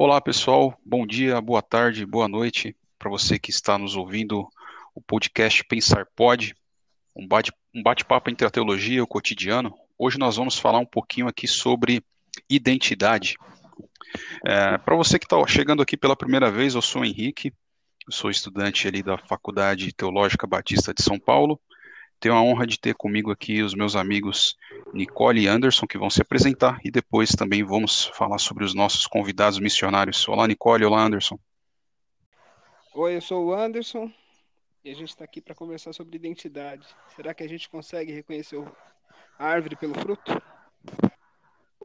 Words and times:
Olá, 0.00 0.20
pessoal. 0.20 0.78
Bom 0.86 1.04
dia, 1.04 1.40
boa 1.40 1.60
tarde, 1.60 2.06
boa 2.06 2.28
noite 2.28 2.76
para 2.96 3.10
você 3.10 3.36
que 3.36 3.50
está 3.50 3.76
nos 3.76 3.96
ouvindo 3.96 4.48
o 4.94 5.00
podcast 5.00 5.64
Pensar 5.64 6.06
Pode, 6.14 6.54
um 7.16 7.26
bate-papo 7.26 7.58
um 7.74 7.82
bate 7.82 8.04
entre 8.30 8.46
a 8.46 8.50
teologia 8.50 8.98
e 8.98 9.00
o 9.00 9.08
cotidiano. 9.08 9.74
Hoje 9.98 10.16
nós 10.16 10.36
vamos 10.36 10.56
falar 10.56 10.78
um 10.78 10.86
pouquinho 10.86 11.26
aqui 11.26 11.48
sobre 11.48 12.00
identidade. 12.48 13.36
É, 14.46 14.78
para 14.78 14.94
você 14.94 15.18
que 15.18 15.26
está 15.26 15.36
chegando 15.48 15.82
aqui 15.82 15.96
pela 15.96 16.14
primeira 16.14 16.48
vez, 16.48 16.76
eu 16.76 16.80
sou 16.80 17.02
o 17.02 17.04
Henrique, 17.04 17.52
eu 18.06 18.12
sou 18.12 18.30
estudante 18.30 18.86
ali 18.86 19.02
da 19.02 19.18
Faculdade 19.18 19.92
Teológica 19.92 20.46
Batista 20.46 20.94
de 20.94 21.02
São 21.02 21.18
Paulo. 21.18 21.60
Tenho 22.20 22.34
a 22.34 22.42
honra 22.42 22.66
de 22.66 22.80
ter 22.80 22.94
comigo 22.94 23.30
aqui 23.30 23.62
os 23.62 23.74
meus 23.74 23.94
amigos 23.94 24.56
Nicole 24.92 25.42
e 25.42 25.46
Anderson, 25.46 25.86
que 25.86 25.96
vão 25.96 26.10
se 26.10 26.20
apresentar, 26.20 26.80
e 26.84 26.90
depois 26.90 27.30
também 27.30 27.62
vamos 27.62 28.06
falar 28.06 28.38
sobre 28.38 28.64
os 28.64 28.74
nossos 28.74 29.06
convidados 29.06 29.60
missionários. 29.60 30.26
Olá, 30.28 30.48
Nicole, 30.48 30.84
olá, 30.84 31.00
Anderson. 31.00 31.38
Oi, 32.92 33.16
eu 33.16 33.20
sou 33.20 33.46
o 33.46 33.54
Anderson, 33.54 34.10
e 34.84 34.90
a 34.90 34.94
gente 34.94 35.10
está 35.10 35.22
aqui 35.24 35.40
para 35.40 35.54
conversar 35.54 35.92
sobre 35.92 36.16
identidade. 36.16 36.84
Será 37.14 37.32
que 37.32 37.44
a 37.44 37.48
gente 37.48 37.68
consegue 37.68 38.12
reconhecer 38.12 38.60
a 39.38 39.46
árvore 39.46 39.76
pelo 39.76 39.94
fruto? 39.94 40.42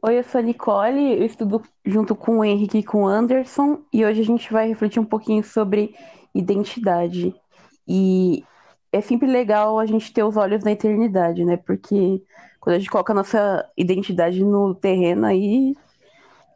Oi, 0.02 0.18
eu 0.18 0.24
sou 0.24 0.40
a 0.40 0.42
Nicole, 0.42 1.12
eu 1.16 1.24
estudo 1.24 1.62
junto 1.84 2.16
com 2.16 2.38
o 2.38 2.44
Henrique 2.44 2.78
e 2.78 2.82
com 2.82 3.04
o 3.04 3.06
Anderson, 3.06 3.84
e 3.92 4.04
hoje 4.04 4.20
a 4.20 4.24
gente 4.24 4.52
vai 4.52 4.66
refletir 4.66 4.98
um 4.98 5.04
pouquinho 5.04 5.44
sobre 5.44 5.94
identidade. 6.34 7.32
E 7.86 8.44
é 8.94 9.00
sempre 9.00 9.26
legal 9.26 9.78
a 9.78 9.86
gente 9.86 10.12
ter 10.12 10.22
os 10.22 10.36
olhos 10.36 10.62
na 10.62 10.70
eternidade, 10.70 11.44
né? 11.44 11.56
Porque 11.56 12.22
quando 12.60 12.76
a 12.76 12.78
gente 12.78 12.90
coloca 12.90 13.12
a 13.12 13.16
nossa 13.16 13.68
identidade 13.76 14.42
no 14.42 14.72
terreno, 14.74 15.26
aí 15.26 15.76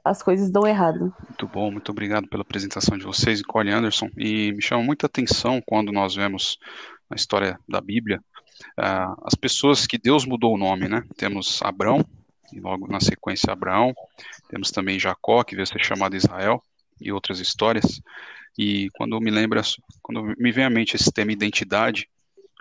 as 0.05 0.23
coisas 0.23 0.49
dão 0.49 0.67
errado. 0.67 1.12
Muito 1.29 1.49
bom, 1.49 1.71
muito 1.71 1.91
obrigado 1.91 2.29
pela 2.29 2.43
apresentação 2.43 2.97
de 2.97 3.05
vocês, 3.05 3.41
Nicole 3.41 3.71
Anderson. 3.71 4.09
E 4.17 4.53
me 4.53 4.62
chama 4.62 4.85
muita 4.85 5.07
atenção 5.07 5.61
quando 5.67 5.91
nós 5.91 6.15
vemos 6.15 6.59
na 7.11 7.17
história 7.17 7.59
da 7.69 7.81
Bíblia 7.81 8.21
uh, 8.79 9.21
as 9.25 9.34
pessoas 9.34 9.87
que 9.87 9.99
Deus 9.99 10.25
mudou 10.25 10.55
o 10.55 10.59
nome, 10.59 10.89
né? 10.89 11.03
Temos 11.17 11.61
Abraão, 11.62 12.05
e 12.53 12.61
logo 12.61 12.87
na 12.87 13.01
sequência 13.01 13.53
Abraão, 13.53 13.93
temos 14.49 14.71
também 14.71 14.99
Jacó, 14.99 15.43
que 15.43 15.57
veio 15.57 15.67
ser 15.67 15.83
chamado 15.84 16.15
Israel, 16.15 16.62
e 17.01 17.11
outras 17.11 17.41
histórias. 17.41 18.01
E 18.57 18.89
quando 18.95 19.21
me 19.21 19.31
lembra, 19.31 19.61
quando 20.03 20.34
me 20.39 20.53
vem 20.53 20.65
à 20.65 20.71
mente 20.71 20.95
esse 20.97 21.12
tema 21.12 21.33
identidade, 21.33 22.09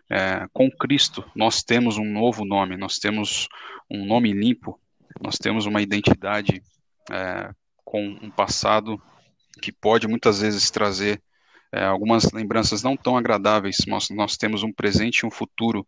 é, 0.10 0.48
com 0.54 0.70
Cristo, 0.72 1.24
nós 1.36 1.64
temos 1.64 1.98
um 1.98 2.06
novo 2.06 2.46
nome, 2.46 2.78
nós 2.78 2.98
temos 2.98 3.48
um 3.90 4.06
nome 4.06 4.32
limpo, 4.32 4.80
nós 5.22 5.38
temos 5.38 5.66
uma 5.66 5.82
identidade 5.82 6.62
é, 7.12 7.52
com 7.84 8.06
um 8.22 8.30
passado 8.30 9.02
que 9.62 9.72
pode 9.72 10.08
muitas 10.08 10.42
vezes 10.42 10.70
trazer 10.70 11.22
é, 11.72 11.84
algumas 11.84 12.32
lembranças 12.32 12.84
não 12.84 12.96
tão 12.96 13.18
agradáveis, 13.18 13.78
mas 13.88 14.10
nós 14.10 14.38
temos 14.38 14.64
um 14.64 14.72
presente 14.72 15.20
e 15.20 15.26
um 15.26 15.32
futuro 15.32 15.86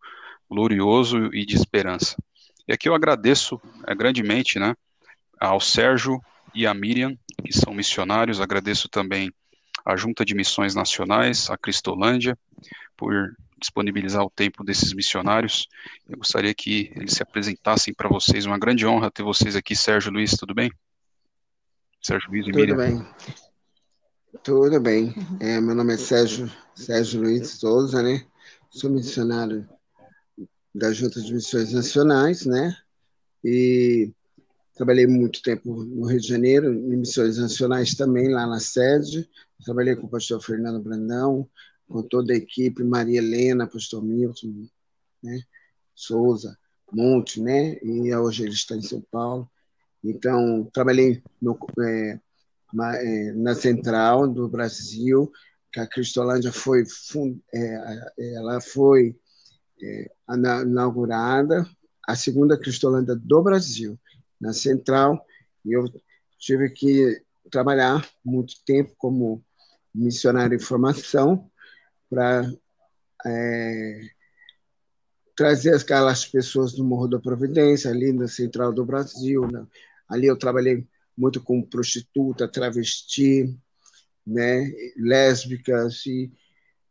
glorioso 0.49 1.33
e 1.33 1.45
de 1.45 1.55
esperança. 1.55 2.15
E 2.67 2.73
aqui 2.73 2.89
eu 2.89 2.95
agradeço 2.95 3.59
é, 3.87 3.95
grandemente 3.95 4.59
né, 4.59 4.75
ao 5.39 5.59
Sérgio 5.59 6.19
e 6.53 6.67
à 6.67 6.73
Miriam, 6.73 7.15
que 7.43 7.53
são 7.53 7.73
missionários, 7.73 8.41
agradeço 8.41 8.89
também 8.89 9.31
à 9.85 9.95
Junta 9.95 10.25
de 10.25 10.35
Missões 10.35 10.75
Nacionais, 10.75 11.49
a 11.49 11.57
Cristolândia, 11.57 12.37
por 12.97 13.33
disponibilizar 13.59 14.23
o 14.23 14.29
tempo 14.29 14.63
desses 14.63 14.93
missionários. 14.93 15.67
Eu 16.07 16.17
gostaria 16.17 16.53
que 16.53 16.91
eles 16.95 17.13
se 17.13 17.21
apresentassem 17.21 17.93
para 17.93 18.09
vocês. 18.09 18.45
Uma 18.45 18.57
grande 18.57 18.85
honra 18.87 19.11
ter 19.11 19.23
vocês 19.23 19.55
aqui, 19.55 19.75
Sérgio 19.75 20.11
Luiz, 20.11 20.31
tudo 20.31 20.53
bem? 20.53 20.71
Sérgio 22.01 22.29
Luiz 22.31 22.47
e 22.47 22.51
Tudo 22.51 22.75
bem. 22.75 23.07
Tudo 24.43 24.79
bem. 24.79 25.13
É, 25.39 25.59
meu 25.59 25.75
nome 25.75 25.93
é 25.93 25.97
Sérgio, 25.97 26.49
Sérgio 26.73 27.21
Luiz 27.21 27.49
Souza, 27.49 28.01
né? 28.01 28.25
Sou 28.69 28.89
missionário 28.89 29.67
da 30.73 30.93
Junta 30.93 31.19
de 31.21 31.33
Missões 31.33 31.73
Nacionais, 31.73 32.45
né? 32.45 32.75
E 33.43 34.11
trabalhei 34.75 35.07
muito 35.07 35.41
tempo 35.41 35.83
no 35.83 36.05
Rio 36.05 36.21
de 36.21 36.27
Janeiro, 36.27 36.73
em 36.73 36.97
missões 36.97 37.37
nacionais 37.37 37.95
também, 37.95 38.29
lá 38.29 38.47
na 38.47 38.59
sede. 38.59 39.29
Trabalhei 39.65 39.95
com 39.95 40.07
o 40.07 40.09
pastor 40.09 40.41
Fernando 40.41 40.81
Brandão, 40.81 41.49
com 41.89 42.03
toda 42.03 42.33
a 42.33 42.37
equipe, 42.37 42.83
Maria 42.83 43.17
Helena, 43.17 43.67
Pastor 43.67 44.03
Milton, 44.03 44.67
né? 45.23 45.41
Souza, 45.95 46.57
Monte, 46.91 47.41
né? 47.41 47.77
E 47.83 48.15
hoje 48.15 48.43
ele 48.43 48.53
está 48.53 48.75
em 48.75 48.81
São 48.81 49.01
Paulo. 49.11 49.49
Então, 50.03 50.69
trabalhei 50.71 51.21
no, 51.41 51.57
é, 51.81 52.19
é, 52.95 53.31
na 53.33 53.55
Central 53.55 54.27
do 54.27 54.47
Brasil, 54.47 55.31
que 55.73 55.79
a 55.79 55.87
Cristolândia 55.87 56.51
foi, 56.51 56.83
é, 57.53 58.35
ela 58.35 58.61
foi 58.61 59.19
é, 59.81 60.11
inaugurada, 60.65 61.67
a 62.07 62.15
segunda 62.15 62.57
Cristolândia 62.57 63.15
do 63.15 63.41
Brasil, 63.43 63.99
na 64.39 64.53
Central, 64.53 65.23
e 65.65 65.73
eu 65.73 65.85
tive 66.37 66.69
que 66.69 67.21
trabalhar 67.51 68.07
muito 68.23 68.53
tempo 68.65 68.93
como 68.97 69.43
missionário 69.93 70.55
em 70.55 70.59
formação, 70.59 71.49
para 72.09 72.51
é, 73.25 74.09
trazer 75.35 75.75
aquelas 75.75 76.25
pessoas 76.25 76.73
do 76.73 76.83
Morro 76.83 77.07
da 77.07 77.19
Providência, 77.19 77.91
ali 77.91 78.11
na 78.11 78.27
Central 78.27 78.73
do 78.73 78.85
Brasil. 78.85 79.47
Né? 79.47 79.65
Ali 80.09 80.27
eu 80.27 80.37
trabalhei 80.37 80.87
muito 81.15 81.41
com 81.41 81.61
prostituta, 81.61 82.47
travesti, 82.47 83.55
né, 84.25 84.71
lésbicas, 84.97 86.05
e, 86.05 86.31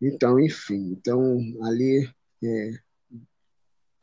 então, 0.01 0.39
enfim. 0.39 0.93
Então, 0.93 1.39
ali 1.63 2.09
é, 2.45 2.73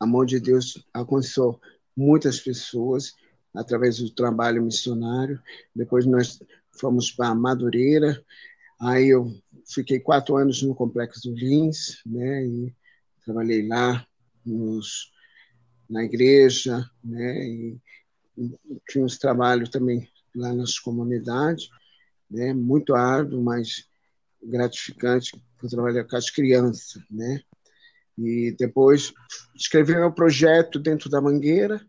a 0.00 0.06
mão 0.06 0.24
de 0.24 0.40
Deus 0.40 0.84
alcançou 0.92 1.60
muitas 1.96 2.40
pessoas 2.40 3.14
através 3.54 3.98
do 3.98 4.10
trabalho 4.10 4.62
missionário. 4.62 5.40
Depois 5.74 6.04
nós 6.04 6.42
fomos 6.72 7.10
para 7.10 7.34
Madureira, 7.34 8.22
Aí 8.80 9.08
eu 9.08 9.32
fiquei 9.66 9.98
quatro 9.98 10.36
anos 10.36 10.62
no 10.62 10.74
Complexo 10.74 11.30
Lins, 11.32 12.00
né, 12.06 12.46
e 12.46 12.74
trabalhei 13.24 13.66
lá 13.66 14.06
nos, 14.44 15.12
na 15.90 16.04
igreja, 16.04 16.88
né, 17.02 17.46
e, 17.46 17.80
tinha 18.88 19.02
uns 19.02 19.18
trabalhos 19.18 19.70
também 19.70 20.08
lá 20.34 20.52
nas 20.52 20.78
comunidades, 20.78 21.68
né, 22.30 22.52
muito 22.52 22.94
árduo, 22.94 23.42
mas 23.42 23.88
gratificante, 24.42 25.32
para 25.58 25.70
trabalhar 25.70 26.04
com 26.04 26.16
as 26.16 26.30
crianças, 26.30 27.02
né, 27.10 27.40
e 28.16 28.54
depois 28.58 29.12
escrevi 29.54 29.94
meu 29.94 30.12
projeto 30.12 30.78
dentro 30.78 31.10
da 31.10 31.20
Mangueira, 31.20 31.84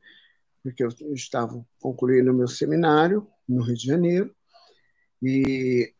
porque 0.63 0.83
eu 0.83 0.89
estava 1.13 1.65
concluindo 1.79 2.33
meu 2.33 2.47
seminário 2.47 3.27
no 3.47 3.61
Rio 3.61 3.75
de 3.75 3.85
Janeiro, 3.85 4.35
e 5.21 5.93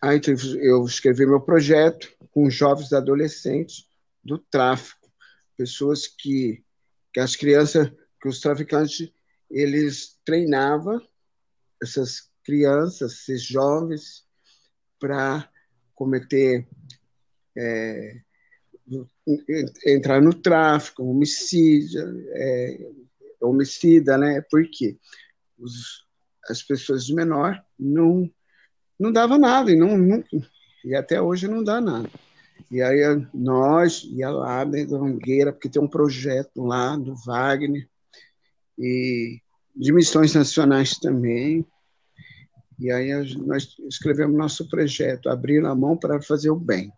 Aí 0.00 0.20
eu 0.60 0.84
escrevi 0.84 1.26
meu 1.26 1.40
projeto 1.40 2.08
com 2.30 2.48
jovens 2.48 2.92
adolescentes 2.92 3.88
do 4.24 4.38
tráfico, 4.38 5.10
pessoas 5.56 6.06
que, 6.06 6.62
que 7.12 7.20
as 7.20 7.34
crianças, 7.34 7.90
que 8.20 8.28
os 8.28 8.40
traficantes, 8.40 9.12
eles 9.50 10.18
treinavam 10.24 11.00
essas 11.82 12.30
crianças, 12.44 13.12
esses 13.12 13.42
jovens, 13.42 14.24
para 15.00 15.50
cometer, 15.94 16.66
é, 17.56 18.20
entrar 19.86 20.20
no 20.20 20.32
tráfico, 20.32 21.04
homicídio, 21.04 22.00
é, 22.30 22.90
homicida, 23.40 24.16
né? 24.16 24.40
Porque 24.50 24.98
os, 25.58 26.06
as 26.48 26.62
pessoas 26.62 27.04
de 27.04 27.14
menor 27.14 27.64
não 27.78 28.30
não 28.98 29.12
dava 29.12 29.38
nada, 29.38 29.70
e, 29.70 29.76
não, 29.76 29.96
não, 29.96 30.24
e 30.84 30.94
até 30.94 31.20
hoje 31.20 31.46
não 31.46 31.62
dá 31.62 31.80
nada. 31.80 32.10
E 32.70 32.82
aí 32.82 33.00
nós 33.32 34.02
ia 34.04 34.30
lá 34.30 34.64
dentro 34.64 34.92
da 34.92 34.98
Mangueira, 34.98 35.52
porque 35.52 35.68
tem 35.68 35.80
um 35.80 35.88
projeto 35.88 36.62
lá 36.62 36.96
do 36.96 37.14
Wagner, 37.14 37.88
e 38.78 39.40
de 39.74 39.92
missões 39.92 40.34
nacionais 40.34 40.92
também. 40.98 41.66
E 42.78 42.92
aí 42.92 43.10
nós 43.38 43.76
escrevemos 43.88 44.36
nosso 44.36 44.68
projeto, 44.68 45.28
abrir 45.28 45.64
a 45.64 45.74
mão 45.74 45.96
para 45.96 46.22
fazer 46.22 46.50
o 46.50 46.56
bem. 46.56 46.92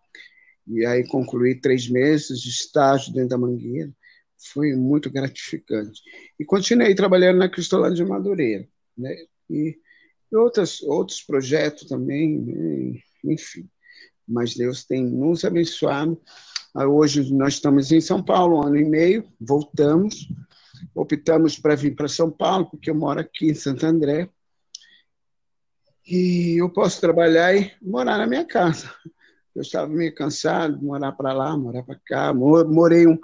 E 0.67 0.85
aí 0.85 1.07
concluí 1.07 1.59
três 1.59 1.89
meses 1.89 2.39
de 2.39 2.49
estágio 2.49 3.13
dentro 3.13 3.29
da 3.29 3.37
Mangueira. 3.37 3.91
Foi 4.53 4.75
muito 4.75 5.09
gratificante. 5.09 6.01
E 6.39 6.45
continuei 6.45 6.93
trabalhando 6.93 7.39
na 7.39 7.49
Cristolândia 7.49 8.03
de 8.03 8.09
Madureira. 8.09 8.67
Né? 8.97 9.15
E 9.49 9.77
outras, 10.37 10.81
outros 10.81 11.21
projetos 11.21 11.87
também, 11.87 12.39
né? 12.39 12.99
enfim. 13.25 13.69
Mas 14.27 14.55
Deus 14.55 14.85
tem 14.85 15.03
nos 15.03 15.43
abençoado. 15.43 16.19
Ah, 16.73 16.87
hoje 16.87 17.33
nós 17.33 17.55
estamos 17.55 17.91
em 17.91 17.99
São 17.99 18.23
Paulo, 18.23 18.57
um 18.57 18.67
ano 18.67 18.77
e 18.77 18.85
meio, 18.85 19.29
voltamos, 19.39 20.29
optamos 20.95 21.59
para 21.59 21.75
vir 21.75 21.95
para 21.95 22.07
São 22.07 22.31
Paulo, 22.31 22.69
porque 22.69 22.89
eu 22.89 22.95
moro 22.95 23.19
aqui 23.19 23.47
em 23.47 23.53
Santo 23.53 23.85
André. 23.85 24.29
E 26.07 26.61
eu 26.61 26.69
posso 26.69 26.99
trabalhar 27.01 27.55
e 27.55 27.71
morar 27.81 28.17
na 28.17 28.27
minha 28.27 28.45
casa. 28.45 28.93
Eu 29.53 29.61
estava 29.61 29.87
meio 29.87 30.15
cansado 30.15 30.77
de 30.77 30.85
morar 30.85 31.11
para 31.11 31.33
lá, 31.33 31.57
morar 31.57 31.83
para 31.83 31.99
cá. 32.05 32.33
Morei 32.33 33.05
um, 33.05 33.19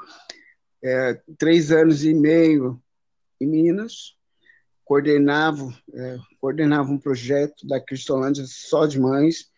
é, 0.83 1.21
três 1.38 1.71
anos 1.71 2.03
e 2.03 2.13
meio 2.13 2.81
em 3.39 3.48
Minas, 3.48 4.16
coordenava, 4.88 5.74
é, 5.94 6.18
coordenava 6.39 6.92
um 6.92 6.98
projeto 6.98 7.68
da 7.68 7.80
Cristolândia 7.80 8.45
só 8.48 8.86
de 8.86 9.00
mães, 9.00 9.51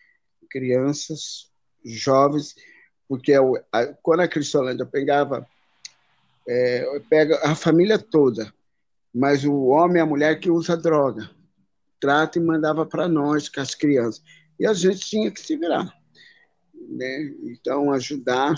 crianças, 0.50 1.52
jovens, 1.86 2.56
porque 3.08 3.34
a, 3.34 3.42
a, 3.72 3.88
quando 4.02 4.22
a 4.22 4.28
Cristolândia 4.28 4.86
pegava 4.86 5.48
é, 6.48 7.00
pega 7.10 7.40
a 7.44 7.56
família 7.56 8.00
toda, 8.00 8.52
mas 9.14 9.46
o 9.46 9.68
homem 9.68 9.98
e 9.98 10.02
a 10.02 10.06
mulher 10.06 10.40
que 10.40 10.50
usa 10.50 10.76
droga, 10.76 11.30
trata 12.02 12.40
e 12.40 12.42
mandava 12.42 12.86
para 12.86 13.08
nós, 13.08 13.48
com 13.48 13.62
as 13.62 13.76
crianças. 13.76 14.24
E 14.60 14.66
a 14.66 14.74
gente 14.74 15.00
tinha 15.00 15.31
que 15.31 15.40
se 15.40 15.56
virar 15.56 15.94
né? 16.90 17.34
Então, 17.44 17.92
ajudar. 17.92 18.56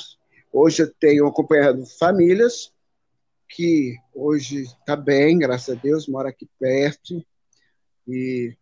Hoje 0.52 0.84
eu 0.84 0.94
tenho 0.94 1.28
acompanhado 1.28 1.86
famílias 1.86 2.72
que 3.56 3.96
hoje 4.14 4.62
está 4.64 4.96
bem, 4.96 5.38
graças 5.40 5.78
a 5.78 5.80
Deus, 5.80 6.08
mora 6.08 6.30
aqui 6.30 6.48
perto. 6.60 7.26
E 8.08 8.56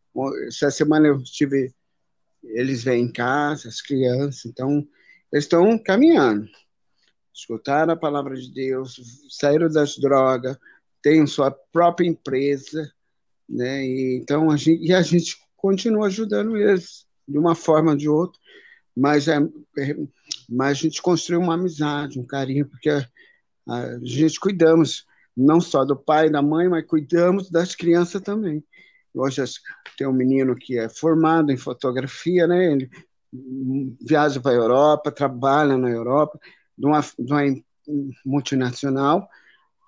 essa 0.48 0.70
semana 0.72 1.08
eu 1.08 1.24
tive, 1.24 1.74
eles 2.44 2.84
vêm 2.84 3.04
em 3.04 3.12
casa, 3.12 3.70
as 3.70 3.82
crianças, 3.82 4.46
então 4.46 4.88
eles 5.32 5.46
estão 5.46 5.78
caminhando. 5.78 6.48
Escutaram 7.34 7.94
a 7.94 7.98
palavra 7.98 8.36
de 8.36 8.52
Deus, 8.52 9.00
saíram 9.30 9.70
das 9.70 9.98
drogas, 9.98 10.58
têm 11.02 11.26
sua 11.26 11.52
própria 11.52 12.08
empresa, 12.08 12.92
né? 13.48 13.86
E, 13.86 14.18
então 14.18 14.52
a 14.52 14.58
gente, 14.58 14.84
e 14.84 14.94
a 14.94 15.02
gente 15.02 15.38
continua 15.56 16.08
ajudando 16.08 16.58
eles 16.58 17.08
de 17.28 17.38
uma 17.38 17.56
forma 17.56 17.92
ou 17.92 17.98
de 17.98 18.10
outra 18.10 18.40
mas, 19.00 19.30
é, 19.30 19.38
é, 19.78 19.96
mas 20.50 20.72
a 20.72 20.82
gente 20.82 21.02
construiu 21.02 21.40
uma 21.40 21.54
amizade, 21.54 22.20
um 22.20 22.26
carinho, 22.26 22.68
porque 22.68 22.90
a, 23.70 24.00
gente 24.02 24.40
cuidamos 24.40 25.06
não 25.36 25.62
só 25.62 25.86
do 25.86 25.96
pai 25.96 26.28
e 26.28 26.32
da 26.32 26.42
mãe, 26.42 26.68
mas 26.68 26.86
cuidamos 26.86 27.50
das 27.50 27.76
crianças 27.76 28.22
também. 28.22 28.64
Hoje 29.14 29.44
tem 29.98 30.08
um 30.08 30.14
menino 30.14 30.56
que 30.56 30.78
é 30.78 30.90
formado 30.90 31.52
em 31.52 31.58
fotografia, 31.58 32.46
né? 32.48 32.74
Ele 32.74 32.90
viaja 34.02 34.40
para 34.40 34.52
a 34.52 34.56
Europa, 34.56 35.12
trabalha 35.12 35.78
na 35.78 35.90
Europa, 35.90 36.40
de 36.78 36.86
uma, 36.86 37.02
de 37.02 37.32
uma 37.32 37.44
multinacional, 38.26 39.30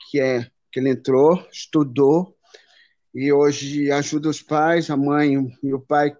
que 0.10 0.20
é 0.20 0.50
que 0.72 0.80
ele 0.80 0.90
entrou, 0.90 1.46
estudou 1.52 2.36
e 3.14 3.32
hoje 3.32 3.92
ajuda 3.92 4.30
os 4.30 4.42
pais, 4.42 4.90
a 4.90 4.96
mãe 4.96 5.36
e 5.62 5.74
o 5.74 5.80
pai 5.80 6.16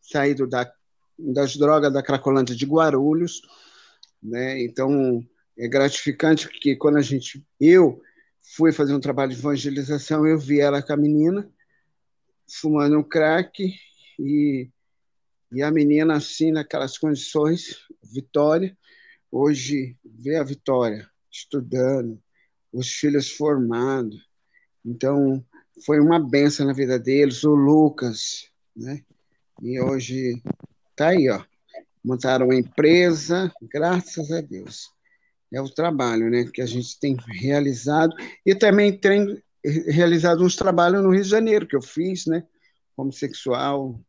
saído 0.00 0.46
da 0.46 0.70
das 1.18 1.56
drogas 1.56 1.92
da 1.92 2.02
Cracolândia 2.02 2.56
de 2.56 2.66
Guarulhos, 2.66 3.40
né? 4.22 4.60
Então 4.62 5.24
é 5.56 5.68
gratificante 5.68 6.48
que 6.48 6.76
quando 6.76 6.96
a 6.96 7.02
gente 7.02 7.44
eu 7.60 8.00
fui 8.56 8.72
fazer 8.72 8.94
um 8.94 9.00
trabalho 9.00 9.32
de 9.32 9.38
evangelização, 9.38 10.26
eu 10.26 10.38
vi 10.38 10.60
ela 10.60 10.82
com 10.82 10.92
a 10.92 10.96
menina 10.96 11.50
fumando 12.46 12.98
um 12.98 13.02
crack 13.02 13.74
e 14.18 14.70
e 15.52 15.62
a 15.62 15.70
menina 15.70 16.16
assim 16.16 16.50
naquelas 16.50 16.98
condições, 16.98 17.76
Vitória, 18.02 18.76
hoje 19.30 19.96
vê 20.04 20.34
a 20.34 20.42
Vitória 20.42 21.08
estudando, 21.30 22.20
os 22.72 22.90
filhos 22.90 23.30
formados. 23.30 24.20
Então, 24.84 25.44
foi 25.86 26.00
uma 26.00 26.18
benção 26.18 26.66
na 26.66 26.72
vida 26.72 26.98
deles, 26.98 27.44
o 27.44 27.54
Lucas, 27.54 28.50
né? 28.74 29.04
E 29.62 29.80
hoje 29.80 30.42
Tá 30.96 31.08
aí, 31.08 31.28
ó. 31.28 31.42
Montaram 32.04 32.46
uma 32.46 32.54
empresa, 32.54 33.52
graças 33.62 34.30
a 34.30 34.40
Deus. 34.40 34.93
É 35.52 35.60
o 35.60 35.68
trabalho, 35.68 36.30
né, 36.30 36.44
que 36.52 36.60
a 36.60 36.66
gente 36.66 36.98
tem 36.98 37.16
realizado 37.40 38.14
e 38.44 38.54
também 38.54 38.96
tem 38.96 39.40
realizado 39.64 40.42
uns 40.42 40.56
trabalhos 40.56 41.02
no 41.02 41.10
Rio 41.10 41.22
de 41.22 41.28
Janeiro 41.28 41.66
que 41.66 41.76
eu 41.76 41.82
fiz, 41.82 42.26
né, 42.26 42.44
como 42.96 43.12
sexual. 43.12 44.00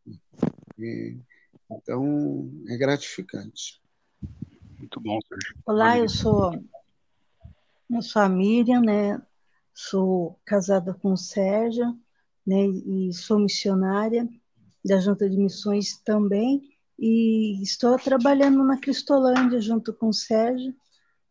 Então, 1.72 2.52
é 2.68 2.78
gratificante. 2.78 3.82
Muito 4.80 5.00
bom, 5.00 5.20
Sérgio. 5.28 5.56
Olá, 5.66 5.98
eu 5.98 6.10
sou 6.10 6.54
eu 7.90 8.02
sou 8.02 8.22
a 8.22 8.30
Miriam, 8.30 8.82
né? 8.82 9.22
Sou 9.74 10.40
casada 10.44 10.94
com 10.94 11.14
o 11.14 11.18
Sérgio, 11.18 11.98
né? 12.46 12.66
E 12.66 13.14
sou 13.14 13.40
missionária 13.40 14.28
da 14.84 15.00
Junta 15.00 15.30
de 15.30 15.38
Missões 15.38 15.98
também 16.00 16.62
e 16.98 17.62
estou 17.62 17.98
trabalhando 17.98 18.64
na 18.64 18.80
Cristolândia 18.80 19.60
junto 19.60 19.94
com 19.94 20.08
o 20.10 20.14
Sérgio, 20.14 20.74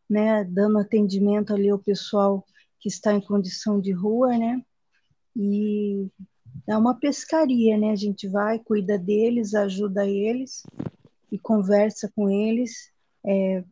né, 0.09 0.45
dando 0.45 0.79
atendimento 0.79 1.53
ali 1.53 1.69
ao 1.69 1.79
pessoal 1.79 2.45
que 2.81 2.89
está 2.89 3.13
em 3.15 3.21
condição 3.21 3.81
de 3.81 3.93
rua, 3.93 4.37
né? 4.37 4.63
E 5.37 6.09
é 6.67 6.77
uma 6.77 6.95
pescaria, 6.95 7.77
né? 7.77 7.91
A 7.91 7.97
gente 7.97 8.29
vai, 8.29 8.59
cuida 8.59 8.99
deles, 8.99 9.55
ajuda 9.55 10.07
eles 10.07 10.63
e 11.33 11.39
conversa 11.39 12.13
com 12.15 12.29
eles, 12.29 12.93
é, 13.27 13.65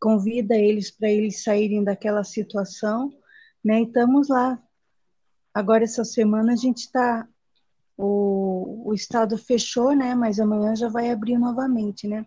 convida 0.00 0.56
eles 0.56 0.90
para 0.90 1.10
eles 1.10 1.42
saírem 1.42 1.84
daquela 1.84 2.24
situação, 2.24 3.12
né? 3.64 3.80
E 3.80 3.84
estamos 3.84 4.28
lá. 4.28 4.60
Agora 5.52 5.84
essa 5.84 6.04
semana 6.04 6.52
a 6.52 6.56
gente 6.56 6.78
está 6.78 7.28
o, 7.96 8.88
o 8.88 8.94
estado 8.94 9.36
fechou, 9.36 9.94
né? 9.94 10.14
Mas 10.14 10.40
amanhã 10.40 10.74
já 10.74 10.88
vai 10.88 11.10
abrir 11.10 11.36
novamente, 11.36 12.06
né? 12.06 12.24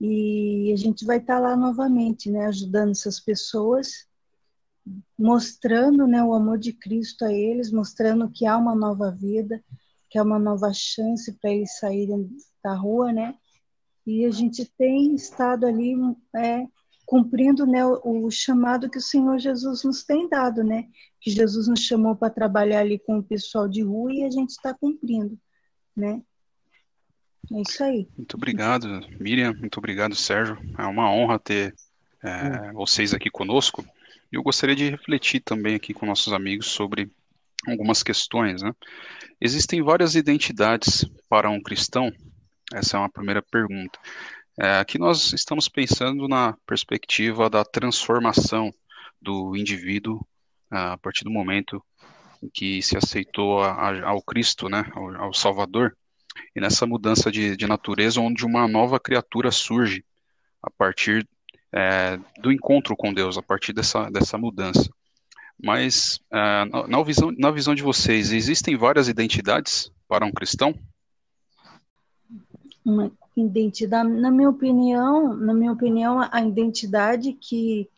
E 0.00 0.72
a 0.72 0.76
gente 0.76 1.04
vai 1.04 1.18
estar 1.18 1.34
tá 1.34 1.40
lá 1.40 1.56
novamente, 1.56 2.30
né? 2.30 2.46
Ajudando 2.46 2.92
essas 2.92 3.20
pessoas, 3.20 4.06
mostrando, 5.18 6.06
né? 6.06 6.22
O 6.24 6.32
amor 6.32 6.58
de 6.58 6.72
Cristo 6.72 7.24
a 7.24 7.32
eles, 7.32 7.70
mostrando 7.70 8.30
que 8.30 8.46
há 8.46 8.56
uma 8.56 8.74
nova 8.74 9.10
vida, 9.10 9.62
que 10.08 10.18
há 10.18 10.22
uma 10.22 10.38
nova 10.38 10.72
chance 10.72 11.32
para 11.34 11.50
eles 11.50 11.78
saírem 11.78 12.28
da 12.62 12.74
rua, 12.74 13.12
né? 13.12 13.34
E 14.06 14.24
a 14.24 14.30
gente 14.30 14.64
tem 14.76 15.14
estado 15.14 15.66
ali 15.66 15.94
é, 16.34 16.66
cumprindo 17.06 17.66
né, 17.66 17.84
o, 17.84 18.24
o, 18.24 18.30
chamado 18.30 18.88
que 18.88 18.98
o 18.98 19.02
Senhor 19.02 19.38
Jesus 19.38 19.84
nos 19.84 20.04
tem 20.04 20.28
dado, 20.28 20.64
né? 20.64 20.88
Que 21.20 21.30
Jesus 21.30 21.68
nos 21.68 21.80
chamou 21.80 22.16
para 22.16 22.32
trabalhar 22.32 22.80
ali 22.80 22.98
com 22.98 23.18
o 23.18 23.22
pessoal 23.22 23.68
de 23.68 23.82
rua 23.82 24.12
e 24.12 24.24
a 24.24 24.30
gente 24.30 24.50
está 24.50 24.72
cumprindo, 24.72 25.38
né? 25.94 26.22
É 27.52 27.60
isso 27.62 27.82
aí. 27.82 28.08
Muito 28.16 28.36
obrigado, 28.36 29.00
Miriam. 29.18 29.52
Muito 29.54 29.78
obrigado, 29.78 30.14
Sérgio. 30.14 30.58
É 30.78 30.84
uma 30.84 31.10
honra 31.10 31.38
ter 31.38 31.74
é, 32.22 32.72
vocês 32.72 33.14
aqui 33.14 33.30
conosco. 33.30 33.84
E 34.32 34.36
eu 34.36 34.42
gostaria 34.42 34.76
de 34.76 34.90
refletir 34.90 35.40
também 35.40 35.74
aqui 35.74 35.92
com 35.92 36.06
nossos 36.06 36.32
amigos 36.32 36.66
sobre 36.66 37.10
algumas 37.66 38.02
questões. 38.02 38.62
Né? 38.62 38.72
Existem 39.40 39.82
várias 39.82 40.14
identidades 40.14 41.04
para 41.28 41.50
um 41.50 41.62
cristão? 41.62 42.12
Essa 42.72 42.96
é 42.96 43.00
uma 43.00 43.10
primeira 43.10 43.42
pergunta. 43.42 43.98
É, 44.58 44.78
aqui 44.78 44.98
nós 44.98 45.32
estamos 45.32 45.68
pensando 45.68 46.28
na 46.28 46.56
perspectiva 46.66 47.48
da 47.48 47.64
transformação 47.64 48.72
do 49.20 49.56
indivíduo 49.56 50.20
a 50.70 50.96
partir 50.98 51.24
do 51.24 51.30
momento 51.30 51.82
em 52.42 52.48
que 52.48 52.80
se 52.82 52.96
aceitou 52.96 53.62
a, 53.62 53.72
a, 53.72 54.08
ao 54.08 54.22
Cristo, 54.22 54.68
né, 54.68 54.84
ao, 54.94 55.24
ao, 55.24 55.34
Salvador, 55.34 55.96
e 56.54 56.60
nessa 56.60 56.86
mudança 56.86 57.30
de, 57.30 57.56
de, 57.56 57.66
natureza, 57.66 58.20
onde 58.20 58.44
uma 58.44 58.66
nova 58.66 58.98
criatura 58.98 59.50
surge 59.50 60.04
a 60.62 60.70
partir 60.70 61.26
é, 61.72 62.18
do 62.40 62.52
encontro 62.52 62.96
com 62.96 63.12
Deus, 63.12 63.38
a 63.38 63.42
partir 63.42 63.72
dessa, 63.72 64.10
dessa 64.10 64.36
mudança. 64.36 64.90
Mas, 65.62 66.18
é, 66.32 66.64
na, 66.64 66.86
na, 66.86 67.02
visão, 67.02 67.30
na 67.38 67.50
visão 67.50 67.74
de 67.74 67.82
vocês, 67.82 68.32
existem 68.32 68.76
várias 68.76 69.08
identidades 69.08 69.90
para 70.08 70.24
um 70.24 70.32
cristão? 70.32 70.74
Uma 72.84 73.12
identidade, 73.36 74.10
na 74.10 74.30
minha 74.30 74.48
opinião, 74.48 75.34
na 75.36 75.54
minha 75.54 75.72
opinião, 75.72 76.20
a 76.30 76.40
identidade 76.42 77.32
que 77.34 77.88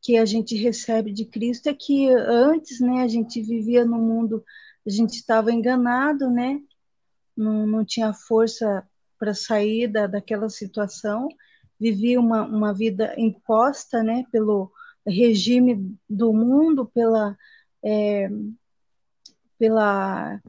que 0.00 0.16
a 0.16 0.24
gente 0.24 0.56
recebe 0.56 1.12
de 1.12 1.24
Cristo 1.24 1.68
é 1.68 1.74
que 1.74 2.08
antes, 2.10 2.80
né, 2.80 3.02
a 3.02 3.08
gente 3.08 3.42
vivia 3.42 3.84
no 3.84 3.98
mundo, 3.98 4.42
a 4.86 4.90
gente 4.90 5.14
estava 5.14 5.52
enganado, 5.52 6.30
né? 6.30 6.60
Não, 7.40 7.66
não 7.66 7.84
tinha 7.84 8.12
força 8.12 8.86
para 9.18 9.34
sair 9.34 9.88
da, 9.88 10.06
daquela 10.06 10.48
situação, 10.48 11.28
vivia 11.78 12.18
uma, 12.20 12.42
uma 12.42 12.72
vida 12.72 13.14
imposta, 13.18 14.02
né, 14.02 14.24
pelo 14.30 14.70
regime 15.06 15.96
do 16.08 16.32
mundo, 16.32 16.86
pela 16.86 17.36
é, 17.82 18.28
pela 19.58 20.40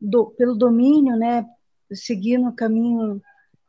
do, 0.00 0.26
pelo 0.26 0.54
domínio, 0.54 1.16
né, 1.16 1.46
seguindo 1.92 2.48
o 2.48 2.54
caminho 2.54 3.20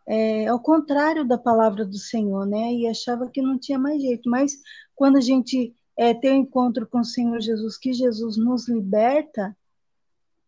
é, 0.08 0.48
ao 0.48 0.60
contrário 0.60 1.26
da 1.26 1.38
palavra 1.38 1.84
do 1.84 1.98
Senhor, 1.98 2.46
né? 2.46 2.74
E 2.74 2.88
achava 2.88 3.28
que 3.28 3.42
não 3.42 3.58
tinha 3.58 3.80
mais 3.80 4.02
jeito. 4.02 4.30
Mas 4.30 4.54
quando 4.96 5.18
a 5.18 5.22
gente 5.22 5.74
é, 5.98 6.14
tem 6.14 6.34
um 6.34 6.42
encontro 6.44 6.88
com 6.88 7.00
o 7.00 7.06
Senhor 7.06 7.40
Jesus, 7.42 7.78
que 7.78 7.92
Jesus 7.92 8.38
nos 8.38 8.68
liberta, 8.68 9.58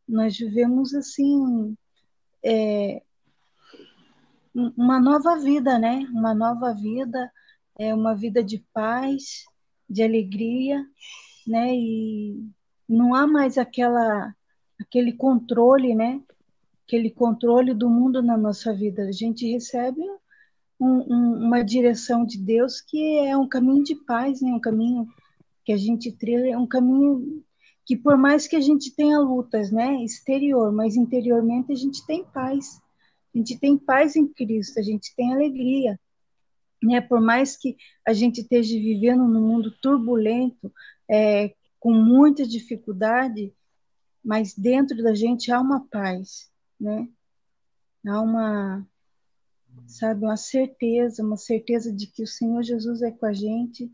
nós 0.08 0.38
vivemos 0.38 0.94
assim 0.94 1.76
é, 2.48 3.02
uma 4.56 5.00
nova 5.00 5.38
vida, 5.38 5.78
né? 5.78 6.08
Uma 6.12 6.34
nova 6.34 6.74
vida, 6.74 7.30
é 7.78 7.94
uma 7.94 8.16
vida 8.16 8.42
de 8.42 8.66
paz, 8.74 9.44
de 9.90 10.02
alegria, 10.02 10.82
né? 11.46 11.76
E 11.76 12.50
não 12.88 13.14
há 13.14 13.28
mais 13.28 13.58
aquela 13.58 14.34
aquele 14.80 15.12
controle, 15.12 15.94
né? 15.94 16.22
Aquele 16.86 17.12
controle 17.12 17.74
do 17.74 17.90
mundo 17.90 18.24
na 18.24 18.38
nossa 18.38 18.74
vida. 18.74 19.04
A 19.04 19.12
gente 19.12 19.52
recebe 19.52 20.02
um, 20.80 21.14
um, 21.14 21.46
uma 21.48 21.64
direção 21.64 22.26
de 22.26 22.38
Deus 22.38 22.80
que 22.80 23.20
é 23.20 23.36
um 23.36 23.48
caminho 23.48 23.84
de 23.84 23.96
paz, 24.06 24.42
né? 24.42 24.52
Um 24.52 24.60
caminho 24.60 25.06
que 25.66 25.74
a 25.74 25.78
gente 25.78 26.14
trilha, 26.14 26.54
é 26.54 26.58
um 26.58 26.68
caminho 26.68 27.44
que 27.88 27.96
por 27.96 28.18
mais 28.18 28.46
que 28.46 28.56
a 28.58 28.60
gente 28.60 28.94
tenha 28.94 29.18
lutas, 29.18 29.72
né, 29.72 30.04
exterior, 30.04 30.74
mas 30.74 30.98
interiormente 30.98 31.72
a 31.72 31.76
gente 31.76 32.06
tem 32.06 32.22
paz. 32.22 32.82
A 33.34 33.38
gente 33.38 33.58
tem 33.58 33.78
paz 33.78 34.18
em 34.18 34.28
Cristo, 34.28 34.78
a 34.78 34.84
gente 34.84 35.16
tem 35.16 35.34
alegria. 35.34 35.98
Né? 36.84 37.00
Por 37.00 37.22
mais 37.22 37.56
que 37.56 37.78
a 38.06 38.12
gente 38.12 38.42
esteja 38.42 38.74
vivendo 38.74 39.26
num 39.26 39.48
mundo 39.48 39.72
turbulento, 39.82 40.70
é, 41.10 41.56
com 41.80 41.94
muita 41.94 42.46
dificuldade, 42.46 43.54
mas 44.22 44.54
dentro 44.54 45.02
da 45.02 45.16
gente 45.16 45.50
há 45.50 45.62
uma 45.62 45.88
paz, 45.88 46.52
né? 46.78 47.08
Há 48.06 48.20
uma, 48.20 48.86
sabe, 49.86 50.26
uma 50.26 50.36
certeza, 50.36 51.24
uma 51.24 51.38
certeza 51.38 51.94
de 51.94 52.08
que 52.08 52.22
o 52.22 52.28
Senhor 52.28 52.62
Jesus 52.64 53.02
é 53.02 53.12
com 53.12 53.26
a 53.26 53.34
gente 53.34 53.90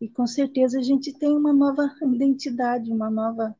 e 0.00 0.08
com 0.08 0.26
certeza 0.26 0.78
a 0.78 0.82
gente 0.82 1.12
tem 1.12 1.36
uma 1.36 1.52
nova 1.52 1.90
identidade, 2.02 2.90
uma 2.90 3.10
nova 3.10 3.54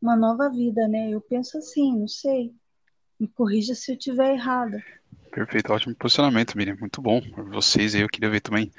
uma 0.00 0.16
nova 0.16 0.48
vida, 0.48 0.88
né? 0.88 1.10
Eu 1.10 1.20
penso 1.20 1.58
assim, 1.58 1.98
não 1.98 2.08
sei. 2.08 2.54
Me 3.18 3.28
corrija 3.28 3.74
se 3.74 3.92
eu 3.92 3.96
estiver 3.96 4.32
errada. 4.32 4.82
Perfeito, 5.30 5.72
ótimo 5.72 5.94
posicionamento, 5.94 6.56
Miriam. 6.56 6.76
Muito 6.80 7.02
bom. 7.02 7.20
Vocês 7.52 7.94
aí, 7.94 8.00
eu 8.00 8.08
queria 8.08 8.30
ver 8.30 8.40
também. 8.40 8.72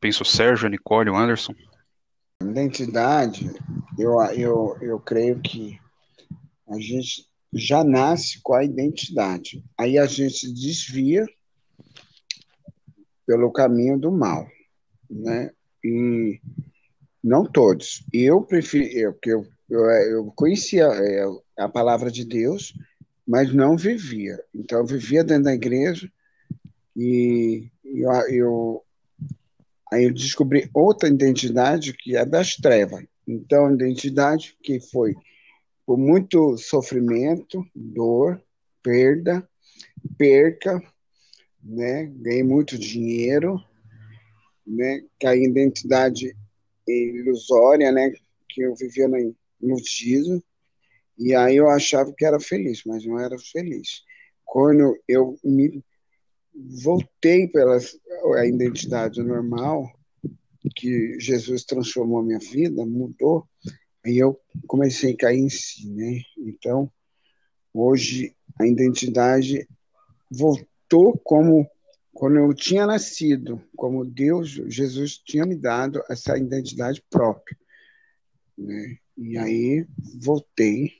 Penso 0.00 0.24
o 0.24 0.26
Sérgio, 0.26 0.66
a 0.66 0.70
Nicole, 0.70 1.08
o 1.08 1.16
Anderson. 1.16 1.54
Identidade, 2.42 3.48
eu, 3.96 4.20
eu, 4.34 4.76
eu 4.80 5.00
creio 5.00 5.40
que 5.40 5.78
a 6.68 6.78
gente 6.78 7.26
já 7.54 7.84
nasce 7.84 8.40
com 8.42 8.54
a 8.54 8.64
identidade. 8.64 9.64
Aí 9.78 9.96
a 9.96 10.04
gente 10.04 10.52
desvia 10.52 11.24
pelo 13.24 13.50
caminho 13.52 13.98
do 13.98 14.10
mal, 14.10 14.46
né? 15.08 15.50
E 15.86 16.40
não 17.22 17.44
todos. 17.44 18.04
Eu 18.12 18.42
prefiro, 18.42 18.84
eu, 18.86 19.18
eu, 19.68 19.90
eu, 19.90 20.32
conhecia 20.34 20.84
é, 20.86 21.24
a 21.58 21.68
palavra 21.68 22.10
de 22.10 22.24
Deus, 22.24 22.74
mas 23.26 23.52
não 23.52 23.76
vivia. 23.76 24.42
Então, 24.54 24.80
eu 24.80 24.86
vivia 24.86 25.22
dentro 25.22 25.44
da 25.44 25.54
igreja 25.54 26.10
e 26.96 27.68
eu, 27.84 28.10
eu, 28.28 28.82
aí 29.92 30.04
eu 30.04 30.12
descobri 30.12 30.68
outra 30.74 31.08
identidade 31.08 31.92
que 31.92 32.16
é 32.16 32.24
das 32.24 32.56
trevas. 32.56 33.04
Então, 33.26 33.72
identidade 33.74 34.56
que 34.62 34.80
foi 34.80 35.14
por 35.84 35.96
muito 35.96 36.56
sofrimento, 36.58 37.64
dor, 37.74 38.42
perda, 38.82 39.48
perca, 40.18 40.82
né? 41.62 42.06
ganhei 42.06 42.42
muito 42.42 42.78
dinheiro, 42.78 43.62
né? 44.66 45.02
caí 45.20 45.40
em 45.40 45.50
identidade 45.50 46.36
ilusória, 46.86 47.92
né? 47.92 48.12
que 48.48 48.62
eu 48.62 48.74
vivia 48.74 49.08
no 49.08 49.78
gizo, 49.78 50.42
e 51.18 51.34
aí 51.34 51.56
eu 51.56 51.68
achava 51.68 52.12
que 52.12 52.24
era 52.24 52.40
feliz, 52.40 52.82
mas 52.84 53.04
não 53.04 53.18
era 53.18 53.38
feliz. 53.38 54.02
Quando 54.44 54.98
eu 55.08 55.38
me 55.44 55.82
voltei 56.82 57.48
pela 57.48 57.78
a 58.36 58.46
identidade 58.46 59.22
normal, 59.22 59.90
que 60.74 61.18
Jesus 61.20 61.64
transformou 61.64 62.18
a 62.18 62.22
minha 62.22 62.38
vida, 62.38 62.84
mudou, 62.84 63.46
aí 64.04 64.18
eu 64.18 64.38
comecei 64.66 65.12
a 65.12 65.16
cair 65.16 65.38
em 65.38 65.48
si, 65.48 65.88
né? 65.90 66.20
Então, 66.38 66.90
hoje 67.72 68.34
a 68.58 68.66
identidade 68.66 69.66
voltou 70.30 71.18
como 71.24 71.68
quando 72.16 72.36
eu 72.38 72.54
tinha 72.54 72.86
nascido, 72.86 73.62
como 73.76 74.02
Deus, 74.02 74.48
Jesus 74.68 75.18
tinha 75.18 75.44
me 75.44 75.54
dado 75.54 76.02
essa 76.08 76.36
identidade 76.38 77.04
própria, 77.10 77.56
né? 78.56 78.96
E 79.18 79.36
aí 79.36 79.86
voltei 80.18 80.94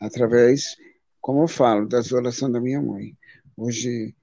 através, 0.00 0.78
como 1.20 1.42
eu 1.42 1.48
falo, 1.48 1.86
da 1.86 2.00
oração 2.12 2.50
da 2.50 2.58
minha 2.58 2.80
mãe. 2.80 3.14
Hoje 3.54 4.14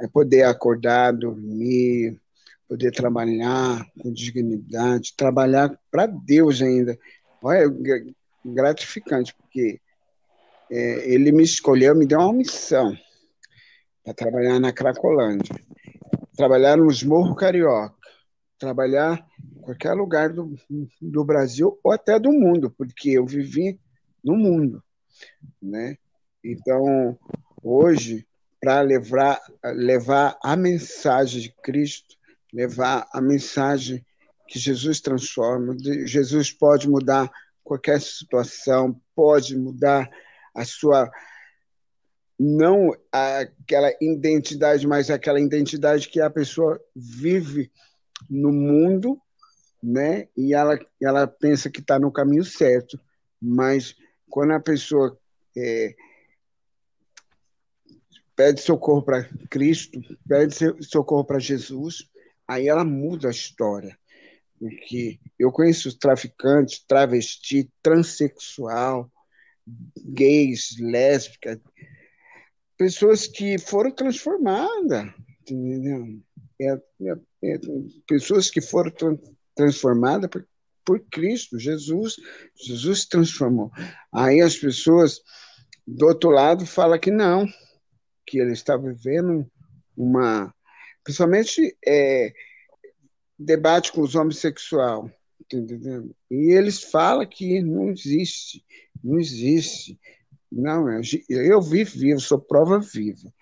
é 0.00 0.08
poder 0.08 0.42
acordar, 0.42 1.12
dormir, 1.12 2.20
poder 2.68 2.90
trabalhar 2.90 3.86
com 4.00 4.12
dignidade, 4.12 5.14
trabalhar 5.16 5.78
para 5.92 6.06
Deus 6.06 6.60
ainda. 6.60 6.98
Olha, 7.40 7.72
gratificante, 8.44 9.32
porque 9.36 9.80
é, 10.68 11.14
ele 11.14 11.30
me 11.30 11.44
escolheu, 11.44 11.94
me 11.94 12.04
deu 12.04 12.18
uma 12.18 12.32
missão 12.32 12.98
para 14.04 14.14
trabalhar 14.14 14.58
na 14.58 14.72
Cracolândia, 14.72 15.54
trabalhar 16.36 16.76
nos 16.76 17.02
Morro 17.02 17.34
Carioca, 17.34 17.94
trabalhar 18.58 19.26
em 19.56 19.60
qualquer 19.60 19.92
lugar 19.94 20.30
do, 20.30 20.54
do 21.00 21.24
Brasil 21.24 21.78
ou 21.82 21.92
até 21.92 22.18
do 22.18 22.32
mundo, 22.32 22.70
porque 22.70 23.10
eu 23.10 23.26
vivi 23.26 23.78
no 24.22 24.36
mundo, 24.36 24.82
né? 25.60 25.96
Então, 26.44 27.18
hoje, 27.62 28.26
para 28.60 28.80
levar, 28.80 29.40
levar 29.64 30.38
a 30.42 30.56
mensagem 30.56 31.42
de 31.42 31.54
Cristo, 31.62 32.16
levar 32.52 33.08
a 33.12 33.20
mensagem 33.20 34.04
que 34.48 34.58
Jesus 34.58 35.00
transforma, 35.00 35.76
Jesus 36.04 36.50
pode 36.50 36.88
mudar 36.88 37.30
qualquer 37.62 38.00
situação, 38.00 39.00
pode 39.14 39.56
mudar 39.56 40.10
a 40.54 40.64
sua 40.64 41.10
não 42.42 42.96
aquela 43.12 43.92
identidade, 44.00 44.86
mas 44.86 45.10
aquela 45.10 45.38
identidade 45.38 46.08
que 46.08 46.22
a 46.22 46.30
pessoa 46.30 46.80
vive 46.96 47.70
no 48.30 48.50
mundo, 48.50 49.20
né? 49.82 50.26
E 50.34 50.54
ela 50.54 50.78
ela 51.02 51.26
pensa 51.26 51.68
que 51.68 51.80
está 51.80 51.98
no 51.98 52.10
caminho 52.10 52.42
certo, 52.42 52.98
mas 53.38 53.94
quando 54.30 54.52
a 54.52 54.60
pessoa 54.60 55.18
é, 55.54 55.94
pede 58.34 58.62
socorro 58.62 59.02
para 59.02 59.28
Cristo, 59.50 60.00
pede 60.26 60.54
socorro 60.82 61.26
para 61.26 61.38
Jesus, 61.38 62.08
aí 62.48 62.68
ela 62.68 62.84
muda 62.84 63.28
a 63.28 63.32
história. 63.32 63.98
Porque 64.58 65.20
eu 65.38 65.52
conheço 65.52 65.98
traficante, 65.98 66.86
travesti, 66.88 67.70
transexual, 67.82 69.12
gays, 69.96 70.76
lésbicas, 70.80 71.58
pessoas 72.80 73.26
que 73.26 73.58
foram 73.58 73.90
transformadas, 73.90 75.12
entendeu? 75.42 76.18
É, 76.58 76.72
é, 76.72 77.14
é, 77.44 77.60
pessoas 78.08 78.48
que 78.48 78.62
foram 78.62 78.90
tra 78.90 79.18
transformadas 79.54 80.30
por, 80.30 80.48
por 80.82 80.98
Cristo, 81.10 81.58
Jesus, 81.58 82.16
Jesus 82.56 83.04
transformou. 83.04 83.70
Aí 84.10 84.40
as 84.40 84.56
pessoas 84.56 85.20
do 85.86 86.06
outro 86.06 86.30
lado 86.30 86.64
falam 86.64 86.98
que 86.98 87.10
não, 87.10 87.46
que 88.26 88.38
ele 88.38 88.52
está 88.52 88.78
vivendo 88.78 89.46
uma, 89.94 90.54
principalmente 91.04 91.76
é, 91.86 92.32
debate 93.38 93.92
com 93.92 94.00
os 94.00 94.14
homossexuais, 94.14 95.12
entendeu? 95.38 96.16
E 96.30 96.56
eles 96.56 96.82
falam 96.82 97.26
que 97.26 97.60
não 97.60 97.90
existe, 97.90 98.64
não 99.04 99.18
existe. 99.18 100.00
Não, 100.50 100.86
eu 101.28 101.62
vivo, 101.62 101.98
vivo, 101.98 102.20
sou 102.20 102.38
prova 102.38 102.80
viva. 102.80 103.32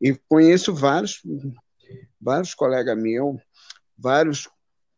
E 0.00 0.14
conheço 0.28 0.74
vários, 0.74 1.22
vários 2.20 2.54
colegas 2.54 2.96
meus, 2.96 3.40
vários 3.96 4.48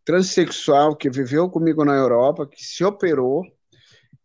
transexual 0.04 0.97
que 0.97 1.11
viveu 1.11 1.49
comigo 1.49 1.85
na 1.85 1.95
Europa, 1.95 2.47
que 2.47 2.64
se 2.64 2.85
operou 2.85 3.45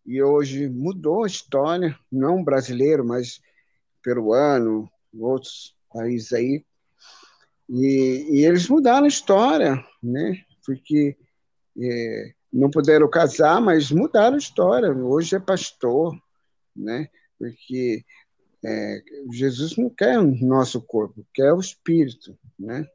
e 0.06 0.22
hoje 0.24 0.70
mudou 0.70 1.24
a 1.24 1.28
história, 1.28 1.98
não 2.12 2.44
brasileiro, 2.44 3.06
mas 3.06 3.42
peruano, 4.02 4.90
outros 5.14 5.76
países 5.94 6.32
aí. 6.34 6.66
E, 7.70 8.26
e 8.32 8.46
eles 8.46 8.70
mudaram 8.70 9.06
a 9.06 9.10
história, 9.10 9.84
né? 10.02 10.42
Porque 10.66 11.18
é, 11.80 12.34
não 12.52 12.70
puderam 12.70 13.10
casar, 13.10 13.60
mas 13.62 13.92
mudaram 13.92 14.36
a 14.36 14.40
história. 14.40 14.90
Hoje 14.92 15.36
é 15.36 15.40
pastor, 15.40 16.18
né? 16.76 17.10
Porque 17.38 18.04
é, 18.66 19.02
Jesus 19.32 19.78
não 19.78 19.90
quer 19.90 20.20
o 20.20 20.36
nosso 20.46 20.82
corpo, 20.82 21.26
quer 21.34 21.54
o 21.54 21.60
espírito, 21.60 22.38
né? 22.58 22.86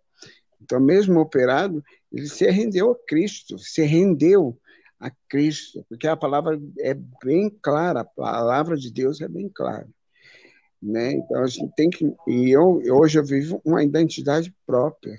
Então, 0.60 0.78
mesmo 0.80 1.20
operado, 1.20 1.82
ele 2.12 2.28
se 2.28 2.48
rendeu 2.50 2.92
a 2.92 2.98
Cristo, 3.06 3.58
se 3.58 3.82
rendeu 3.82 4.58
a 5.00 5.10
Cristo, 5.28 5.84
porque 5.88 6.06
a 6.06 6.16
palavra 6.16 6.60
é 6.78 6.94
bem 7.24 7.50
clara, 7.60 8.00
a 8.00 8.04
palavra 8.04 8.76
de 8.76 8.92
Deus 8.92 9.20
é 9.20 9.28
bem 9.28 9.48
clara. 9.48 9.88
né? 10.80 11.12
Então 11.12 11.42
a 11.42 11.46
gente 11.46 11.74
tem 11.76 11.90
que 11.90 12.04
e 12.28 12.50
eu 12.50 12.80
hoje 12.90 13.18
eu 13.18 13.24
vivo 13.24 13.60
uma 13.64 13.82
identidade 13.82 14.54
própria 14.66 15.18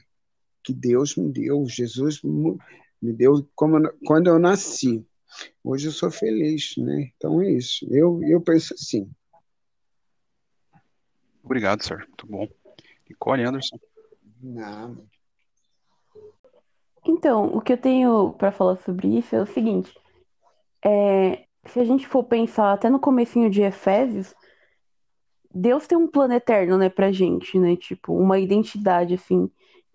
que 0.63 0.73
Deus 0.73 1.15
me 1.17 1.31
deu, 1.31 1.65
Jesus 1.67 2.21
me 2.23 3.13
deu 3.13 3.45
como 3.55 3.77
quando 4.05 4.27
eu 4.27 4.39
nasci. 4.39 5.05
Hoje 5.63 5.87
eu 5.87 5.91
sou 5.91 6.11
feliz, 6.11 6.75
né? 6.77 7.11
Então 7.15 7.41
é 7.41 7.51
isso. 7.51 7.85
Eu 7.89 8.21
eu 8.23 8.41
penso 8.41 8.73
assim. 8.73 9.09
Obrigado, 11.43 11.83
senhor. 11.83 12.05
Muito 12.07 12.27
bom. 12.27 12.47
Nicole 13.09 13.43
Anderson. 13.43 13.77
Nada. 14.41 15.03
Então, 17.05 17.45
o 17.47 17.61
que 17.61 17.73
eu 17.73 17.77
tenho 17.77 18.33
para 18.33 18.51
falar 18.51 18.77
sobre 18.77 19.17
isso 19.17 19.35
é 19.35 19.41
o 19.41 19.45
seguinte: 19.45 19.93
é, 20.83 21.45
se 21.65 21.79
a 21.79 21.83
gente 21.83 22.07
for 22.07 22.23
pensar 22.23 22.71
até 22.71 22.89
no 22.89 22.99
comecinho 22.99 23.49
de 23.49 23.61
Efésios, 23.61 24.33
Deus 25.53 25.85
tem 25.85 25.97
um 25.97 26.07
plano 26.07 26.33
eterno, 26.33 26.77
né, 26.77 26.89
pra 26.89 27.11
gente, 27.11 27.59
né? 27.59 27.75
Tipo, 27.75 28.13
uma 28.13 28.39
identidade, 28.39 29.13
assim, 29.13 29.49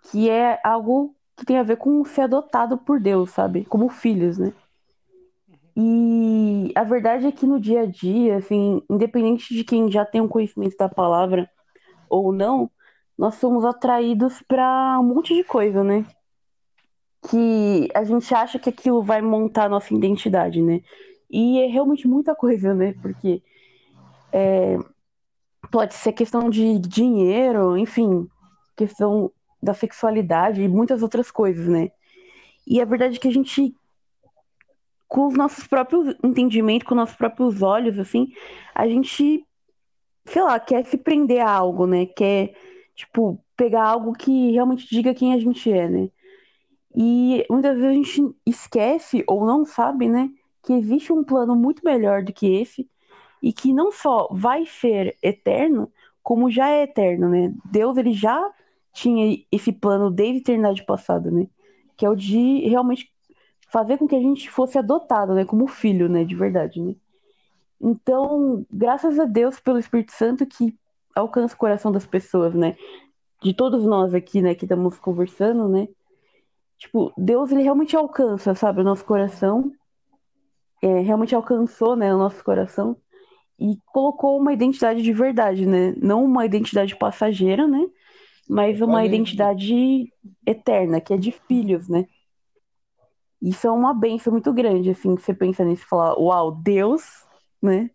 que 0.04 0.28
é 0.28 0.60
algo 0.62 1.14
que 1.36 1.44
tem 1.44 1.58
a 1.58 1.62
ver 1.62 1.76
com 1.76 2.04
ser 2.04 2.22
adotado 2.22 2.76
por 2.78 3.00
Deus, 3.00 3.30
sabe? 3.30 3.64
Como 3.64 3.88
filhos, 3.88 4.38
né? 4.38 4.52
E 5.80 6.72
a 6.74 6.82
verdade 6.82 7.28
é 7.28 7.30
que 7.30 7.46
no 7.46 7.60
dia 7.60 7.82
a 7.82 7.86
dia, 7.86 8.38
assim, 8.38 8.82
independente 8.90 9.54
de 9.54 9.62
quem 9.62 9.88
já 9.88 10.04
tem 10.04 10.20
um 10.20 10.26
conhecimento 10.26 10.76
da 10.76 10.88
palavra 10.88 11.48
ou 12.10 12.32
não, 12.32 12.68
nós 13.16 13.36
somos 13.36 13.64
atraídos 13.64 14.42
para 14.42 14.98
um 14.98 15.04
monte 15.04 15.32
de 15.36 15.44
coisa, 15.44 15.84
né? 15.84 16.04
Que 17.30 17.88
a 17.94 18.02
gente 18.02 18.34
acha 18.34 18.58
que 18.58 18.68
aquilo 18.68 19.04
vai 19.04 19.22
montar 19.22 19.66
a 19.66 19.68
nossa 19.68 19.94
identidade, 19.94 20.60
né? 20.60 20.80
E 21.30 21.60
é 21.60 21.66
realmente 21.66 22.08
muita 22.08 22.34
coisa, 22.34 22.74
né? 22.74 22.94
Porque 23.00 23.40
é, 24.32 24.78
pode 25.70 25.94
ser 25.94 26.12
questão 26.12 26.50
de 26.50 26.76
dinheiro, 26.80 27.78
enfim, 27.78 28.26
questão 28.76 29.30
da 29.62 29.74
sexualidade 29.74 30.60
e 30.60 30.68
muitas 30.68 31.04
outras 31.04 31.30
coisas, 31.30 31.68
né? 31.68 31.92
E 32.66 32.80
a 32.80 32.84
verdade 32.84 33.16
é 33.16 33.20
que 33.20 33.28
a 33.28 33.32
gente, 33.32 33.72
com 35.08 35.26
os 35.26 35.34
nossos 35.34 35.66
próprios 35.66 36.14
entendimentos, 36.22 36.86
com 36.86 36.94
os 36.94 37.00
nossos 37.00 37.16
próprios 37.16 37.62
olhos, 37.62 37.98
assim, 37.98 38.32
a 38.74 38.86
gente, 38.86 39.44
sei 40.26 40.42
lá, 40.42 40.60
quer 40.60 40.84
se 40.84 40.98
prender 40.98 41.40
a 41.40 41.50
algo, 41.50 41.86
né? 41.86 42.06
Quer 42.06 42.54
Tipo, 42.98 43.40
pegar 43.56 43.84
algo 43.84 44.12
que 44.12 44.50
realmente 44.50 44.88
diga 44.90 45.14
quem 45.14 45.32
a 45.32 45.38
gente 45.38 45.70
é, 45.70 45.88
né? 45.88 46.10
E 46.96 47.46
muitas 47.48 47.76
vezes 47.76 47.90
a 47.90 47.94
gente 47.94 48.36
esquece 48.44 49.22
ou 49.28 49.46
não 49.46 49.64
sabe, 49.64 50.08
né, 50.08 50.28
que 50.64 50.72
existe 50.72 51.12
um 51.12 51.22
plano 51.22 51.54
muito 51.54 51.80
melhor 51.84 52.24
do 52.24 52.32
que 52.32 52.56
esse 52.56 52.90
e 53.40 53.52
que 53.52 53.72
não 53.72 53.92
só 53.92 54.26
vai 54.32 54.66
ser 54.66 55.16
eterno, 55.22 55.92
como 56.24 56.50
já 56.50 56.70
é 56.70 56.82
eterno, 56.82 57.28
né? 57.28 57.54
Deus 57.70 57.96
ele 57.96 58.12
já 58.12 58.52
tinha 58.92 59.38
esse 59.52 59.70
plano 59.70 60.10
desde 60.10 60.38
a 60.38 60.40
eternidade 60.40 60.84
passada, 60.84 61.30
né? 61.30 61.46
Que 61.96 62.04
é 62.04 62.10
o 62.10 62.16
de 62.16 62.66
realmente 62.68 63.12
fazer 63.70 63.98
com 63.98 64.08
que 64.08 64.16
a 64.16 64.20
gente 64.20 64.50
fosse 64.50 64.78
adotado, 64.78 65.34
né, 65.34 65.44
como 65.44 65.66
filho, 65.66 66.08
né, 66.08 66.24
de 66.24 66.34
verdade, 66.34 66.80
né? 66.80 66.94
Então, 67.80 68.66
graças 68.70 69.18
a 69.18 69.24
Deus 69.24 69.60
pelo 69.60 69.78
Espírito 69.78 70.12
Santo 70.12 70.44
que 70.46 70.76
alcança 71.14 71.54
o 71.54 71.58
coração 71.58 71.92
das 71.92 72.06
pessoas, 72.06 72.54
né? 72.54 72.76
De 73.42 73.54
todos 73.54 73.84
nós 73.84 74.14
aqui, 74.14 74.42
né, 74.42 74.54
que 74.54 74.64
estamos 74.64 74.98
conversando, 74.98 75.68
né? 75.68 75.88
Tipo, 76.78 77.12
Deus, 77.16 77.50
ele 77.50 77.62
realmente 77.62 77.96
alcança, 77.96 78.54
sabe, 78.54 78.80
o 78.80 78.84
nosso 78.84 79.04
coração. 79.04 79.72
É, 80.82 81.00
realmente 81.00 81.34
alcançou, 81.34 81.96
né, 81.96 82.14
o 82.14 82.18
nosso 82.18 82.42
coração. 82.42 82.96
E 83.58 83.76
colocou 83.86 84.40
uma 84.40 84.52
identidade 84.52 85.02
de 85.02 85.12
verdade, 85.12 85.66
né? 85.66 85.94
Não 86.00 86.24
uma 86.24 86.46
identidade 86.46 86.96
passageira, 86.96 87.66
né? 87.66 87.84
Mas 88.48 88.80
uma 88.80 89.04
identidade 89.04 90.10
eterna, 90.46 91.00
que 91.00 91.12
é 91.12 91.16
de 91.16 91.32
filhos, 91.32 91.88
né? 91.88 92.06
Isso 93.40 93.66
é 93.66 93.70
uma 93.70 93.94
benção 93.94 94.32
muito 94.32 94.52
grande, 94.52 94.90
assim, 94.90 95.14
que 95.14 95.22
você 95.22 95.32
pensa 95.32 95.64
nisso 95.64 95.84
e 95.84 95.88
falar, 95.88 96.18
uau, 96.18 96.50
Deus, 96.52 97.02
né, 97.62 97.90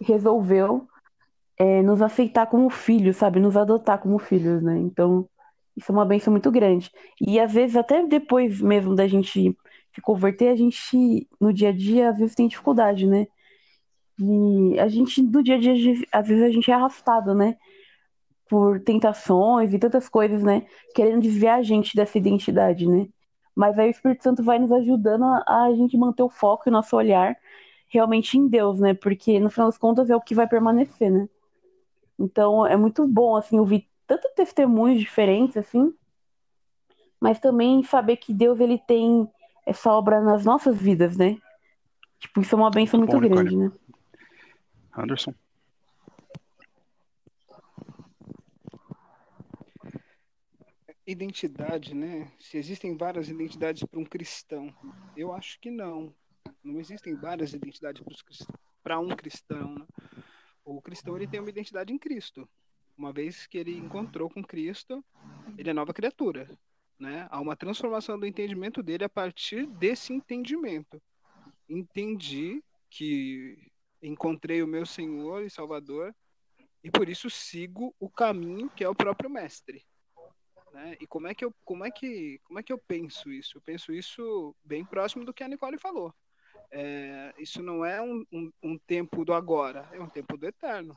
resolveu 0.00 0.86
é, 1.58 1.82
nos 1.82 2.00
aceitar 2.00 2.46
como 2.46 2.70
filhos, 2.70 3.16
sabe? 3.16 3.40
Nos 3.40 3.56
adotar 3.56 3.98
como 3.98 4.18
filhos, 4.18 4.62
né? 4.62 4.78
Então, 4.78 5.28
isso 5.76 5.90
é 5.90 5.94
uma 5.94 6.04
benção 6.04 6.30
muito 6.30 6.50
grande. 6.50 6.90
E 7.20 7.40
às 7.40 7.52
vezes, 7.52 7.76
até 7.76 8.06
depois 8.06 8.60
mesmo 8.60 8.94
da 8.94 9.08
gente 9.08 9.56
se 9.94 10.00
converter, 10.00 10.48
a 10.48 10.56
gente, 10.56 11.28
no 11.40 11.52
dia 11.52 11.70
a 11.70 11.72
dia, 11.72 12.10
às 12.10 12.18
vezes 12.18 12.34
tem 12.34 12.46
dificuldade, 12.46 13.06
né? 13.06 13.26
E 14.20 14.78
a 14.78 14.88
gente, 14.88 15.22
no 15.22 15.42
dia 15.42 15.56
a 15.56 15.58
dia, 15.58 15.72
às 16.12 16.28
vezes 16.28 16.42
a 16.42 16.50
gente 16.50 16.70
é 16.70 16.74
arrastado, 16.74 17.34
né? 17.34 17.56
Por 18.48 18.80
tentações 18.80 19.74
e 19.74 19.78
tantas 19.78 20.08
coisas, 20.08 20.42
né? 20.42 20.66
Querendo 20.94 21.22
desviar 21.22 21.58
a 21.58 21.62
gente 21.62 21.96
dessa 21.96 22.18
identidade, 22.18 22.86
né? 22.86 23.08
Mas 23.58 23.76
aí 23.76 23.88
o 23.88 23.90
Espírito 23.90 24.22
Santo 24.22 24.40
vai 24.40 24.56
nos 24.56 24.70
ajudando 24.70 25.24
a, 25.24 25.64
a 25.64 25.74
gente 25.74 25.98
manter 25.98 26.22
o 26.22 26.28
foco 26.28 26.68
e 26.68 26.70
nosso 26.70 26.96
olhar 26.96 27.36
realmente 27.88 28.38
em 28.38 28.46
Deus, 28.46 28.78
né? 28.78 28.94
Porque 28.94 29.40
no 29.40 29.50
final 29.50 29.66
das 29.66 29.76
contas 29.76 30.08
é 30.08 30.14
o 30.14 30.20
que 30.20 30.32
vai 30.32 30.46
permanecer, 30.46 31.10
né? 31.10 31.28
Então 32.16 32.64
é 32.64 32.76
muito 32.76 33.04
bom 33.04 33.34
assim 33.34 33.58
ouvir 33.58 33.88
tanto 34.06 34.30
testemunhos 34.36 35.00
diferentes 35.00 35.56
assim, 35.56 35.92
mas 37.20 37.40
também 37.40 37.82
saber 37.82 38.18
que 38.18 38.32
Deus 38.32 38.60
ele 38.60 38.78
tem 38.78 39.28
essa 39.66 39.92
obra 39.92 40.20
nas 40.20 40.44
nossas 40.44 40.80
vidas, 40.80 41.16
né? 41.16 41.36
Tipo, 42.20 42.40
isso 42.40 42.54
é 42.54 42.58
uma 42.58 42.70
benção 42.70 43.00
muito, 43.00 43.16
muito 43.16 43.28
bom, 43.28 43.34
grande, 43.34 43.56
né? 43.56 43.72
Anderson. 44.96 45.34
Identidade, 51.10 51.94
né? 51.94 52.30
Se 52.38 52.58
existem 52.58 52.94
várias 52.94 53.30
identidades 53.30 53.82
para 53.82 53.98
um 53.98 54.04
cristão, 54.04 54.70
eu 55.16 55.32
acho 55.32 55.58
que 55.58 55.70
não. 55.70 56.14
Não 56.62 56.78
existem 56.78 57.14
várias 57.14 57.54
identidades 57.54 58.04
para 58.82 59.00
um 59.00 59.08
cristão. 59.08 59.74
Né? 59.74 59.86
o 60.66 60.82
cristão 60.82 61.16
ele 61.16 61.26
tem 61.26 61.40
uma 61.40 61.48
identidade 61.48 61.94
em 61.94 61.98
Cristo. 61.98 62.46
Uma 62.94 63.10
vez 63.10 63.46
que 63.46 63.56
ele 63.56 63.74
encontrou 63.74 64.28
com 64.28 64.44
Cristo, 64.44 65.02
ele 65.56 65.70
é 65.70 65.72
nova 65.72 65.94
criatura, 65.94 66.46
né? 66.98 67.26
Há 67.30 67.40
uma 67.40 67.56
transformação 67.56 68.20
do 68.20 68.26
entendimento 68.26 68.82
dele 68.82 69.04
a 69.04 69.08
partir 69.08 69.66
desse 69.66 70.12
entendimento. 70.12 71.00
Entendi 71.66 72.62
que 72.90 73.56
encontrei 74.02 74.62
o 74.62 74.66
meu 74.66 74.84
Senhor 74.84 75.42
e 75.42 75.48
Salvador 75.48 76.14
e 76.84 76.90
por 76.90 77.08
isso 77.08 77.30
sigo 77.30 77.94
o 77.98 78.10
caminho 78.10 78.68
que 78.68 78.84
é 78.84 78.88
o 78.90 78.94
próprio 78.94 79.30
mestre. 79.30 79.87
Né? 80.72 80.96
E 81.00 81.06
como 81.06 81.26
é 81.26 81.34
que 81.34 81.44
eu 81.44 81.54
como 81.64 81.84
é 81.84 81.90
que 81.90 82.40
como 82.44 82.58
é 82.58 82.62
que 82.62 82.72
eu 82.72 82.78
penso 82.78 83.30
isso? 83.30 83.58
Eu 83.58 83.62
penso 83.62 83.92
isso 83.92 84.54
bem 84.64 84.84
próximo 84.84 85.24
do 85.24 85.32
que 85.32 85.42
a 85.42 85.48
Nicole 85.48 85.78
falou. 85.78 86.14
É, 86.70 87.34
isso 87.38 87.62
não 87.62 87.84
é 87.84 88.00
um, 88.00 88.24
um, 88.30 88.52
um 88.62 88.78
tempo 88.78 89.24
do 89.24 89.32
agora, 89.32 89.88
é 89.92 90.00
um 90.00 90.08
tempo 90.08 90.36
do 90.36 90.46
eterno. 90.46 90.96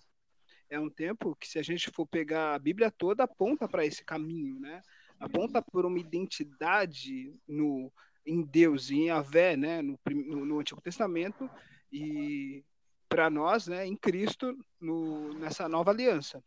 É 0.69 0.79
um 0.79 0.89
tempo 0.89 1.35
que, 1.35 1.47
se 1.47 1.59
a 1.59 1.61
gente 1.61 1.91
for 1.91 2.07
pegar 2.07 2.55
a 2.55 2.59
Bíblia 2.59 2.89
toda, 2.89 3.23
aponta 3.23 3.67
para 3.67 3.85
esse 3.85 4.03
caminho, 4.05 4.57
né? 4.59 4.81
Aponta 5.19 5.61
por 5.61 5.85
uma 5.85 5.99
identidade 5.99 7.35
no, 7.45 7.91
em 8.25 8.41
Deus 8.41 8.89
e 8.89 8.95
em 8.95 9.09
Avé, 9.09 9.57
né? 9.57 9.81
No, 9.81 9.99
no, 10.09 10.45
no 10.45 10.59
Antigo 10.59 10.81
Testamento 10.81 11.49
e 11.91 12.63
para 13.09 13.29
nós, 13.29 13.67
né? 13.67 13.85
Em 13.85 13.97
Cristo, 13.97 14.57
no, 14.79 15.33
nessa 15.33 15.67
nova 15.67 15.91
aliança. 15.91 16.41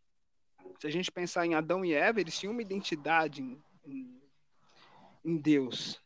Se 0.79 0.87
a 0.87 0.89
gente 0.89 1.11
pensar 1.11 1.45
em 1.45 1.53
Adão 1.53 1.83
e 1.83 1.93
Eva, 1.93 2.19
eles 2.19 2.37
tinham 2.37 2.53
uma 2.53 2.61
identidade 2.61 3.41
em, 3.41 3.61
em, 3.85 4.21
em 5.23 5.37
Deus, 5.37 6.01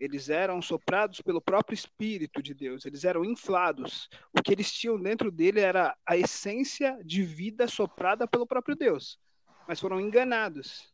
eles 0.00 0.30
eram 0.30 0.62
soprados 0.62 1.20
pelo 1.20 1.42
próprio 1.42 1.74
Espírito 1.74 2.42
de 2.42 2.54
Deus, 2.54 2.86
eles 2.86 3.04
eram 3.04 3.22
inflados. 3.22 4.08
O 4.32 4.42
que 4.42 4.50
eles 4.50 4.72
tinham 4.72 4.98
dentro 4.98 5.30
dele 5.30 5.60
era 5.60 5.94
a 6.06 6.16
essência 6.16 6.98
de 7.04 7.22
vida 7.22 7.68
soprada 7.68 8.26
pelo 8.26 8.46
próprio 8.46 8.74
Deus, 8.74 9.20
mas 9.68 9.78
foram 9.78 10.00
enganados. 10.00 10.90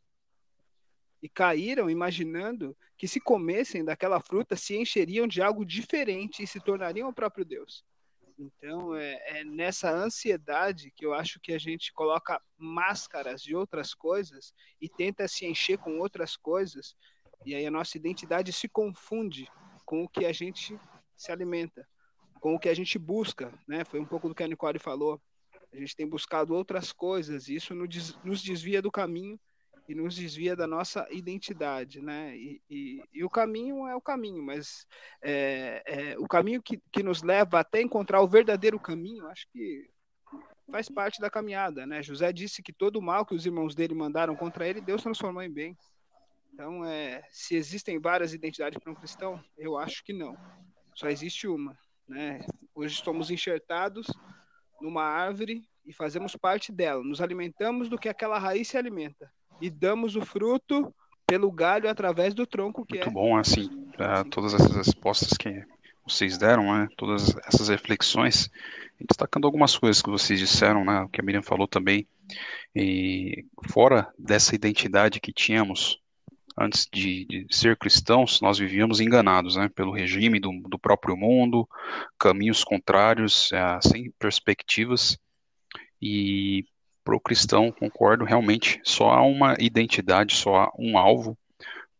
E 1.22 1.28
caíram 1.28 1.88
imaginando 1.88 2.76
que 2.98 3.06
se 3.06 3.20
comessem 3.20 3.84
daquela 3.84 4.20
fruta 4.20 4.56
se 4.56 4.76
encheriam 4.76 5.28
de 5.28 5.40
algo 5.40 5.64
diferente 5.64 6.42
e 6.42 6.46
se 6.46 6.58
tornariam 6.58 7.08
o 7.08 7.14
próprio 7.14 7.44
Deus. 7.44 7.84
Então, 8.38 8.94
é, 8.94 9.40
é, 9.40 9.44
nessa 9.44 9.90
ansiedade 9.90 10.92
que 10.94 11.06
eu 11.06 11.14
acho 11.14 11.40
que 11.40 11.52
a 11.52 11.58
gente 11.58 11.92
coloca 11.92 12.40
máscaras 12.58 13.42
de 13.42 13.56
outras 13.56 13.94
coisas 13.94 14.52
e 14.80 14.88
tenta 14.88 15.26
se 15.26 15.46
encher 15.46 15.78
com 15.78 15.98
outras 15.98 16.36
coisas 16.36 16.94
e 17.44 17.54
aí 17.54 17.64
a 17.64 17.70
nossa 17.70 17.96
identidade 17.96 18.52
se 18.52 18.68
confunde 18.68 19.48
com 19.84 20.04
o 20.04 20.08
que 20.08 20.26
a 20.26 20.32
gente 20.32 20.78
se 21.16 21.32
alimenta, 21.32 21.88
com 22.40 22.54
o 22.54 22.58
que 22.58 22.68
a 22.68 22.74
gente 22.74 22.98
busca, 22.98 23.52
né? 23.66 23.84
Foi 23.84 24.00
um 24.00 24.04
pouco 24.04 24.28
do 24.28 24.34
que 24.34 24.42
a 24.42 24.48
Nicole 24.48 24.78
falou. 24.78 25.20
A 25.72 25.76
gente 25.76 25.96
tem 25.96 26.08
buscado 26.08 26.54
outras 26.54 26.92
coisas, 26.92 27.48
e 27.48 27.54
isso 27.54 27.74
nos 27.74 28.42
desvia 28.42 28.82
do 28.82 28.90
caminho 28.90 29.38
e 29.88 29.94
nos 29.94 30.16
desvia 30.16 30.56
da 30.56 30.66
nossa 30.66 31.06
identidade, 31.10 32.00
né? 32.00 32.36
E, 32.36 32.60
e, 32.68 33.02
e 33.12 33.24
o 33.24 33.30
caminho 33.30 33.86
é 33.86 33.94
o 33.94 34.00
caminho, 34.00 34.42
mas 34.42 34.86
é, 35.22 35.82
é, 35.86 36.18
o 36.18 36.26
caminho 36.26 36.62
que, 36.62 36.80
que 36.92 37.02
nos 37.02 37.22
leva 37.22 37.60
até 37.60 37.80
encontrar 37.80 38.20
o 38.20 38.28
verdadeiro 38.28 38.80
caminho, 38.80 39.26
acho 39.28 39.46
que 39.52 39.88
faz 40.70 40.88
parte 40.88 41.20
da 41.20 41.30
caminhada, 41.30 41.86
né? 41.86 42.02
José 42.02 42.32
disse 42.32 42.62
que 42.62 42.72
todo 42.72 42.96
o 42.96 43.02
mal 43.02 43.24
que 43.24 43.34
os 43.34 43.46
irmãos 43.46 43.74
dele 43.74 43.94
mandaram 43.94 44.34
contra 44.34 44.66
ele, 44.66 44.80
Deus 44.80 45.02
transformou 45.02 45.42
em 45.42 45.52
bem. 45.52 45.76
Então, 46.52 46.84
é, 46.84 47.22
se 47.30 47.54
existem 47.54 48.00
várias 48.00 48.34
identidades 48.34 48.78
para 48.78 48.90
um 48.90 48.94
cristão, 48.94 49.42
eu 49.56 49.78
acho 49.78 50.02
que 50.02 50.12
não. 50.12 50.36
Só 50.94 51.08
existe 51.08 51.46
uma, 51.46 51.78
né? 52.08 52.44
Hoje 52.74 52.94
estamos 52.94 53.30
enxertados 53.30 54.06
numa 54.80 55.04
árvore 55.04 55.62
e 55.84 55.92
fazemos 55.92 56.34
parte 56.34 56.72
dela. 56.72 57.04
Nos 57.04 57.20
alimentamos 57.20 57.88
do 57.88 57.98
que 57.98 58.08
aquela 58.08 58.38
raiz 58.38 58.66
se 58.66 58.76
alimenta 58.76 59.30
e 59.60 59.70
damos 59.70 60.16
o 60.16 60.20
fruto 60.22 60.94
pelo 61.26 61.50
galho 61.50 61.88
através 61.88 62.34
do 62.34 62.46
tronco 62.46 62.84
que 62.84 62.94
Muito 62.96 63.08
é. 63.08 63.12
bom, 63.12 63.36
assim, 63.36 63.68
todas 64.30 64.54
essas 64.54 64.76
respostas 64.76 65.36
que 65.36 65.64
vocês 66.06 66.38
deram, 66.38 66.64
né? 66.72 66.88
Todas 66.96 67.34
essas 67.46 67.68
reflexões, 67.68 68.48
destacando 69.00 69.44
algumas 69.44 69.76
coisas 69.76 70.00
que 70.00 70.08
vocês 70.08 70.38
disseram, 70.38 70.84
né? 70.84 71.00
O 71.00 71.08
que 71.08 71.20
a 71.20 71.24
Miriam 71.24 71.42
falou 71.42 71.66
também, 71.66 72.06
e 72.74 73.44
fora 73.68 74.08
dessa 74.18 74.54
identidade 74.54 75.20
que 75.20 75.32
tínhamos 75.32 76.00
antes 76.58 76.88
de, 76.90 77.26
de, 77.26 77.46
ser 77.50 77.76
cristãos, 77.76 78.40
nós 78.40 78.58
vivíamos 78.58 78.98
enganados 78.98 79.56
né, 79.56 79.68
pelo 79.68 79.92
regime 79.92 80.40
do, 80.40 80.50
do 80.68 80.78
próprio 80.78 81.16
mundo, 81.16 81.68
caminhos 82.18 82.64
contrários, 82.64 83.52
é, 83.52 83.78
sem 83.82 84.10
perspectivas. 84.18 85.18
E 86.00 86.64
para 87.06 87.14
o 87.14 87.20
cristão, 87.20 87.70
concordo, 87.70 88.24
realmente 88.24 88.80
só 88.82 89.10
há 89.10 89.22
uma 89.22 89.54
identidade, 89.60 90.34
só 90.34 90.56
há 90.56 90.72
um 90.76 90.98
alvo, 90.98 91.38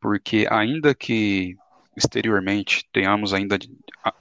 porque 0.01 0.49
ainda 0.51 0.97
que 0.97 1.57
exteriormente 1.97 2.85
tenhamos 2.93 3.33
ainda 3.33 3.57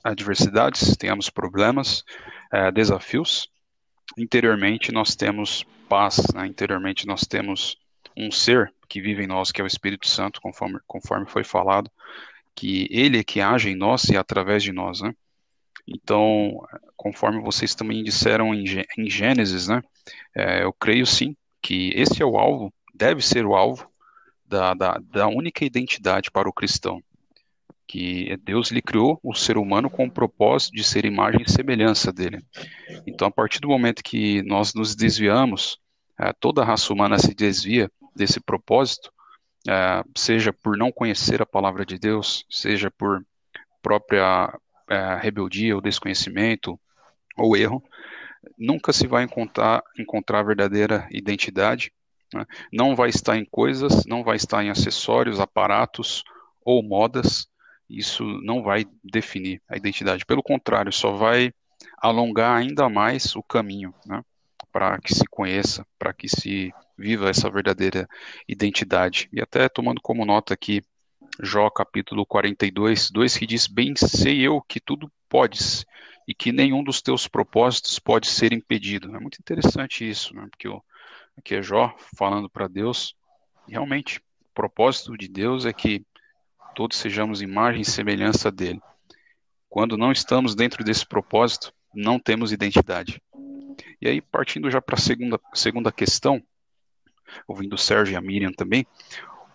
adversidades, 0.03 0.95
tenhamos 0.95 1.27
problemas, 1.27 2.03
é, 2.53 2.71
desafios, 2.71 3.49
interiormente 4.15 4.91
nós 4.91 5.15
temos 5.15 5.65
paz, 5.89 6.21
né? 6.35 6.45
interiormente 6.45 7.07
nós 7.07 7.21
temos 7.21 7.77
um 8.15 8.29
ser 8.29 8.71
que 8.87 9.01
vive 9.01 9.23
em 9.23 9.27
nós, 9.27 9.51
que 9.51 9.59
é 9.59 9.63
o 9.63 9.67
Espírito 9.67 10.07
Santo, 10.07 10.39
conforme, 10.39 10.79
conforme 10.85 11.25
foi 11.25 11.43
falado, 11.43 11.89
que 12.53 12.87
ele 12.91 13.17
é 13.17 13.23
que 13.23 13.41
age 13.41 13.71
em 13.71 13.75
nós 13.75 14.03
e 14.05 14.15
através 14.15 14.61
de 14.61 14.71
nós, 14.71 15.01
né? 15.01 15.13
Então, 15.87 16.65
conforme 16.95 17.41
vocês 17.41 17.75
também 17.75 18.03
disseram 18.03 18.53
em, 18.53 18.65
em 18.97 19.09
Gênesis, 19.09 19.67
né? 19.67 19.81
É, 20.35 20.63
eu 20.63 20.73
creio 20.73 21.05
sim 21.05 21.35
que 21.61 21.91
esse 21.95 22.21
é 22.21 22.25
o 22.25 22.37
alvo, 22.37 22.73
deve 22.93 23.21
ser 23.21 23.45
o 23.45 23.55
alvo 23.55 23.87
da, 24.45 24.73
da, 24.73 24.99
da 25.03 25.27
única 25.27 25.65
identidade 25.65 26.31
para 26.31 26.49
o 26.49 26.53
cristão, 26.53 27.01
que 27.87 28.35
Deus 28.43 28.71
lhe 28.71 28.81
criou 28.81 29.19
o 29.23 29.33
ser 29.33 29.57
humano 29.57 29.89
com 29.89 30.05
o 30.05 30.11
propósito 30.11 30.75
de 30.75 30.83
ser 30.83 31.05
imagem 31.05 31.41
e 31.41 31.51
semelhança 31.51 32.11
dele. 32.11 32.43
Então, 33.05 33.27
a 33.27 33.31
partir 33.31 33.59
do 33.59 33.67
momento 33.67 34.03
que 34.03 34.41
nós 34.43 34.73
nos 34.73 34.95
desviamos, 34.95 35.79
é, 36.19 36.33
toda 36.33 36.61
a 36.61 36.65
raça 36.65 36.91
humana 36.93 37.19
se 37.19 37.33
desvia 37.33 37.91
desse 38.15 38.39
propósito, 38.39 39.11
é, 39.67 40.03
seja 40.15 40.53
por 40.53 40.77
não 40.77 40.91
conhecer 40.91 41.41
a 41.41 41.45
palavra 41.45 41.85
de 41.85 41.97
Deus, 41.97 42.45
seja 42.49 42.89
por 42.91 43.25
própria 43.81 44.51
é, 44.89 45.17
rebeldia 45.21 45.75
ou 45.75 45.81
desconhecimento 45.81 46.79
ou 47.37 47.55
erro, 47.55 47.83
nunca 48.57 48.93
se 48.93 49.07
vai 49.07 49.23
encontrar, 49.23 49.83
encontrar 49.97 50.39
a 50.39 50.43
verdadeira 50.43 51.07
identidade. 51.11 51.91
Né? 52.33 52.45
Não 52.71 52.95
vai 52.95 53.09
estar 53.09 53.37
em 53.37 53.45
coisas, 53.45 54.05
não 54.05 54.23
vai 54.23 54.35
estar 54.35 54.63
em 54.63 54.69
acessórios, 54.69 55.39
aparatos 55.39 56.23
ou 56.63 56.83
modas. 56.83 57.47
Isso 57.89 58.23
não 58.43 58.63
vai 58.63 58.85
definir 59.03 59.61
a 59.69 59.77
identidade. 59.77 60.25
Pelo 60.25 60.41
contrário, 60.41 60.91
só 60.91 61.11
vai 61.11 61.53
alongar 61.97 62.57
ainda 62.57 62.89
mais 62.89 63.35
o 63.35 63.43
caminho 63.43 63.93
né? 64.05 64.23
para 64.71 64.99
que 64.99 65.13
se 65.13 65.25
conheça, 65.29 65.85
para 65.97 66.13
que 66.13 66.27
se 66.27 66.73
viva 66.97 67.29
essa 67.29 67.49
verdadeira 67.49 68.07
identidade. 68.47 69.29
E 69.31 69.41
até 69.41 69.69
tomando 69.69 70.01
como 70.01 70.25
nota 70.25 70.53
aqui 70.53 70.81
Jó 71.41 71.69
capítulo 71.69 72.25
42, 72.25 73.11
2 73.11 73.37
que 73.37 73.45
diz: 73.45 73.67
Bem 73.67 73.93
sei 73.95 74.41
eu 74.41 74.61
que 74.61 74.79
tudo 74.79 75.11
podes 75.27 75.85
e 76.27 76.33
que 76.33 76.51
nenhum 76.51 76.83
dos 76.83 77.01
teus 77.01 77.27
propósitos 77.27 77.99
pode 77.99 78.27
ser 78.27 78.53
impedido. 78.53 79.13
É 79.15 79.19
muito 79.19 79.37
interessante 79.39 80.07
isso, 80.07 80.33
né? 80.33 80.47
porque 80.49 80.67
o, 80.67 80.81
aqui 81.37 81.55
é 81.55 81.61
Jó 81.61 81.93
falando 82.17 82.49
para 82.49 82.67
Deus, 82.67 83.15
realmente, 83.67 84.19
o 84.19 84.53
propósito 84.53 85.17
de 85.17 85.27
Deus 85.27 85.65
é 85.65 85.73
que 85.73 86.05
todos 86.73 86.97
sejamos 86.97 87.41
imagem 87.41 87.81
e 87.81 87.85
semelhança 87.85 88.49
dele. 88.49 88.81
Quando 89.69 89.97
não 89.97 90.11
estamos 90.11 90.55
dentro 90.55 90.83
desse 90.85 91.05
propósito, 91.05 91.73
não 91.93 92.17
temos 92.17 92.53
identidade. 92.53 93.21
E 94.01 94.07
aí, 94.07 94.21
partindo 94.21 94.71
já 94.71 94.81
para 94.81 94.95
a 94.95 94.99
segunda, 94.99 95.39
segunda 95.53 95.91
questão, 95.91 96.41
ouvindo 97.45 97.73
o 97.73 97.77
Sérgio 97.77 98.13
e 98.13 98.15
a 98.15 98.21
Miriam 98.21 98.53
também, 98.53 98.87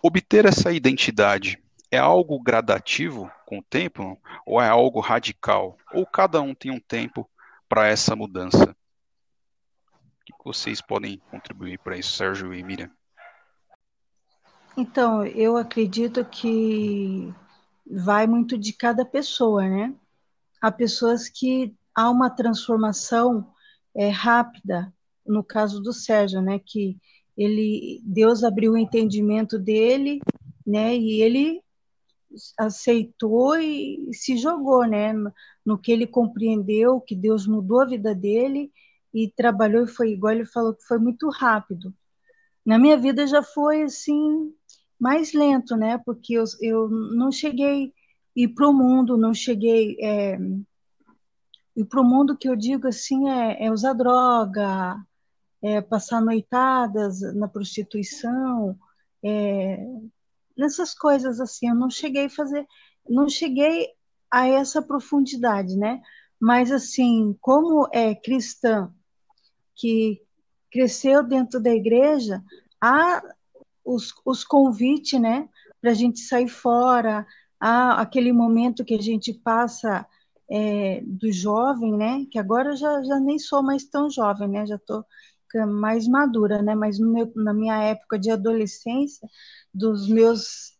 obter 0.01 0.45
essa 0.45 0.71
identidade 0.71 1.59
é 1.91 1.97
algo 1.97 2.39
gradativo 2.39 3.29
com 3.45 3.59
o 3.59 3.63
tempo 3.63 4.17
ou 4.45 4.61
é 4.61 4.67
algo 4.69 5.01
radical? 5.01 5.77
Ou 5.93 6.05
cada 6.05 6.41
um 6.41 6.55
tem 6.55 6.71
um 6.71 6.79
tempo 6.79 7.29
para 7.67 7.87
essa 7.87 8.15
mudança? 8.15 8.75
O 9.91 10.25
que 10.25 10.33
vocês 10.45 10.81
podem 10.81 11.21
contribuir 11.29 11.77
para 11.79 11.97
isso, 11.97 12.13
Sérgio 12.13 12.53
e 12.53 12.63
Miriam? 12.63 12.89
Então, 14.77 15.25
eu 15.25 15.57
acredito 15.57 16.23
que 16.23 17.33
vai 17.85 18.25
muito 18.25 18.57
de 18.57 18.71
cada 18.71 19.03
pessoa, 19.03 19.67
né? 19.67 19.93
Há 20.61 20.71
pessoas 20.71 21.27
que 21.27 21.75
há 21.93 22.09
uma 22.09 22.29
transformação 22.29 23.51
é, 23.93 24.07
rápida, 24.07 24.93
no 25.25 25.43
caso 25.43 25.81
do 25.81 25.91
Sérgio, 25.91 26.41
né? 26.41 26.57
Que 26.57 26.97
ele 27.35 28.01
Deus 28.05 28.45
abriu 28.45 28.73
o 28.73 28.77
entendimento 28.77 29.59
dele, 29.59 30.21
né? 30.65 30.95
E 30.95 31.21
ele 31.21 31.61
aceitou 32.57 33.57
e 33.57 34.09
se 34.13 34.37
jogou, 34.37 34.85
né? 34.85 35.13
No, 35.65 35.77
que 35.77 35.91
ele 35.91 36.07
compreendeu, 36.07 37.01
que 37.01 37.15
Deus 37.15 37.47
mudou 37.47 37.81
a 37.81 37.85
vida 37.85 38.15
dele 38.15 38.71
e 39.13 39.29
trabalhou 39.29 39.83
e 39.83 39.87
foi 39.87 40.11
igual 40.11 40.33
ele 40.33 40.45
falou 40.45 40.73
que 40.73 40.83
foi 40.83 40.97
muito 40.97 41.29
rápido. 41.29 41.93
Na 42.65 42.77
minha 42.79 42.97
vida 42.97 43.27
já 43.27 43.43
foi 43.43 43.83
assim 43.83 44.53
mais 44.99 45.33
lento, 45.33 45.75
né? 45.75 45.97
Porque 46.05 46.33
eu, 46.33 46.43
eu 46.61 46.89
não 46.89 47.31
cheguei 47.31 47.85
a 47.87 47.91
ir 48.35 48.47
para 48.49 48.69
o 48.69 48.73
mundo, 48.73 49.17
não 49.17 49.33
cheguei 49.33 49.97
é, 49.99 50.37
e 51.75 51.83
para 51.85 52.01
o 52.01 52.03
mundo 52.03 52.37
que 52.37 52.47
eu 52.49 52.55
digo 52.55 52.87
assim 52.87 53.29
é, 53.29 53.65
é 53.65 53.71
usar 53.71 53.93
droga, 53.93 54.95
é, 55.61 55.81
passar 55.81 56.21
noitadas 56.21 57.21
na 57.35 57.47
prostituição, 57.47 58.77
é, 59.23 59.85
nessas 60.57 60.93
coisas 60.93 61.39
assim. 61.39 61.69
Eu 61.69 61.75
não 61.75 61.89
cheguei 61.89 62.25
a 62.25 62.29
fazer, 62.29 62.65
não 63.07 63.29
cheguei 63.29 63.89
a 64.29 64.47
essa 64.47 64.81
profundidade, 64.81 65.75
né? 65.75 66.01
Mas 66.39 66.71
assim, 66.71 67.37
como 67.39 67.87
é 67.91 68.15
cristã 68.15 68.91
que 69.75 70.21
cresceu 70.71 71.23
dentro 71.23 71.59
da 71.59 71.71
igreja, 71.71 72.41
há 72.79 73.21
os, 73.83 74.13
os 74.25 74.43
convites, 74.43 75.19
né, 75.19 75.49
para 75.81 75.91
a 75.91 75.93
gente 75.93 76.19
sair 76.19 76.47
fora, 76.47 77.25
há 77.59 78.01
aquele 78.01 78.31
momento 78.31 78.85
que 78.85 78.95
a 78.95 79.01
gente 79.01 79.33
passa 79.33 80.05
é, 80.49 81.01
do 81.03 81.31
jovem, 81.31 81.97
né, 81.97 82.25
que 82.31 82.39
agora 82.39 82.75
já, 82.75 83.03
já 83.03 83.19
nem 83.19 83.37
sou 83.37 83.61
mais 83.61 83.83
tão 83.85 84.09
jovem, 84.09 84.47
né, 84.47 84.65
já 84.65 84.75
estou 84.75 85.03
mais 85.65 86.07
madura, 86.07 86.61
né? 86.61 86.75
Mas 86.75 86.99
meu, 86.99 87.31
na 87.35 87.53
minha 87.53 87.81
época 87.83 88.17
de 88.17 88.31
adolescência, 88.31 89.27
dos 89.73 90.07
meus 90.07 90.77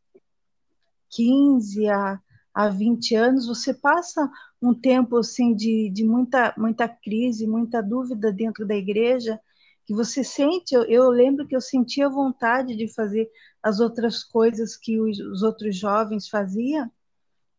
15 1.09 1.87
a, 1.89 2.19
a 2.53 2.69
20 2.69 3.15
anos, 3.15 3.47
você 3.47 3.73
passa 3.73 4.29
um 4.61 4.73
tempo 4.73 5.17
assim 5.17 5.55
de, 5.55 5.89
de 5.89 6.03
muita, 6.03 6.53
muita 6.57 6.87
crise, 6.87 7.47
muita 7.47 7.81
dúvida 7.81 8.31
dentro 8.31 8.65
da 8.65 8.75
igreja, 8.75 9.39
que 9.85 9.93
você 9.93 10.23
sente, 10.23 10.73
eu, 10.73 10.83
eu 10.83 11.09
lembro 11.09 11.47
que 11.47 11.55
eu 11.55 11.61
sentia 11.61 12.07
vontade 12.07 12.75
de 12.75 12.87
fazer 12.93 13.29
as 13.61 13.79
outras 13.79 14.23
coisas 14.23 14.77
que 14.77 14.99
os, 14.99 15.19
os 15.19 15.43
outros 15.43 15.75
jovens 15.75 16.29
faziam, 16.29 16.89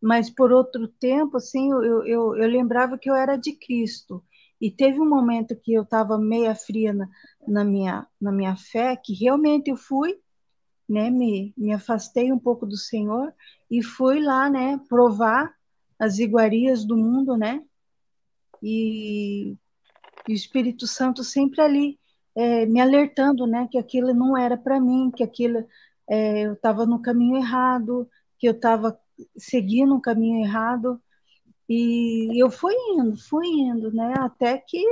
mas 0.00 0.30
por 0.30 0.50
outro 0.50 0.88
tempo, 0.88 1.36
assim, 1.36 1.70
eu, 1.70 2.04
eu, 2.04 2.36
eu 2.36 2.48
lembrava 2.48 2.98
que 2.98 3.08
eu 3.08 3.14
era 3.14 3.36
de 3.36 3.52
Cristo, 3.52 4.22
e 4.62 4.70
teve 4.70 5.00
um 5.00 5.08
momento 5.08 5.56
que 5.56 5.72
eu 5.72 5.82
estava 5.82 6.16
meia 6.16 6.54
fria 6.54 6.92
na, 6.92 7.08
na, 7.48 7.64
minha, 7.64 8.06
na 8.20 8.30
minha 8.30 8.54
fé, 8.54 8.94
que 8.94 9.12
realmente 9.12 9.68
eu 9.70 9.76
fui, 9.76 10.20
né, 10.88 11.10
me, 11.10 11.52
me 11.56 11.72
afastei 11.72 12.32
um 12.32 12.38
pouco 12.38 12.64
do 12.64 12.76
Senhor 12.76 13.34
e 13.68 13.82
fui 13.82 14.20
lá, 14.20 14.48
né, 14.48 14.80
provar 14.88 15.52
as 15.98 16.20
iguarias 16.20 16.84
do 16.84 16.96
mundo, 16.96 17.36
né, 17.36 17.60
e, 18.62 19.56
e 20.28 20.32
o 20.32 20.34
Espírito 20.34 20.86
Santo 20.86 21.24
sempre 21.24 21.60
ali 21.60 21.98
é, 22.36 22.64
me 22.64 22.80
alertando, 22.80 23.48
né, 23.48 23.66
que 23.68 23.78
aquilo 23.78 24.14
não 24.14 24.36
era 24.36 24.56
para 24.56 24.80
mim, 24.80 25.10
que 25.10 25.24
aquilo 25.24 25.66
é, 26.08 26.42
eu 26.42 26.52
estava 26.52 26.86
no 26.86 27.02
caminho 27.02 27.36
errado, 27.36 28.08
que 28.38 28.46
eu 28.46 28.52
estava 28.52 28.96
seguindo 29.36 29.92
um 29.92 30.00
caminho 30.00 30.44
errado, 30.46 31.02
e 31.68 32.42
eu 32.42 32.50
fui 32.50 32.74
indo, 32.90 33.16
fui 33.16 33.46
indo, 33.46 33.92
né? 33.92 34.14
Até 34.18 34.58
que 34.58 34.82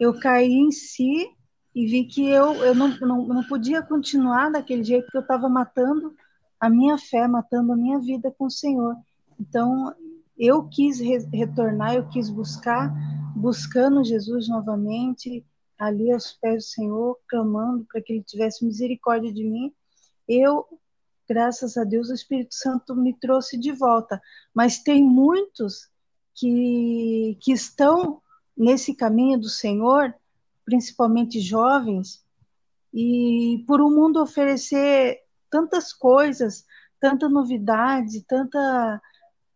eu 0.00 0.18
caí 0.18 0.52
em 0.52 0.70
si 0.70 1.28
e 1.74 1.86
vi 1.86 2.04
que 2.04 2.26
eu, 2.28 2.54
eu 2.64 2.74
não, 2.74 2.88
não, 3.00 3.26
não 3.26 3.44
podia 3.44 3.82
continuar 3.82 4.50
daquele 4.50 4.82
jeito 4.82 5.10
que 5.10 5.16
eu 5.16 5.22
estava 5.22 5.48
matando 5.48 6.14
a 6.58 6.70
minha 6.70 6.96
fé, 6.96 7.28
matando 7.28 7.72
a 7.72 7.76
minha 7.76 7.98
vida 7.98 8.34
com 8.36 8.46
o 8.46 8.50
Senhor. 8.50 8.96
Então, 9.38 9.94
eu 10.38 10.66
quis 10.68 11.00
re 11.00 11.18
retornar, 11.32 11.94
eu 11.94 12.08
quis 12.08 12.30
buscar, 12.30 12.92
buscando 13.34 14.04
Jesus 14.04 14.48
novamente, 14.48 15.44
ali 15.78 16.10
aos 16.10 16.32
pés 16.32 16.64
do 16.64 16.68
Senhor, 16.68 17.18
clamando 17.28 17.84
para 17.84 18.00
que 18.00 18.14
Ele 18.14 18.22
tivesse 18.22 18.64
misericórdia 18.64 19.32
de 19.32 19.44
mim. 19.44 19.72
Eu, 20.26 20.66
graças 21.28 21.76
a 21.76 21.84
Deus, 21.84 22.08
o 22.08 22.14
Espírito 22.14 22.54
Santo 22.54 22.94
me 22.94 23.12
trouxe 23.14 23.58
de 23.58 23.72
volta. 23.72 24.20
Mas 24.54 24.78
tem 24.78 25.02
muitos 25.02 25.88
que, 26.34 27.36
que 27.40 27.52
estão 27.52 28.20
nesse 28.56 28.94
caminho 28.94 29.38
do 29.38 29.48
Senhor, 29.48 30.14
principalmente 30.64 31.40
jovens, 31.40 32.24
e 32.92 33.64
por 33.66 33.80
o 33.80 33.88
um 33.88 33.94
mundo 33.94 34.22
oferecer 34.22 35.20
tantas 35.50 35.92
coisas, 35.92 36.64
tanta 36.98 37.28
novidade, 37.28 38.24
tanta 38.26 39.00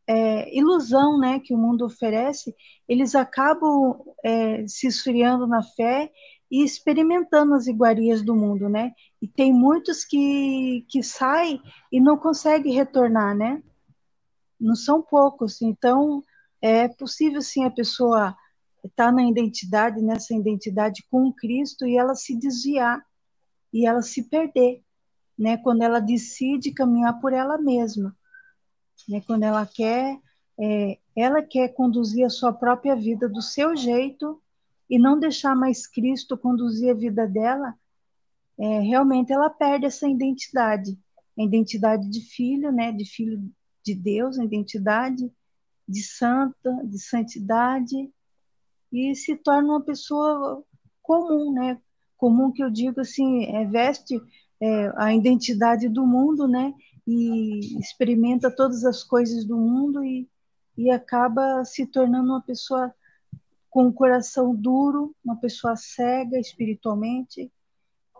é, 0.06 0.56
ilusão 0.56 1.18
né, 1.18 1.40
que 1.40 1.54
o 1.54 1.58
mundo 1.58 1.84
oferece, 1.84 2.54
eles 2.88 3.14
acabam 3.14 4.02
é, 4.24 4.66
se 4.66 4.86
esfriando 4.86 5.46
na 5.46 5.62
fé 5.62 6.10
e 6.50 6.64
experimentando 6.64 7.54
as 7.54 7.66
iguarias 7.66 8.22
do 8.22 8.34
mundo, 8.34 8.68
né? 8.68 8.92
E 9.22 9.28
tem 9.28 9.52
muitos 9.52 10.04
que, 10.04 10.84
que 10.88 11.02
saem 11.02 11.60
e 11.92 12.00
não 12.00 12.16
conseguem 12.16 12.72
retornar, 12.72 13.36
né? 13.36 13.62
Não 14.58 14.74
são 14.74 15.00
poucos. 15.00 15.62
Então, 15.62 16.22
é 16.60 16.88
possível, 16.88 17.40
sim, 17.40 17.64
a 17.64 17.70
pessoa 17.70 18.36
estar 18.84 19.06
tá 19.06 19.12
na 19.12 19.22
identidade, 19.24 20.02
nessa 20.02 20.34
identidade 20.34 21.04
com 21.10 21.32
Cristo 21.32 21.86
e 21.86 21.96
ela 21.96 22.14
se 22.14 22.36
desviar 22.36 23.00
e 23.72 23.86
ela 23.86 24.02
se 24.02 24.24
perder, 24.28 24.82
né? 25.38 25.56
Quando 25.58 25.82
ela 25.82 26.00
decide 26.00 26.72
caminhar 26.72 27.20
por 27.20 27.32
ela 27.32 27.58
mesma 27.58 28.14
né? 29.08 29.22
Quando 29.26 29.44
ela 29.44 29.66
quer, 29.66 30.18
é, 30.58 30.98
ela 31.16 31.42
quer 31.42 31.68
conduzir 31.68 32.24
a 32.24 32.30
sua 32.30 32.52
própria 32.52 32.94
vida 32.94 33.28
do 33.28 33.42
seu 33.42 33.76
jeito 33.76 34.40
e 34.90 34.98
não 34.98 35.18
deixar 35.18 35.54
mais 35.54 35.86
Cristo 35.86 36.36
conduzir 36.36 36.90
a 36.90 36.98
vida 36.98 37.26
dela, 37.26 37.74
é, 38.58 38.80
realmente 38.80 39.32
ela 39.32 39.48
perde 39.48 39.86
essa 39.86 40.08
identidade, 40.08 40.98
a 41.38 41.42
identidade 41.42 42.10
de 42.10 42.20
filho, 42.20 42.72
né? 42.72 42.92
De 42.92 43.04
filho 43.04 43.40
de 43.84 43.94
Deus, 43.94 44.38
a 44.38 44.44
identidade 44.44 45.32
de 45.88 46.02
santa, 46.02 46.72
de 46.84 46.98
santidade 46.98 48.12
e 48.92 49.14
se 49.14 49.36
torna 49.36 49.68
uma 49.68 49.80
pessoa 49.80 50.62
comum, 51.00 51.52
né? 51.52 51.80
Comum 52.16 52.52
que 52.52 52.62
eu 52.62 52.70
digo 52.70 53.00
assim, 53.00 53.44
é, 53.46 53.64
veste 53.64 54.20
é, 54.60 54.92
a 54.96 55.14
identidade 55.14 55.88
do 55.88 56.06
mundo, 56.06 56.46
né? 56.46 56.74
e 57.10 57.78
experimenta 57.80 58.50
todas 58.50 58.84
as 58.84 59.02
coisas 59.02 59.44
do 59.44 59.56
mundo 59.56 60.04
e, 60.04 60.28
e 60.76 60.90
acaba 60.90 61.64
se 61.64 61.86
tornando 61.86 62.30
uma 62.30 62.42
pessoa 62.42 62.94
com 63.70 63.84
um 63.84 63.92
coração 63.92 64.54
duro, 64.54 65.14
uma 65.24 65.36
pessoa 65.36 65.76
cega 65.76 66.38
espiritualmente 66.38 67.50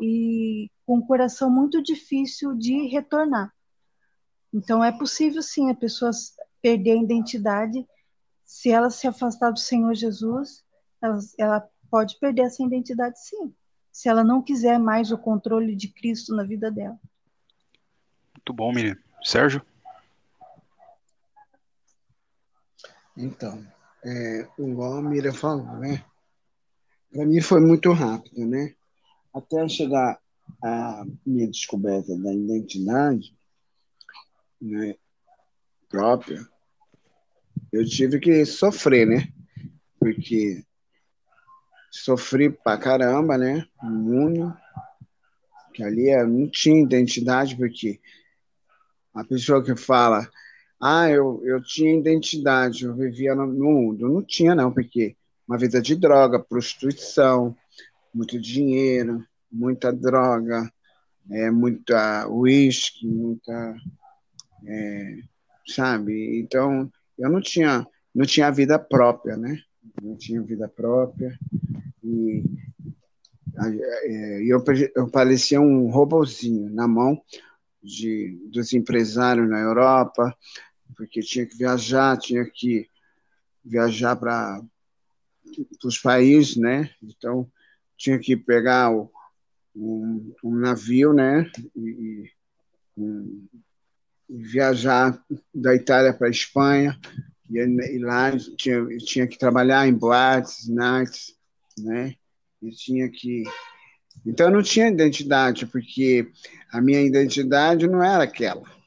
e 0.01 0.71
com 0.87 0.99
um 0.99 1.07
coração 1.07 1.51
muito 1.51 1.83
difícil 1.83 2.57
de 2.57 2.87
retornar. 2.87 3.53
Então 4.55 4.83
é 4.83 4.91
possível 4.91 5.43
sim 5.43 5.71
a 5.71 5.75
pessoa 5.75 6.13
perder 6.63 6.93
a 6.93 7.03
identidade 7.03 7.87
se 8.45 8.71
ela 8.71 8.91
se 8.91 9.07
afastar 9.07 9.53
do 9.53 9.61
Senhor 9.61 9.95
Jesus, 9.95 10.65
ela, 11.01 11.19
ela 11.39 11.71
pode 11.91 12.19
perder 12.19 12.43
essa 12.43 12.63
identidade 12.63 13.21
sim, 13.21 13.55
se 13.93 14.09
ela 14.09 14.25
não 14.25 14.43
quiser 14.43 14.79
mais 14.79 15.13
o 15.13 15.19
controle 15.19 15.77
de 15.77 15.89
Cristo 15.89 16.35
na 16.35 16.43
vida 16.43 16.71
dela. 16.71 16.99
Muito 18.35 18.53
bom, 18.53 18.73
Miriam. 18.73 18.97
Sérgio? 19.23 19.65
Então, 23.17 23.65
é, 24.05 24.49
igual 24.59 24.99
a 24.99 25.03
Miriam 25.03 25.33
falou, 25.33 25.77
né? 25.79 26.05
Para 27.13 27.27
mim 27.27 27.41
foi 27.41 27.61
muito 27.61 27.93
rápido, 27.93 28.47
né? 28.47 28.75
Até 29.35 29.69
chegar 29.69 30.19
a 30.63 31.05
minha 31.25 31.49
descoberta 31.49 32.17
da 32.17 32.33
identidade 32.33 33.35
né, 34.61 34.95
própria, 35.89 36.47
eu 37.73 37.85
tive 37.85 38.19
que 38.19 38.45
sofrer, 38.45 39.07
né? 39.07 39.29
Porque 39.99 40.65
sofri 41.91 42.51
pra 42.51 42.79
caramba, 42.79 43.37
né? 43.39 43.67
Muito. 43.83 44.53
Que 45.73 45.83
ali 45.83 46.11
eu 46.11 46.27
não 46.27 46.49
tinha 46.49 46.83
identidade, 46.83 47.57
porque 47.57 48.01
a 49.15 49.25
pessoa 49.25 49.65
que 49.65 49.77
fala, 49.77 50.29
ah, 50.81 51.11
eu, 51.11 51.41
eu 51.45 51.63
tinha 51.63 51.95
identidade, 51.95 52.85
eu 52.85 52.95
vivia 52.95 53.35
no, 53.35 53.47
no 53.47 53.71
mundo. 53.71 54.09
Não 54.09 54.23
tinha, 54.23 54.55
não, 54.55 54.73
porque 54.73 55.15
uma 55.47 55.59
vida 55.59 55.81
de 55.83 55.95
droga, 55.95 56.39
prostituição, 56.39 57.55
muito 58.15 58.41
dinheiro, 58.41 59.25
muita 59.51 59.93
droga, 59.93 60.71
é, 61.31 61.51
muita 61.51 62.27
uísque, 62.29 63.07
muita. 63.07 63.77
É, 64.67 65.19
sabe? 65.67 66.41
Então, 66.41 66.91
eu 67.19 67.31
não 67.31 67.41
tinha, 67.41 67.87
não 68.15 68.25
tinha 68.25 68.51
vida 68.51 68.79
própria, 68.79 69.37
né? 69.37 69.59
Não 70.03 70.17
tinha 70.17 70.43
vida 70.43 70.69
própria. 70.69 71.39
E 72.03 72.43
é, 74.05 74.43
eu, 74.43 74.63
eu 74.97 75.11
parecia 75.11 75.61
um 75.61 75.91
robozinho 75.91 76.71
na 76.71 76.89
mão 76.89 77.21
de, 77.83 78.39
dos 78.51 78.73
empresários 78.73 79.49
na 79.49 79.61
Europa, 79.61 80.35
porque 80.97 81.21
tinha 81.21 81.47
que 81.47 81.57
viajar, 81.57 82.19
tinha 82.19 82.45
que 82.45 82.89
viajar 83.65 84.17
para 84.17 84.61
os 85.85 85.99
países, 85.99 86.57
né? 86.57 86.91
Então, 87.03 87.51
tinha 87.97 88.19
que 88.19 88.37
pegar 88.37 88.91
o, 88.91 89.11
um, 89.75 90.35
um, 90.43 90.55
navio, 90.57 91.13
né? 91.13 91.51
E, 91.77 92.31
um, 92.97 93.47
viajar 94.29 95.23
da 95.55 95.75
Itália 95.75 96.15
para 96.15 96.29
a 96.29 96.31
Espanha, 96.31 96.99
e, 97.51 97.59
e, 97.59 97.99
lá 97.99 98.31
tinha, 98.57 98.87
tinha 98.99 99.27
que 99.27 99.39
trabalhar 99.39 99.89
em 99.89 99.95
boates, 99.95 100.69
nights, 100.69 101.37
né? 101.79 102.15
E 102.63 102.71
tinha 102.71 103.09
que 103.09 103.45
então 104.27 104.49
eu 104.49 104.53
não 104.53 104.63
tinha 104.63 104.89
identidade, 104.89 105.65
porque 105.67 106.31
a 106.71 106.81
minha 106.81 107.01
identidade 107.01 107.89
não 107.89 108.03
era 108.03 108.25
aquela 108.25 108.80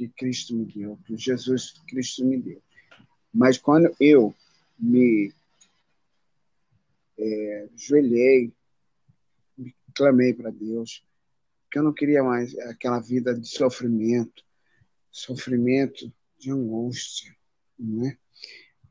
que 0.00 0.08
Cristo 0.08 0.54
me 0.54 0.64
deu, 0.64 0.98
que 1.04 1.14
Jesus 1.14 1.74
Cristo 1.86 2.24
me 2.24 2.38
deu. 2.38 2.62
Mas 3.34 3.58
quando 3.58 3.94
eu 4.00 4.34
me 4.78 5.30
é, 7.18 7.68
joelhei, 7.76 8.50
me 9.58 9.74
clamei 9.94 10.32
para 10.32 10.50
Deus, 10.50 11.04
que 11.70 11.78
eu 11.78 11.82
não 11.82 11.92
queria 11.92 12.24
mais 12.24 12.58
aquela 12.60 12.98
vida 12.98 13.38
de 13.38 13.46
sofrimento, 13.46 14.42
sofrimento 15.10 16.10
de 16.38 16.50
angústia, 16.50 17.36
né? 17.78 18.16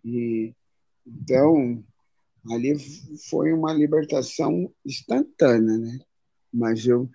E 0.06 0.54
então 1.08 1.84
ali 2.52 2.78
foi 3.30 3.52
uma 3.52 3.74
libertação 3.74 4.72
instantânea, 4.86 5.76
né? 5.76 6.00
Mas 6.54 6.86
eu 6.86 7.10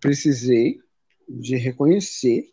precisei 0.00 0.82
de 1.28 1.54
reconhecer, 1.56 2.52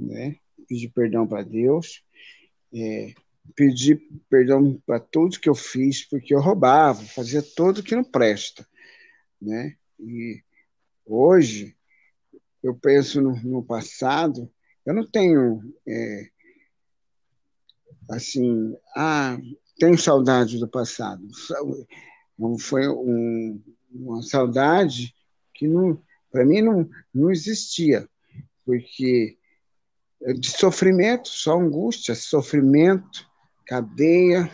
né? 0.00 0.36
Pedir 0.68 0.88
perdão 0.90 1.26
para 1.26 1.42
Deus, 1.42 2.02
é, 2.72 3.14
pedir 3.54 4.00
perdão 4.28 4.80
para 4.86 5.00
tudo 5.00 5.40
que 5.40 5.48
eu 5.48 5.54
fiz, 5.54 6.04
porque 6.08 6.34
eu 6.34 6.40
roubava, 6.40 7.02
fazia 7.02 7.42
tudo 7.42 7.82
que 7.82 7.94
não 7.94 8.04
presta, 8.04 8.66
né? 9.40 9.76
E 9.98 10.42
hoje 11.04 11.76
eu 12.62 12.74
penso 12.74 13.20
no, 13.20 13.34
no 13.42 13.62
passado, 13.62 14.50
eu 14.86 14.94
não 14.94 15.06
tenho 15.06 15.60
é, 15.86 16.30
assim, 18.10 18.76
ah, 18.96 19.38
tenho 19.78 19.98
saudade 19.98 20.58
do 20.58 20.68
passado. 20.68 21.26
Foi 22.58 22.88
um, 22.88 23.62
uma 23.90 24.22
saudade 24.22 25.14
que 25.54 25.66
para 26.30 26.44
mim 26.44 26.62
não, 26.62 26.88
não 27.12 27.30
existia, 27.30 28.08
porque 28.64 29.38
de 30.20 30.50
sofrimento, 30.50 31.28
só 31.28 31.58
angústia, 31.58 32.14
sofrimento, 32.14 33.26
cadeia, 33.66 34.50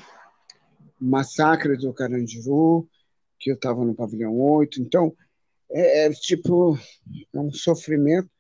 massacre 1.01 1.77
do 1.77 1.93
Carandiru, 1.93 2.89
que 3.39 3.51
eu 3.51 3.55
estava 3.55 3.85
no 3.85 3.95
pavilhão 3.95 4.39
8. 4.39 4.81
Então, 4.81 5.15
é, 5.71 6.07
é 6.07 6.11
tipo 6.11 6.79
é 7.35 7.39
um 7.39 7.53
sofrimento, 7.53 8.31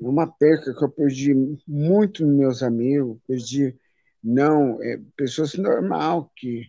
é 0.00 0.06
uma 0.06 0.26
perca 0.26 0.74
que 0.74 0.84
eu 0.84 0.90
perdi 0.90 1.34
muito 1.66 2.26
meus 2.26 2.62
amigos, 2.62 3.18
perdi 3.26 3.74
não, 4.22 4.82
é, 4.82 5.00
pessoas 5.16 5.54
normal 5.54 6.30
que, 6.36 6.66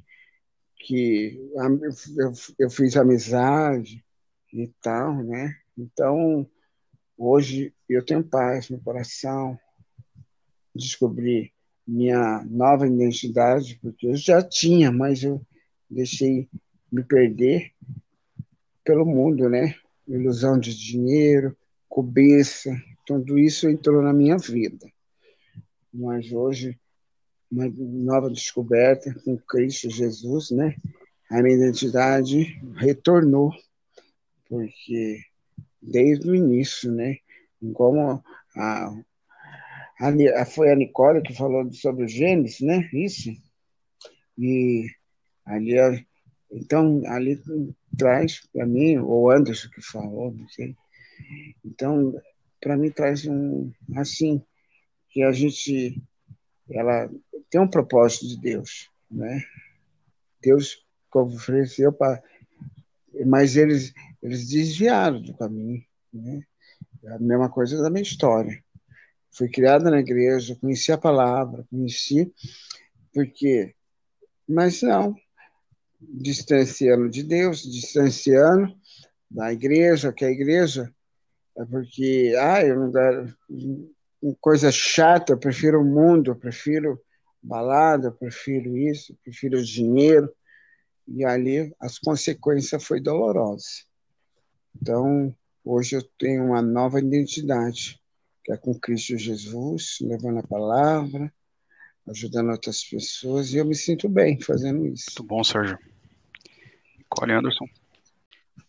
que 0.78 1.40
eu, 2.18 2.34
eu 2.58 2.70
fiz 2.70 2.96
amizade 2.96 4.04
e 4.54 4.68
tal, 4.82 5.24
né? 5.24 5.56
Então, 5.78 6.50
hoje 7.18 7.74
eu 7.88 8.04
tenho 8.04 8.24
paz 8.24 8.70
no 8.70 8.80
coração, 8.82 9.60
descobri 10.80 11.52
minha 11.88 12.44
nova 12.46 12.88
identidade, 12.88 13.80
porque 13.82 14.08
eu 14.08 14.16
já 14.16 14.42
tinha, 14.42 14.92
mas 14.92 15.24
eu 15.24 15.42
deixei 15.90 16.48
me 16.92 17.04
perder 17.04 17.72
pelo 18.84 19.06
mundo, 19.06 19.50
né? 19.50 19.76
Ilusão 20.08 20.60
de 20.60 20.76
dinheiro, 20.76 21.56
cobiça, 21.88 22.76
tudo 23.06 23.38
isso 23.38 23.68
entrou 23.68 24.02
na 24.02 24.14
minha 24.14 24.38
vida. 24.38 24.88
Mas 25.94 26.32
hoje 26.32 26.80
uma 27.52 27.68
nova 27.68 28.30
descoberta 28.30 29.14
com 29.26 29.38
Cristo 29.38 29.90
Jesus, 29.90 30.52
né? 30.52 30.76
A 31.30 31.42
minha 31.42 31.56
identidade 31.56 32.60
retornou, 32.76 33.52
porque 34.48 35.22
desde 35.82 36.30
o 36.30 36.36
início, 36.36 36.92
né? 36.92 37.18
Como 37.74 38.24
a, 38.56 38.96
a, 40.00 40.46
foi 40.46 40.72
a 40.72 40.76
Nicole 40.76 41.22
que 41.22 41.36
falou 41.36 41.72
sobre 41.74 42.06
o 42.06 42.08
Gênesis, 42.08 42.62
né? 42.62 42.90
Isso. 42.94 43.30
E 44.38 44.88
ali, 45.46 45.76
então, 46.52 47.02
ali 47.06 47.42
traz 47.98 48.48
para 48.54 48.66
mim, 48.66 48.98
ou 48.98 49.30
Anderson 49.30 49.70
que 49.70 49.82
falou, 49.82 50.32
não 50.32 50.48
sei. 50.50 50.76
Então, 51.66 52.14
para 52.62 52.78
mim 52.78 52.90
traz 52.90 53.26
um, 53.26 53.72
assim, 53.96 54.42
que 55.10 55.22
a 55.24 55.32
gente, 55.32 56.02
ela 56.70 57.10
tem 57.50 57.60
um 57.60 57.68
propósito 57.68 58.28
de 58.28 58.40
Deus, 58.40 58.90
né? 59.12 59.44
Deus 60.42 60.86
ofereceu 61.14 61.92
para, 61.92 62.24
mas 63.26 63.58
eles 63.58 63.94
eles 64.22 64.48
desviaram 64.48 65.22
do 65.22 65.34
caminho, 65.34 65.84
né? 66.14 66.44
É 67.04 67.14
a 67.14 67.20
mesma 67.20 67.50
coisa 67.50 67.82
da 67.82 67.90
minha 67.90 68.04
história. 68.04 68.64
Fui 69.32 69.50
criada 69.50 69.90
na 69.90 70.00
igreja, 70.00 70.58
conheci 70.60 70.92
a 70.92 70.98
palavra, 70.98 71.66
conheci 71.70 72.34
porque, 73.14 73.74
mas 74.48 74.82
não, 74.82 75.16
distanciando 76.00 77.10
de 77.10 77.24
Deus, 77.24 77.64
distanciando 77.64 78.74
da 79.30 79.52
igreja, 79.52 80.14
que 80.14 80.26
a 80.26 80.32
igreja 80.32 80.94
é 81.58 81.66
porque, 81.66 82.34
ah, 82.38 82.64
eu 82.64 82.80
não 82.80 82.92
quero 82.92 83.36
coisa 84.40 84.72
chata, 84.72 85.34
eu 85.34 85.38
prefiro 85.38 85.82
o 85.82 85.86
mundo, 85.86 86.32
eu 86.32 86.36
prefiro 86.36 87.02
balada, 87.42 88.08
eu 88.08 88.12
prefiro 88.12 88.78
isso, 88.78 89.14
eu 89.14 89.18
prefiro 89.24 89.64
dinheiro. 89.64 90.32
E 91.08 91.26
ali 91.26 91.74
as 91.80 91.98
consequências 91.98 92.84
foi 92.84 93.02
dolorosas. 93.02 93.86
Então, 94.80 95.36
hoje 95.64 95.96
eu 95.96 96.04
tenho 96.18 96.46
uma 96.46 96.62
nova 96.62 97.00
identidade, 97.00 97.99
que 98.50 98.54
é 98.54 98.58
com 98.58 98.74
Cristo 98.74 99.16
Jesus, 99.16 100.00
levando 100.02 100.40
a 100.40 100.44
palavra, 100.44 101.32
ajudando 102.08 102.50
outras 102.50 102.84
pessoas, 102.84 103.54
e 103.54 103.58
eu 103.58 103.66
me 103.66 103.76
sinto 103.76 104.10
bem 104.10 104.42
fazendo 104.42 104.88
isso. 104.88 105.06
Muito 105.12 105.24
bom, 105.24 105.44
Sérgio. 105.44 105.78
Cole 107.08 107.34
Anderson. 107.34 107.66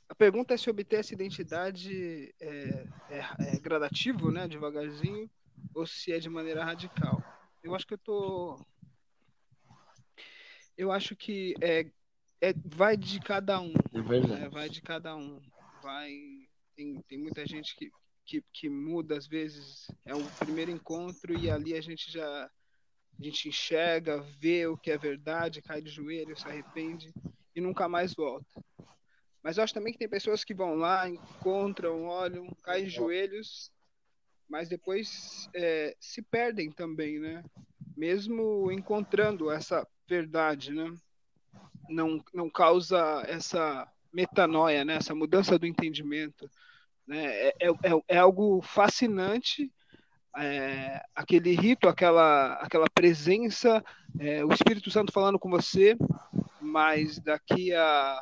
A 0.07 0.14
pergunta 0.14 0.53
é 0.53 0.59
se 0.59 0.69
obter 0.69 1.01
essa 1.01 1.14
identidade 1.14 2.35
é, 2.38 2.87
é, 3.09 3.55
é 3.55 3.59
gradativo, 3.59 4.31
né, 4.31 4.47
devagarzinho, 4.47 5.31
ou 5.75 5.87
se 5.87 6.12
é 6.12 6.19
de 6.19 6.29
maneira 6.29 6.62
radical. 6.62 7.23
Eu 7.62 7.75
acho 7.75 7.87
que 7.87 7.95
eu 7.95 7.99
tô. 7.99 8.62
Eu 10.77 10.93
acho 10.93 11.16
que 11.16 11.55
é, 11.62 11.87
é 12.40 12.53
vai 12.66 12.99
de 12.99 13.19
cada 13.21 13.59
um. 13.61 13.73
É 13.95 14.03
verdade. 14.03 14.43
Né? 14.43 14.49
Vai 14.51 14.69
de 14.69 14.83
cada 14.83 15.16
um. 15.16 15.40
Vai. 15.83 16.11
Tem, 16.77 17.01
tem 17.09 17.19
muita 17.19 17.47
gente 17.47 17.75
que, 17.77 17.90
que, 18.31 18.45
que 18.53 18.69
muda, 18.69 19.16
às 19.16 19.27
vezes, 19.27 19.90
é 20.07 20.14
um 20.14 20.25
primeiro 20.38 20.71
encontro 20.71 21.37
e 21.37 21.51
ali 21.51 21.75
a 21.75 21.81
gente 21.81 22.11
já. 22.12 22.51
A 23.19 23.23
gente 23.23 23.49
enxerga, 23.51 24.23
vê 24.38 24.66
o 24.66 24.79
que 24.79 24.90
é 24.90 24.97
verdade, 24.97 25.61
cai 25.61 25.83
de 25.83 25.90
joelho, 25.90 26.38
se 26.38 26.49
arrepende 26.49 27.12
e 27.55 27.61
nunca 27.61 27.87
mais 27.87 28.14
volta. 28.14 28.64
Mas 29.43 29.59
eu 29.59 29.64
acho 29.64 29.75
também 29.75 29.93
que 29.93 29.99
tem 29.99 30.09
pessoas 30.09 30.43
que 30.43 30.55
vão 30.55 30.75
lá, 30.77 31.07
encontram, 31.07 32.05
olham, 32.05 32.49
caem 32.62 32.85
de 32.85 32.90
joelhos 32.90 33.71
mas 34.51 34.69
depois 34.69 35.49
é, 35.55 35.97
se 36.01 36.21
perdem 36.21 36.73
também, 36.73 37.21
né? 37.21 37.45
Mesmo 37.97 38.71
encontrando 38.73 39.49
essa 39.49 39.87
verdade, 40.09 40.73
né? 40.73 40.93
Não, 41.88 42.23
não 42.35 42.51
causa 42.51 43.23
essa 43.29 43.87
metanoia, 44.12 44.85
né? 44.85 44.97
Essa 44.97 45.14
mudança 45.14 45.57
do 45.57 45.69
entendimento, 45.69 46.51
né? 47.11 47.27
É, 47.27 47.49
é, 47.61 47.68
é, 47.68 48.03
é 48.09 48.18
algo 48.18 48.62
fascinante 48.62 49.70
é, 50.37 51.03
aquele 51.14 51.55
rito, 51.55 51.88
aquela, 51.88 52.55
aquela 52.55 52.88
presença, 52.88 53.85
é, 54.18 54.44
o 54.44 54.53
Espírito 54.53 54.90
Santo 54.90 55.12
falando 55.12 55.38
com 55.38 55.51
você, 55.51 55.96
mas 56.61 57.18
daqui 57.18 57.75
a 57.75 58.20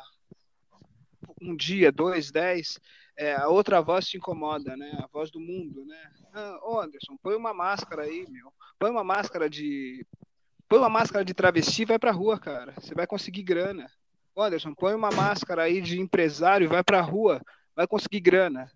um 1.41 1.55
dia, 1.55 1.91
dois, 1.91 2.31
dez, 2.31 2.79
é, 3.15 3.35
a 3.35 3.47
outra 3.47 3.81
voz 3.81 4.07
te 4.07 4.17
incomoda, 4.17 4.75
né? 4.75 4.91
A 5.03 5.07
voz 5.07 5.29
do 5.29 5.39
mundo, 5.39 5.85
né? 5.85 6.11
Ah, 6.33 6.59
Anderson, 6.83 7.15
põe 7.21 7.35
uma 7.35 7.53
máscara 7.53 8.03
aí, 8.03 8.25
meu. 8.29 8.51
Põe 8.77 8.89
uma 8.89 9.03
máscara 9.03 9.49
de. 9.49 10.05
Põe 10.67 10.79
uma 10.79 10.89
máscara 10.89 11.23
de 11.23 11.33
travesti 11.33 11.83
e 11.83 11.85
vai 11.85 11.99
pra 11.99 12.11
rua, 12.11 12.39
cara. 12.39 12.73
Você 12.79 12.93
vai 12.93 13.07
conseguir 13.07 13.43
grana. 13.43 13.89
Anderson, 14.37 14.73
põe 14.73 14.93
uma 14.93 15.09
máscara 15.11 15.63
aí 15.63 15.81
de 15.81 15.99
empresário 15.99 16.65
e 16.65 16.67
vai 16.67 16.83
pra 16.83 17.01
rua. 17.01 17.41
Vai 17.75 17.87
conseguir 17.87 18.19
grana. 18.19 18.71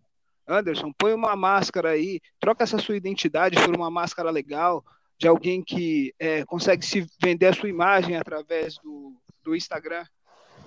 Anderson, 0.48 0.92
põe 0.98 1.14
uma 1.14 1.36
máscara 1.36 1.92
aí, 1.92 2.20
troca 2.40 2.64
essa 2.64 2.78
sua 2.78 2.98
identidade 2.98 3.56
por 3.64 3.76
uma 3.76 3.90
máscara 3.90 4.30
legal, 4.30 4.84
de 5.18 5.28
alguém 5.28 5.64
que 5.64 6.14
é, 6.20 6.44
consegue 6.46 6.86
se 6.86 7.08
vender 7.22 7.48
a 7.48 7.54
sua 7.54 7.70
imagem 7.70 8.18
através 8.18 8.76
do, 8.78 9.16
do 9.44 9.56
Instagram. 9.56 10.06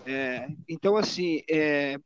É, 0.07 0.49
então, 0.69 0.97
assim, 0.97 1.43
é, 1.51 1.99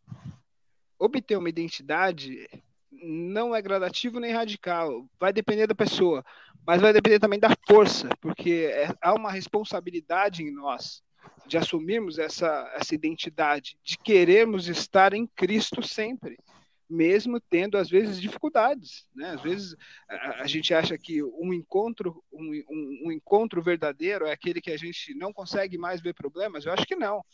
obter 0.98 1.37
uma 1.37 1.48
identidade 1.48 2.48
não 2.90 3.54
é 3.54 3.62
gradativo 3.62 4.20
nem 4.20 4.33
radical, 4.33 5.06
vai 5.18 5.33
depender 5.33 5.66
da 5.66 5.74
pessoa, 5.74 6.24
mas 6.66 6.80
vai 6.83 6.92
depender 6.92 7.18
também 7.18 7.38
da 7.38 7.54
força, 7.66 8.09
porque 8.20 8.70
é, 8.72 8.92
há 9.00 9.14
uma 9.14 9.30
responsabilidade 9.30 10.42
em 10.42 10.50
nós 10.50 11.02
de 11.46 11.56
assumirmos 11.59 12.18
essa, 12.18 12.70
essa 12.74 12.94
identidade, 12.94 13.76
de 13.83 13.98
querermos 13.98 14.68
estar 14.68 15.12
em 15.12 15.26
Cristo 15.26 15.83
sempre, 15.83 16.38
mesmo 16.90 17.40
tendo 17.40 17.79
às 17.79 17.88
vezes 17.88 18.20
dificuldades, 18.20 19.07
né? 19.14 19.31
Às 19.31 19.40
vezes 19.40 19.76
a, 20.09 20.42
a 20.42 20.46
gente 20.46 20.74
acha 20.74 20.98
que 20.98 21.22
um 21.22 21.55
encontro, 21.55 22.22
um, 22.33 22.50
um, 22.68 23.03
um 23.07 23.12
encontro 23.12 23.62
verdadeiro 23.62 24.26
é 24.26 24.33
aquele 24.33 24.61
que 24.61 24.72
a 24.72 24.76
gente 24.76 25.14
não 25.14 25.33
consegue 25.33 25.79
mais 25.79 26.00
ver 26.00 26.14
problemas. 26.14 26.66
Eu 26.66 26.72
acho 26.72 26.85
que 26.85 26.96
não. 26.96 27.24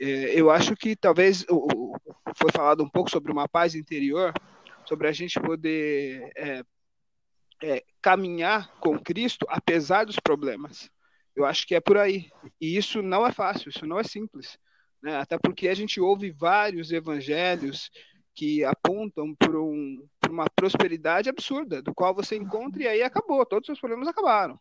É, 0.00 0.38
eu 0.38 0.50
acho 0.50 0.74
que 0.74 0.96
talvez 0.96 1.46
foi 2.34 2.50
falado 2.52 2.82
um 2.82 2.88
pouco 2.88 3.10
sobre 3.10 3.30
uma 3.30 3.48
paz 3.48 3.76
interior, 3.76 4.32
sobre 4.84 5.06
a 5.06 5.12
gente 5.12 5.40
poder 5.40 6.32
é, 6.36 6.64
é, 7.62 7.84
caminhar 8.02 8.68
com 8.80 8.98
Cristo 8.98 9.46
apesar 9.48 10.04
dos 10.04 10.18
problemas. 10.18 10.90
Eu 11.34 11.44
acho 11.44 11.66
que 11.66 11.74
é 11.74 11.80
por 11.80 11.96
aí. 11.96 12.30
E 12.60 12.76
isso 12.76 13.02
não 13.02 13.24
é 13.24 13.30
fácil, 13.30 13.68
isso 13.68 13.86
não 13.86 14.00
é 14.00 14.02
simples. 14.02 14.58
Né? 15.02 15.16
Até 15.16 15.38
porque 15.38 15.68
a 15.68 15.74
gente 15.74 16.00
ouve 16.00 16.30
vários 16.30 16.90
evangelhos 16.90 17.90
que 18.36 18.62
apontam 18.64 19.34
para 19.34 19.58
um, 19.58 20.06
uma 20.28 20.46
prosperidade 20.54 21.28
absurda, 21.28 21.82
do 21.82 21.94
qual 21.94 22.14
você 22.14 22.36
encontra 22.36 22.82
e 22.82 22.86
aí 22.86 23.02
acabou, 23.02 23.44
todos 23.44 23.64
os 23.64 23.66
seus 23.66 23.80
problemas 23.80 24.06
acabaram 24.06 24.60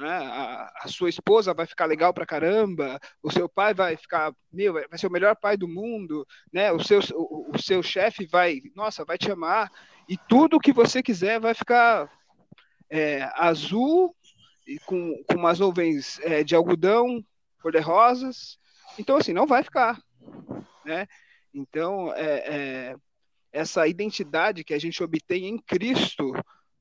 né? 0.00 0.08
A, 0.08 0.72
a, 0.82 0.88
sua 0.88 1.10
esposa 1.10 1.52
vai 1.52 1.66
ficar 1.66 1.84
legal 1.84 2.12
pra 2.12 2.26
caramba, 2.26 2.98
o 3.22 3.30
seu 3.30 3.48
pai 3.48 3.74
vai 3.74 3.96
ficar, 3.96 4.34
meu, 4.52 4.72
vai 4.72 4.98
ser 4.98 5.06
o 5.06 5.12
melhor 5.12 5.36
pai 5.36 5.56
do 5.56 5.68
mundo, 5.68 6.26
né? 6.52 6.72
O 6.72 6.82
seu, 6.82 7.00
o, 7.14 7.50
o 7.54 7.62
seu 7.62 7.82
chefe 7.82 8.26
vai, 8.26 8.62
nossa, 8.74 9.04
vai 9.04 9.18
te 9.18 9.30
amar, 9.30 9.70
e 10.08 10.16
tudo 10.16 10.58
que 10.58 10.72
você 10.72 11.02
quiser 11.02 11.38
vai 11.38 11.54
ficar 11.54 12.10
é, 12.88 13.30
azul 13.34 14.16
e 14.66 14.78
com, 14.80 15.22
com 15.28 15.36
umas 15.36 15.60
nuvens 15.60 16.18
é, 16.20 16.42
de 16.42 16.54
algodão 16.54 17.22
cor-de-rosas. 17.62 18.58
Então, 18.98 19.18
assim, 19.18 19.32
não 19.32 19.46
vai 19.46 19.62
ficar, 19.62 20.00
né? 20.84 21.06
Então, 21.52 22.12
é, 22.14 22.24
é 22.46 22.96
essa 23.52 23.86
identidade 23.86 24.64
que 24.64 24.74
a 24.74 24.78
gente 24.78 25.02
obtém 25.02 25.46
em 25.46 25.58
Cristo 25.58 26.32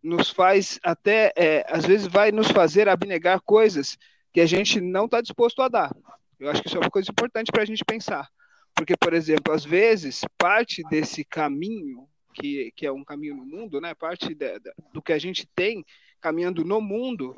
nos 0.02 0.30
faz 0.30 0.80
até, 0.84 1.34
é, 1.36 1.66
às 1.68 1.86
vezes, 1.86 2.08
vai 2.08 2.32
nos 2.32 2.48
fazer 2.50 2.88
abnegar 2.88 3.42
coisas 3.42 3.98
que 4.32 4.40
a 4.40 4.46
gente 4.46 4.80
não 4.80 5.06
está 5.06 5.22
disposto 5.22 5.62
a 5.62 5.68
dar. 5.68 5.96
Eu 6.40 6.50
acho 6.50 6.62
que 6.62 6.68
isso 6.68 6.78
é 6.78 6.80
uma 6.80 6.90
coisa 6.90 7.12
importante 7.12 7.52
para 7.52 7.64
a 7.64 7.66
gente 7.66 7.84
pensar. 7.84 8.30
Porque, 8.74 8.96
por 8.96 9.14
exemplo, 9.14 9.54
às 9.54 9.66
vezes, 9.66 10.22
parte 10.38 10.84
desse 10.90 11.26
caminho, 11.26 12.08
que, 12.34 12.72
que 12.76 12.86
é 12.86 12.92
um 12.92 13.04
caminho 13.04 13.36
no 13.36 13.46
mundo, 13.46 13.82
né? 13.82 13.94
parte 13.94 14.34
de, 14.34 14.60
de, 14.60 14.74
do 14.94 15.02
que 15.02 15.12
a 15.12 15.20
gente 15.20 15.48
tem 15.54 15.84
caminhando 16.22 16.64
no 16.64 16.80
mundo, 16.80 17.36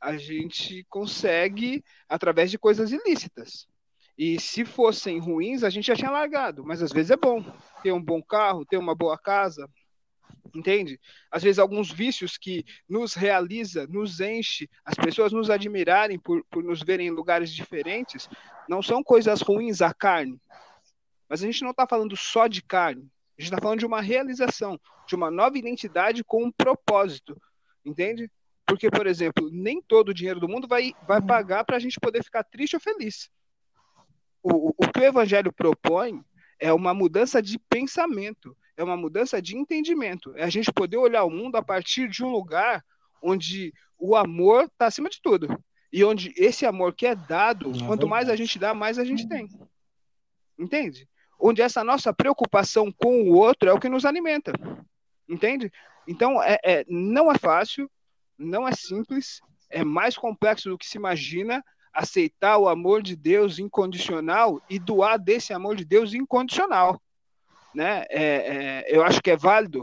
a 0.00 0.16
gente 0.16 0.84
consegue 0.90 1.82
através 2.08 2.50
de 2.50 2.58
coisas 2.58 2.92
ilícitas. 2.92 3.66
E 4.24 4.38
se 4.38 4.64
fossem 4.64 5.18
ruins, 5.18 5.64
a 5.64 5.68
gente 5.68 5.88
já 5.88 5.96
tinha 5.96 6.08
largado. 6.08 6.64
Mas 6.64 6.80
às 6.80 6.92
vezes 6.92 7.10
é 7.10 7.16
bom 7.16 7.44
ter 7.82 7.90
um 7.90 8.00
bom 8.00 8.22
carro, 8.22 8.64
ter 8.64 8.76
uma 8.76 8.94
boa 8.94 9.18
casa, 9.18 9.68
entende? 10.54 11.00
Às 11.28 11.42
vezes 11.42 11.58
alguns 11.58 11.90
vícios 11.90 12.38
que 12.38 12.64
nos 12.88 13.14
realiza, 13.14 13.84
nos 13.88 14.20
enche, 14.20 14.70
as 14.84 14.94
pessoas 14.94 15.32
nos 15.32 15.50
admirarem 15.50 16.20
por, 16.20 16.44
por 16.52 16.62
nos 16.62 16.84
verem 16.84 17.08
em 17.08 17.10
lugares 17.10 17.52
diferentes, 17.52 18.28
não 18.68 18.80
são 18.80 19.02
coisas 19.02 19.40
ruins 19.40 19.82
à 19.82 19.92
carne. 19.92 20.40
Mas 21.28 21.42
a 21.42 21.46
gente 21.46 21.64
não 21.64 21.72
está 21.72 21.84
falando 21.84 22.16
só 22.16 22.46
de 22.46 22.62
carne. 22.62 23.10
A 23.36 23.42
gente 23.42 23.52
está 23.52 23.60
falando 23.60 23.80
de 23.80 23.86
uma 23.86 24.00
realização, 24.00 24.78
de 25.04 25.16
uma 25.16 25.32
nova 25.32 25.58
identidade 25.58 26.22
com 26.22 26.44
um 26.44 26.52
propósito, 26.52 27.36
entende? 27.84 28.30
Porque, 28.64 28.88
por 28.88 29.08
exemplo, 29.08 29.50
nem 29.50 29.82
todo 29.82 30.10
o 30.10 30.14
dinheiro 30.14 30.38
do 30.38 30.48
mundo 30.48 30.68
vai, 30.68 30.92
vai 31.08 31.20
pagar 31.20 31.64
para 31.64 31.76
a 31.76 31.80
gente 31.80 31.98
poder 31.98 32.22
ficar 32.22 32.44
triste 32.44 32.76
ou 32.76 32.80
feliz. 32.80 33.28
O, 34.42 34.70
o, 34.70 34.92
que 34.92 35.00
o 35.00 35.04
evangelho 35.04 35.52
propõe 35.52 36.22
é 36.58 36.72
uma 36.72 36.92
mudança 36.92 37.40
de 37.40 37.58
pensamento, 37.58 38.56
é 38.76 38.82
uma 38.82 38.96
mudança 38.96 39.40
de 39.40 39.56
entendimento. 39.56 40.32
É 40.36 40.44
a 40.44 40.50
gente 40.50 40.72
poder 40.72 40.96
olhar 40.96 41.24
o 41.24 41.30
mundo 41.30 41.56
a 41.56 41.62
partir 41.62 42.08
de 42.08 42.24
um 42.24 42.30
lugar 42.30 42.84
onde 43.22 43.72
o 43.98 44.16
amor 44.16 44.64
está 44.64 44.86
acima 44.86 45.08
de 45.08 45.20
tudo. 45.22 45.48
E 45.92 46.02
onde 46.04 46.32
esse 46.36 46.64
amor 46.64 46.94
que 46.94 47.06
é 47.06 47.14
dado, 47.14 47.70
é 47.70 47.86
quanto 47.86 48.08
mais 48.08 48.28
a 48.28 48.34
gente 48.34 48.58
dá, 48.58 48.74
mais 48.74 48.98
a 48.98 49.04
gente 49.04 49.28
tem. 49.28 49.48
Entende? 50.58 51.08
Onde 51.38 51.60
essa 51.60 51.84
nossa 51.84 52.12
preocupação 52.12 52.90
com 52.90 53.22
o 53.22 53.34
outro 53.34 53.68
é 53.68 53.72
o 53.72 53.78
que 53.78 53.88
nos 53.88 54.04
alimenta. 54.04 54.52
Entende? 55.28 55.70
Então, 56.06 56.42
é, 56.42 56.58
é, 56.64 56.84
não 56.88 57.30
é 57.30 57.38
fácil, 57.38 57.90
não 58.38 58.66
é 58.66 58.72
simples, 58.72 59.40
é 59.70 59.84
mais 59.84 60.16
complexo 60.16 60.68
do 60.68 60.78
que 60.78 60.86
se 60.86 60.98
imagina 60.98 61.64
aceitar 61.92 62.58
o 62.58 62.68
amor 62.68 63.02
de 63.02 63.14
Deus 63.14 63.58
incondicional 63.58 64.60
e 64.68 64.78
doar 64.78 65.18
desse 65.18 65.52
amor 65.52 65.76
de 65.76 65.84
Deus 65.84 66.14
incondicional. 66.14 67.00
Né? 67.74 68.04
É, 68.08 68.24
é, 68.24 68.84
eu 68.88 69.02
acho 69.02 69.20
que 69.22 69.30
é 69.30 69.36
válido 69.36 69.82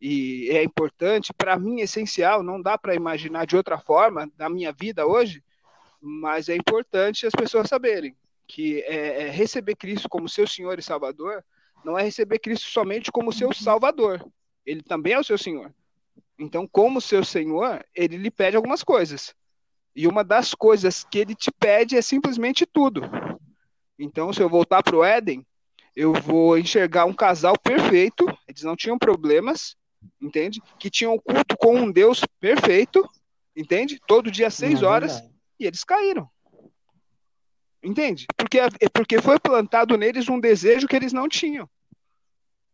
e 0.00 0.48
é 0.50 0.62
importante, 0.62 1.32
para 1.34 1.58
mim, 1.58 1.80
essencial, 1.80 2.42
não 2.42 2.60
dá 2.60 2.78
para 2.78 2.94
imaginar 2.94 3.46
de 3.46 3.56
outra 3.56 3.78
forma 3.78 4.30
na 4.38 4.48
minha 4.48 4.72
vida 4.72 5.06
hoje, 5.06 5.42
mas 6.00 6.48
é 6.48 6.56
importante 6.56 7.26
as 7.26 7.32
pessoas 7.32 7.68
saberem 7.68 8.16
que 8.46 8.80
é, 8.82 9.24
é 9.24 9.30
receber 9.30 9.76
Cristo 9.76 10.08
como 10.08 10.28
seu 10.28 10.46
Senhor 10.46 10.78
e 10.78 10.82
Salvador 10.82 11.44
não 11.84 11.98
é 11.98 12.02
receber 12.02 12.38
Cristo 12.38 12.68
somente 12.68 13.10
como 13.10 13.32
seu 13.32 13.52
Salvador, 13.52 14.24
ele 14.64 14.82
também 14.82 15.14
é 15.14 15.18
o 15.18 15.24
seu 15.24 15.38
Senhor. 15.38 15.72
Então, 16.38 16.66
como 16.66 17.00
seu 17.00 17.24
Senhor, 17.24 17.84
ele 17.94 18.16
lhe 18.16 18.30
pede 18.30 18.56
algumas 18.56 18.82
coisas. 18.82 19.34
E 19.94 20.06
uma 20.06 20.22
das 20.22 20.54
coisas 20.54 21.04
que 21.04 21.18
ele 21.18 21.34
te 21.34 21.50
pede 21.50 21.96
é 21.96 22.02
simplesmente 22.02 22.64
tudo. 22.64 23.02
Então, 23.98 24.32
se 24.32 24.40
eu 24.40 24.48
voltar 24.48 24.82
para 24.82 24.96
o 24.96 25.04
Éden, 25.04 25.44
eu 25.94 26.12
vou 26.12 26.56
enxergar 26.56 27.04
um 27.04 27.12
casal 27.12 27.58
perfeito, 27.58 28.24
eles 28.48 28.62
não 28.62 28.76
tinham 28.76 28.98
problemas, 28.98 29.76
entende? 30.20 30.62
Que 30.78 30.88
tinham 30.88 31.18
culto 31.18 31.56
com 31.56 31.76
um 31.76 31.90
Deus 31.90 32.24
perfeito, 32.38 33.06
entende? 33.54 34.00
Todo 34.06 34.30
dia 34.30 34.50
seis 34.50 34.82
é 34.82 34.86
horas, 34.86 35.22
e 35.58 35.66
eles 35.66 35.84
caíram. 35.84 36.28
Entende? 37.82 38.26
Porque, 38.36 38.58
porque 38.92 39.20
foi 39.20 39.38
plantado 39.38 39.96
neles 39.96 40.28
um 40.28 40.38
desejo 40.38 40.86
que 40.86 40.96
eles 40.96 41.12
não 41.12 41.28
tinham. 41.28 41.68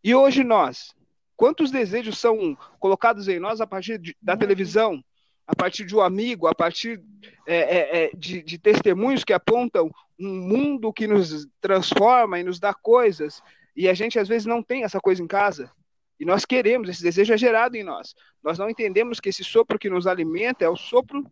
E 0.02 0.14
hoje 0.14 0.44
nós, 0.44 0.94
quantos 1.36 1.70
desejos 1.70 2.18
são 2.18 2.56
colocados 2.78 3.28
em 3.28 3.38
nós 3.38 3.60
a 3.60 3.66
partir 3.66 3.98
de, 3.98 4.16
da 4.20 4.36
televisão, 4.36 5.02
a 5.46 5.54
partir 5.54 5.84
de 5.84 5.94
um 5.94 6.00
amigo, 6.00 6.46
a 6.46 6.54
partir 6.54 7.00
é, 7.46 7.56
é, 7.56 8.04
é, 8.04 8.10
de, 8.16 8.42
de, 8.42 8.58
testemunhos 8.58 9.22
que 9.22 9.32
apontam 9.32 9.90
um 10.18 10.28
mundo 10.28 10.92
que 10.92 11.06
nos 11.06 11.46
transforma 11.60 12.40
e 12.40 12.42
nos 12.42 12.58
dá 12.58 12.74
coisas, 12.74 13.42
e 13.76 13.88
a 13.88 13.94
gente 13.94 14.18
às 14.18 14.26
vezes 14.26 14.46
não 14.46 14.62
tem 14.62 14.82
essa 14.82 15.00
coisa 15.00 15.22
em 15.22 15.26
casa. 15.26 15.70
E 16.18 16.24
nós 16.24 16.44
queremos, 16.44 16.88
esse 16.88 17.02
desejo 17.02 17.34
é 17.34 17.36
gerado 17.36 17.76
em 17.76 17.84
nós. 17.84 18.14
Nós 18.42 18.58
não 18.58 18.70
entendemos 18.70 19.20
que 19.20 19.28
esse 19.28 19.44
sopro 19.44 19.78
que 19.78 19.90
nos 19.90 20.06
alimenta 20.06 20.64
é 20.64 20.68
o 20.68 20.76
sopro 20.76 21.24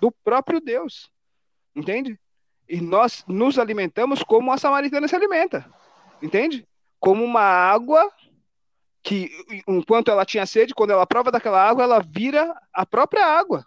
do 0.00 0.10
próprio 0.10 0.60
Deus. 0.60 1.08
Entende? 1.74 2.18
E 2.68 2.80
nós 2.80 3.24
nos 3.28 3.58
alimentamos 3.58 4.22
como 4.22 4.52
a 4.52 4.58
samaritana 4.58 5.06
se 5.06 5.14
alimenta. 5.14 5.64
Entende? 6.20 6.66
Como 6.98 7.24
uma 7.24 7.42
água 7.42 8.10
que 9.04 9.30
enquanto 9.68 10.10
ela 10.10 10.24
tinha 10.24 10.46
sede, 10.46 10.74
quando 10.74 10.90
ela 10.90 11.06
prova 11.06 11.30
daquela 11.30 11.62
água, 11.62 11.84
ela 11.84 12.00
vira 12.00 12.58
a 12.72 12.86
própria 12.86 13.26
água. 13.26 13.62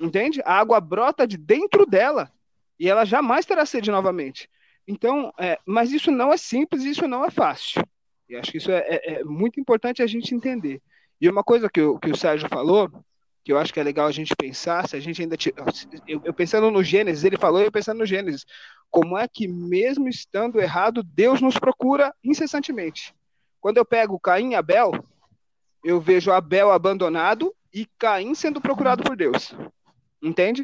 Entende? 0.00 0.40
A 0.46 0.54
água 0.54 0.80
brota 0.80 1.26
de 1.26 1.36
dentro 1.36 1.84
dela 1.84 2.32
e 2.78 2.88
ela 2.88 3.04
jamais 3.04 3.44
terá 3.44 3.66
sede 3.66 3.90
novamente. 3.90 4.48
Então, 4.88 5.30
é, 5.38 5.58
mas 5.66 5.92
isso 5.92 6.10
não 6.10 6.32
é 6.32 6.38
simples, 6.38 6.84
isso 6.84 7.06
não 7.06 7.22
é 7.22 7.30
fácil. 7.30 7.84
E 8.30 8.34
acho 8.34 8.50
que 8.50 8.56
isso 8.56 8.72
é, 8.72 8.78
é, 8.78 9.12
é 9.12 9.24
muito 9.24 9.60
importante 9.60 10.02
a 10.02 10.06
gente 10.06 10.34
entender. 10.34 10.80
E 11.20 11.28
uma 11.28 11.44
coisa 11.44 11.68
que, 11.68 11.80
que 11.98 12.10
o 12.10 12.16
Sérgio 12.16 12.48
falou, 12.48 12.90
que 13.44 13.52
eu 13.52 13.58
acho 13.58 13.74
que 13.74 13.78
é 13.78 13.82
legal 13.82 14.06
a 14.06 14.12
gente 14.12 14.34
pensar, 14.34 14.88
se 14.88 14.96
a 14.96 15.00
gente 15.00 15.20
ainda. 15.20 15.36
Eu, 16.08 16.22
eu 16.24 16.32
pensando 16.32 16.70
no 16.70 16.82
Gênesis, 16.82 17.24
ele 17.24 17.36
falou, 17.36 17.60
eu 17.60 17.70
pensando 17.70 17.98
no 17.98 18.06
Gênesis, 18.06 18.46
como 18.90 19.18
é 19.18 19.28
que, 19.28 19.46
mesmo 19.46 20.08
estando 20.08 20.58
errado, 20.58 21.02
Deus 21.02 21.42
nos 21.42 21.58
procura 21.58 22.14
incessantemente. 22.24 23.14
Quando 23.60 23.76
eu 23.76 23.84
pego 23.84 24.18
Caim 24.18 24.52
e 24.52 24.54
Abel, 24.54 24.92
eu 25.84 26.00
vejo 26.00 26.32
Abel 26.32 26.70
abandonado 26.70 27.54
e 27.72 27.86
Caim 27.98 28.34
sendo 28.34 28.60
procurado 28.60 29.02
por 29.02 29.16
Deus. 29.16 29.54
Entende? 30.22 30.62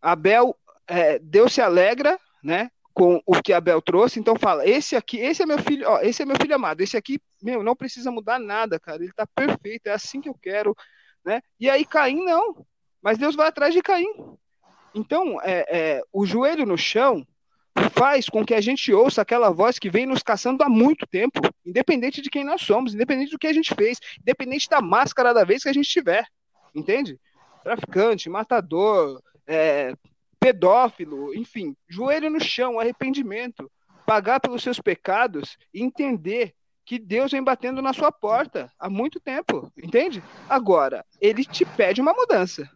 Abel, 0.00 0.56
é, 0.86 1.18
Deus 1.18 1.52
se 1.52 1.60
alegra, 1.60 2.18
né, 2.42 2.70
com 2.92 3.22
o 3.24 3.40
que 3.40 3.52
Abel 3.52 3.80
trouxe, 3.80 4.18
então 4.18 4.36
fala: 4.36 4.66
esse 4.68 4.96
aqui, 4.96 5.18
esse 5.18 5.42
é 5.42 5.46
meu 5.46 5.58
filho, 5.58 5.88
ó, 5.88 6.00
esse 6.00 6.22
é 6.22 6.26
meu 6.26 6.36
filho 6.36 6.54
amado, 6.54 6.80
esse 6.80 6.96
aqui, 6.96 7.20
meu, 7.42 7.62
não 7.62 7.76
precisa 7.76 8.10
mudar 8.10 8.38
nada, 8.38 8.78
cara, 8.78 9.02
ele 9.02 9.12
tá 9.12 9.26
perfeito, 9.26 9.86
é 9.86 9.92
assim 9.92 10.20
que 10.20 10.28
eu 10.28 10.34
quero, 10.34 10.76
né? 11.24 11.40
E 11.58 11.70
aí 11.70 11.84
Caim 11.84 12.24
não, 12.24 12.66
mas 13.00 13.18
Deus 13.18 13.34
vai 13.34 13.48
atrás 13.48 13.72
de 13.72 13.82
Caim. 13.82 14.12
Então, 14.94 15.40
é, 15.42 15.64
é, 15.70 16.02
o 16.12 16.26
joelho 16.26 16.66
no 16.66 16.76
chão 16.76 17.26
faz 17.92 18.28
com 18.28 18.44
que 18.44 18.54
a 18.54 18.60
gente 18.60 18.92
ouça 18.92 19.22
aquela 19.22 19.50
voz 19.50 19.78
que 19.78 19.90
vem 19.90 20.06
nos 20.06 20.22
caçando 20.22 20.62
há 20.62 20.68
muito 20.68 21.06
tempo, 21.06 21.40
independente 21.64 22.20
de 22.20 22.30
quem 22.30 22.44
nós 22.44 22.60
somos, 22.60 22.94
independente 22.94 23.30
do 23.30 23.38
que 23.38 23.46
a 23.46 23.52
gente 23.52 23.74
fez, 23.74 23.98
independente 24.20 24.68
da 24.68 24.80
máscara 24.80 25.32
da 25.32 25.44
vez 25.44 25.62
que 25.62 25.68
a 25.68 25.72
gente 25.72 25.88
tiver, 25.88 26.26
entende? 26.74 27.18
Traficante, 27.62 28.28
matador, 28.28 29.22
é, 29.46 29.94
pedófilo, 30.38 31.34
enfim, 31.34 31.76
joelho 31.88 32.30
no 32.30 32.40
chão, 32.40 32.78
arrependimento, 32.78 33.70
pagar 34.04 34.40
pelos 34.40 34.62
seus 34.62 34.80
pecados 34.80 35.56
e 35.72 35.82
entender 35.82 36.54
que 36.84 36.98
Deus 36.98 37.30
vem 37.30 37.42
batendo 37.42 37.80
na 37.80 37.92
sua 37.92 38.10
porta 38.10 38.70
há 38.78 38.90
muito 38.90 39.20
tempo, 39.20 39.72
entende? 39.78 40.22
Agora, 40.48 41.04
ele 41.20 41.44
te 41.44 41.64
pede 41.64 42.00
uma 42.00 42.12
mudança. 42.12 42.68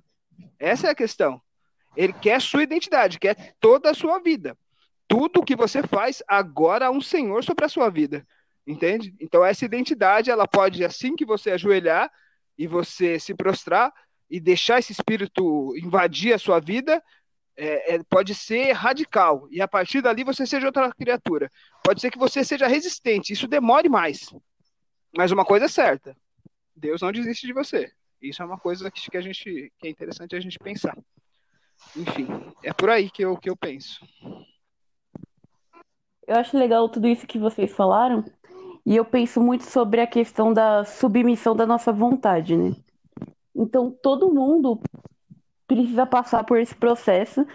Essa 0.58 0.86
é 0.86 0.90
a 0.90 0.94
questão. 0.94 1.40
Ele 1.96 2.12
quer 2.12 2.40
sua 2.40 2.62
identidade, 2.62 3.18
quer 3.18 3.54
toda 3.58 3.90
a 3.90 3.94
sua 3.94 4.20
vida 4.20 4.56
tudo 5.08 5.44
que 5.44 5.56
você 5.56 5.82
faz 5.82 6.22
agora 6.26 6.86
há 6.86 6.90
um 6.90 7.00
Senhor 7.00 7.42
sobre 7.44 7.64
a 7.64 7.68
sua 7.68 7.90
vida. 7.90 8.26
Entende? 8.66 9.14
Então 9.20 9.44
essa 9.44 9.64
identidade, 9.64 10.30
ela 10.30 10.46
pode 10.46 10.84
assim 10.84 11.14
que 11.14 11.24
você 11.24 11.52
ajoelhar 11.52 12.10
e 12.58 12.66
você 12.66 13.18
se 13.18 13.34
prostrar 13.34 13.92
e 14.28 14.40
deixar 14.40 14.80
esse 14.80 14.92
espírito 14.92 15.76
invadir 15.76 16.34
a 16.34 16.38
sua 16.38 16.58
vida, 16.58 17.02
é, 17.56 17.94
é, 17.94 18.02
pode 18.04 18.34
ser 18.34 18.72
radical. 18.72 19.46
E 19.50 19.62
a 19.62 19.68
partir 19.68 20.02
dali 20.02 20.24
você 20.24 20.44
seja 20.44 20.66
outra 20.66 20.92
criatura. 20.92 21.50
Pode 21.82 22.00
ser 22.00 22.10
que 22.10 22.18
você 22.18 22.44
seja 22.44 22.66
resistente. 22.66 23.32
Isso 23.32 23.46
demore 23.46 23.88
mais. 23.88 24.34
Mas 25.16 25.30
uma 25.30 25.44
coisa 25.44 25.66
é 25.66 25.68
certa: 25.68 26.16
Deus 26.74 27.00
não 27.00 27.12
desiste 27.12 27.46
de 27.46 27.52
você. 27.52 27.90
Isso 28.20 28.42
é 28.42 28.44
uma 28.44 28.58
coisa 28.58 28.90
que, 28.90 29.16
a 29.16 29.20
gente 29.20 29.72
que 29.78 29.86
é 29.86 29.90
interessante 29.90 30.34
a 30.34 30.40
gente 30.40 30.58
pensar. 30.58 30.96
Enfim, 31.94 32.26
é 32.64 32.72
por 32.72 32.90
aí 32.90 33.10
que 33.10 33.22
eu, 33.22 33.36
que 33.36 33.48
eu 33.48 33.56
penso. 33.56 34.04
Eu 36.26 36.36
acho 36.36 36.58
legal 36.58 36.88
tudo 36.88 37.06
isso 37.06 37.26
que 37.26 37.38
vocês 37.38 37.72
falaram, 37.72 38.24
e 38.84 38.96
eu 38.96 39.04
penso 39.04 39.40
muito 39.40 39.64
sobre 39.64 40.00
a 40.00 40.06
questão 40.06 40.52
da 40.52 40.84
submissão 40.84 41.54
da 41.54 41.66
nossa 41.66 41.92
vontade, 41.92 42.56
né? 42.56 42.74
Então, 43.54 43.90
todo 44.02 44.32
mundo 44.32 44.80
precisa 45.66 46.04
passar 46.04 46.44
por 46.44 46.58
esse 46.58 46.74
processo 46.74 47.46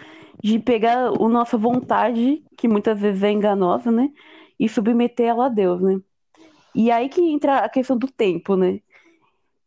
de 0.42 0.58
pegar 0.58 1.08
a 1.08 1.28
nossa 1.28 1.56
vontade, 1.56 2.42
que 2.56 2.66
muitas 2.66 2.98
vezes 2.98 3.22
é 3.22 3.30
enganosa, 3.30 3.90
né? 3.90 4.10
E 4.58 4.68
submeter 4.68 5.28
ela 5.28 5.46
a 5.46 5.48
Deus, 5.48 5.80
né? 5.80 6.00
E 6.74 6.90
aí 6.90 7.08
que 7.08 7.20
entra 7.20 7.58
a 7.58 7.68
questão 7.68 7.96
do 7.96 8.10
tempo, 8.10 8.56
né? 8.56 8.80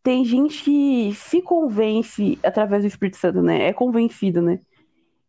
Tem 0.04 0.26
gente 0.26 0.64
que 0.64 1.14
se 1.16 1.42
convence 1.42 2.40
através 2.44 2.84
do 2.84 2.88
Espírito 2.88 3.18
Santo, 3.18 3.42
né? 3.42 3.68
É 3.68 3.74
convencido, 3.74 4.42
né? 4.42 4.60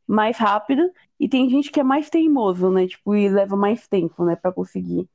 mais 0.06 0.36
rápido, 0.36 0.82
e 1.18 1.28
tem 1.28 1.48
gente 1.48 1.70
que 1.70 1.80
é 1.80 1.82
mais 1.82 2.10
teimoso, 2.10 2.70
né? 2.70 2.86
Tipo, 2.86 3.14
e 3.14 3.28
leva 3.28 3.56
mais 3.56 3.86
tempo, 3.88 4.24
né, 4.24 4.36
para 4.36 4.52
conseguir 4.52 5.08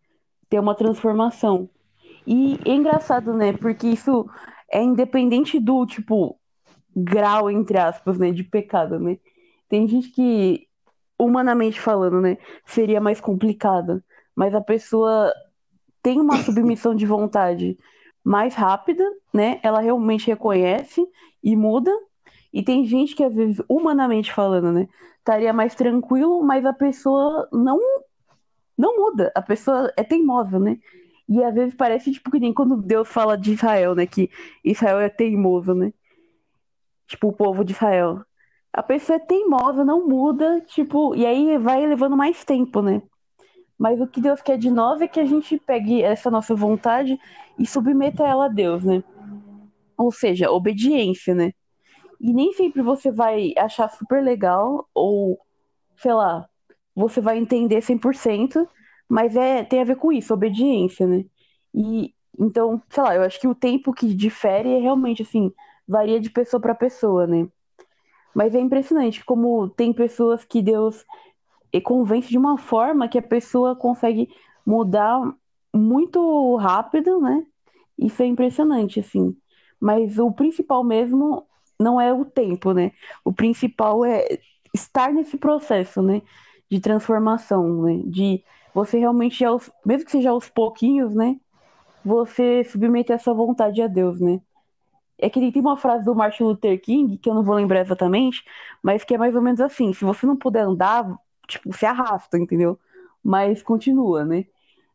ter 0.50 0.60
uma 0.60 0.76
transformação. 0.76 1.70
E 2.26 2.60
é 2.66 2.74
engraçado, 2.74 3.34
né? 3.34 3.54
Porque 3.54 3.88
isso 3.88 4.28
é 4.72 4.82
independente 4.82 5.60
do, 5.60 5.86
tipo, 5.86 6.38
grau, 6.96 7.50
entre 7.50 7.78
aspas, 7.78 8.18
né, 8.18 8.32
de 8.32 8.44
pecado, 8.44 9.00
né? 9.00 9.18
Tem 9.70 9.88
gente 9.88 10.10
que 10.10 10.68
humanamente 11.18 11.80
falando, 11.80 12.20
né, 12.20 12.38
seria 12.66 13.00
mais 13.00 13.22
complicada, 13.22 14.04
mas 14.36 14.56
a 14.56 14.62
pessoa 14.62 15.32
tem 16.02 16.20
uma 16.20 16.38
submissão 16.38 16.96
de 16.96 17.06
vontade 17.06 17.78
mais 18.24 18.56
rápida, 18.56 19.04
né? 19.34 19.60
Ela 19.64 19.82
realmente 19.82 20.28
reconhece 20.28 21.06
e 21.44 21.56
muda. 21.56 21.92
E 22.54 22.64
tem 22.64 22.86
gente 22.86 23.16
que 23.16 23.24
humanamente 23.70 24.34
falando, 24.34 24.72
né, 24.72 24.88
estaria 25.18 25.54
mais 25.54 25.76
tranquilo, 25.76 26.44
mas 26.44 26.66
a 26.66 26.74
pessoa 26.74 27.48
não 27.52 27.80
não 28.78 28.98
muda, 28.98 29.32
a 29.36 29.42
pessoa 29.42 29.94
é 29.96 30.04
teimosa, 30.04 30.58
né? 30.58 30.80
E 31.30 31.44
às 31.44 31.54
vezes 31.54 31.76
parece 31.76 32.12
tipo 32.12 32.32
que 32.32 32.40
nem 32.40 32.54
quando 32.54 32.76
Deus 32.78 33.08
fala 33.08 33.38
de 33.38 33.54
Israel, 33.54 33.96
né, 33.96 34.06
que 34.06 34.30
Israel 34.64 35.00
é 35.00 35.10
teimoso, 35.10 35.74
né? 35.74 35.94
Tipo 37.08 37.30
o 37.30 37.34
povo 37.34 37.64
de 37.64 37.74
Israel. 37.74 38.24
A 38.74 38.82
pessoa 38.82 39.18
é 39.18 39.20
teimosa, 39.20 39.84
não 39.84 40.08
muda, 40.08 40.62
tipo, 40.62 41.14
e 41.16 41.26
aí 41.26 41.58
vai 41.58 41.86
levando 41.86 42.18
mais 42.18 42.44
tempo, 42.46 42.82
né? 42.82 43.02
Mas 43.78 44.00
o 44.00 44.08
que 44.08 44.22
Deus 44.22 44.42
quer 44.42 44.58
de 44.58 44.70
nós 44.70 45.02
é 45.02 45.08
que 45.08 45.20
a 45.20 45.26
gente 45.26 45.58
pegue 45.58 46.02
essa 46.02 46.32
nossa 46.32 46.56
vontade 46.56 47.20
e 47.58 47.66
submeta 47.66 48.24
ela 48.24 48.46
a 48.46 48.48
Deus, 48.48 48.84
né? 48.84 49.04
Ou 49.98 50.12
seja, 50.12 50.52
obediência, 50.52 51.36
né? 51.36 51.52
E 52.22 52.32
nem 52.32 52.54
sempre 52.54 52.84
você 52.84 53.12
vai 53.12 53.52
achar 53.58 53.90
super 53.90 54.24
legal 54.24 54.88
ou, 54.94 55.40
sei 55.98 56.14
lá, 56.14 56.48
você 56.96 57.20
vai 57.20 57.40
entender 57.40 57.82
100%, 57.82 58.68
mas 59.10 59.36
é, 59.36 59.64
tem 59.64 59.82
a 59.82 59.84
ver 59.84 59.96
com 59.96 60.12
isso, 60.12 60.32
obediência, 60.32 61.08
né? 61.08 61.26
E 61.74 62.14
então, 62.40 62.82
sei 62.90 63.04
lá, 63.04 63.16
eu 63.16 63.24
acho 63.24 63.40
que 63.40 63.48
o 63.48 63.56
tempo 63.56 63.92
que 63.92 64.14
difere 64.14 64.70
é 64.70 64.80
realmente 64.80 65.24
assim, 65.24 65.52
varia 65.88 66.20
de 66.20 66.30
pessoa 66.30 66.62
para 66.62 66.76
pessoa, 66.76 67.26
né? 67.26 67.48
Mas 68.36 68.54
é 68.54 68.60
impressionante 68.60 69.26
como 69.26 69.68
tem 69.70 69.92
pessoas 69.92 70.46
que 70.46 70.62
Deus 70.62 71.04
e 71.74 71.82
convence 71.82 72.30
de 72.30 72.38
uma 72.38 72.58
forma 72.58 73.08
que 73.08 73.18
a 73.18 73.22
pessoa 73.22 73.76
consegue 73.76 74.30
mudar 74.66 75.20
muito 75.74 76.56
rápido, 76.58 77.20
né? 77.20 77.44
Isso 77.98 78.22
é 78.22 78.26
impressionante, 78.28 79.00
assim. 79.00 79.36
Mas 79.80 80.20
o 80.20 80.32
principal 80.32 80.84
mesmo 80.84 81.48
não 81.82 82.00
é 82.00 82.14
o 82.14 82.26
tempo, 82.26 82.74
né? 82.74 82.92
O 83.24 83.34
principal 83.34 84.06
é 84.06 84.40
estar 84.74 85.12
nesse 85.12 85.38
processo, 85.38 86.02
né? 86.02 86.22
De 86.70 86.80
transformação, 86.80 87.84
né? 87.84 88.02
De 88.06 88.44
você 88.74 89.00
realmente, 89.00 89.44
aos, 89.44 89.70
mesmo 89.86 90.06
que 90.06 90.12
seja 90.12 90.30
aos 90.30 90.50
pouquinhos, 90.50 91.14
né? 91.14 91.40
Você 92.06 92.64
submeter 92.64 93.16
essa 93.16 93.34
vontade 93.34 93.82
a 93.82 93.88
Deus, 93.88 94.20
né? 94.20 94.42
É 95.18 95.30
que 95.30 95.52
tem 95.52 95.62
uma 95.62 95.78
frase 95.78 96.04
do 96.04 96.16
Martin 96.16 96.44
Luther 96.44 96.82
King, 96.82 97.18
que 97.18 97.30
eu 97.30 97.34
não 97.34 97.44
vou 97.44 97.56
lembrar 97.56 97.82
exatamente, 97.82 98.44
mas 98.82 99.04
que 99.04 99.14
é 99.14 99.18
mais 99.18 99.36
ou 99.36 99.42
menos 99.42 99.62
assim: 99.62 99.94
se 99.94 100.04
você 100.04 100.26
não 100.26 100.36
puder 100.36 100.64
andar, 100.64 101.06
tipo, 101.48 101.76
se 101.76 101.86
arrasta, 101.86 102.38
entendeu? 102.40 102.80
Mas 103.24 103.62
continua, 103.62 104.26
né? 104.26 104.46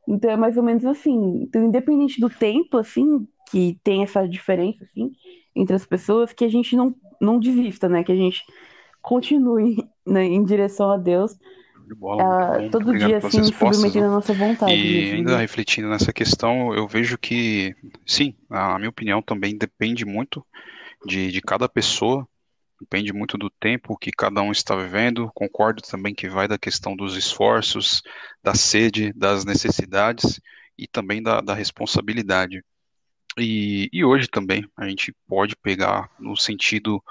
Então 0.08 0.30
é 0.30 0.36
mais 0.36 0.56
ou 0.56 0.62
menos 0.62 0.84
assim. 0.84 1.42
Então, 1.42 1.64
independente 1.64 2.20
do 2.20 2.30
tempo, 2.30 2.78
assim, 2.78 3.26
que 3.50 3.78
tem 3.84 4.02
essa 4.02 4.26
diferença, 4.28 4.84
assim, 4.84 5.12
entre 5.56 5.74
as 5.74 5.86
pessoas, 5.86 6.32
que 6.32 6.44
a 6.44 6.48
gente 6.48 6.76
não, 6.76 6.94
não 7.20 7.38
desista, 7.38 7.88
né? 7.88 8.04
Que 8.04 8.12
a 8.12 8.16
gente 8.16 8.44
continue 9.00 9.76
né, 10.06 10.24
em 10.24 10.44
direção 10.44 10.90
a 10.90 10.96
Deus. 10.96 11.36
Bola, 11.96 12.66
uh, 12.66 12.70
todo 12.70 12.98
dia, 12.98 13.18
assim, 13.18 13.44
submetendo 13.44 14.06
a 14.06 14.10
nossa 14.10 14.34
vontade. 14.34 14.74
E 14.74 15.12
ainda 15.12 15.32
né? 15.32 15.38
refletindo 15.38 15.88
nessa 15.88 16.12
questão, 16.12 16.74
eu 16.74 16.88
vejo 16.88 17.16
que, 17.16 17.74
sim, 18.04 18.34
a 18.50 18.76
minha 18.76 18.90
opinião 18.90 19.22
também 19.22 19.56
depende 19.56 20.04
muito 20.04 20.44
de, 21.06 21.30
de 21.30 21.40
cada 21.40 21.68
pessoa, 21.68 22.26
Depende 22.80 23.12
muito 23.12 23.38
do 23.38 23.48
tempo 23.48 23.96
que 23.96 24.10
cada 24.10 24.42
um 24.42 24.52
está 24.52 24.76
vivendo. 24.76 25.30
Concordo 25.34 25.82
também 25.82 26.14
que 26.14 26.28
vai 26.28 26.46
da 26.46 26.58
questão 26.58 26.94
dos 26.94 27.16
esforços, 27.16 28.02
da 28.42 28.54
sede, 28.54 29.12
das 29.14 29.44
necessidades 29.44 30.38
e 30.76 30.86
também 30.86 31.22
da, 31.22 31.40
da 31.40 31.54
responsabilidade. 31.54 32.62
E, 33.38 33.88
e, 33.92 34.04
hoje 34.04 34.28
também 34.28 34.66
a 34.76 34.88
gente 34.88 35.14
pode 35.28 35.54
pegar 35.56 36.10
no 36.18 36.36
sentido 36.36 37.02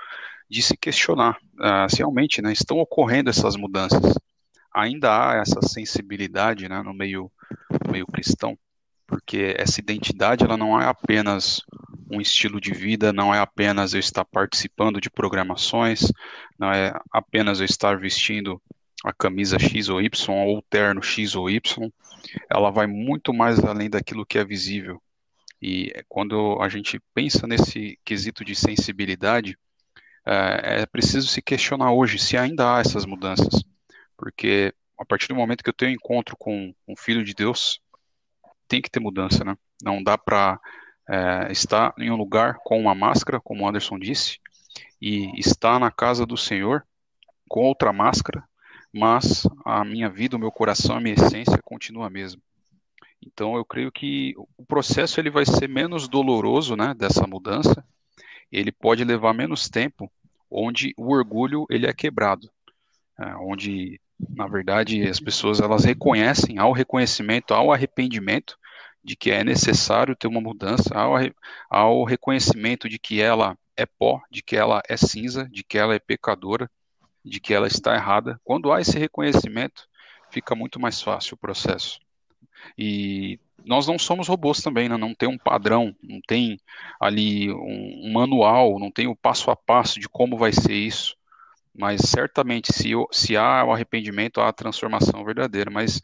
de 0.49 0.61
se 0.61 0.75
questionar 0.75 1.37
uh, 1.59 1.89
se 1.89 1.97
realmente 1.97 2.41
né, 2.41 2.51
estão 2.51 2.77
ocorrendo 2.79 3.29
essas 3.29 3.55
mudanças. 3.55 4.01
Ainda 4.73 5.09
há 5.11 5.35
essa 5.35 5.61
sensibilidade 5.61 6.67
né, 6.67 6.81
no, 6.81 6.93
meio, 6.93 7.31
no 7.85 7.91
meio 7.91 8.07
cristão, 8.07 8.57
porque 9.07 9.55
essa 9.57 9.79
identidade 9.79 10.43
ela 10.43 10.57
não 10.57 10.79
é 10.79 10.85
apenas 10.85 11.61
um 12.11 12.19
estilo 12.19 12.59
de 12.59 12.73
vida, 12.73 13.13
não 13.13 13.33
é 13.33 13.39
apenas 13.39 13.93
eu 13.93 13.99
estar 13.99 14.25
participando 14.25 14.99
de 14.99 15.09
programações, 15.09 16.11
não 16.57 16.71
é 16.71 16.93
apenas 17.11 17.59
eu 17.59 17.65
estar 17.65 17.97
vestindo 17.97 18.61
a 19.03 19.13
camisa 19.13 19.59
X 19.59 19.89
ou 19.89 20.01
Y 20.01 20.33
ou 20.47 20.61
terno 20.69 21.01
X 21.01 21.35
ou 21.35 21.49
Y, 21.49 21.89
ela 22.49 22.71
vai 22.71 22.87
muito 22.87 23.33
mais 23.33 23.59
além 23.59 23.89
daquilo 23.89 24.25
que 24.25 24.37
é 24.37 24.45
visível. 24.45 25.01
E 25.67 25.91
quando 26.07 26.61
a 26.61 26.69
gente 26.69 27.01
pensa 27.11 27.47
nesse 27.47 27.99
quesito 28.05 28.45
de 28.45 28.55
sensibilidade, 28.55 29.57
é, 30.23 30.81
é 30.81 30.85
preciso 30.85 31.27
se 31.27 31.41
questionar 31.41 31.91
hoje 31.91 32.19
se 32.19 32.37
ainda 32.37 32.75
há 32.75 32.81
essas 32.81 33.03
mudanças, 33.03 33.63
porque 34.15 34.71
a 34.95 35.03
partir 35.03 35.29
do 35.29 35.33
momento 35.33 35.63
que 35.63 35.69
eu 35.71 35.73
tenho 35.73 35.95
encontro 35.95 36.37
com 36.37 36.71
um 36.87 36.95
filho 36.95 37.23
de 37.23 37.33
Deus, 37.33 37.79
tem 38.67 38.79
que 38.79 38.91
ter 38.91 38.99
mudança, 38.99 39.43
né? 39.43 39.57
Não 39.81 40.03
dá 40.03 40.19
para 40.19 40.59
é, 41.09 41.51
está 41.51 41.91
em 41.97 42.11
um 42.11 42.15
lugar 42.15 42.57
com 42.63 42.79
uma 42.79 42.93
máscara, 42.93 43.41
como 43.41 43.63
o 43.63 43.67
Anderson 43.67 43.97
disse, 43.97 44.37
e 45.01 45.31
está 45.35 45.79
na 45.79 45.89
casa 45.89 46.27
do 46.27 46.37
Senhor 46.37 46.85
com 47.49 47.61
outra 47.61 47.91
máscara, 47.91 48.43
mas 48.93 49.47
a 49.65 49.83
minha 49.83 50.11
vida, 50.11 50.37
o 50.37 50.39
meu 50.39 50.51
coração, 50.51 50.95
a 50.95 51.01
minha 51.01 51.15
essência 51.15 51.59
continua 51.63 52.05
a 52.05 52.09
mesma. 52.11 52.39
Então 53.21 53.55
eu 53.55 53.65
creio 53.65 53.91
que 53.91 54.33
o 54.57 54.65
processo 54.65 55.19
ele 55.19 55.29
vai 55.29 55.45
ser 55.45 55.67
menos 55.67 56.07
doloroso, 56.07 56.75
né, 56.75 56.93
dessa 56.93 57.25
mudança. 57.27 57.85
Ele 58.51 58.71
pode 58.71 59.03
levar 59.03 59.33
menos 59.33 59.69
tempo, 59.69 60.11
onde 60.49 60.93
o 60.97 61.11
orgulho 61.11 61.65
ele 61.69 61.87
é 61.87 61.93
quebrado, 61.93 62.49
é, 63.19 63.35
onde 63.35 63.99
na 64.29 64.47
verdade 64.47 65.01
as 65.07 65.19
pessoas 65.19 65.59
elas 65.59 65.83
reconhecem 65.83 66.57
ao 66.57 66.71
reconhecimento, 66.71 67.53
ao 67.53 67.71
arrependimento, 67.71 68.57
de 69.03 69.15
que 69.15 69.31
é 69.31 69.43
necessário 69.43 70.15
ter 70.15 70.27
uma 70.27 70.41
mudança, 70.41 70.95
ao, 70.95 71.13
ao 71.69 72.03
reconhecimento 72.03 72.89
de 72.89 72.97
que 72.97 73.21
ela 73.21 73.57
é 73.77 73.85
pó, 73.85 74.21
de 74.31 74.41
que 74.41 74.55
ela 74.55 74.81
é 74.87 74.97
cinza, 74.97 75.47
de 75.49 75.63
que 75.63 75.77
ela 75.77 75.93
é 75.93 75.99
pecadora, 75.99 76.69
de 77.23 77.39
que 77.39 77.53
ela 77.53 77.67
está 77.67 77.95
errada. 77.95 78.39
Quando 78.43 78.71
há 78.71 78.81
esse 78.81 78.97
reconhecimento, 78.97 79.87
fica 80.31 80.55
muito 80.55 80.79
mais 80.79 81.01
fácil 81.01 81.35
o 81.35 81.37
processo. 81.37 81.99
E 82.77 83.39
nós 83.63 83.87
não 83.87 83.97
somos 83.97 84.27
robôs 84.27 84.61
também, 84.61 84.87
né? 84.87 84.97
não 84.97 85.13
tem 85.13 85.27
um 85.27 85.37
padrão, 85.37 85.95
não 86.01 86.19
tem 86.27 86.59
ali 86.99 87.51
um, 87.51 88.07
um 88.07 88.13
manual, 88.13 88.79
não 88.79 88.91
tem 88.91 89.07
o 89.07 89.15
passo 89.15 89.49
a 89.49 89.55
passo 89.55 89.99
de 89.99 90.07
como 90.07 90.37
vai 90.37 90.51
ser 90.51 90.73
isso 90.73 91.15
mas 91.77 92.01
certamente 92.01 92.71
se, 92.73 92.91
se 93.11 93.35
há 93.35 93.63
o 93.63 93.71
arrependimento, 93.71 94.39
há 94.39 94.47
a 94.47 94.53
transformação 94.53 95.23
verdadeira, 95.25 95.69
mas 95.69 95.99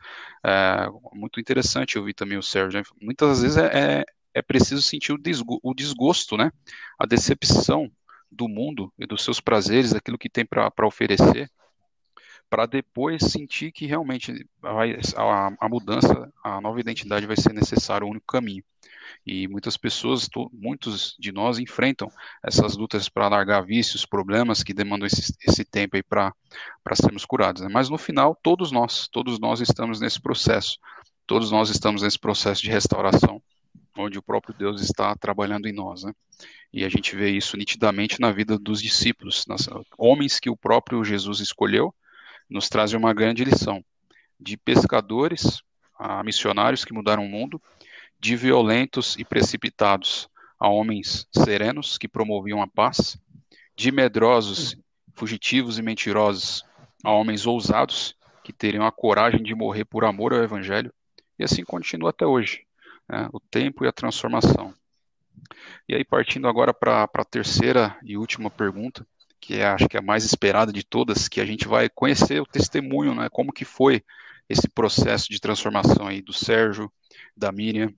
é, 0.46 0.88
muito 1.14 1.40
interessante 1.40 1.98
ouvir 1.98 2.14
também 2.14 2.38
o 2.38 2.44
Sérgio, 2.44 2.80
né? 2.80 2.84
muitas 3.02 3.42
vezes 3.42 3.58
é, 3.58 4.00
é, 4.00 4.06
é 4.34 4.42
preciso 4.42 4.82
sentir 4.82 5.14
o, 5.14 5.18
desgo, 5.18 5.60
o 5.64 5.74
desgosto, 5.74 6.36
né, 6.36 6.52
a 7.00 7.06
decepção 7.06 7.90
do 8.30 8.48
mundo 8.48 8.92
e 9.00 9.06
dos 9.06 9.24
seus 9.24 9.40
prazeres, 9.40 9.94
daquilo 9.94 10.18
que 10.18 10.30
tem 10.30 10.46
para 10.46 10.88
oferecer, 10.88 11.50
para 12.52 12.66
depois 12.66 13.24
sentir 13.32 13.72
que 13.72 13.86
realmente 13.86 14.46
vai, 14.62 15.00
a, 15.16 15.54
a 15.58 15.70
mudança, 15.70 16.30
a 16.44 16.60
nova 16.60 16.82
identidade 16.82 17.26
vai 17.26 17.38
ser 17.38 17.54
necessário, 17.54 18.06
o 18.06 18.10
único 18.10 18.26
caminho. 18.28 18.62
E 19.26 19.48
muitas 19.48 19.78
pessoas, 19.78 20.28
muitos 20.52 21.16
de 21.18 21.32
nós 21.32 21.60
enfrentam 21.60 22.12
essas 22.44 22.76
lutas 22.76 23.08
para 23.08 23.30
largar 23.30 23.66
vícios, 23.66 24.06
problemas 24.06 24.64
que 24.64 24.74
demandam 24.74 25.08
esse, 25.08 25.34
esse 25.48 25.64
tempo 25.64 25.96
aí 25.96 26.04
para 26.04 26.34
sermos 26.94 27.24
curados. 27.24 27.62
Né? 27.62 27.70
Mas 27.72 27.88
no 27.88 27.98
final, 27.98 28.38
todos 28.44 28.70
nós, 28.70 29.08
todos 29.08 29.40
nós 29.40 29.62
estamos 29.62 30.02
nesse 30.02 30.20
processo. 30.20 30.78
Todos 31.26 31.52
nós 31.52 31.70
estamos 31.70 32.02
nesse 32.02 32.20
processo 32.20 32.62
de 32.62 32.70
restauração, 32.70 33.42
onde 33.98 34.20
o 34.20 34.22
próprio 34.22 34.54
Deus 34.54 34.82
está 34.82 35.16
trabalhando 35.16 35.68
em 35.68 35.74
nós. 35.74 36.04
Né? 36.04 36.12
E 36.74 36.84
a 36.84 36.90
gente 36.90 37.16
vê 37.16 37.30
isso 37.30 37.56
nitidamente 37.56 38.20
na 38.20 38.30
vida 38.30 38.60
dos 38.60 38.82
discípulos, 38.82 39.46
nas, 39.48 39.70
homens 39.98 40.38
que 40.38 40.50
o 40.50 40.58
próprio 40.58 41.02
Jesus 41.06 41.40
escolheu, 41.40 41.96
nos 42.52 42.68
trazem 42.68 43.00
uma 43.00 43.14
grande 43.14 43.46
lição 43.46 43.84
de 44.38 44.58
pescadores 44.58 45.64
a 45.98 46.22
missionários 46.24 46.84
que 46.84 46.94
mudaram 46.94 47.26
o 47.26 47.30
mundo 47.30 47.62
de 48.20 48.36
violentos 48.36 49.16
e 49.18 49.24
precipitados 49.24 50.28
a 50.60 50.68
homens 50.68 51.28
serenos 51.32 51.98
que 51.98 52.08
promoviam 52.08 52.62
a 52.62 52.68
paz, 52.68 53.18
de 53.76 53.92
medrosos, 53.92 54.76
fugitivos 55.14 55.80
e 55.80 55.82
mentirosos 55.82 56.64
a 57.04 57.12
homens 57.12 57.48
ousados 57.48 58.16
que 58.44 58.52
teriam 58.52 58.86
a 58.86 58.92
coragem 58.92 59.42
de 59.42 59.56
morrer 59.56 59.86
por 59.86 60.04
amor 60.04 60.34
ao 60.34 60.44
Evangelho, 60.44 60.94
e 61.40 61.44
assim 61.44 61.64
continua 61.64 62.10
até 62.10 62.26
hoje, 62.26 62.66
né, 63.08 63.30
o 63.32 63.40
tempo 63.40 63.86
e 63.86 63.88
a 63.88 63.92
transformação. 63.92 64.74
E 65.88 65.96
aí, 65.96 66.04
partindo 66.04 66.48
agora 66.48 66.74
para 66.74 67.04
a 67.04 67.26
terceira 67.26 67.98
e 68.04 68.18
última 68.18 68.50
pergunta, 68.50 69.06
que 69.42 69.56
é, 69.56 69.66
acho 69.66 69.90
que 69.90 69.98
é 69.98 70.00
a 70.00 70.04
mais 70.04 70.24
esperada 70.24 70.72
de 70.72 70.84
todas, 70.84 71.28
que 71.28 71.42
a 71.42 71.46
gente 71.46 71.68
vai 71.68 71.90
conhecer 71.90 72.40
o 72.40 72.46
testemunho, 72.46 73.16
né, 73.16 73.28
como 73.30 73.52
que 73.52 73.66
foi 73.66 74.04
esse 74.48 74.70
processo 74.70 75.30
de 75.30 75.40
transformação 75.40 76.08
aí 76.08 76.22
do 76.22 76.32
Sérgio, 76.32 76.92
da 77.36 77.52
Miriam, 77.52 77.92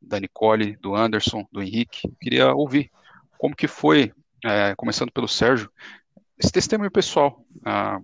da 0.00 0.20
Nicole, 0.20 0.76
do 0.76 0.94
Anderson, 0.94 1.46
do 1.50 1.62
Henrique. 1.62 2.12
Queria 2.20 2.52
ouvir 2.52 2.90
como 3.38 3.56
que 3.56 3.66
foi, 3.66 4.12
é, 4.44 4.74
começando 4.76 5.10
pelo 5.10 5.28
Sérgio, 5.28 5.70
esse 6.38 6.52
testemunho 6.52 6.90
pessoal, 6.90 7.44
ah, 7.64 8.00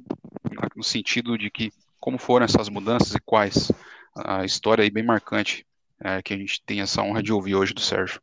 no 0.74 0.82
sentido 0.82 1.36
de 1.36 1.50
que 1.50 1.72
como 2.00 2.18
foram 2.18 2.44
essas 2.44 2.68
mudanças 2.68 3.14
e 3.14 3.20
quais 3.20 3.70
a 4.14 4.44
história 4.44 4.82
aí 4.82 4.90
bem 4.90 5.04
marcante 5.04 5.66
é, 6.00 6.22
que 6.22 6.32
a 6.32 6.36
gente 6.36 6.62
tem 6.62 6.80
essa 6.80 7.02
honra 7.02 7.22
de 7.22 7.32
ouvir 7.32 7.56
hoje 7.56 7.74
do 7.74 7.80
Sérgio. 7.80 8.22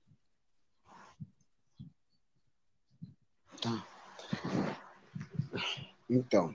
Tá. 3.62 3.95
Então, 6.10 6.54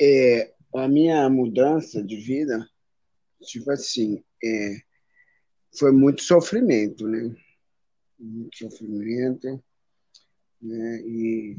é, 0.00 0.52
a 0.74 0.88
minha 0.88 1.28
mudança 1.28 2.02
de 2.02 2.16
vida, 2.16 2.68
tipo 3.42 3.70
assim, 3.70 4.22
é, 4.44 4.80
foi 5.78 5.92
muito 5.92 6.22
sofrimento, 6.22 7.06
né? 7.06 7.34
Muito 8.18 8.56
sofrimento, 8.58 9.62
né? 10.60 11.00
E 11.02 11.56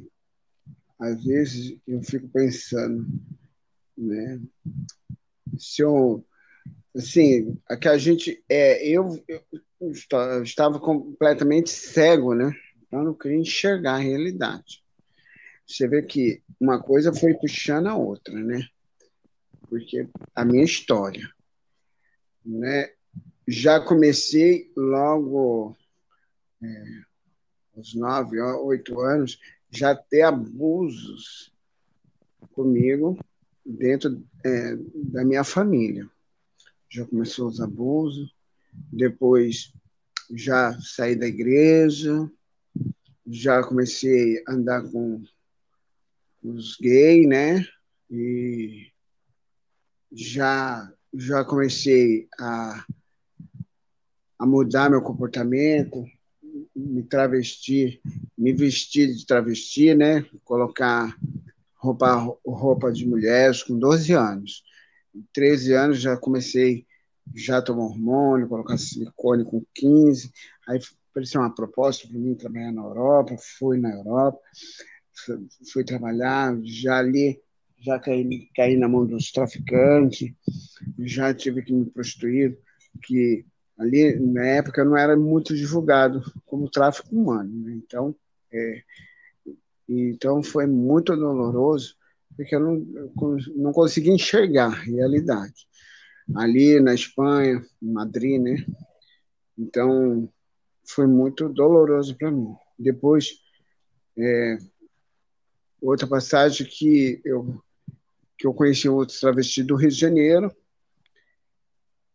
às 1.00 1.24
vezes 1.24 1.78
eu 1.88 2.02
fico 2.04 2.28
pensando, 2.30 3.08
né? 3.98 4.42
Se 5.58 5.82
eu, 5.82 6.26
assim, 6.96 7.58
a 7.68 7.78
que 7.78 7.88
a 7.88 7.98
gente, 7.98 8.44
é, 8.50 8.86
eu, 8.88 9.24
eu 9.28 9.92
estava 10.44 10.80
completamente 10.80 11.70
cego, 11.70 12.34
né? 12.34 12.54
Eu 12.92 13.04
não 13.04 13.14
queria 13.14 13.38
enxergar 13.38 13.96
a 13.96 14.00
realidade. 14.00 14.84
Você 15.66 15.88
vê 15.88 16.02
que 16.02 16.42
uma 16.60 16.82
coisa 16.82 17.14
foi 17.14 17.34
puxando 17.36 17.88
a 17.88 17.96
outra, 17.96 18.34
né? 18.34 18.68
Porque 19.70 20.10
a 20.34 20.44
minha 20.44 20.64
história, 20.64 21.30
né? 22.44 22.92
Já 23.48 23.80
comecei 23.80 24.72
logo 24.76 25.78
é, 26.64 26.84
aos 27.76 27.94
nove, 27.94 28.40
oito 28.42 29.00
anos, 29.00 29.40
já 29.72 29.96
ter 29.96 30.24
abusos 30.24 31.54
comigo 32.54 33.18
dentro 33.66 34.24
é, 34.44 34.76
da 34.96 35.24
minha 35.24 35.44
família. 35.44 36.10
Já 36.90 37.06
começou 37.06 37.48
os 37.48 37.62
abusos, 37.62 38.36
depois 38.92 39.72
já 40.32 40.80
saí 40.82 41.16
da 41.16 41.28
igreja, 41.28 42.30
já 43.30 43.64
comecei 43.64 44.44
a 44.48 44.54
andar 44.54 44.84
com 44.90 45.24
os 46.44 46.76
gays, 46.78 47.28
né? 47.28 47.66
E 48.10 48.88
já 50.12 50.92
já 51.14 51.44
comecei 51.44 52.28
a, 52.40 52.86
a 54.38 54.46
mudar 54.46 54.90
meu 54.90 55.02
comportamento, 55.02 56.06
me 56.76 57.04
travestir, 57.04 58.00
me 58.38 58.54
vestir 58.54 59.14
de 59.14 59.26
travesti, 59.26 59.94
né? 59.96 60.26
Colocar 60.44 61.16
roupa, 61.76 62.16
roupa 62.46 62.92
de 62.92 63.08
mulheres 63.08 63.64
com 63.64 63.78
12 63.78 64.14
anos. 64.14 64.64
Em 65.14 65.26
13 65.34 65.74
anos 65.74 66.00
já 66.00 66.16
comecei 66.16 66.86
já 67.36 67.62
tomar 67.62 67.84
hormônio, 67.84 68.48
colocar 68.48 68.78
silicone 68.78 69.46
com 69.46 69.64
15. 69.74 70.32
Aí 70.68 70.80
apareceu 71.20 71.42
uma 71.42 71.54
proposta 71.54 72.08
para 72.08 72.18
mim 72.18 72.34
trabalhar 72.34 72.72
na 72.72 72.82
Europa, 72.82 73.36
fui 73.38 73.78
na 73.78 73.92
Europa, 73.92 74.40
fui 75.72 75.84
trabalhar, 75.84 76.58
já 76.64 76.98
ali, 76.98 77.42
já 77.80 78.00
caí, 78.00 78.50
caí 78.56 78.78
na 78.78 78.88
mão 78.88 79.06
dos 79.06 79.32
traficantes, 79.32 80.32
já 81.00 81.34
tive 81.34 81.62
que 81.62 81.74
me 81.74 81.86
prostituir, 81.86 82.58
que 83.04 83.46
ali 83.78 84.18
na 84.20 84.46
época 84.46 84.84
não 84.84 84.98
era 84.98 85.16
muito 85.18 85.56
divulgado 85.56 86.22
como 86.46 86.70
tráfico 86.70 87.14
humano. 87.16 87.52
Né? 87.66 87.74
Então, 87.86 88.16
é, 88.52 88.82
então 89.88 90.42
foi 90.42 90.66
muito 90.66 91.16
doloroso, 91.16 91.96
porque 92.36 92.56
eu 92.56 92.60
não, 92.62 92.86
não 93.56 93.74
consegui 93.74 94.12
enxergar 94.12 94.68
a 94.68 94.82
realidade. 94.82 95.68
Ali 96.34 96.80
na 96.80 96.94
Espanha, 96.94 97.62
em 97.82 97.92
Madrid, 97.92 98.40
né? 98.40 98.64
Então, 99.58 100.30
foi 100.90 101.06
muito 101.06 101.48
doloroso 101.48 102.16
para 102.16 102.32
mim. 102.32 102.56
Depois, 102.78 103.40
é, 104.18 104.58
outra 105.80 106.08
passagem 106.08 106.66
que 106.66 107.22
eu, 107.24 107.62
que 108.38 108.48
eu 108.48 108.54
conheci 108.54 108.90
outro 108.90 109.18
travesti 109.20 109.64
do 109.64 109.76
Rio 109.76 109.90
de 109.90 109.96
Janeiro, 109.96 110.52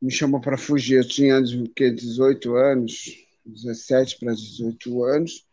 me 0.03 0.11
chamou 0.11 0.41
para 0.41 0.59
fugir. 0.59 0.97
Eu 0.97 1.09
tinha 1.09 1.41
que, 1.75 1.91
18 1.91 2.55
anos, 2.57 3.15
17 3.47 4.19
para 4.19 4.35
18 4.35 5.05
anos, 5.05 5.47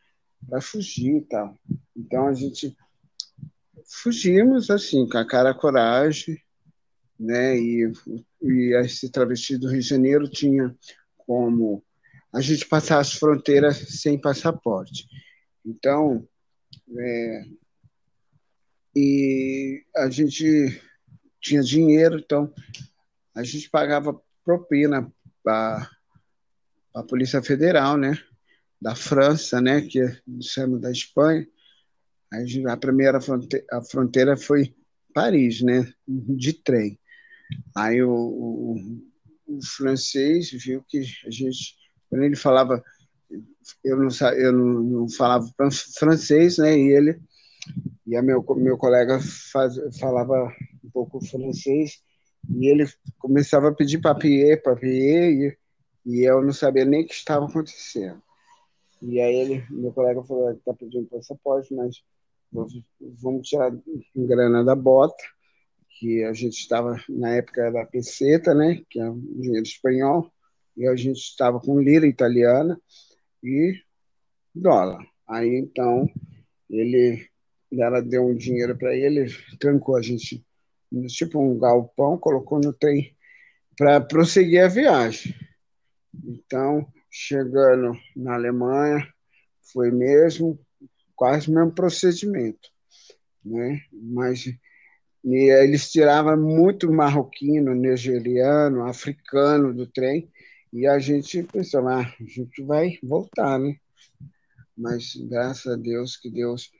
para 0.50 0.60
fugir 0.60 1.18
e 1.18 1.22
tal. 1.22 1.56
Então 1.96 2.28
a 2.28 2.34
gente 2.34 2.76
fugimos 3.86 4.72
assim, 4.72 5.08
com 5.08 5.18
a 5.18 5.28
cara 5.28 5.52
a 5.52 5.54
coragem, 5.54 6.42
né? 7.20 7.56
E, 7.56 7.92
e 8.42 8.76
esse 8.78 9.12
travesti 9.12 9.58
do 9.58 9.68
Rio 9.68 9.82
de 9.82 9.88
Janeiro 9.88 10.28
tinha 10.28 10.76
como 11.18 11.84
a 12.34 12.42
gente 12.42 12.66
passar 12.66 13.00
as 13.00 13.14
fronteiras 13.14 13.78
sem 14.00 14.20
passaporte. 14.20 15.08
Então, 15.66 16.28
é, 16.98 17.44
e 18.96 19.84
a 19.96 20.10
gente 20.10 20.82
tinha 21.40 21.62
dinheiro, 21.62 22.20
então 22.20 22.54
a 23.36 23.44
gente 23.44 23.70
pagava 23.70 24.22
propina 24.44 25.12
para 25.44 25.90
a 26.94 27.04
Polícia 27.04 27.42
Federal, 27.42 27.98
né? 27.98 28.18
Da 28.82 28.96
França, 28.96 29.62
né? 29.62 29.82
Que 29.82 30.00
chama 30.42 30.80
da 30.80 30.92
Espanha. 30.92 31.48
A 32.68 32.78
primeira 32.78 33.22
fronteira, 33.22 33.66
a 33.72 33.82
fronteira 33.82 34.38
foi 34.38 34.76
Paris, 35.14 35.62
né? 35.62 35.92
De 36.08 36.54
trem. 36.54 37.00
Aí 37.76 38.02
o, 38.02 38.12
o, 38.12 39.02
o 39.48 39.66
francês 39.66 40.52
viu 40.52 40.84
que 40.88 41.00
a 41.26 41.32
gente, 41.32 41.76
quando 42.12 42.24
ele 42.24 42.36
falava, 42.36 42.84
eu 43.84 43.98
não, 43.98 44.10
eu 44.36 44.52
não, 44.52 44.84
não 44.84 45.10
falava 45.10 45.50
francês, 45.98 46.58
né? 46.58 46.78
E 46.78 46.90
ele 46.92 47.20
e 48.06 48.18
a 48.18 48.22
meu 48.22 48.44
meu 48.58 48.78
colega 48.78 49.20
faz, 49.52 49.76
falava 49.98 50.54
um 50.84 50.90
pouco 50.90 51.26
francês 51.26 52.04
e 52.50 52.68
ele 52.68 52.86
começava 53.18 53.70
a 53.70 53.74
pedir 53.74 54.02
papier, 54.02 54.62
papier, 54.62 55.32
e, 55.32 55.58
e 56.06 56.24
eu 56.24 56.42
não 56.42 56.52
sabia 56.52 56.84
nem 56.84 57.04
o 57.04 57.08
que 57.08 57.14
estava 57.14 57.46
acontecendo. 57.46 58.22
E 59.02 59.22
aí 59.22 59.36
ele, 59.36 59.66
meu 59.70 59.94
colega 59.94 60.22
falou, 60.24 60.52
está 60.52 60.74
pedindo 60.74 61.08
passaporte, 61.08 61.74
mas 61.74 62.04
vamos 63.22 63.48
tirar 63.48 63.72
grana 64.16 64.66
da 64.66 64.76
bota, 64.76 65.24
que 65.98 66.24
a 66.24 66.34
gente 66.34 66.58
estava 66.58 67.02
na 67.08 67.30
época 67.30 67.72
da 67.72 67.86
peseta, 67.86 68.54
né, 68.54 68.84
que 68.90 69.00
é 69.00 69.10
um 69.10 69.20
dinheiro 69.40 69.64
espanhol, 69.64 70.30
e 70.76 70.88
a 70.88 70.96
gente 70.96 71.20
estava 71.20 71.60
com 71.60 71.80
lira 71.80 72.08
italiana 72.08 72.80
e 73.44 73.74
dólar. 74.54 75.06
Aí 75.28 75.56
então 75.56 76.10
ele 76.70 77.30
ela 77.72 78.02
deu 78.02 78.26
um 78.26 78.36
dinheiro 78.36 78.78
para 78.78 78.94
ele, 78.94 79.28
trancou 79.58 79.96
a 79.96 80.02
gente 80.02 80.46
tipo 81.08 81.40
um 81.40 81.58
galpão, 81.58 82.18
colocou 82.18 82.60
no 82.60 82.74
trem 82.74 83.16
para 83.78 84.02
prosseguir 84.02 84.64
a 84.64 84.68
viagem. 84.68 85.34
Então, 86.26 86.86
chegando 87.10 87.98
na 88.16 88.34
Alemanha, 88.34 89.08
foi 89.72 89.90
mesmo 89.90 90.60
quase 91.16 91.50
o 91.50 91.54
mesmo 91.54 91.72
procedimento, 91.72 92.70
né? 93.44 93.82
Mas 93.92 94.46
eles 95.24 95.92
tiravam 95.92 96.36
muito 96.36 96.92
marroquino, 96.92 97.74
nigeriano, 97.74 98.86
africano 98.86 99.74
do 99.74 99.88
trem 99.88 100.30
e 100.74 100.88
a 100.88 101.00
gente 101.00 101.44
pensava, 101.44 102.02
ah, 102.02 102.16
a 102.20 102.24
gente 102.24 102.64
vai 102.64 102.98
voltar, 103.04 103.60
né? 103.60 103.76
Mas 104.78 105.16
graças 105.16 105.72
a 105.72 105.76
Deus 105.76 106.16
que 106.16 106.30
Deus 106.30 106.72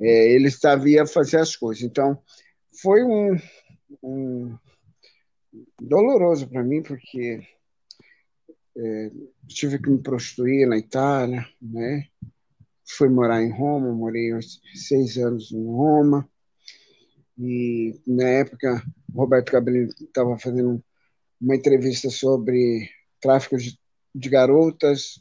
é, 0.00 0.32
ele 0.32 0.50
sabia 0.50 1.06
fazer 1.06 1.38
as 1.38 1.54
coisas. 1.54 1.84
Então 1.84 2.20
foi 2.82 3.04
um, 3.04 3.36
um 4.02 4.58
doloroso 5.80 6.48
para 6.48 6.62
mim 6.62 6.82
porque 6.82 7.40
é, 8.76 9.10
tive 9.46 9.78
que 9.78 9.90
me 9.90 10.02
prostituir 10.02 10.66
na 10.66 10.78
Itália, 10.78 11.46
né? 11.60 12.06
Fui 12.84 13.08
morar 13.08 13.42
em 13.42 13.52
Roma, 13.52 13.92
morei 13.92 14.30
seis 14.74 15.16
anos 15.16 15.52
em 15.52 15.64
Roma. 15.64 16.28
E 17.38 18.00
na 18.06 18.28
época, 18.28 18.82
Roberto 19.14 19.52
Gabriel 19.52 19.86
estava 19.86 20.36
fazendo 20.38 20.82
uma 21.40 21.54
entrevista 21.54 22.10
sobre 22.10 22.90
tráfico 23.20 23.56
de, 23.56 23.78
de 24.14 24.28
garotas, 24.28 25.20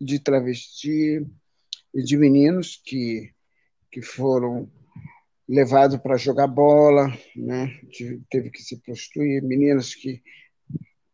de 0.00 0.18
travesti, 0.18 1.26
e 1.94 2.02
de 2.02 2.16
meninos 2.16 2.80
que, 2.84 3.32
que 3.90 4.02
foram 4.02 4.70
levados 5.48 5.96
para 5.98 6.16
jogar 6.16 6.46
bola, 6.46 7.08
né? 7.34 7.80
teve 8.30 8.50
que 8.50 8.62
se 8.62 8.76
prostituir, 8.78 9.42
meninas 9.42 9.94
que 9.94 10.22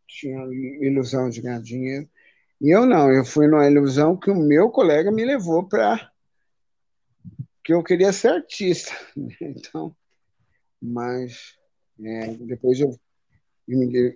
tinham 0.06 0.52
ilusão 0.52 1.30
de 1.30 1.40
ganhar 1.40 1.62
dinheiro. 1.62 2.08
E 2.60 2.70
eu 2.70 2.84
não, 2.86 3.12
eu 3.12 3.24
fui 3.24 3.46
numa 3.46 3.68
ilusão 3.68 4.16
que 4.16 4.30
o 4.30 4.34
meu 4.34 4.70
colega 4.70 5.10
me 5.10 5.24
levou 5.24 5.66
para 5.68 6.10
que 7.62 7.72
eu 7.72 7.82
queria 7.82 8.12
ser 8.12 8.28
artista. 8.28 8.92
Né? 9.16 9.34
Então, 9.40 9.94
mas 10.82 11.56
é, 12.02 12.34
depois 12.34 12.80
eu 12.80 12.98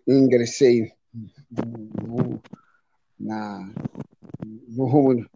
ingressei 0.07 0.93
no, 1.13 2.43
na, 3.19 3.73
no 4.69 5.27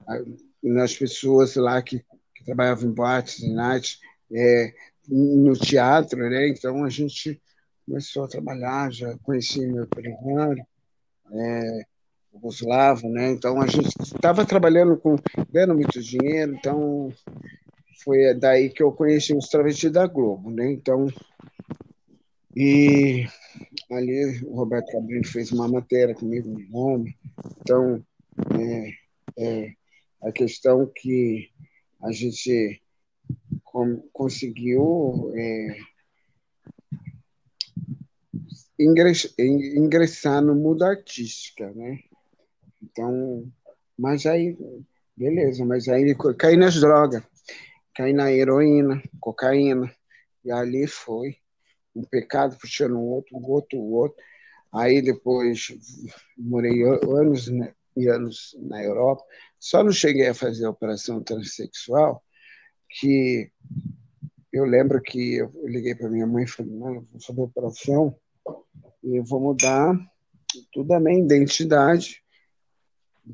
nas 0.63 0.95
pessoas 0.97 1.57
lá 1.57 1.83
que, 1.83 2.05
que 2.35 2.45
trabalhavam 2.45 2.89
em 2.89 2.95
boates 2.95 3.41
e 3.41 3.53
nights, 3.53 4.01
é, 4.33 4.73
no 5.09 5.55
teatro, 5.55 6.19
né? 6.29 6.49
Então 6.49 6.85
a 6.85 6.89
gente 6.89 7.41
começou 7.85 8.25
a 8.25 8.29
trabalhar, 8.29 8.93
já 8.93 9.17
conheci 9.19 9.67
meu 9.67 9.87
primário, 9.87 10.65
é, 11.33 11.83
o 12.33 12.39
Guslavo, 12.39 13.09
né? 13.09 13.31
Então 13.31 13.61
a 13.61 13.67
gente 13.67 13.89
estava 14.01 14.47
trabalhando 14.47 14.97
com 14.97 15.17
ganhando 15.51 15.75
muito 15.75 16.01
dinheiro, 16.01 16.55
então 16.55 17.13
foi 18.05 18.35
daí 18.35 18.71
que 18.71 18.83
eu 18.83 18.93
conheci 18.93 19.35
os 19.35 19.49
travestis 19.49 19.91
da 19.91 20.07
Globo, 20.07 20.51
né? 20.51 20.71
Então 20.73 21.09
e 22.55 23.27
ali 23.91 24.43
o 24.45 24.55
Roberto 24.55 24.93
Cabrini 24.93 25.27
fez 25.27 25.51
uma 25.53 25.69
matéria 25.69 26.15
comigo 26.15 26.49
no 26.51 26.69
nome, 26.69 27.17
então 27.61 28.05
é, 28.59 28.93
é, 29.39 29.73
a 30.23 30.31
questão 30.33 30.91
que 30.95 31.51
a 32.03 32.13
gente 32.13 32.83
conseguiu 34.13 35.33
é, 35.35 35.77
ingressar 38.79 40.43
no 40.43 40.55
mundo 40.55 40.85
artística, 40.85 41.71
né? 41.73 42.01
Então, 42.83 43.51
mas 43.99 44.27
aí, 44.27 44.57
beleza, 45.17 45.65
mas 45.65 45.89
aí 45.89 46.15
caí 46.37 46.57
nas 46.57 46.81
drogas, 46.81 47.23
caí 47.95 48.13
na 48.13 48.31
heroína, 48.31 49.03
cocaína, 49.21 49.91
e 50.45 50.51
ali 50.51 50.87
foi 50.87 51.37
um 51.95 52.03
pecado 52.03 52.57
puxando 52.59 52.97
o 52.97 53.05
outro, 53.05 53.37
o 53.37 53.51
outro, 53.51 53.79
o 53.79 53.93
outro. 53.93 54.23
Aí 54.73 55.03
depois 55.03 55.69
morei 56.37 56.83
anos 56.83 57.49
e 57.97 58.09
anos 58.09 58.57
na 58.59 58.83
Europa, 58.83 59.23
só 59.59 59.85
não 59.85 59.93
cheguei 59.93 60.29
a 60.29 60.35
fazer 60.35 60.65
a 60.65 60.71
operação 60.71 61.23
transexual, 61.23 62.25
que 62.89 63.51
eu 64.53 64.65
lembro 64.65 65.01
que 65.03 65.37
eu 65.37 65.53
liguei 65.65 65.95
para 65.95 66.09
minha 66.09 66.27
mãe 66.27 66.45
e 66.45 66.49
falei, 66.49 66.73
mãe, 66.73 66.95
vou 66.95 67.21
fazer 67.21 67.41
a 67.41 67.45
operação 67.45 68.17
e 69.03 69.21
vou 69.21 69.41
mudar 69.41 69.95
tudo 70.73 70.93
a 70.93 71.01
minha 71.01 71.23
identidade, 71.23 72.23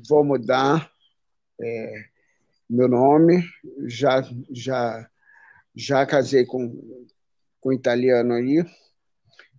vou 0.07 0.23
mudar 0.23 0.91
é, 1.61 2.05
meu 2.69 2.87
nome, 2.87 3.43
já, 3.85 4.21
já, 4.51 5.09
já 5.75 6.05
casei 6.05 6.45
com, 6.45 6.98
com 7.59 7.69
um 7.69 7.73
italiano 7.73 8.33
aí, 8.33 8.63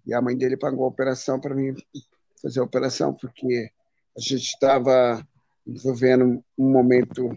e 0.07 0.15
a 0.15 0.21
mãe 0.21 0.37
dele 0.37 0.57
pagou 0.57 0.85
a 0.85 0.89
operação 0.89 1.41
para 1.41 1.55
mim 1.55 1.75
fazer 2.43 2.61
a 2.61 2.65
operação, 2.65 3.15
porque 3.15 3.71
a 4.17 4.21
gente 4.21 4.45
estava 4.45 5.27
vivendo 5.67 6.43
um 6.59 6.71
momento 6.71 7.35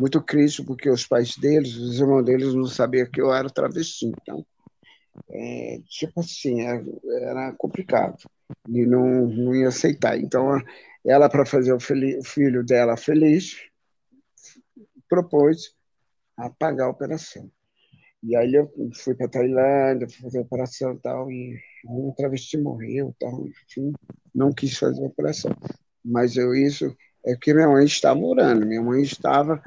muito 0.00 0.22
crítico, 0.22 0.68
porque 0.68 0.88
os 0.88 1.06
pais 1.06 1.36
deles, 1.36 1.74
os 1.76 1.98
irmãos 1.98 2.22
deles, 2.22 2.54
não 2.54 2.66
sabiam 2.66 3.10
que 3.10 3.20
eu 3.20 3.32
era 3.32 3.50
travesti. 3.50 4.06
Então, 4.06 4.44
é, 5.28 5.80
tipo 5.88 6.20
assim, 6.20 6.62
era, 6.62 6.82
é, 7.04 7.24
era, 7.24 7.52
complicado. 7.52 8.18
E 8.68 8.86
não, 8.86 9.26
não 9.26 9.54
ia 9.54 9.68
aceitar. 9.68 10.18
Então, 10.18 10.60
ela, 11.04 11.28
para 11.28 11.44
fazer 11.44 11.72
o, 11.72 11.76
o 11.76 12.24
filho 12.24 12.64
dela 12.64 12.96
feliz, 12.96 13.56
propôs 15.08 15.74
a 16.36 16.48
pagar 16.48 16.86
a 16.86 16.90
operação. 16.90 17.50
E 18.22 18.36
aí 18.36 18.54
eu 18.54 18.70
fui 18.94 19.14
para 19.14 19.28
Tailândia, 19.28 20.08
fui 20.08 20.22
fazer 20.22 20.40
operação 20.40 20.92
e 20.92 20.98
tal, 20.98 21.30
e 21.30 21.58
um 21.86 22.12
travesti 22.12 22.58
morreu, 22.58 23.14
tal, 23.18 23.46
enfim, 23.46 23.92
não 24.34 24.52
quis 24.52 24.76
fazer 24.76 25.02
a 25.02 25.06
operação. 25.06 25.56
Mas 26.04 26.36
eu 26.36 26.54
isso 26.54 26.94
é 27.24 27.34
que 27.36 27.54
minha 27.54 27.68
mãe 27.68 27.84
estava 27.84 28.20
orando, 28.20 28.66
minha 28.66 28.82
mãe 28.82 29.02
estava 29.02 29.62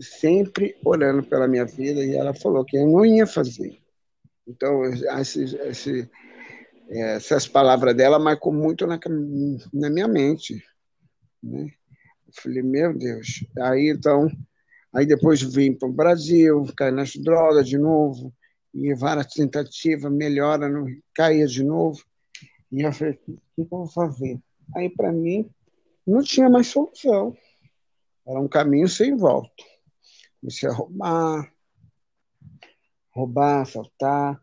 sempre 0.00 0.76
orando 0.84 1.22
pela 1.22 1.48
minha 1.48 1.64
vida 1.64 2.04
e 2.04 2.14
ela 2.14 2.34
falou 2.34 2.64
que 2.64 2.76
eu 2.76 2.86
não 2.86 3.04
ia 3.04 3.26
fazer. 3.26 3.78
Então, 4.46 4.84
esse, 4.84 5.56
esse, 5.56 6.10
essas 6.88 7.46
palavras 7.46 7.94
dela 7.94 8.18
marcou 8.18 8.52
muito 8.52 8.86
na, 8.86 8.98
na 9.72 9.90
minha 9.90 10.08
mente. 10.08 10.62
Né? 11.42 11.70
Eu 12.26 12.32
falei, 12.32 12.62
meu 12.62 12.96
Deus. 12.96 13.44
Aí, 13.58 13.90
então, 13.90 14.30
aí 14.94 15.06
depois 15.06 15.42
vim 15.42 15.72
para 15.72 15.88
o 15.88 15.92
Brasil, 15.92 16.64
caí 16.76 16.90
nas 16.90 17.14
drogas 17.16 17.68
de 17.68 17.78
novo, 17.78 18.32
e 18.74 18.94
várias 18.94 19.26
tentativas, 19.26 20.12
melhora, 20.12 20.68
não, 20.68 20.86
caía 21.14 21.46
de 21.46 21.64
novo. 21.64 22.02
E 22.70 22.82
eu 22.82 22.92
falei, 22.92 23.14
o 23.14 23.16
que 23.16 23.40
eu 23.58 23.66
vou 23.66 23.86
fazer? 23.88 24.38
Aí, 24.76 24.90
para 24.90 25.12
mim, 25.12 25.50
não 26.06 26.22
tinha 26.22 26.48
mais 26.48 26.68
solução. 26.68 27.36
Era 28.26 28.38
um 28.38 28.48
caminho 28.48 28.88
sem 28.88 29.16
volta. 29.16 29.64
Comecei 30.40 30.68
a 30.68 30.72
roubar, 30.72 31.52
roubar, 33.10 33.62
assaltar, 33.62 34.40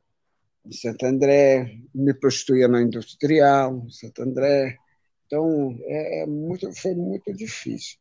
em 0.66 0.72
Santo 0.72 1.06
André, 1.06 1.80
me 1.94 2.14
prostituía 2.14 2.68
na 2.68 2.82
industrial, 2.82 3.84
em 3.86 3.92
Santo 3.92 4.24
André. 4.24 4.78
Então, 5.26 5.78
é, 5.84 6.24
é 6.24 6.26
muito, 6.26 6.72
foi 6.74 6.96
muito 6.96 7.32
difícil. 7.34 7.98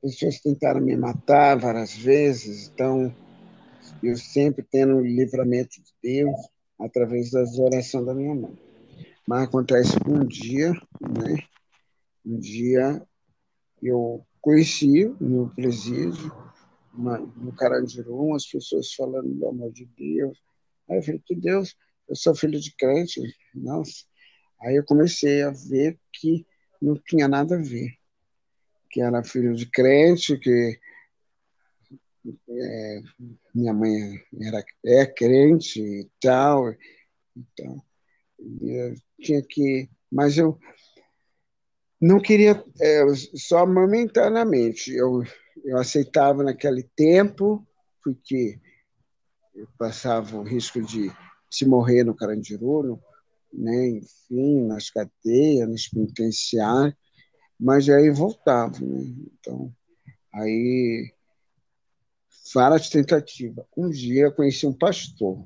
Pessoas 0.00 0.40
tentaram 0.40 0.80
me 0.80 0.96
matar 0.96 1.58
várias 1.58 1.92
vezes, 1.92 2.68
então, 2.68 3.14
eu 4.02 4.16
sempre 4.16 4.64
tendo 4.70 4.96
o 4.96 5.04
livramento 5.04 5.82
de 5.82 5.92
Deus 6.02 6.36
através 6.78 7.30
das 7.30 7.58
orações 7.58 8.06
da 8.06 8.14
minha 8.14 8.34
mãe. 8.34 8.56
Mas 9.26 9.42
acontece 9.42 9.96
um 10.06 10.24
dia, 10.24 10.72
né? 11.00 11.36
Um 12.24 12.38
dia 12.38 13.02
eu 13.82 14.24
conheci 14.40 15.14
no 15.20 15.50
presídio, 15.54 16.32
uma, 16.94 17.18
no 17.18 17.52
Carandiru, 17.52 18.34
as 18.34 18.46
pessoas 18.46 18.92
falando 18.94 19.28
do 19.34 19.48
amor 19.48 19.72
de 19.72 19.84
Deus. 19.84 20.38
Aí 20.88 20.98
eu 20.98 21.02
falei, 21.02 21.22
que 21.24 21.34
Deus, 21.34 21.76
eu 22.08 22.16
sou 22.16 22.34
filho 22.34 22.58
de 22.58 22.74
crente. 22.74 23.20
Nossa. 23.54 24.04
Aí 24.60 24.76
eu 24.76 24.84
comecei 24.84 25.42
a 25.42 25.50
ver 25.50 25.98
que 26.12 26.46
não 26.80 26.96
tinha 26.96 27.28
nada 27.28 27.56
a 27.56 27.62
ver. 27.62 27.97
Que 28.90 29.00
era 29.00 29.24
filho 29.24 29.54
de 29.54 29.66
crente, 29.66 30.38
que 30.38 30.78
é, 32.48 33.02
minha 33.54 33.72
mãe 33.72 34.22
era, 34.42 34.64
é 34.84 35.06
crente 35.06 35.80
e 35.80 36.10
tal. 36.20 36.74
Então, 37.36 37.82
eu 38.60 38.94
tinha 39.20 39.42
que. 39.42 39.88
Mas 40.10 40.38
eu 40.38 40.58
não 42.00 42.18
queria, 42.18 42.64
é, 42.80 43.04
só 43.34 43.66
momentaneamente. 43.66 44.92
Eu 44.92 45.22
eu 45.64 45.76
aceitava 45.76 46.42
naquele 46.42 46.82
tempo, 46.96 47.66
porque 48.02 48.58
eu 49.54 49.68
passava 49.78 50.36
o 50.36 50.42
risco 50.42 50.80
de 50.80 51.10
se 51.50 51.66
morrer 51.66 52.04
no 52.04 52.14
Carandiru, 52.14 53.00
né? 53.52 53.88
enfim, 53.88 54.66
nas 54.66 54.90
cadeias, 54.90 55.68
nos 55.68 55.88
penitenciários, 55.88 56.94
mas 57.58 57.88
aí 57.88 58.10
voltava. 58.10 58.78
Né? 58.80 59.14
Então, 59.40 59.74
aí, 60.32 61.12
várias 62.54 62.88
tentativas. 62.88 63.64
Um 63.76 63.90
dia 63.90 64.24
eu 64.24 64.32
conheci 64.32 64.66
um 64.66 64.72
pastor 64.72 65.44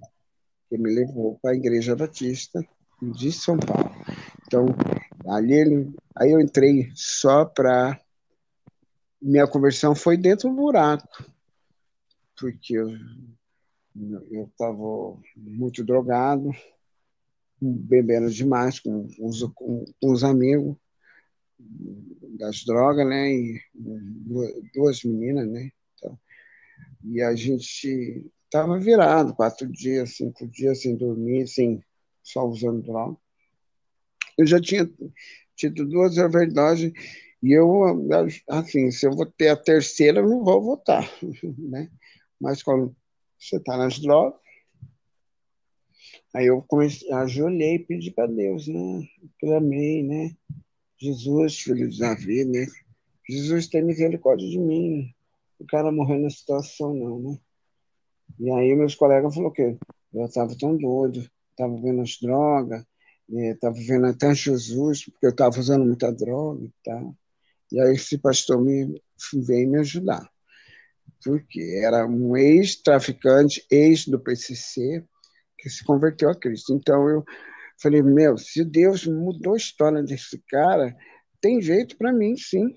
que 0.69 0.77
me 0.77 0.95
levou 0.95 1.39
para 1.41 1.53
a 1.53 1.57
Igreja 1.57 1.97
Batista 1.97 2.65
de 3.01 3.33
São 3.33 3.59
Paulo. 3.59 3.91
Então, 4.47 4.67
ali 5.27 5.55
ele, 5.55 5.95
aí 6.15 6.31
eu 6.31 6.41
entrei 6.41 6.91
só 6.95 7.45
para 7.45 7.99
minha 9.21 9.47
conversão 9.47 9.95
foi 9.95 10.17
dentro 10.17 10.49
do 10.49 10.57
buraco, 10.57 11.25
porque 12.37 12.75
eu 12.75 12.89
estava 14.45 15.17
muito 15.37 15.85
drogado, 15.85 16.51
bebendo 17.61 18.29
demais 18.31 18.81
com, 18.81 19.07
com, 19.55 19.85
com 20.01 20.13
os 20.13 20.25
amigos 20.25 20.77
das 22.39 22.65
drogas, 22.65 23.07
né? 23.07 23.33
E 23.33 23.61
duas 24.75 25.03
meninas, 25.05 25.49
né? 25.49 25.71
Então, 25.95 26.19
e 27.05 27.23
a 27.23 27.35
gente 27.35 28.31
estava 28.45 28.79
virado 28.79 29.35
quatro 29.35 29.67
dias, 29.71 30.17
cinco 30.17 30.47
dias 30.47 30.83
sem 30.83 30.97
dormir, 30.97 31.47
sem 31.49 31.83
só 32.23 32.47
usando 32.47 32.83
droga. 32.83 33.17
Eu 34.39 34.47
já 34.47 34.61
tinha 34.61 34.89
tido 35.57 35.87
duas 35.87 36.17
overdoses 36.19 36.93
E 37.43 37.53
eu, 37.53 37.83
assim, 38.49 38.91
se 38.91 39.07
eu 39.07 39.13
vou 39.13 39.27
ter 39.27 39.49
a 39.49 39.57
terceira, 39.57 40.21
eu 40.21 40.29
não 40.29 40.45
vou 40.45 40.63
votar, 40.63 41.09
né? 41.59 41.91
Mas 42.41 42.63
quando 42.63 42.95
você 43.39 43.57
está 43.57 43.77
nas 43.77 43.99
drogas, 43.99 44.41
aí 46.35 46.47
eu 46.47 46.63
comecei, 46.63 47.11
ajoelhei 47.13 47.75
e 47.75 47.85
pedi 47.85 48.11
para 48.11 48.27
Deus, 48.27 48.69
né? 48.69 49.07
Clamei, 49.41 50.03
né? 50.03 50.37
Jesus, 51.03 51.59
filho 51.59 51.89
de 51.89 51.99
Davi, 51.99 52.45
né? 52.45 52.65
Jesus 53.29 53.67
tem 53.67 53.83
misericórdia 53.83 54.49
de 54.49 54.57
mim. 54.57 55.13
O 55.59 55.67
cara 55.67 55.91
morreu 55.91 56.21
na 56.21 56.31
situação, 56.31 56.95
não, 56.95 57.19
né? 57.19 57.39
E 58.39 58.49
aí 58.53 58.75
meus 58.77 58.95
colegas 58.95 59.35
falaram 59.35 59.53
que 59.53 59.77
eu 60.15 60.25
estava 60.25 60.57
tão 60.57 60.77
doido, 60.77 61.29
estava 61.51 61.75
vendo 61.81 62.03
as 62.03 62.19
drogas, 62.21 62.85
estava 63.29 63.79
é, 63.79 63.83
vendo 63.83 64.07
até 64.07 64.33
Jesus, 64.33 65.05
porque 65.07 65.27
eu 65.27 65.31
estava 65.31 65.59
usando 65.59 65.85
muita 65.85 66.13
droga 66.13 66.65
e 66.65 66.73
tal. 66.85 67.17
E 67.73 67.81
aí 67.81 67.95
esse 67.95 68.17
pastor 68.17 68.63
me 68.63 69.03
veio 69.35 69.71
me 69.71 69.79
ajudar, 69.81 70.31
porque 71.25 71.81
era 71.83 72.07
um 72.07 72.37
ex-traficante, 72.37 73.67
ex 73.69 74.07
do 74.07 74.21
PCC, 74.21 75.05
que 75.59 75.69
se 75.69 75.85
converteu 75.85 76.31
a 76.31 76.35
Cristo. 76.35 76.75
Então 76.75 77.09
eu 77.09 77.25
falei, 77.83 78.03
meu, 78.03 78.39
se 78.39 78.65
Deus 78.65 79.07
mudou 79.07 79.55
a 79.55 79.57
história 79.57 80.03
desse 80.03 80.39
cara, 80.49 80.97
tem 81.41 81.61
jeito 81.61 81.97
para 81.97 82.13
mim, 82.13 82.37
sim. 82.37 82.75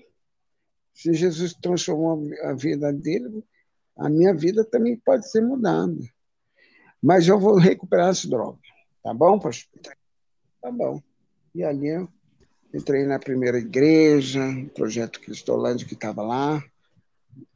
Se 0.92 1.14
Jesus 1.14 1.54
transformou 1.54 2.22
a 2.42 2.54
vida 2.54 2.92
dele, 2.92 3.44
a 3.96 4.08
minha 4.08 4.34
vida 4.34 4.64
também 4.64 4.96
pode 4.96 5.30
ser 5.30 5.40
mudada. 5.42 5.96
Mas 7.02 7.28
eu 7.28 7.38
vou 7.38 7.56
recuperar 7.56 8.08
as 8.08 8.24
drogas. 8.24 8.60
Tá 9.02 9.14
bom, 9.14 9.38
pastor? 9.38 9.80
Tá 10.60 10.72
bom. 10.72 11.00
E 11.54 11.62
ali 11.62 11.88
eu 11.88 12.08
entrei 12.74 13.04
na 13.06 13.18
primeira 13.18 13.58
igreja, 13.58 14.40
projeto 14.74 15.20
Cristolândia 15.20 15.86
que 15.86 15.94
estava 15.94 16.22
lá, 16.22 16.62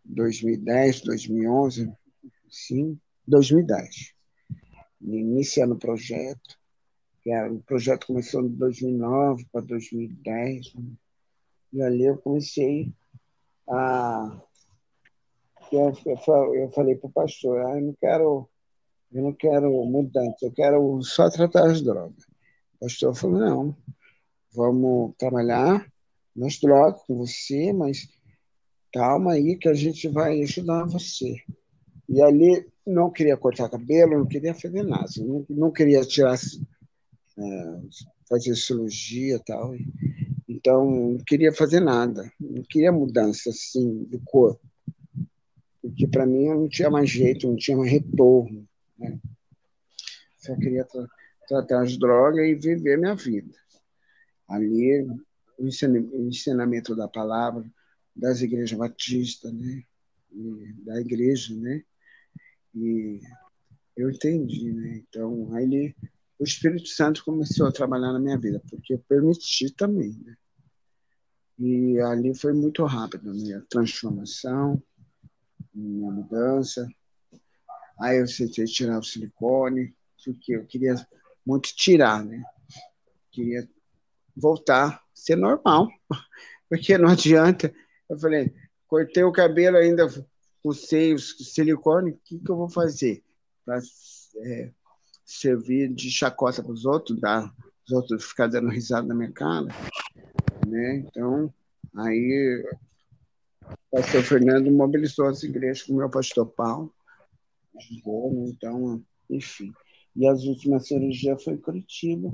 2010, 0.04 1.00
2011, 1.02 1.92
sim, 2.48 2.98
2010. 3.26 4.14
Iniciando 5.00 5.74
o 5.74 5.78
projeto, 5.78 6.59
que 7.22 7.30
era, 7.30 7.52
o 7.52 7.60
projeto 7.62 8.06
começou 8.06 8.42
de 8.42 8.56
2009 8.56 9.46
para 9.52 9.60
2010, 9.62 10.74
né? 10.74 10.82
e 11.72 11.82
ali 11.82 12.04
eu 12.04 12.18
comecei 12.18 12.92
a 13.68 14.40
eu, 15.72 15.96
eu, 16.04 16.54
eu 16.54 16.70
falei 16.70 16.96
para 16.96 17.08
o 17.08 17.12
pastor, 17.12 17.64
ah, 17.66 17.78
eu 17.78 17.82
não 17.82 17.94
quero, 18.00 18.48
eu 19.12 19.22
não 19.22 19.32
quero 19.32 19.84
mudança, 19.84 20.36
eu 20.42 20.52
quero 20.52 21.02
só 21.02 21.30
tratar 21.30 21.70
as 21.70 21.80
drogas. 21.80 22.24
O 22.74 22.80
pastor 22.80 23.14
falou, 23.14 23.38
não, 23.38 23.76
vamos 24.52 25.14
trabalhar 25.16 25.86
nas 26.34 26.58
drogas 26.58 27.02
com 27.02 27.16
você, 27.16 27.72
mas 27.72 28.08
calma 28.92 29.32
aí 29.32 29.56
que 29.56 29.68
a 29.68 29.74
gente 29.74 30.08
vai 30.08 30.42
ajudar 30.42 30.84
você. 30.86 31.36
E 32.08 32.20
ali 32.20 32.66
não 32.84 33.10
queria 33.10 33.36
cortar 33.36 33.68
cabelo, 33.68 34.18
não 34.18 34.26
queria 34.26 34.54
fazer 34.54 34.82
nada, 34.82 35.08
não, 35.18 35.46
não 35.48 35.70
queria 35.70 36.04
tirar, 36.04 36.36
é, 37.40 37.80
fazer 38.28 38.54
cirurgia 38.56 39.36
e 39.36 39.44
tal. 39.44 39.74
Então, 40.48 40.90
não 40.90 41.18
queria 41.24 41.52
fazer 41.52 41.80
nada, 41.80 42.30
não 42.38 42.62
queria 42.62 42.92
mudança 42.92 43.50
assim 43.50 44.04
do 44.04 44.20
corpo 44.20 44.60
porque 45.82 46.06
para 46.06 46.26
mim 46.26 46.46
eu 46.46 46.54
não 46.54 46.68
tinha 46.68 46.90
mais 46.90 47.10
jeito, 47.10 47.46
não 47.46 47.56
tinha 47.56 47.76
mais 47.76 47.90
retorno. 47.90 48.68
Né? 48.98 49.18
Só 50.38 50.54
queria 50.56 50.84
tra 50.84 51.06
tratar 51.48 51.82
as 51.82 51.96
drogas 51.98 52.46
e 52.46 52.54
viver 52.54 52.96
minha 52.96 53.14
vida. 53.14 53.52
Ali, 54.48 55.06
o 55.58 55.66
ensinamento 56.26 56.94
da 56.94 57.08
palavra, 57.08 57.64
das 58.14 58.40
igrejas 58.40 58.72
batistas, 58.72 59.52
né? 59.52 59.82
Da 60.84 61.00
igreja, 61.00 61.54
né? 61.56 61.82
E 62.74 63.20
eu 63.96 64.10
entendi, 64.10 64.72
né? 64.72 65.02
Então, 65.08 65.52
aí 65.54 65.94
o 66.40 66.44
Espírito 66.44 66.88
Santo 66.88 67.22
começou 67.22 67.66
a 67.66 67.72
trabalhar 67.72 68.14
na 68.14 68.18
minha 68.18 68.38
vida, 68.38 68.62
porque 68.70 68.94
eu 68.94 68.98
permiti 69.00 69.70
também, 69.70 70.18
né? 70.24 70.34
E 71.58 72.00
ali 72.00 72.34
foi 72.34 72.54
muito 72.54 72.82
rápido 72.86 73.34
minha 73.34 73.60
transformação, 73.68 74.82
minha 75.74 76.10
mudança. 76.10 76.88
Aí 78.00 78.18
eu 78.18 78.24
tentei 78.26 78.64
tirar 78.64 78.98
o 78.98 79.02
silicone, 79.02 79.94
porque 80.24 80.56
eu 80.56 80.64
queria 80.64 80.94
muito 81.44 81.76
tirar, 81.76 82.24
né? 82.24 82.42
Queria 83.30 83.68
voltar 84.34 84.94
a 84.94 85.02
ser 85.12 85.36
normal, 85.36 85.88
porque 86.70 86.96
não 86.96 87.10
adianta. 87.10 87.70
Eu 88.08 88.18
falei, 88.18 88.54
cortei 88.88 89.22
o 89.24 89.32
cabelo 89.32 89.76
ainda 89.76 90.08
com 90.62 90.72
seios, 90.72 91.36
silicone, 91.52 92.12
o 92.12 92.20
que, 92.24 92.38
que 92.38 92.50
eu 92.50 92.56
vou 92.56 92.70
fazer? 92.70 93.22
Para 93.62 93.78
é, 94.38 94.72
servir 95.30 95.88
de 95.92 96.10
chacota 96.10 96.62
para 96.62 96.72
os 96.72 96.84
outros, 96.84 97.18
dar, 97.20 97.52
os 97.86 97.92
outros 97.92 98.24
ficar 98.24 98.48
dando 98.48 98.68
risada 98.68 99.06
na 99.06 99.14
minha 99.14 99.30
cara. 99.30 99.68
Né? 100.66 101.04
Então, 101.06 101.52
aí 101.96 102.64
o 103.64 103.96
pastor 103.96 104.22
Fernando 104.22 104.70
mobilizou 104.70 105.26
as 105.26 105.42
igrejas 105.42 105.82
com 105.82 105.94
o 105.94 105.96
meu 105.96 106.10
pastor 106.10 106.46
Paulo, 106.46 106.92
né? 107.74 108.48
então, 108.48 109.02
enfim. 109.28 109.72
E 110.16 110.26
as 110.26 110.42
últimas 110.44 110.88
cirurgias 110.88 111.42
foi 111.42 111.54
em 111.54 111.58
Curitiba, 111.58 112.30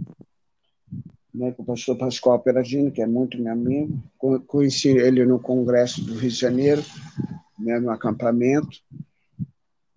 né, 1.35 1.53
com 1.53 1.63
o 1.63 1.67
pastor 1.67 1.99
Pascoal 1.99 2.41
Peradino, 2.41 2.91
que 2.91 3.03
é 3.03 3.07
muito 3.07 3.39
meu 3.39 3.53
amigo. 3.53 4.03
Conheci 4.47 4.89
ele 4.89 5.27
no 5.27 5.39
Congresso 5.39 6.03
do 6.03 6.15
Rio 6.15 6.31
de 6.31 6.37
Janeiro, 6.37 6.83
né, 7.59 7.79
no 7.79 7.91
acampamento, 7.91 8.81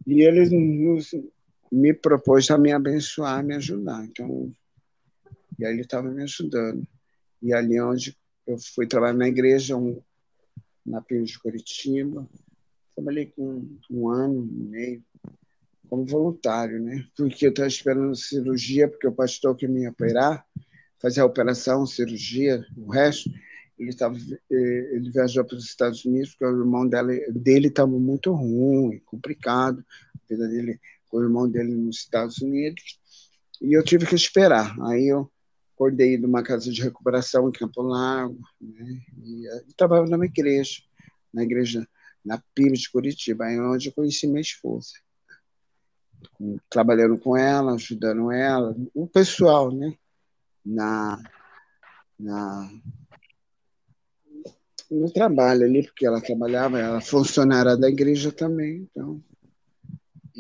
e 0.06 0.22
ele 0.22 0.50
nos, 0.50 1.16
me 1.72 1.94
propôs 1.94 2.50
a 2.50 2.58
me 2.58 2.72
abençoar, 2.72 3.44
me 3.44 3.56
ajudar. 3.56 4.04
Então, 4.06 4.52
e 5.58 5.66
aí 5.66 5.74
ele 5.74 5.82
estava 5.82 6.10
me 6.10 6.24
ajudando. 6.24 6.88
E 7.42 7.54
ali 7.54 7.80
onde 7.82 8.18
eu 8.48 8.58
fui 8.58 8.88
trabalhar 8.88 9.14
na 9.14 9.28
igreja, 9.28 9.78
um, 9.78 10.02
na 10.86 11.02
PIB 11.02 11.26
de 11.26 11.40
Curitiba. 11.40 12.28
Trabalhei 12.96 13.28
com 13.28 13.68
um 13.90 14.10
ano 14.10 14.46
e 14.52 14.64
meio 14.64 15.04
como 15.90 16.06
voluntário, 16.06 16.80
né? 16.80 17.06
Porque 17.16 17.48
eu 17.48 17.50
estava 17.50 17.68
esperando 17.68 18.16
cirurgia, 18.16 18.88
porque 18.88 19.08
o 19.08 19.12
pastor 19.12 19.56
que 19.56 19.68
me 19.68 19.82
ia 19.82 19.90
operar, 19.90 20.46
fazer 21.00 21.22
a 21.22 21.26
operação, 21.26 21.86
cirurgia, 21.86 22.64
o 22.78 22.92
resto, 22.92 23.30
ele 23.78 23.96
tava, 23.96 24.18
eh, 24.52 24.90
ele 24.94 25.10
viajou 25.10 25.44
para 25.46 25.56
os 25.56 25.66
Estados 25.66 26.06
Unidos, 26.06 26.32
porque 26.32 26.46
o 26.46 26.60
irmão 26.60 26.88
dela, 26.88 27.12
dele 27.32 27.68
estava 27.68 27.90
muito 27.90 28.32
ruim, 28.34 29.00
complicado, 29.06 29.84
a 30.16 30.20
vida 30.30 30.48
dele 30.48 30.80
com 31.10 31.18
o 31.18 31.24
irmão 31.24 31.50
dele 31.50 31.74
nos 31.76 31.98
Estados 31.98 32.38
Unidos, 32.40 33.00
e 33.62 33.74
eu 33.74 33.84
tive 33.84 34.06
que 34.06 34.16
esperar. 34.16 34.76
Aí 34.84 35.08
eu 35.08 35.30
acordei 35.74 36.18
numa 36.18 36.44
casa 36.44 36.72
de 36.72 36.82
recuperação 36.82 37.50
em 37.50 37.54
Campo 37.54 37.82
Largo, 37.82 38.40
né? 38.60 39.02
e, 39.24 39.48
eh, 39.48 39.64
e 39.70 39.74
trabalhava 39.74 40.10
numa 40.10 40.26
igreja, 40.26 40.82
na 41.34 41.44
igreja, 41.44 41.88
na 42.24 42.42
PIB 42.54 42.78
de 42.78 42.92
Curitiba, 42.92 43.46
aí 43.46 43.60
onde 43.60 43.88
eu 43.88 43.94
conheci 43.94 44.28
minha 44.28 44.42
esposa. 44.42 44.92
Trabalhando 46.70 47.18
com 47.18 47.36
ela, 47.36 47.74
ajudando 47.74 48.32
ela, 48.32 48.76
o 48.94 49.08
pessoal, 49.08 49.72
né? 49.72 49.96
Na, 50.66 51.18
na, 52.20 52.70
no 54.92 55.10
trabalho 55.12 55.64
ali, 55.64 55.84
porque 55.84 56.06
ela 56.06 56.20
trabalhava, 56.20 56.80
ela 56.80 57.00
funcionária 57.00 57.78
da 57.78 57.88
igreja 57.88 58.32
também, 58.32 58.88
então. 58.92 59.24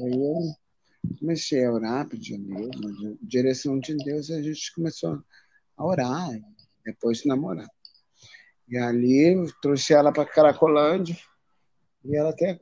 Eu 0.07 1.15
comecei 1.19 1.65
a 1.65 1.71
orar, 1.71 2.07
pedir 2.07 2.35
a 2.35 2.37
Deus, 2.37 2.69
na 2.81 3.13
direção 3.21 3.79
de 3.79 3.95
Deus, 3.97 4.29
a 4.29 4.41
gente 4.41 4.73
começou 4.73 5.23
a 5.77 5.85
orar, 5.85 6.29
depois 6.85 7.25
namorar. 7.25 7.67
E 8.67 8.77
ali 8.77 9.35
trouxe 9.61 9.93
ela 9.93 10.11
para 10.11 10.25
Caracolândia, 10.25 11.17
e 12.05 12.15
ela 12.15 12.29
até, 12.29 12.59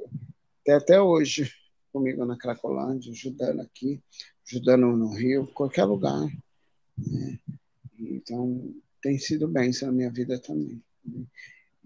até, 0.62 0.74
até 0.74 1.02
hoje 1.02 1.52
comigo 1.92 2.26
na 2.26 2.38
Cracolândia, 2.38 3.12
ajudando 3.12 3.62
aqui, 3.62 4.02
ajudando 4.48 4.96
no 4.96 5.14
Rio, 5.16 5.48
qualquer 5.48 5.86
lugar. 5.86 6.28
Né? 6.98 7.40
Então, 7.98 8.74
tem 9.02 9.18
sido 9.18 9.52
isso 9.64 9.86
na 9.86 9.92
minha 9.92 10.12
vida 10.12 10.40
também. 10.40 10.82
Né? 11.04 11.26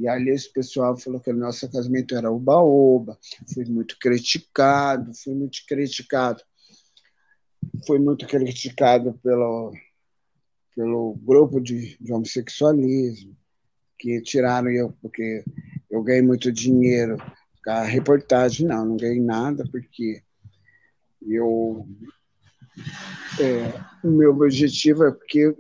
E 0.02 0.08
ali 0.08 0.32
esse 0.32 0.52
pessoal 0.52 0.98
falou 0.98 1.20
que 1.20 1.30
o 1.30 1.36
nosso 1.36 1.72
casamento 1.72 2.16
era 2.16 2.32
oba-oba, 2.32 3.20
fui 3.54 3.66
muito 3.66 4.00
criticado, 4.00 5.14
fui 5.14 5.36
muito 5.36 5.60
criticado. 5.68 6.42
Fui 7.86 8.00
muito 8.00 8.26
criticado 8.26 9.14
pelo, 9.22 9.72
pelo 10.76 11.14
grupo 11.22 11.62
de, 11.62 11.96
de 12.02 12.12
homossexualismo, 12.12 13.38
que 14.00 14.20
tiraram 14.24 14.72
eu, 14.72 14.92
porque 15.04 15.44
eu 15.88 16.02
ganhei 16.02 16.24
muito 16.24 16.52
dinheiro 16.52 17.18
com 17.64 17.70
a 17.70 17.84
reportagem. 17.84 18.66
Não, 18.66 18.84
não 18.84 18.98
ganhei 18.98 19.22
nada, 19.22 19.64
porque 19.72 20.24
eu. 21.22 21.88
É, 23.40 24.08
o 24.08 24.10
meu 24.10 24.32
objetivo 24.32 25.06
é 25.06 25.12
porque 25.12 25.56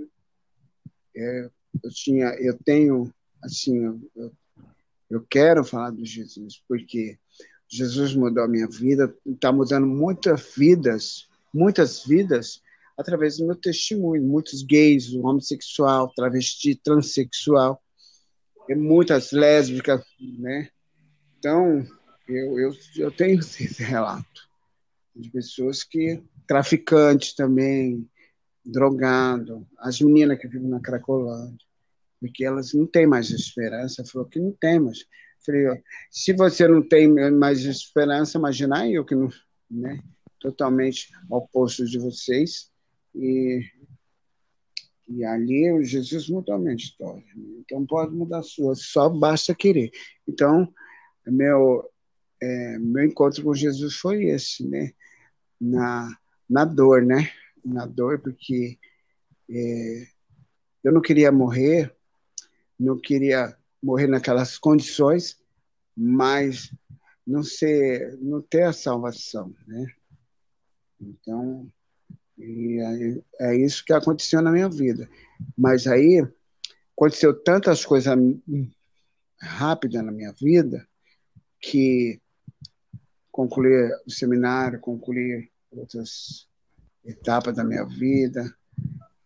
é, 1.15 1.49
eu 1.83 1.89
tinha, 1.91 2.29
eu 2.39 2.57
tenho 2.65 3.13
assim, 3.43 3.83
eu, 4.15 4.33
eu 5.09 5.25
quero 5.29 5.63
falar 5.63 5.91
de 5.91 6.05
Jesus, 6.05 6.61
porque 6.67 7.17
Jesus 7.67 8.13
mudou 8.15 8.43
a 8.43 8.47
minha 8.47 8.67
vida, 8.67 9.13
está 9.25 9.51
mudando 9.51 9.87
muitas 9.87 10.53
vidas, 10.55 11.27
muitas 11.53 12.03
vidas, 12.05 12.61
através 12.97 13.37
do 13.37 13.45
meu 13.45 13.55
testemunho. 13.55 14.23
Muitos 14.23 14.63
gays, 14.63 15.13
homossexual, 15.13 16.11
travesti, 16.13 16.75
transexual, 16.75 17.81
muitas 18.69 19.31
lésbicas, 19.31 20.03
né? 20.39 20.69
Então, 21.37 21.85
eu, 22.27 22.59
eu, 22.59 22.71
eu 22.97 23.11
tenho 23.11 23.39
esse 23.41 23.83
relato 23.83 24.49
de 25.15 25.29
pessoas 25.29 25.83
que, 25.83 26.21
traficantes 26.47 27.33
também, 27.33 28.07
drogado, 28.65 29.67
as 29.79 29.99
meninas 29.99 30.39
que 30.39 30.47
vivem 30.47 30.69
na 30.69 30.79
Cracolândia, 30.79 31.65
porque 32.21 32.45
elas 32.45 32.71
não 32.73 32.85
têm 32.85 33.07
mais 33.07 33.31
esperança. 33.31 34.05
Falou 34.05 34.27
que 34.27 34.39
não 34.39 34.51
tem 34.51 34.79
mais. 34.79 34.99
Falei, 35.43 35.81
se 36.11 36.31
você 36.33 36.67
não 36.67 36.87
tem 36.87 37.07
mais 37.31 37.65
esperança, 37.65 38.37
imagina 38.37 38.87
eu 38.87 39.03
que 39.03 39.15
não, 39.15 39.27
né? 39.69 39.99
Totalmente 40.39 41.09
oposto 41.27 41.83
de 41.83 41.97
vocês. 41.97 42.69
E, 43.15 43.65
e 45.07 45.25
ali 45.25 45.83
Jesus 45.83 46.29
mudou 46.29 46.53
a 46.53 46.59
minha 46.59 46.75
história. 46.75 47.23
Então 47.59 47.83
pode 47.87 48.13
mudar 48.13 48.39
a 48.39 48.43
sua, 48.43 48.75
só 48.75 49.09
basta 49.09 49.55
querer. 49.55 49.89
Então, 50.27 50.71
meu, 51.25 51.89
é, 52.39 52.77
meu 52.77 53.03
encontro 53.03 53.43
com 53.43 53.53
Jesus 53.55 53.95
foi 53.95 54.25
esse, 54.25 54.67
né? 54.67 54.91
Na, 55.59 56.15
na 56.47 56.65
dor, 56.65 57.01
né? 57.03 57.31
Na 57.65 57.87
dor, 57.87 58.19
porque 58.19 58.77
é, 59.49 60.07
eu 60.83 60.91
não 60.91 61.01
queria 61.01 61.31
morrer 61.31 61.91
não 62.81 62.99
queria 62.99 63.55
morrer 63.81 64.07
naquelas 64.07 64.57
condições, 64.57 65.39
mas 65.95 66.73
não 67.25 67.43
ser, 67.43 68.17
não 68.19 68.41
ter 68.41 68.63
a 68.63 68.73
salvação, 68.73 69.53
né? 69.67 69.85
Então, 70.99 71.71
aí, 72.39 73.23
é 73.39 73.55
isso 73.55 73.85
que 73.85 73.93
aconteceu 73.93 74.41
na 74.41 74.51
minha 74.51 74.69
vida. 74.69 75.09
Mas 75.57 75.85
aí 75.85 76.27
aconteceu 76.95 77.33
tantas 77.43 77.85
coisas 77.85 78.13
rápidas 79.39 80.03
na 80.03 80.11
minha 80.11 80.31
vida 80.33 80.87
que 81.59 82.19
concluir 83.31 83.91
o 84.05 84.11
seminário, 84.11 84.79
concluir 84.79 85.51
outras 85.71 86.47
etapas 87.05 87.55
da 87.55 87.63
minha 87.63 87.85
vida, 87.85 88.43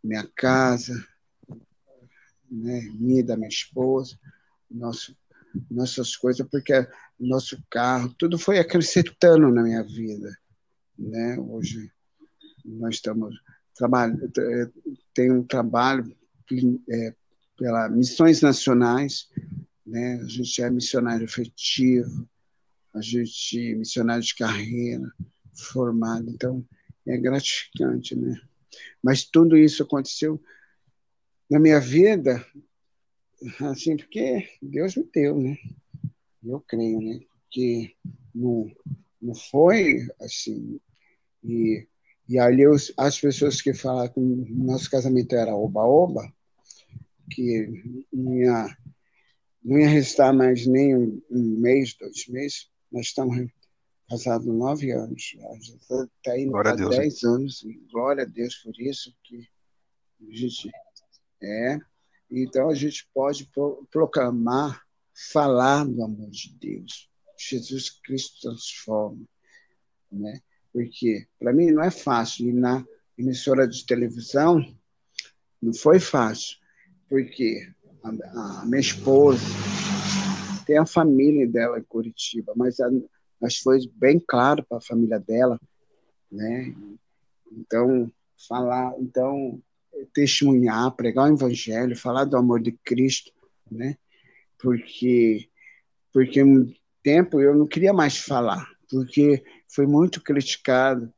minha 0.04 0.28
casa, 0.36 0.94
né, 2.50 2.82
minha 2.94 3.20
e 3.20 3.24
da 3.24 3.36
minha 3.36 3.50
esposa, 3.50 4.18
nosso, 4.70 5.16
nossas 5.70 6.16
coisas, 6.16 6.48
porque 6.48 6.88
nosso 7.20 7.62
carro, 7.70 8.14
tudo 8.18 8.38
foi 8.38 8.60
acrescentando 8.60 9.52
na 9.52 9.64
minha 9.64 9.84
vida. 9.84 10.38
Né? 10.98 11.38
Hoje 11.40 11.92
nós 12.64 12.96
estamos 12.96 13.36
tem 15.14 15.32
um 15.32 15.44
trabalho 15.44 16.16
é, 16.90 17.14
pela 17.58 17.90
missões 17.90 18.42
nacionais, 18.42 19.30
né? 19.86 20.22
A 20.22 20.28
gente 20.28 20.62
é 20.62 20.70
missionário 20.70 21.26
efetivo, 21.26 22.28
a 22.94 23.02
gente 23.02 23.72
é 23.72 23.76
missionário 23.76 24.24
de 24.24 24.36
carreira, 24.36 25.12
formado, 25.54 26.30
então 26.30 26.66
é 27.06 27.18
gratificante, 27.18 28.16
né? 28.16 28.40
Mas 29.04 29.26
tudo 29.26 29.58
isso 29.58 29.84
aconteceu 29.84 30.42
na 31.50 31.60
minha 31.60 31.80
vida, 31.80 32.46
assim, 33.62 33.98
porque 33.98 34.48
Deus 34.62 34.96
me 34.96 35.04
deu, 35.14 35.38
né? 35.38 35.58
Eu 36.44 36.60
creio, 36.62 37.00
né? 37.02 37.20
Que 37.50 37.96
não, 38.34 38.72
não 39.22 39.36
foi 39.36 40.08
assim. 40.20 40.80
E, 41.44 41.88
e 42.28 42.40
ali 42.40 42.68
os, 42.68 42.94
as 42.98 43.20
pessoas 43.20 43.62
que 43.62 43.74
falaram 43.74 44.12
que 44.12 44.20
o 44.20 44.46
nosso 44.50 44.90
casamento 44.90 45.36
era 45.36 45.56
oba-oba, 45.56 46.32
que 47.32 48.04
não 48.12 48.36
ia, 48.36 48.78
não 49.64 49.80
ia 49.80 49.90
restar 49.90 50.34
mais 50.34 50.66
nem 50.66 50.96
um, 50.96 51.22
um 51.30 51.60
mês, 51.60 51.96
dois 52.00 52.28
meses, 52.28 52.70
nós 52.92 53.08
estamos 53.08 53.52
casados 54.10 54.48
nove 54.48 54.92
anos. 54.92 55.36
Está 56.18 56.40
indo 56.40 56.52
para 56.52 56.76
dez 56.76 57.24
anos. 57.24 57.64
E 57.64 57.74
glória 57.92 58.24
a 58.24 58.28
Deus 58.28 58.56
por 58.56 58.80
isso, 58.80 59.14
que 59.24 59.48
a 60.22 60.36
gente 60.36 60.70
é, 61.46 61.80
então 62.30 62.70
a 62.70 62.74
gente 62.74 63.08
pode 63.14 63.50
proclamar, 63.92 64.82
falar 65.32 65.86
do 65.86 66.04
amor 66.04 66.30
de 66.32 66.54
Deus. 66.60 67.10
Jesus 67.38 67.90
Cristo 67.90 68.42
transforma, 68.42 69.24
né? 70.12 70.42
Porque 70.74 71.28
para 71.40 71.54
mim 71.54 71.72
não 71.72 71.84
é 71.84 71.92
fácil 71.92 72.50
ir 72.50 72.54
na 72.54 72.86
emissora 73.18 73.68
de 73.68 73.86
televisão, 73.86 74.60
não 75.62 75.74
foi 75.74 76.00
fácil, 76.00 76.58
porque 77.08 77.72
a, 78.04 78.62
a 78.62 78.66
minha 78.66 78.82
esposa 78.82 79.46
tem 80.66 80.78
a 80.78 80.86
família 80.86 81.48
dela 81.48 81.80
em 81.80 81.84
Curitiba, 81.84 82.54
mas, 82.56 82.80
a, 82.80 82.90
mas 83.40 83.58
foi 83.58 83.80
bem 83.94 84.20
claro 84.20 84.66
para 84.68 84.80
a 84.80 84.82
família 84.82 85.20
dela, 85.20 85.60
né? 86.32 86.76
Então 87.52 88.12
falar, 88.48 88.94
então 89.00 89.62
testemunhar, 90.14 90.92
pregar 90.96 91.30
o 91.30 91.34
evangelho, 91.34 91.96
falar 91.96 92.26
do 92.26 92.38
amor 92.38 92.62
de 92.62 92.72
Cristo, 92.84 93.32
né? 93.70 93.98
Porque 94.58 95.50
porque 96.14 96.42
um 96.42 96.74
tempo 97.04 97.42
eu 97.42 97.54
não 97.54 97.68
queria 97.68 97.92
mais 97.92 98.18
falar, 98.18 98.66
porque 98.90 99.44
foi 99.68 99.86
muito 99.86 100.22
criticado 100.22 101.12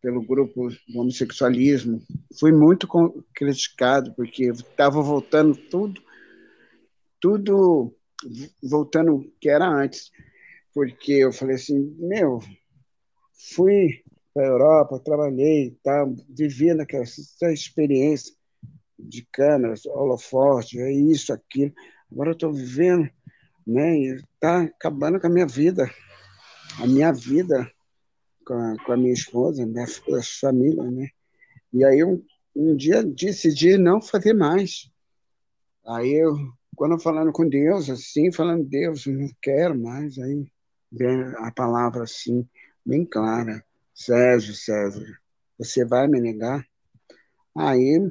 pelo 0.00 0.22
grupo 0.22 0.70
do 0.88 1.00
homossexualismo, 1.00 2.00
fui 2.38 2.52
muito 2.52 2.88
criticado 3.34 4.14
porque 4.14 4.44
estava 4.44 5.02
voltando 5.02 5.56
tudo 5.68 6.00
tudo 7.20 7.94
voltando 8.62 9.30
que 9.40 9.48
era 9.48 9.68
antes, 9.68 10.10
porque 10.74 11.12
eu 11.12 11.32
falei 11.32 11.56
assim, 11.56 11.94
meu, 11.98 12.40
fui 13.54 14.02
para 14.32 14.44
a 14.44 14.48
Europa, 14.48 15.00
trabalhei, 15.00 15.76
tá, 15.82 16.06
vivi 16.28 16.72
naquela 16.72 17.04
experiência 17.52 18.34
de 18.98 19.26
câmeras, 19.32 19.86
holofote, 19.86 20.78
é 20.78 20.92
isso, 20.92 21.32
aquilo. 21.32 21.72
Agora 22.10 22.30
eu 22.30 22.34
estou 22.34 22.52
vivendo, 22.52 23.08
né, 23.66 23.96
e 23.96 24.14
está 24.14 24.62
acabando 24.62 25.20
com 25.20 25.26
a 25.26 25.30
minha 25.30 25.46
vida, 25.46 25.90
a 26.78 26.86
minha 26.86 27.12
vida 27.12 27.70
com 28.44 28.54
a, 28.54 28.76
com 28.84 28.92
a 28.92 28.96
minha 28.96 29.12
esposa, 29.12 29.66
minha 29.66 29.86
família, 30.40 30.90
né. 30.90 31.08
E 31.72 31.84
aí 31.84 32.04
um, 32.04 32.22
um 32.54 32.76
dia 32.76 33.02
decidi 33.02 33.78
não 33.78 34.00
fazer 34.00 34.32
mais. 34.32 34.90
Aí 35.86 36.12
eu, 36.12 36.34
quando 36.76 36.92
eu 36.92 37.00
falando 37.00 37.32
com 37.32 37.48
Deus, 37.48 37.88
assim, 37.88 38.32
falando, 38.32 38.64
Deus, 38.64 39.06
não 39.06 39.28
quero 39.40 39.78
mais, 39.78 40.18
aí 40.18 40.46
vem 40.90 41.22
a 41.38 41.50
palavra 41.52 42.04
assim, 42.04 42.46
bem 42.84 43.04
clara 43.04 43.64
Sérgio, 44.00 44.54
Sérgio, 44.54 45.14
você 45.58 45.84
vai 45.84 46.08
me 46.08 46.18
negar? 46.18 46.66
Aí 47.54 48.08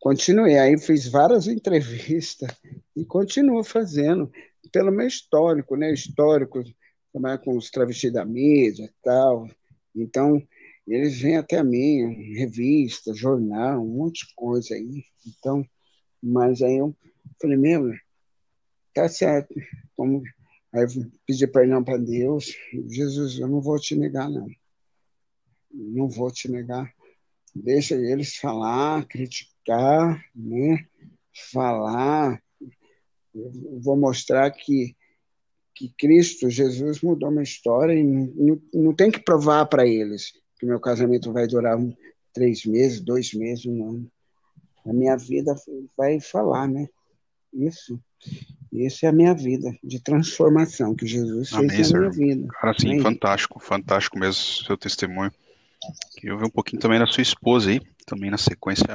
continuei, 0.00 0.58
aí 0.58 0.76
fiz 0.76 1.06
várias 1.06 1.46
entrevistas 1.48 2.50
e 2.96 3.04
continuo 3.04 3.62
fazendo, 3.62 4.28
pelo 4.72 4.90
meu 4.90 5.06
histórico, 5.06 5.76
né? 5.76 5.92
Histórico, 5.92 6.64
trabalhar 7.12 7.38
com 7.38 7.56
os 7.56 7.70
travestis 7.70 8.12
da 8.12 8.24
mídia 8.24 8.86
e 8.86 8.92
tal. 9.04 9.48
Então, 9.94 10.42
eles 10.84 11.20
vêm 11.20 11.36
até 11.36 11.62
mim, 11.62 12.34
revista, 12.34 13.14
jornal, 13.14 13.84
um 13.84 13.98
monte 13.98 14.26
de 14.26 14.34
coisa 14.34 14.74
aí. 14.74 15.04
Então, 15.24 15.64
mas 16.20 16.60
aí 16.60 16.78
eu 16.78 16.92
falei, 17.40 17.56
meu, 17.56 17.92
tá 18.92 19.08
certo. 19.08 19.54
Como, 19.96 20.24
aí 20.74 20.82
eu 20.82 20.88
pedi 21.24 21.46
perdão 21.46 21.84
para 21.84 21.98
Deus, 21.98 22.52
Jesus, 22.88 23.38
eu 23.38 23.46
não 23.46 23.60
vou 23.60 23.78
te 23.78 23.94
negar, 23.94 24.28
não 24.28 24.48
não 25.72 26.08
vou 26.08 26.30
te 26.30 26.50
negar. 26.50 26.92
Deixa 27.54 27.94
eles 27.94 28.36
falar, 28.36 29.04
criticar, 29.06 30.24
né? 30.34 30.86
Falar. 31.52 32.42
Eu 33.34 33.80
vou 33.80 33.96
mostrar 33.96 34.50
que 34.50 34.96
que 35.74 35.88
Cristo, 35.96 36.50
Jesus 36.50 37.00
mudou 37.00 37.30
minha 37.30 37.42
história 37.42 37.94
e 37.94 38.02
não, 38.04 38.60
não 38.74 38.94
tem 38.94 39.10
que 39.10 39.18
provar 39.18 39.64
para 39.64 39.86
eles 39.86 40.34
que 40.58 40.66
meu 40.66 40.78
casamento 40.78 41.32
vai 41.32 41.46
durar 41.46 41.78
um, 41.78 41.90
três 42.34 42.66
meses, 42.66 43.00
dois 43.00 43.32
meses, 43.32 43.64
um 43.64 43.88
ano. 43.88 44.12
A 44.84 44.92
minha 44.92 45.16
vida 45.16 45.54
vai 45.96 46.20
falar, 46.20 46.68
né? 46.68 46.86
Isso. 47.52 47.98
Essa 48.72 49.06
é 49.06 49.08
a 49.08 49.12
minha 49.12 49.34
vida 49.34 49.74
de 49.82 50.00
transformação 50.00 50.94
que 50.94 51.06
Jesus 51.06 51.52
Amém, 51.54 51.70
fez 51.70 51.90
na 51.90 51.98
minha 51.98 52.10
vida. 52.10 52.48
Cara, 52.60 52.78
sim, 52.78 53.00
fantástico, 53.00 53.58
fantástico 53.58 54.18
mesmo 54.18 54.66
seu 54.66 54.76
testemunho. 54.76 55.32
Queria 56.14 56.34
ouvir 56.34 56.46
um 56.46 56.50
pouquinho 56.50 56.80
também 56.80 56.98
da 56.98 57.06
sua 57.06 57.22
esposa 57.22 57.70
aí, 57.70 57.80
também 58.06 58.30
na 58.30 58.38
sequência 58.38 58.86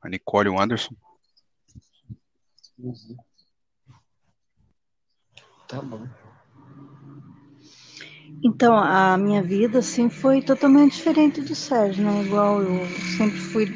a 0.00 0.08
Nicole 0.08 0.48
Anderson. 0.56 0.94
Tá 5.68 5.82
bom. 5.82 6.06
Então, 8.42 8.76
a 8.76 9.18
minha 9.18 9.42
vida, 9.42 9.80
assim, 9.80 10.08
foi 10.08 10.40
totalmente 10.40 10.96
diferente 10.96 11.40
do 11.40 11.54
Sérgio, 11.54 12.04
né? 12.04 12.22
Igual 12.22 12.62
eu 12.62 12.86
sempre 13.16 13.36
fui 13.36 13.66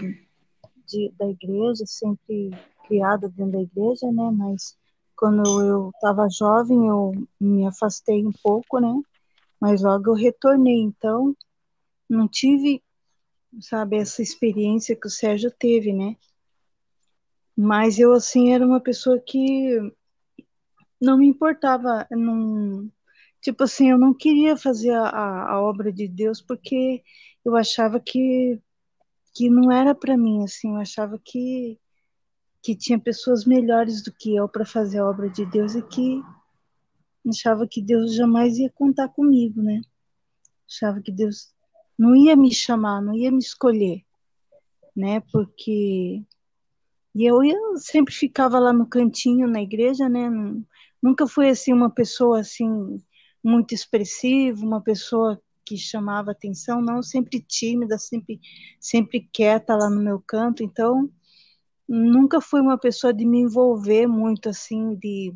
de, 0.87 1.13
da 1.19 1.27
igreja, 1.27 1.85
sempre 1.85 2.51
criada 2.87 3.29
dentro 3.29 3.53
da 3.53 3.63
igreja, 3.63 4.11
né? 4.13 4.31
Mas 4.31 4.77
quando 5.17 5.43
eu 5.63 5.91
estava 5.91 6.29
jovem, 6.31 6.87
eu 6.87 7.13
me 7.41 7.67
afastei 7.67 8.25
um 8.25 8.33
pouco, 8.43 8.79
né? 8.79 8.95
Mas 9.61 9.83
logo 9.83 10.11
eu 10.11 10.15
retornei, 10.15 10.81
então 10.81 11.35
não 12.13 12.29
tive, 12.29 12.83
sabe, 13.61 13.97
essa 13.97 14.23
experiência 14.23 14.97
que 14.97 15.07
o 15.07 15.11
Sérgio 15.11 15.51
teve, 15.51 15.93
né? 15.93 16.17
Mas 17.57 17.99
eu, 17.99 18.13
assim, 18.13 18.53
era 18.53 18.67
uma 18.67 18.81
pessoa 18.81 19.19
que 19.19 19.79
não 21.01 21.19
me 21.19 21.27
importava, 21.27 22.07
não, 22.11 22.91
tipo 23.41 23.65
assim, 23.65 23.91
eu 23.91 23.99
não 23.99 24.15
queria 24.15 24.57
fazer 24.57 24.93
a, 24.93 25.51
a 25.51 25.63
obra 25.63 25.93
de 25.93 26.07
Deus 26.07 26.41
porque 26.41 27.03
eu 27.45 27.57
achava 27.57 27.99
que, 28.01 28.61
que 29.35 29.51
não 29.51 29.71
era 29.71 29.95
para 29.95 30.17
mim, 30.17 30.45
assim, 30.45 30.71
eu 30.75 30.81
achava 30.81 31.21
que, 31.23 31.79
que 32.63 32.77
tinha 32.77 32.99
pessoas 32.99 33.45
melhores 33.45 34.03
do 34.03 34.13
que 34.13 34.35
eu 34.37 34.49
para 34.49 34.65
fazer 34.65 34.99
a 34.99 35.09
obra 35.09 35.29
de 35.29 35.45
Deus 35.47 35.75
e 35.75 35.83
que 35.83 36.23
achava 37.29 37.67
que 37.69 37.83
Deus 37.83 38.15
jamais 38.15 38.59
ia 38.59 38.71
contar 38.71 39.09
comigo, 39.09 39.63
né? 39.63 39.81
Achava 40.69 41.01
que 41.03 41.13
Deus 41.13 41.52
não 42.03 42.17
ia 42.17 42.35
me 42.35 42.53
chamar, 42.53 43.01
não 43.01 43.15
ia 43.15 43.31
me 43.31 43.39
escolher, 43.39 44.03
né? 44.95 45.21
Porque 45.33 46.25
e 47.15 47.25
eu, 47.25 47.45
eu 47.45 47.77
sempre 47.77 48.13
ficava 48.13 48.59
lá 48.59 48.73
no 48.73 48.89
cantinho 48.89 49.47
na 49.47 49.63
igreja, 49.63 50.09
né? 50.09 50.29
Nunca 51.01 51.29
fui 51.29 51.49
assim 51.49 51.73
uma 51.73 51.91
pessoa 51.91 52.41
assim 52.41 53.01
muito 53.45 53.73
expressiva, 53.73 54.67
uma 54.67 54.81
pessoa 54.81 55.41
que 55.65 55.77
chamava 55.77 56.33
atenção, 56.33 56.83
não, 56.83 57.03
sempre 57.05 57.41
tímida, 57.41 57.97
sempre 57.99 58.41
sempre 58.81 59.29
quieta 59.33 59.77
lá 59.77 59.89
no 59.89 60.03
meu 60.03 60.21
canto. 60.27 60.65
Então, 60.65 61.09
nunca 61.89 62.41
fui 62.41 62.61
uma 62.61 62.79
pessoa 62.79 63.15
de 63.15 63.25
me 63.25 63.39
envolver 63.43 64.09
muito 64.09 64.49
assim, 64.49 64.97
de 64.97 65.33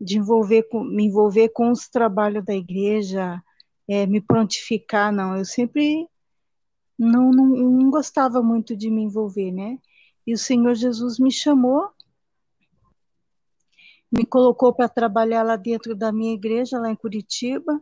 de 0.00 0.16
envolver 0.16 0.62
com, 0.70 0.82
me 0.84 1.04
envolver 1.04 1.50
com 1.50 1.70
os 1.70 1.88
trabalhos 1.88 2.44
da 2.44 2.54
igreja, 2.54 3.42
é, 3.88 4.06
me 4.06 4.20
prontificar, 4.20 5.12
não. 5.12 5.36
Eu 5.36 5.44
sempre 5.44 6.06
não, 6.98 7.30
não, 7.30 7.46
não 7.46 7.90
gostava 7.90 8.42
muito 8.42 8.76
de 8.76 8.90
me 8.90 9.02
envolver, 9.02 9.50
né? 9.50 9.78
E 10.26 10.34
o 10.34 10.38
Senhor 10.38 10.74
Jesus 10.74 11.18
me 11.18 11.32
chamou, 11.32 11.88
me 14.12 14.26
colocou 14.26 14.74
para 14.74 14.88
trabalhar 14.88 15.42
lá 15.42 15.56
dentro 15.56 15.94
da 15.94 16.12
minha 16.12 16.34
igreja, 16.34 16.78
lá 16.78 16.90
em 16.90 16.96
Curitiba. 16.96 17.80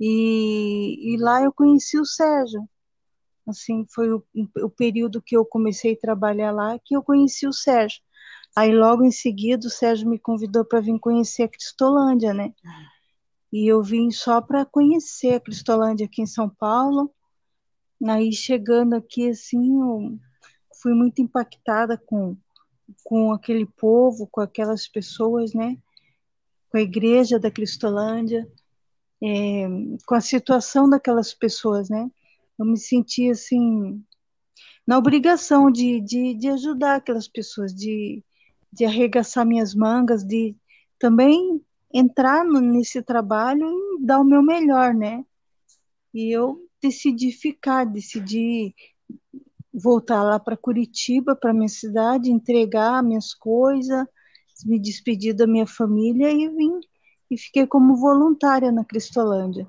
E, 0.00 1.14
e 1.14 1.16
lá 1.18 1.42
eu 1.42 1.52
conheci 1.52 1.98
o 1.98 2.04
Sérgio. 2.04 2.68
Assim, 3.46 3.86
foi 3.92 4.12
o, 4.12 4.24
o 4.62 4.70
período 4.70 5.22
que 5.22 5.36
eu 5.36 5.44
comecei 5.44 5.94
a 5.94 5.98
trabalhar 5.98 6.52
lá 6.52 6.78
que 6.84 6.94
eu 6.94 7.02
conheci 7.02 7.46
o 7.46 7.52
Sérgio. 7.52 8.00
Aí 8.56 8.74
logo 8.74 9.04
em 9.04 9.10
seguida 9.10 9.66
o 9.66 9.70
Sérgio 9.70 10.08
me 10.08 10.18
convidou 10.18 10.64
para 10.64 10.80
vir 10.80 10.98
conhecer 10.98 11.44
a 11.44 11.48
Cristolândia, 11.48 12.34
né? 12.34 12.52
E 13.52 13.66
eu 13.66 13.82
vim 13.82 14.10
só 14.10 14.40
para 14.40 14.64
conhecer 14.64 15.34
a 15.34 15.40
Cristolândia 15.40 16.06
aqui 16.06 16.22
em 16.22 16.26
São 16.26 16.48
Paulo. 16.48 17.10
Aí 18.06 18.32
chegando 18.32 18.94
aqui 18.94 19.30
assim, 19.30 19.80
eu 19.80 20.18
fui 20.82 20.94
muito 20.94 21.20
impactada 21.20 21.96
com, 21.96 22.36
com 23.02 23.32
aquele 23.32 23.66
povo, 23.66 24.28
com 24.30 24.40
aquelas 24.40 24.86
pessoas, 24.86 25.54
né? 25.54 25.76
Com 26.70 26.78
a 26.78 26.82
igreja 26.82 27.38
da 27.38 27.50
Cristolândia, 27.50 28.46
é, 29.22 29.66
com 30.06 30.14
a 30.14 30.20
situação 30.20 30.88
daquelas 30.88 31.32
pessoas, 31.32 31.88
né? 31.88 32.10
Eu 32.58 32.66
me 32.66 32.76
senti 32.76 33.30
assim 33.30 34.04
na 34.86 34.96
obrigação 34.96 35.70
de, 35.70 36.00
de, 36.00 36.34
de 36.34 36.48
ajudar 36.48 36.96
aquelas 36.96 37.28
pessoas, 37.28 37.74
de, 37.74 38.24
de 38.72 38.84
arregaçar 38.84 39.44
minhas 39.44 39.74
mangas, 39.74 40.24
de 40.24 40.56
também 40.98 41.60
entrar 41.92 42.44
nesse 42.44 43.02
trabalho 43.02 43.66
e 43.66 44.04
dar 44.04 44.20
o 44.20 44.24
meu 44.24 44.42
melhor, 44.42 44.94
né? 44.94 45.24
E 46.12 46.30
eu 46.30 46.66
decidi 46.80 47.32
ficar, 47.32 47.84
decidi 47.84 48.74
voltar 49.72 50.22
lá 50.22 50.38
para 50.38 50.56
Curitiba, 50.56 51.36
para 51.36 51.52
minha 51.52 51.68
cidade, 51.68 52.30
entregar 52.30 53.02
minhas 53.02 53.32
coisas, 53.32 54.06
me 54.64 54.78
despedir 54.78 55.34
da 55.34 55.46
minha 55.46 55.66
família 55.66 56.30
e 56.30 56.48
vim 56.48 56.80
e 57.30 57.36
fiquei 57.36 57.66
como 57.66 57.96
voluntária 57.96 58.72
na 58.72 58.84
Cristolândia, 58.84 59.68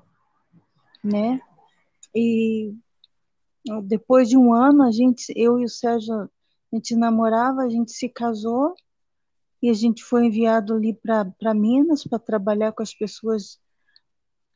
né? 1.04 1.40
E 2.14 2.74
depois 3.84 4.28
de 4.28 4.36
um 4.36 4.52
ano, 4.52 4.82
a 4.82 4.90
gente, 4.90 5.32
eu 5.36 5.58
e 5.60 5.64
o 5.64 5.68
Sérgio, 5.68 6.14
a 6.14 6.28
gente 6.72 6.96
namorava, 6.96 7.62
a 7.62 7.68
gente 7.68 7.92
se 7.92 8.08
casou 8.08 8.74
e 9.62 9.68
a 9.70 9.74
gente 9.74 10.02
foi 10.02 10.26
enviado 10.26 10.74
ali 10.74 10.94
para 10.94 11.54
Minas 11.54 12.04
para 12.04 12.18
trabalhar 12.18 12.72
com 12.72 12.82
as 12.82 12.94
pessoas 12.94 13.60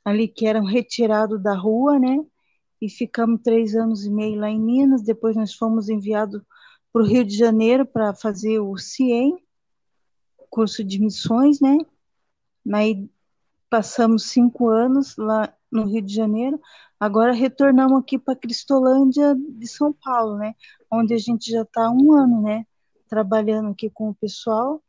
ali 0.04 0.28
que 0.28 0.46
eram 0.46 0.64
retirados 0.64 1.42
da 1.42 1.54
rua, 1.54 1.98
né? 1.98 2.24
e 2.84 2.88
ficamos 2.90 3.40
três 3.42 3.74
anos 3.74 4.04
e 4.04 4.10
meio 4.10 4.38
lá 4.38 4.50
em 4.50 4.60
Minas. 4.60 5.02
Depois 5.02 5.34
nós 5.34 5.54
fomos 5.54 5.88
enviados 5.88 6.42
para 6.92 7.02
o 7.02 7.06
Rio 7.06 7.24
de 7.24 7.34
Janeiro 7.34 7.86
para 7.86 8.14
fazer 8.14 8.60
o 8.60 8.76
CIEM, 8.76 9.38
curso 10.50 10.84
de 10.84 11.00
missões, 11.00 11.60
né? 11.60 11.78
Aí 12.74 13.08
passamos 13.70 14.24
cinco 14.24 14.68
anos 14.68 15.16
lá 15.16 15.50
no 15.72 15.86
Rio 15.86 16.02
de 16.02 16.14
Janeiro. 16.14 16.60
Agora 17.00 17.32
retornamos 17.32 18.00
aqui 18.00 18.18
para 18.18 18.36
Cristolândia 18.36 19.34
de 19.34 19.66
São 19.66 19.90
Paulo, 19.90 20.36
né? 20.36 20.54
Onde 20.90 21.14
a 21.14 21.18
gente 21.18 21.50
já 21.50 21.62
está 21.62 21.90
um 21.90 22.12
ano, 22.12 22.42
né? 22.42 22.66
Trabalhando 23.08 23.70
aqui 23.70 23.88
com 23.88 24.10
o 24.10 24.14
pessoal 24.14 24.83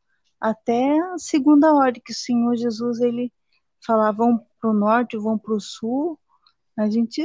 até 0.46 1.00
a 1.00 1.18
segunda 1.18 1.74
ordem 1.74 2.02
que 2.06 2.12
o 2.12 2.16
Senhor 2.16 2.56
Jesus 2.56 3.00
ele 3.02 3.34
falava 3.86 4.18
vão 4.18 4.46
para 4.62 4.70
o 4.70 4.74
norte, 4.74 5.18
vão 5.18 5.40
para 5.40 5.56
o 5.56 5.60
sul. 5.60 6.20
A 6.78 6.88
gente 6.90 7.24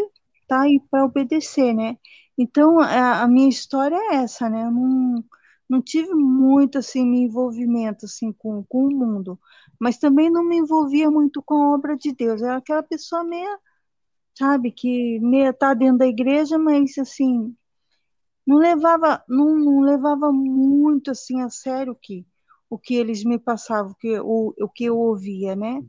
tá 0.49 0.63
aí 0.63 0.81
para 0.91 1.05
obedecer, 1.05 1.75
né? 1.75 1.99
Então, 2.39 2.81
a, 2.81 3.23
a, 3.23 3.29
minha 3.29 3.49
história 3.49 3.95
é 3.95 4.17
essa, 4.17 4.49
né? 4.49 4.65
Eu 4.65 4.71
não, 4.71 5.25
não 5.69 5.83
tive 5.83 6.15
muito, 6.15 6.79
assim, 6.79 7.01
envolvimento, 7.01 8.07
assim, 8.07 8.33
com, 8.33 8.65
com 8.65 8.87
o 8.87 8.91
mundo, 8.91 9.39
mas 9.79 9.99
também 9.99 10.31
não 10.31 10.45
me 10.45 10.57
envolvia 10.57 11.11
muito 11.11 11.43
com 11.43 11.55
a 11.55 11.75
obra 11.75 11.97
de 11.99 12.13
Deus. 12.13 12.41
Eu 12.41 12.49
era 12.49 12.57
aquela 12.59 12.83
pessoa 12.83 13.23
meia, 13.23 13.59
sabe, 14.39 14.73
que 14.73 15.21
meia 15.21 15.53
tá 15.53 15.75
dentro 15.75 15.99
da 15.99 16.07
igreja, 16.07 16.59
mas, 16.59 16.97
assim, 16.99 17.55
não 18.47 18.57
levava, 18.59 19.23
não, 19.29 19.57
não 19.57 19.81
levava 19.81 20.33
muito, 20.33 21.11
assim, 21.11 21.43
a 21.43 21.51
sério 21.51 21.95
que, 22.01 22.27
o 22.71 22.79
que 22.79 22.95
eles 22.95 23.25
me 23.25 23.37
passavam, 23.39 23.91
o 23.91 23.95
que, 23.97 24.21
o, 24.21 24.55
o 24.57 24.69
que 24.69 24.85
eu 24.85 24.97
ouvia, 24.97 25.57
né? 25.57 25.85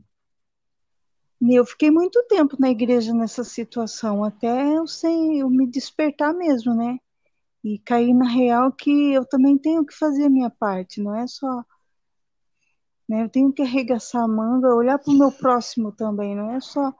eu 1.50 1.64
fiquei 1.64 1.90
muito 1.90 2.22
tempo 2.28 2.56
na 2.58 2.70
igreja 2.70 3.12
nessa 3.12 3.42
situação, 3.42 4.22
até 4.24 4.76
eu, 4.76 4.86
sei, 4.86 5.42
eu 5.42 5.50
me 5.50 5.66
despertar 5.66 6.32
mesmo, 6.32 6.74
né? 6.74 6.98
E 7.64 7.78
cair 7.78 8.14
na 8.14 8.28
real 8.28 8.72
que 8.72 9.12
eu 9.12 9.24
também 9.24 9.58
tenho 9.58 9.84
que 9.84 9.94
fazer 9.94 10.24
a 10.26 10.30
minha 10.30 10.50
parte, 10.50 11.00
não 11.00 11.14
é 11.14 11.26
só. 11.26 11.64
Né, 13.08 13.24
eu 13.24 13.28
tenho 13.28 13.52
que 13.52 13.62
arregaçar 13.62 14.22
a 14.22 14.28
manga, 14.28 14.74
olhar 14.74 14.98
para 14.98 15.12
o 15.12 15.18
meu 15.18 15.32
próximo 15.32 15.92
também, 15.92 16.34
não 16.36 16.52
é 16.52 16.60
só. 16.60 16.94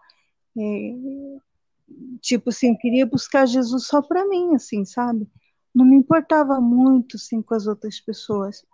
É, 0.59 0.95
tipo 2.21 2.51
assim, 2.51 2.71
eu 2.71 2.79
queria 2.79 3.07
buscar 3.07 3.47
Jesus 3.47 3.87
só 3.87 4.03
para 4.03 4.27
mim, 4.29 4.55
assim, 4.55 4.85
sabe? 4.85 5.29
Não 5.75 5.85
me 5.85 5.97
importava 5.97 6.61
muito, 6.61 7.17
assim, 7.17 7.41
com 7.43 7.55
as 7.55 7.67
outras 7.67 8.01
pessoas 8.01 8.65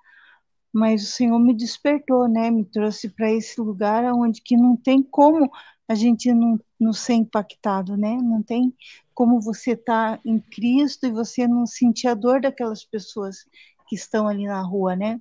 mas 0.72 1.02
o 1.02 1.06
Senhor 1.06 1.38
me 1.38 1.54
despertou, 1.54 2.28
né? 2.28 2.50
Me 2.50 2.64
trouxe 2.64 3.08
para 3.08 3.32
esse 3.32 3.60
lugar 3.60 4.04
onde 4.12 4.42
que 4.42 4.56
não 4.56 4.76
tem 4.76 5.02
como 5.02 5.50
a 5.88 5.94
gente 5.94 6.32
não, 6.32 6.60
não 6.78 6.92
ser 6.92 7.14
impactado, 7.14 7.96
né? 7.96 8.16
Não 8.16 8.42
tem 8.42 8.74
como 9.14 9.40
você 9.40 9.72
estar 9.72 10.18
tá 10.18 10.22
em 10.24 10.38
Cristo 10.38 11.06
e 11.06 11.10
você 11.10 11.48
não 11.48 11.66
sentir 11.66 12.08
a 12.08 12.14
dor 12.14 12.40
daquelas 12.40 12.84
pessoas 12.84 13.46
que 13.88 13.96
estão 13.96 14.28
ali 14.28 14.46
na 14.46 14.60
rua, 14.60 14.94
né? 14.94 15.20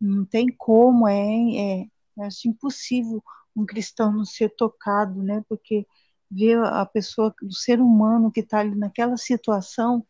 Não 0.00 0.24
tem 0.24 0.48
como, 0.48 1.06
é, 1.06 1.82
é 1.82 1.86
acho 2.20 2.48
impossível 2.48 3.22
um 3.54 3.66
cristão 3.66 4.12
não 4.12 4.24
ser 4.24 4.50
tocado, 4.56 5.22
né? 5.22 5.44
Porque 5.48 5.86
ver 6.30 6.58
a 6.64 6.84
pessoa, 6.86 7.34
o 7.42 7.52
ser 7.52 7.80
humano 7.80 8.32
que 8.32 8.40
está 8.40 8.60
ali 8.60 8.74
naquela 8.74 9.16
situação, 9.16 10.06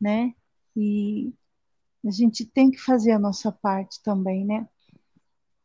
né? 0.00 0.34
E 0.76 1.32
a 2.06 2.10
gente 2.10 2.44
tem 2.44 2.70
que 2.70 2.78
fazer 2.78 3.12
a 3.12 3.18
nossa 3.18 3.50
parte 3.50 4.02
também, 4.02 4.44
né? 4.44 4.68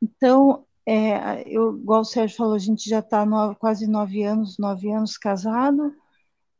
Então, 0.02 0.66
é, 0.86 1.44
eu, 1.46 1.78
igual 1.78 2.02
o 2.02 2.06
Sérgio 2.06 2.38
falou, 2.38 2.56
a 2.56 2.60
gente 2.60 2.90
já 2.90 3.00
está 3.00 3.26
quase 3.56 3.86
nove 3.86 4.24
anos, 4.24 4.58
nove 4.58 4.92
anos 4.92 5.18
casado, 5.18 5.94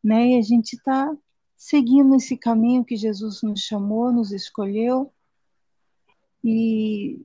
né? 0.04 0.30
E 0.30 0.38
a 0.38 0.42
gente 0.42 0.74
está 0.74 1.16
seguindo 1.58 2.16
esse 2.16 2.38
caminho 2.38 2.86
que 2.86 2.96
Jesus 2.96 3.42
nos 3.42 3.62
chamou, 3.62 4.12
nos 4.12 4.32
escolheu. 4.32 5.12
E 6.44 7.22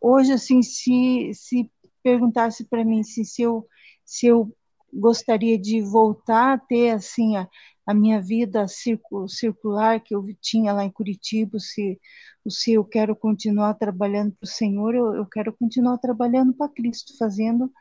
hoje, 0.00 0.32
assim, 0.32 0.62
se, 0.62 1.32
se 1.34 1.70
perguntasse 2.02 2.64
para 2.64 2.84
mim 2.84 3.02
se, 3.02 3.24
se, 3.24 3.42
eu, 3.42 3.66
se 4.04 4.26
eu 4.26 4.54
gostaria 4.92 5.58
de 5.58 5.80
voltar 5.80 6.54
a 6.54 6.58
ter, 6.58 6.90
assim, 6.90 7.36
a, 7.36 7.48
a 7.88 7.94
minha 7.94 8.20
vida 8.20 8.66
circular 8.68 9.98
que 9.98 10.14
eu 10.14 10.22
tinha 10.42 10.74
lá 10.74 10.84
em 10.84 10.90
Curitiba, 10.90 11.58
se, 11.58 11.98
se 12.46 12.74
eu 12.74 12.84
quero 12.84 13.16
continuar 13.16 13.72
trabalhando 13.72 14.32
para 14.32 14.46
o 14.46 14.50
Senhor, 14.50 14.94
eu, 14.94 15.14
eu 15.14 15.24
quero 15.24 15.54
continuar 15.54 15.96
trabalhando 15.96 16.52
para 16.52 16.70
Cristo, 16.70 17.16
fazendo, 17.16 17.72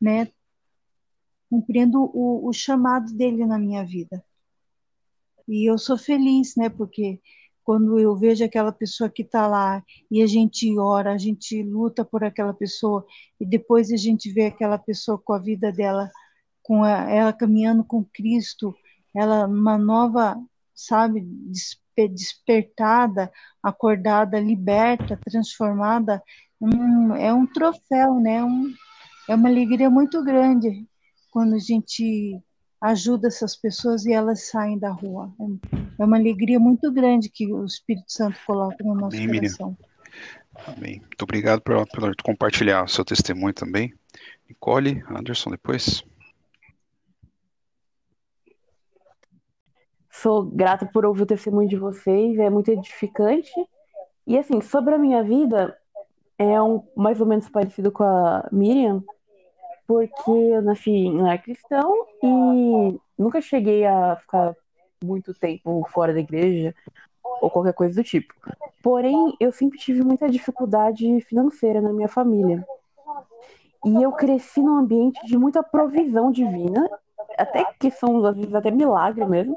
né, 0.00 0.28
cumprindo 1.50 2.00
o, 2.00 2.48
o 2.48 2.52
chamado 2.54 3.12
dele 3.12 3.44
na 3.44 3.58
minha 3.58 3.84
vida. 3.84 4.24
E 5.46 5.70
eu 5.70 5.76
sou 5.76 5.98
feliz, 5.98 6.56
né, 6.56 6.70
porque 6.70 7.20
quando 7.62 7.98
eu 7.98 8.16
vejo 8.16 8.42
aquela 8.42 8.72
pessoa 8.72 9.10
que 9.10 9.20
está 9.20 9.46
lá 9.46 9.84
e 10.10 10.22
a 10.22 10.26
gente 10.26 10.78
ora, 10.78 11.12
a 11.12 11.18
gente 11.18 11.62
luta 11.62 12.02
por 12.02 12.24
aquela 12.24 12.54
pessoa 12.54 13.04
e 13.38 13.44
depois 13.44 13.92
a 13.92 13.96
gente 13.98 14.32
vê 14.32 14.46
aquela 14.46 14.78
pessoa 14.78 15.18
com 15.18 15.34
a 15.34 15.38
vida 15.38 15.70
dela, 15.70 16.10
com 16.62 16.82
a, 16.82 17.10
ela 17.10 17.30
caminhando 17.30 17.84
com 17.84 18.02
Cristo, 18.02 18.74
ela 19.14 19.46
uma 19.46 19.76
nova, 19.76 20.36
sabe, 20.74 21.26
despertada, 22.08 23.30
acordada, 23.62 24.40
liberta, 24.40 25.18
transformada, 25.24 26.22
um, 26.60 27.14
é 27.14 27.32
um 27.32 27.46
troféu, 27.46 28.20
né? 28.20 28.42
Um, 28.42 28.72
é 29.28 29.34
uma 29.34 29.48
alegria 29.48 29.88
muito 29.88 30.22
grande 30.24 30.86
quando 31.30 31.54
a 31.54 31.58
gente 31.58 32.40
ajuda 32.80 33.28
essas 33.28 33.54
pessoas 33.56 34.04
e 34.06 34.12
elas 34.12 34.48
saem 34.48 34.78
da 34.78 34.90
rua. 34.90 35.32
É 35.98 36.04
uma 36.04 36.16
alegria 36.16 36.58
muito 36.58 36.90
grande 36.90 37.28
que 37.28 37.52
o 37.52 37.64
Espírito 37.64 38.10
Santo 38.10 38.38
coloca 38.46 38.82
no 38.82 38.94
nosso 38.94 39.16
Amém, 39.16 39.40
coração. 39.40 39.76
Amém. 40.66 41.00
Muito 41.00 41.22
obrigado 41.22 41.60
por, 41.60 41.86
por 41.88 42.14
compartilhar 42.22 42.84
o 42.84 42.88
seu 42.88 43.04
testemunho 43.04 43.52
também. 43.52 43.94
Nicole, 44.48 45.02
Anderson, 45.08 45.50
depois. 45.50 46.02
Sou 50.22 50.42
grata 50.42 50.84
por 50.84 51.06
ouvir 51.06 51.22
o 51.22 51.26
testemunho 51.26 51.68
de 51.68 51.76
vocês, 51.76 52.38
é 52.38 52.50
muito 52.50 52.70
edificante. 52.70 53.50
E 54.26 54.36
assim, 54.36 54.60
sobre 54.60 54.94
a 54.94 54.98
minha 54.98 55.22
vida, 55.22 55.74
é 56.38 56.60
um 56.60 56.82
mais 56.94 57.22
ou 57.22 57.26
menos 57.26 57.48
parecido 57.48 57.90
com 57.90 58.04
a 58.04 58.46
Miriam, 58.52 59.02
porque 59.86 60.30
eu 60.30 60.60
nasci 60.60 60.90
em 60.90 61.22
lar 61.22 61.42
cristão 61.42 62.06
e 62.22 63.00
nunca 63.18 63.40
cheguei 63.40 63.86
a 63.86 64.16
ficar 64.16 64.54
muito 65.02 65.32
tempo 65.32 65.86
fora 65.90 66.12
da 66.12 66.20
igreja 66.20 66.74
ou 67.40 67.48
qualquer 67.48 67.72
coisa 67.72 67.94
do 67.94 68.04
tipo. 68.04 68.34
Porém, 68.82 69.34
eu 69.40 69.50
sempre 69.50 69.78
tive 69.78 70.02
muita 70.02 70.28
dificuldade 70.28 71.20
financeira 71.22 71.80
na 71.80 71.94
minha 71.94 72.08
família. 72.08 72.62
E 73.86 74.02
eu 74.02 74.12
cresci 74.12 74.60
num 74.60 74.76
ambiente 74.76 75.24
de 75.26 75.38
muita 75.38 75.62
provisão 75.62 76.30
divina, 76.30 76.90
até 77.38 77.64
que 77.78 77.90
são 77.90 78.22
às 78.26 78.36
vezes 78.36 78.54
até 78.54 78.70
milagre 78.70 79.24
mesmo. 79.24 79.56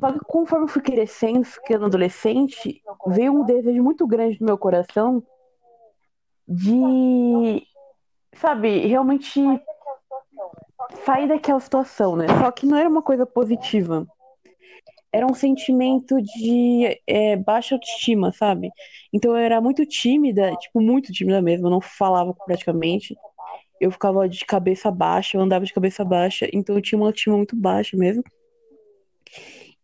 Só 0.00 0.12
que 0.12 0.18
conforme 0.20 0.64
eu 0.64 0.68
fui 0.68 0.82
crescendo, 0.82 1.44
ficando 1.44 1.84
adolescente, 1.84 2.82
veio 3.06 3.32
um 3.32 3.44
desejo 3.44 3.82
muito 3.82 4.06
grande 4.06 4.38
no 4.40 4.46
meu 4.46 4.58
coração 4.58 5.22
de 6.48 7.66
sabe, 8.34 8.86
realmente 8.86 9.40
sair 11.04 11.28
daquela 11.28 11.60
situação, 11.60 12.16
né? 12.16 12.26
Só 12.40 12.50
que 12.50 12.66
não 12.66 12.76
era 12.76 12.88
uma 12.88 13.02
coisa 13.02 13.26
positiva. 13.26 14.06
Era 15.12 15.26
um 15.26 15.34
sentimento 15.34 16.20
de 16.22 17.00
é, 17.06 17.36
baixa 17.36 17.74
autoestima, 17.74 18.32
sabe? 18.32 18.70
Então 19.12 19.32
eu 19.32 19.36
era 19.36 19.60
muito 19.60 19.84
tímida, 19.84 20.54
tipo, 20.56 20.80
muito 20.80 21.12
tímida 21.12 21.42
mesmo, 21.42 21.66
eu 21.66 21.70
não 21.70 21.80
falava 21.80 22.32
praticamente. 22.32 23.16
Eu 23.80 23.90
ficava 23.90 24.28
de 24.28 24.44
cabeça 24.44 24.90
baixa, 24.90 25.36
eu 25.36 25.40
andava 25.40 25.64
de 25.64 25.72
cabeça 25.72 26.04
baixa, 26.04 26.48
então 26.52 26.76
eu 26.76 26.82
tinha 26.82 26.98
uma 26.98 27.06
autoestima 27.06 27.36
muito 27.36 27.56
baixa 27.56 27.96
mesmo. 27.96 28.22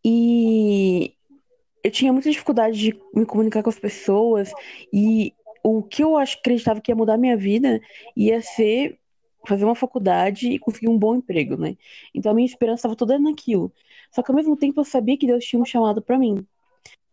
E 0.04 1.14
eu 1.82 1.90
tinha 1.90 2.12
muita 2.12 2.30
dificuldade 2.30 2.78
de 2.78 3.00
me 3.14 3.24
comunicar 3.26 3.62
com 3.62 3.70
as 3.70 3.78
pessoas 3.78 4.52
e 4.92 5.32
o 5.62 5.82
que 5.82 6.02
eu 6.02 6.16
acreditava 6.16 6.80
que 6.80 6.90
ia 6.90 6.96
mudar 6.96 7.16
minha 7.16 7.36
vida 7.36 7.80
ia 8.16 8.40
ser 8.40 8.98
fazer 9.46 9.64
uma 9.64 9.74
faculdade 9.74 10.48
e 10.48 10.58
conseguir 10.58 10.88
um 10.88 10.98
bom 10.98 11.14
emprego, 11.14 11.56
né? 11.56 11.76
Então 12.14 12.32
a 12.32 12.34
minha 12.34 12.46
esperança 12.46 12.80
estava 12.80 12.96
toda 12.96 13.18
naquilo. 13.18 13.72
Só 14.10 14.22
que 14.22 14.30
ao 14.30 14.36
mesmo 14.36 14.56
tempo 14.56 14.80
eu 14.80 14.84
sabia 14.84 15.16
que 15.16 15.26
Deus 15.26 15.44
tinha 15.44 15.60
um 15.60 15.64
chamado 15.64 16.02
para 16.02 16.18
mim. 16.18 16.44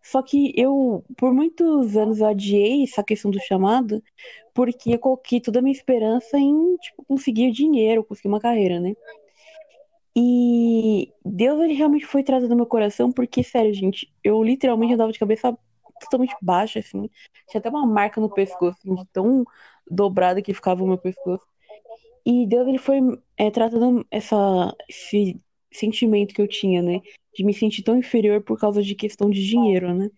Só 0.02 0.22
que 0.22 0.54
eu, 0.58 1.04
por 1.16 1.34
muitos 1.34 1.96
anos, 1.96 2.20
eu 2.20 2.28
adiei 2.28 2.84
essa 2.84 3.04
questão 3.04 3.32
do 3.32 3.40
chamado, 3.40 4.04
porque 4.54 4.94
eu 4.94 5.00
coloquei 5.00 5.40
toda 5.40 5.60
a 5.60 5.62
minha 5.62 5.76
esperança 5.76 6.38
em, 6.38 6.76
tipo, 6.78 7.06
conseguir 7.06 7.52
dinheiro, 7.52 8.04
conseguir 8.04 8.28
uma 8.28 8.40
carreira, 8.40 8.80
né? 8.80 8.96
E 10.16 11.12
Deus, 11.26 11.60
ele 11.62 11.74
realmente 11.74 12.06
foi 12.06 12.24
trazendo 12.24 12.56
meu 12.56 12.66
coração, 12.66 13.12
porque, 13.12 13.44
sério, 13.44 13.74
gente, 13.74 14.12
eu 14.24 14.44
literalmente 14.44 14.94
andava 14.94 15.12
de 15.12 15.20
cabeça 15.20 15.58
totalmente 16.00 16.36
baixa, 16.42 16.80
assim. 16.80 17.10
Tinha 17.50 17.60
até 17.60 17.70
uma 17.70 17.86
marca 17.86 18.22
no 18.22 18.30
pescoço, 18.30 18.78
assim, 18.80 18.94
de 18.96 19.06
tão 19.08 19.44
dobrada 19.90 20.42
que 20.42 20.54
ficava 20.54 20.84
o 20.84 20.88
meu 20.88 20.98
pescoço. 20.98 21.46
E 22.26 22.46
Deus, 22.48 22.68
ele 22.68 22.78
foi 22.78 23.00
é, 23.38 23.52
tratando 23.52 24.06
essa, 24.12 24.74
esse 24.88 25.40
sentimento 25.72 26.34
que 26.34 26.42
eu 26.42 26.48
tinha, 26.48 26.82
né? 26.82 27.02
De 27.36 27.44
me 27.44 27.54
sentir 27.54 27.84
tão 27.84 27.98
inferior 27.98 28.42
por 28.44 28.60
causa 28.60 28.82
de 28.82 28.96
questão 28.96 29.30
de 29.30 29.46
dinheiro, 29.46 29.94
né? 29.94 30.10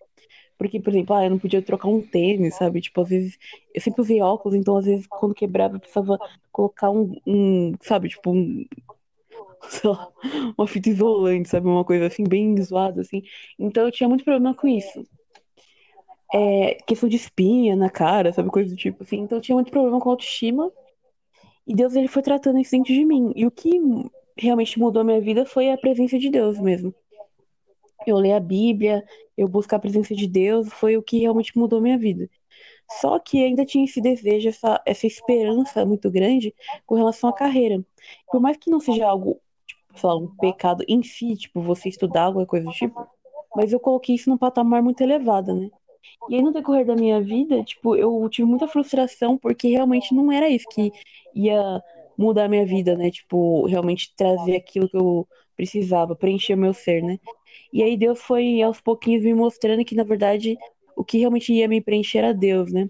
Porque, 0.58 0.80
por 0.80 0.90
exemplo, 0.90 1.14
ah, 1.16 1.24
eu 1.24 1.30
não 1.30 1.38
podia 1.38 1.62
trocar 1.62 1.88
um 1.88 2.00
tênis, 2.00 2.54
sabe? 2.56 2.80
Tipo, 2.80 3.02
às 3.02 3.08
vezes 3.08 3.38
eu 3.74 3.80
sempre 3.80 4.00
usei 4.00 4.22
óculos, 4.22 4.56
então 4.56 4.76
às 4.76 4.86
vezes 4.86 5.06
quando 5.06 5.34
quebrava 5.34 5.76
eu 5.76 5.80
precisava 5.80 6.18
colocar 6.52 6.90
um, 6.90 7.14
um 7.26 7.74
sabe, 7.82 8.08
tipo, 8.08 8.30
um, 8.30 8.64
sei 9.68 9.90
lá, 9.90 10.08
uma 10.56 10.66
fita 10.66 10.88
isolante, 10.88 11.48
sabe? 11.48 11.66
Uma 11.66 11.84
coisa 11.84 12.06
assim, 12.06 12.24
bem 12.24 12.60
zoada, 12.62 13.00
assim. 13.00 13.22
Então 13.58 13.84
eu 13.84 13.92
tinha 13.92 14.08
muito 14.08 14.24
problema 14.24 14.54
com 14.54 14.68
isso 14.68 15.04
é, 16.32 16.74
questão 16.86 17.08
de 17.08 17.16
espinha 17.16 17.76
na 17.76 17.90
cara, 17.90 18.32
sabe? 18.32 18.50
Coisa 18.50 18.70
do 18.70 18.76
tipo, 18.76 19.02
assim. 19.02 19.18
Então 19.18 19.38
eu 19.38 19.42
tinha 19.42 19.54
muito 19.54 19.70
problema 19.70 20.00
com 20.00 20.10
autoestima. 20.10 20.72
E 21.66 21.74
Deus, 21.74 21.94
ele 21.96 22.08
foi 22.08 22.22
tratando 22.22 22.58
isso 22.58 22.70
dentro 22.72 22.92
de 22.92 23.04
mim. 23.04 23.32
E 23.34 23.46
o 23.46 23.50
que 23.50 23.80
realmente 24.36 24.78
mudou 24.78 25.02
a 25.02 25.04
minha 25.04 25.20
vida 25.20 25.46
foi 25.46 25.70
a 25.70 25.78
presença 25.78 26.18
de 26.18 26.30
Deus 26.30 26.58
mesmo. 26.60 26.94
Eu 28.06 28.16
ler 28.18 28.32
a 28.32 28.40
Bíblia, 28.40 29.04
eu 29.36 29.48
buscar 29.48 29.76
a 29.76 29.80
presença 29.80 30.14
de 30.14 30.26
Deus, 30.28 30.68
foi 30.72 30.96
o 30.96 31.02
que 31.02 31.18
realmente 31.20 31.56
mudou 31.58 31.78
a 31.78 31.82
minha 31.82 31.98
vida. 31.98 32.28
Só 33.00 33.18
que 33.18 33.42
ainda 33.42 33.64
tinha 33.64 33.84
esse 33.84 34.00
desejo, 34.00 34.48
essa, 34.48 34.80
essa 34.86 35.06
esperança 35.06 35.84
muito 35.84 36.10
grande 36.10 36.54
com 36.86 36.94
relação 36.94 37.30
à 37.30 37.32
carreira. 37.32 37.84
Por 38.30 38.40
mais 38.40 38.56
que 38.56 38.70
não 38.70 38.78
seja 38.78 39.06
algo, 39.06 39.40
sei 39.96 40.08
lá, 40.08 40.16
um 40.16 40.28
pecado 40.36 40.84
em 40.88 41.02
si, 41.02 41.36
tipo, 41.36 41.60
você 41.60 41.88
estudar 41.88 42.24
alguma 42.24 42.46
coisa 42.46 42.66
do 42.66 42.72
tipo, 42.72 43.06
mas 43.54 43.72
eu 43.72 43.80
coloquei 43.80 44.14
isso 44.14 44.28
num 44.30 44.38
patamar 44.38 44.82
muito 44.82 45.00
elevado, 45.00 45.54
né? 45.54 45.70
E 46.28 46.36
aí, 46.36 46.42
no 46.42 46.52
decorrer 46.52 46.84
da 46.86 46.94
minha 46.94 47.20
vida, 47.20 47.62
tipo, 47.64 47.96
eu 47.96 48.28
tive 48.28 48.48
muita 48.48 48.68
frustração 48.68 49.38
porque 49.38 49.68
realmente 49.68 50.14
não 50.14 50.30
era 50.30 50.48
isso 50.48 50.66
que 50.70 50.92
ia 51.34 51.82
mudar 52.18 52.44
a 52.44 52.48
minha 52.48 52.66
vida, 52.66 52.96
né? 52.96 53.10
Tipo, 53.10 53.66
realmente 53.66 54.14
trazer 54.16 54.56
aquilo 54.56 54.88
que 54.88 54.96
eu 54.96 55.26
precisava, 55.56 56.16
preencher 56.16 56.56
meu 56.56 56.74
ser, 56.74 57.02
né? 57.02 57.18
E 57.72 57.82
aí 57.82 57.96
Deus 57.96 58.20
foi 58.20 58.62
aos 58.62 58.80
pouquinhos 58.80 59.24
me 59.24 59.34
mostrando 59.34 59.84
que, 59.84 59.94
na 59.94 60.04
verdade, 60.04 60.56
o 60.96 61.04
que 61.04 61.18
realmente 61.18 61.52
ia 61.52 61.68
me 61.68 61.80
preencher 61.80 62.18
era 62.18 62.34
Deus, 62.34 62.72
né? 62.72 62.88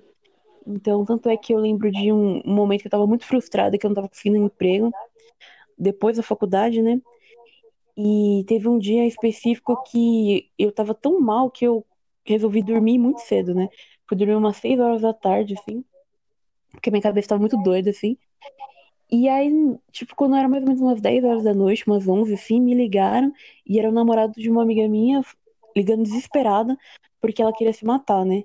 Então, 0.67 1.05
tanto 1.05 1.29
é 1.29 1.37
que 1.37 1.55
eu 1.55 1.59
lembro 1.59 1.91
de 1.91 2.13
um, 2.13 2.43
um 2.45 2.55
momento 2.55 2.81
que 2.81 2.87
eu 2.89 2.91
tava 2.91 3.07
muito 3.07 3.25
frustrada, 3.25 3.79
que 3.79 3.87
eu 3.87 3.91
não 3.91 3.95
tava 3.95 4.09
conseguindo 4.09 4.41
um 4.41 4.47
emprego, 4.47 4.91
depois 5.79 6.17
da 6.17 6.23
faculdade, 6.23 6.83
né? 6.83 7.01
E 7.97 8.45
teve 8.47 8.69
um 8.69 8.79
dia 8.79 9.07
específico 9.07 9.83
que 9.85 10.51
eu 10.59 10.71
tava 10.71 10.95
tão 10.95 11.21
mal 11.21 11.51
que 11.51 11.67
eu 11.67 11.85
resolvi 12.25 12.63
dormir 12.63 12.99
muito 12.99 13.21
cedo, 13.21 13.55
né? 13.55 13.69
Fui 14.07 14.17
dormir 14.17 14.35
umas 14.35 14.57
6 14.59 14.79
horas 14.79 15.03
da 15.03 15.13
tarde, 15.13 15.55
assim, 15.59 15.85
porque 16.71 16.91
minha 16.91 17.03
cabeça 17.03 17.29
tava 17.29 17.41
muito 17.41 17.57
doida, 17.63 17.91
assim. 17.91 18.17
E 19.11 19.29
aí, 19.29 19.51
tipo, 19.93 20.15
quando 20.17 20.35
era 20.37 20.49
mais 20.49 20.63
ou 20.63 20.69
menos 20.69 20.83
umas 20.83 21.01
10 21.01 21.25
horas 21.25 21.45
da 21.45 21.55
noite, 21.55 21.87
umas 21.87 22.07
11, 22.09 22.35
assim, 22.35 22.61
me 22.61 22.75
ligaram 22.75 23.33
e 23.65 23.79
era 23.79 23.89
o 23.89 23.93
namorado 23.93 24.33
de 24.35 24.51
uma 24.51 24.63
amiga 24.63 24.87
minha 24.89 25.23
ligando 25.75 26.03
desesperada 26.03 26.77
porque 27.21 27.41
ela 27.41 27.53
queria 27.53 27.73
se 27.73 27.85
matar, 27.85 28.25
né? 28.25 28.45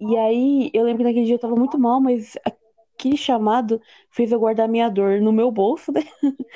E 0.00 0.16
aí, 0.16 0.70
eu 0.74 0.84
lembro 0.84 0.98
que 0.98 1.04
naquele 1.04 1.26
dia 1.26 1.34
eu 1.36 1.38
tava 1.38 1.54
muito 1.54 1.78
mal, 1.78 2.00
mas 2.00 2.36
aquele 3.02 3.16
chamado 3.16 3.80
fez 4.10 4.30
eu 4.30 4.38
guardar 4.38 4.68
minha 4.68 4.88
dor 4.88 5.20
no 5.20 5.32
meu 5.32 5.50
bolso, 5.50 5.90
né? 5.90 6.02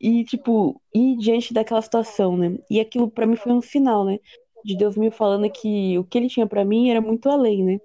e, 0.00 0.24
tipo, 0.24 0.80
ir 0.94 1.16
diante 1.16 1.52
daquela 1.52 1.82
situação, 1.82 2.36
né? 2.36 2.56
E 2.70 2.78
aquilo 2.78 3.10
para 3.10 3.26
mim 3.26 3.36
foi 3.36 3.52
um 3.52 3.60
sinal, 3.60 4.04
né? 4.04 4.18
de 4.66 4.76
Deus 4.76 4.96
me 4.96 5.12
falando 5.12 5.48
que 5.48 5.96
o 5.96 6.02
que 6.02 6.18
ele 6.18 6.28
tinha 6.28 6.46
para 6.46 6.64
mim 6.64 6.90
era 6.90 7.00
muito 7.00 7.30
além, 7.30 7.62
né? 7.62 7.80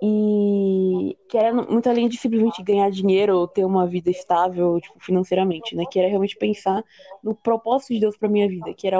E 0.00 1.16
que 1.28 1.36
era 1.36 1.52
muito 1.52 1.88
além 1.88 2.08
de 2.08 2.16
simplesmente 2.16 2.62
ganhar 2.62 2.88
dinheiro 2.90 3.36
ou 3.36 3.48
ter 3.48 3.64
uma 3.64 3.86
vida 3.88 4.08
estável, 4.08 4.80
tipo, 4.80 5.00
financeiramente, 5.00 5.74
né? 5.74 5.84
Que 5.90 5.98
era 5.98 6.08
realmente 6.08 6.36
pensar 6.36 6.84
no 7.24 7.34
propósito 7.34 7.94
de 7.94 8.00
Deus 8.00 8.16
para 8.16 8.28
minha 8.28 8.48
vida, 8.48 8.72
que 8.72 8.86
era 8.86 8.98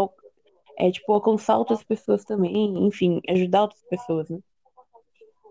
é 0.78 0.90
tipo 0.90 1.12
alcançar 1.12 1.58
outras 1.58 1.82
pessoas 1.84 2.24
também, 2.24 2.86
enfim, 2.86 3.20
ajudar 3.28 3.62
outras 3.62 3.82
pessoas, 3.88 4.28
né? 4.28 4.38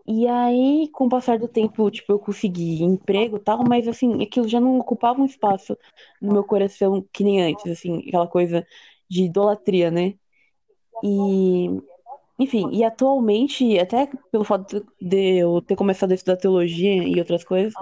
E 0.08 0.28
aí, 0.28 0.88
com 0.94 1.06
o 1.06 1.10
passar 1.10 1.40
do 1.40 1.48
tempo, 1.48 1.90
tipo, 1.90 2.12
eu 2.12 2.20
consegui 2.20 2.84
emprego 2.84 3.38
e 3.38 3.40
tal, 3.40 3.64
mas 3.68 3.88
assim, 3.88 4.22
aquilo 4.22 4.48
já 4.48 4.60
não 4.60 4.78
ocupava 4.78 5.20
um 5.20 5.26
espaço 5.26 5.76
no 6.22 6.32
meu 6.32 6.44
coração 6.44 7.04
que 7.12 7.24
nem 7.24 7.42
antes, 7.42 7.66
assim, 7.72 8.08
aquela 8.08 8.28
coisa 8.28 8.66
de 9.10 9.24
idolatria, 9.24 9.90
né? 9.90 10.14
E, 11.04 11.68
enfim, 12.38 12.70
e 12.72 12.84
atualmente, 12.84 13.80
até 13.80 14.08
pelo 14.32 14.44
fato 14.44 14.86
de 15.02 15.38
eu 15.40 15.60
ter 15.62 15.76
começado 15.76 16.12
a 16.12 16.16
estudar 16.16 16.38
teologia 16.38 17.04
e 17.04 17.18
outras 17.20 17.44
coisas, 17.44 17.74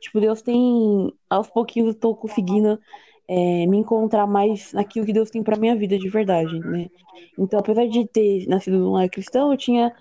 tipo, 0.00 0.18
Deus 0.18 0.40
tem, 0.40 1.12
aos 1.28 1.48
pouquinhos 1.50 1.88
eu 1.88 2.00
tô 2.00 2.14
conseguindo 2.14 2.80
é, 3.28 3.66
me 3.66 3.76
encontrar 3.76 4.26
mais 4.26 4.72
naquilo 4.72 5.04
que 5.04 5.12
Deus 5.12 5.30
tem 5.30 5.42
pra 5.42 5.56
minha 5.58 5.76
vida 5.76 5.98
de 5.98 6.08
verdade, 6.08 6.58
né? 6.60 6.88
Então, 7.38 7.60
apesar 7.60 7.86
de 7.86 8.06
ter 8.06 8.46
nascido 8.46 8.78
num 8.78 8.92
lar 8.92 9.10
cristão, 9.10 9.52
eu 9.52 9.58
tinha 9.58 9.94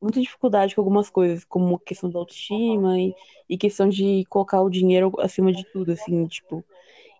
muita 0.00 0.20
dificuldade 0.20 0.74
com 0.74 0.80
algumas 0.80 1.10
coisas, 1.10 1.44
como 1.44 1.78
questão 1.78 2.08
da 2.10 2.18
autoestima 2.18 2.98
e, 2.98 3.14
e 3.48 3.58
questão 3.58 3.88
de 3.88 4.24
colocar 4.28 4.62
o 4.62 4.70
dinheiro 4.70 5.12
acima 5.20 5.52
de 5.52 5.64
tudo, 5.72 5.92
assim, 5.92 6.26
tipo. 6.26 6.64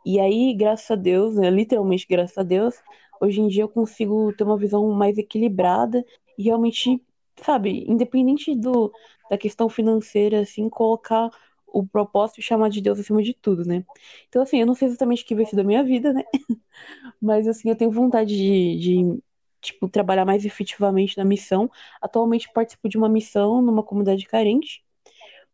E 0.04 0.20
aí, 0.20 0.54
graças 0.54 0.90
a 0.90 0.94
Deus, 0.96 1.36
né, 1.36 1.50
literalmente 1.50 2.06
graças 2.08 2.38
a 2.38 2.42
Deus, 2.42 2.76
hoje 3.20 3.40
em 3.40 3.48
dia 3.48 3.62
eu 3.64 3.68
consigo 3.68 4.32
ter 4.34 4.44
uma 4.44 4.56
visão 4.58 4.88
mais 4.92 5.18
equilibrada 5.18 6.04
e 6.38 6.44
realmente, 6.44 7.02
sabe, 7.42 7.84
independente 7.88 8.54
do, 8.54 8.92
da 9.30 9.36
questão 9.38 9.68
financeira, 9.68 10.40
assim, 10.40 10.68
colocar 10.68 11.30
o 11.66 11.86
propósito 11.86 12.40
e 12.40 12.42
chamar 12.42 12.70
de 12.70 12.80
Deus 12.80 12.98
acima 13.00 13.22
de 13.22 13.34
tudo, 13.34 13.64
né? 13.64 13.84
Então, 14.28 14.42
assim, 14.42 14.60
eu 14.60 14.66
não 14.66 14.74
sei 14.74 14.88
exatamente 14.88 15.24
o 15.24 15.26
que 15.26 15.34
vai 15.34 15.44
ser 15.44 15.56
da 15.56 15.64
minha 15.64 15.82
vida, 15.84 16.12
né? 16.12 16.22
Mas, 17.20 17.48
assim, 17.48 17.68
eu 17.70 17.76
tenho 17.76 17.90
vontade 17.90 18.36
de, 18.36 18.78
de 18.78 19.22
tipo, 19.66 19.88
trabalhar 19.88 20.24
mais 20.24 20.44
efetivamente 20.44 21.16
na 21.16 21.24
missão. 21.24 21.70
Atualmente 22.00 22.50
participo 22.52 22.88
de 22.88 22.96
uma 22.98 23.08
missão 23.08 23.60
numa 23.62 23.82
comunidade 23.82 24.26
carente, 24.26 24.82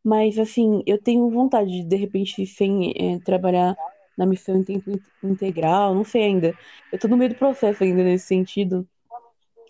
mas 0.05 0.39
assim, 0.39 0.83
eu 0.87 0.99
tenho 1.01 1.31
vontade 1.31 1.71
de, 1.71 1.85
de 1.85 1.97
repente, 1.97 2.45
sem 2.47 2.93
é, 2.97 3.19
trabalhar 3.21 3.77
na 4.17 4.27
missão 4.27 4.57
em 4.57 4.65
tempo 4.65 5.01
integral, 5.23 5.95
não 5.95 6.05
sei 6.05 6.25
ainda. 6.25 6.55
Eu 6.91 6.99
tô 6.99 7.09
no 7.09 7.17
meio 7.17 7.31
do 7.31 7.37
processo 7.37 7.83
ainda 7.83 8.03
nesse 8.03 8.27
sentido. 8.27 8.87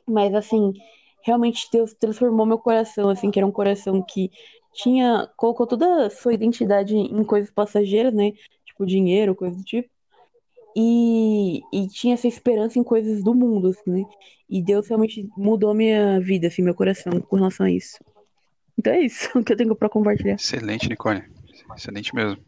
Mas 0.07 0.35
assim, 0.35 0.73
realmente 1.23 1.69
Deus 1.73 1.95
transformou 1.95 2.47
meu 2.47 2.59
coração, 2.59 3.09
assim, 3.09 3.31
que 3.31 3.39
era 3.39 3.47
um 3.47 3.53
coração 3.53 4.03
que 4.03 4.31
tinha, 4.75 5.31
colocou 5.37 5.67
toda 5.67 6.07
a 6.07 6.11
sua 6.11 6.35
identidade 6.35 6.97
em 6.97 7.25
coisas 7.25 7.51
passageiras, 7.51 8.13
né? 8.13 8.33
Tipo 8.65 8.87
dinheiro, 8.87 9.35
coisa 9.35 9.57
do 9.57 9.65
tipo. 9.65 9.89
E, 10.75 11.61
e 11.73 11.87
tinha 11.89 12.15
essa 12.15 12.27
esperança 12.27 12.79
em 12.79 12.85
coisas 12.85 13.23
do 13.23 13.35
mundo, 13.35 13.69
assim, 13.69 13.91
né? 13.91 14.05
E 14.49 14.63
Deus 14.63 14.89
realmente 14.89 15.29
mudou 15.37 15.75
minha 15.75 16.19
vida, 16.21 16.47
assim, 16.47 16.63
meu 16.63 16.75
coração 16.75 17.21
com 17.21 17.37
relação 17.37 17.67
a 17.67 17.71
isso. 17.71 17.99
Então 18.79 18.93
é 18.93 19.01
isso 19.01 19.29
que 19.45 19.53
eu 19.53 19.57
tenho 19.57 19.77
para 19.77 19.89
compartilhar. 19.89 20.35
Excelente, 20.35 20.89
Nicole. 20.89 21.23
Excelente 21.77 22.15
mesmo. 22.15 22.43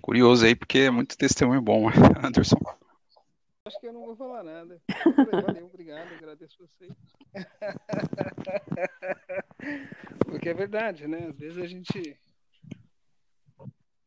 Curioso 0.00 0.46
aí, 0.46 0.54
porque 0.54 0.78
é 0.78 0.90
muito 0.90 1.16
testemunho 1.16 1.60
bom, 1.60 1.88
Anderson. 2.22 2.58
Acho 3.64 3.80
que 3.80 3.86
eu 3.86 3.92
não 3.92 4.06
vou 4.06 4.16
falar 4.16 4.42
nada. 4.42 4.80
Valeu, 5.44 5.66
obrigado, 5.66 6.10
agradeço 6.14 6.56
vocês. 6.58 6.90
Porque 10.24 10.48
é 10.48 10.54
verdade, 10.54 11.06
né? 11.06 11.26
Às 11.28 11.36
vezes 11.36 11.58
a 11.58 11.66
gente. 11.66 12.18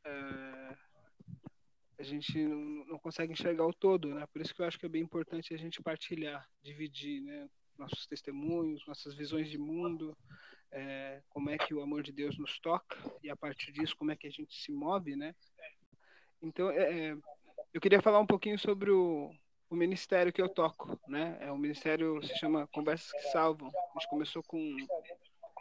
É 0.03 0.75
a 2.01 2.03
gente 2.03 2.35
não, 2.35 2.85
não, 2.85 2.99
consegue 2.99 3.31
enxergar 3.31 3.65
o 3.65 3.73
todo, 3.73 4.15
né? 4.15 4.25
Por 4.33 4.41
isso 4.41 4.55
que 4.55 4.61
eu 4.61 4.65
acho 4.65 4.79
que 4.79 4.87
é 4.87 4.89
bem 4.89 5.03
importante 5.03 5.53
a 5.53 5.57
gente 5.57 5.81
partilhar, 5.83 6.47
dividir, 6.63 7.21
né? 7.21 7.47
Nossos 7.77 8.07
testemunhos, 8.07 8.85
nossas 8.87 9.13
visões 9.13 9.49
de 9.49 9.57
mundo, 9.59 10.17
é, 10.71 11.21
como 11.29 11.51
é 11.51 11.57
que 11.59 11.75
o 11.75 11.81
amor 11.81 12.01
de 12.01 12.11
Deus 12.11 12.37
nos 12.39 12.59
toca 12.59 12.97
e 13.23 13.29
a 13.29 13.35
partir 13.35 13.71
disso 13.71 13.95
como 13.95 14.11
é 14.11 14.15
que 14.15 14.25
a 14.25 14.31
gente 14.31 14.55
se 14.55 14.71
move, 14.71 15.15
né? 15.15 15.35
Então, 16.41 16.71
é, 16.71 17.11
é 17.11 17.17
eu 17.71 17.79
queria 17.79 18.01
falar 18.01 18.19
um 18.19 18.25
pouquinho 18.25 18.57
sobre 18.57 18.89
o, 18.89 19.31
o 19.69 19.75
ministério 19.75 20.33
que 20.33 20.41
eu 20.41 20.49
toco, 20.49 20.99
né? 21.07 21.37
É 21.39 21.51
um 21.51 21.57
ministério 21.57 22.21
se 22.23 22.35
chama 22.35 22.67
Conversas 22.67 23.11
que 23.11 23.31
Salvam. 23.31 23.69
A 23.69 23.99
gente 23.99 24.09
começou 24.09 24.41
com 24.43 24.75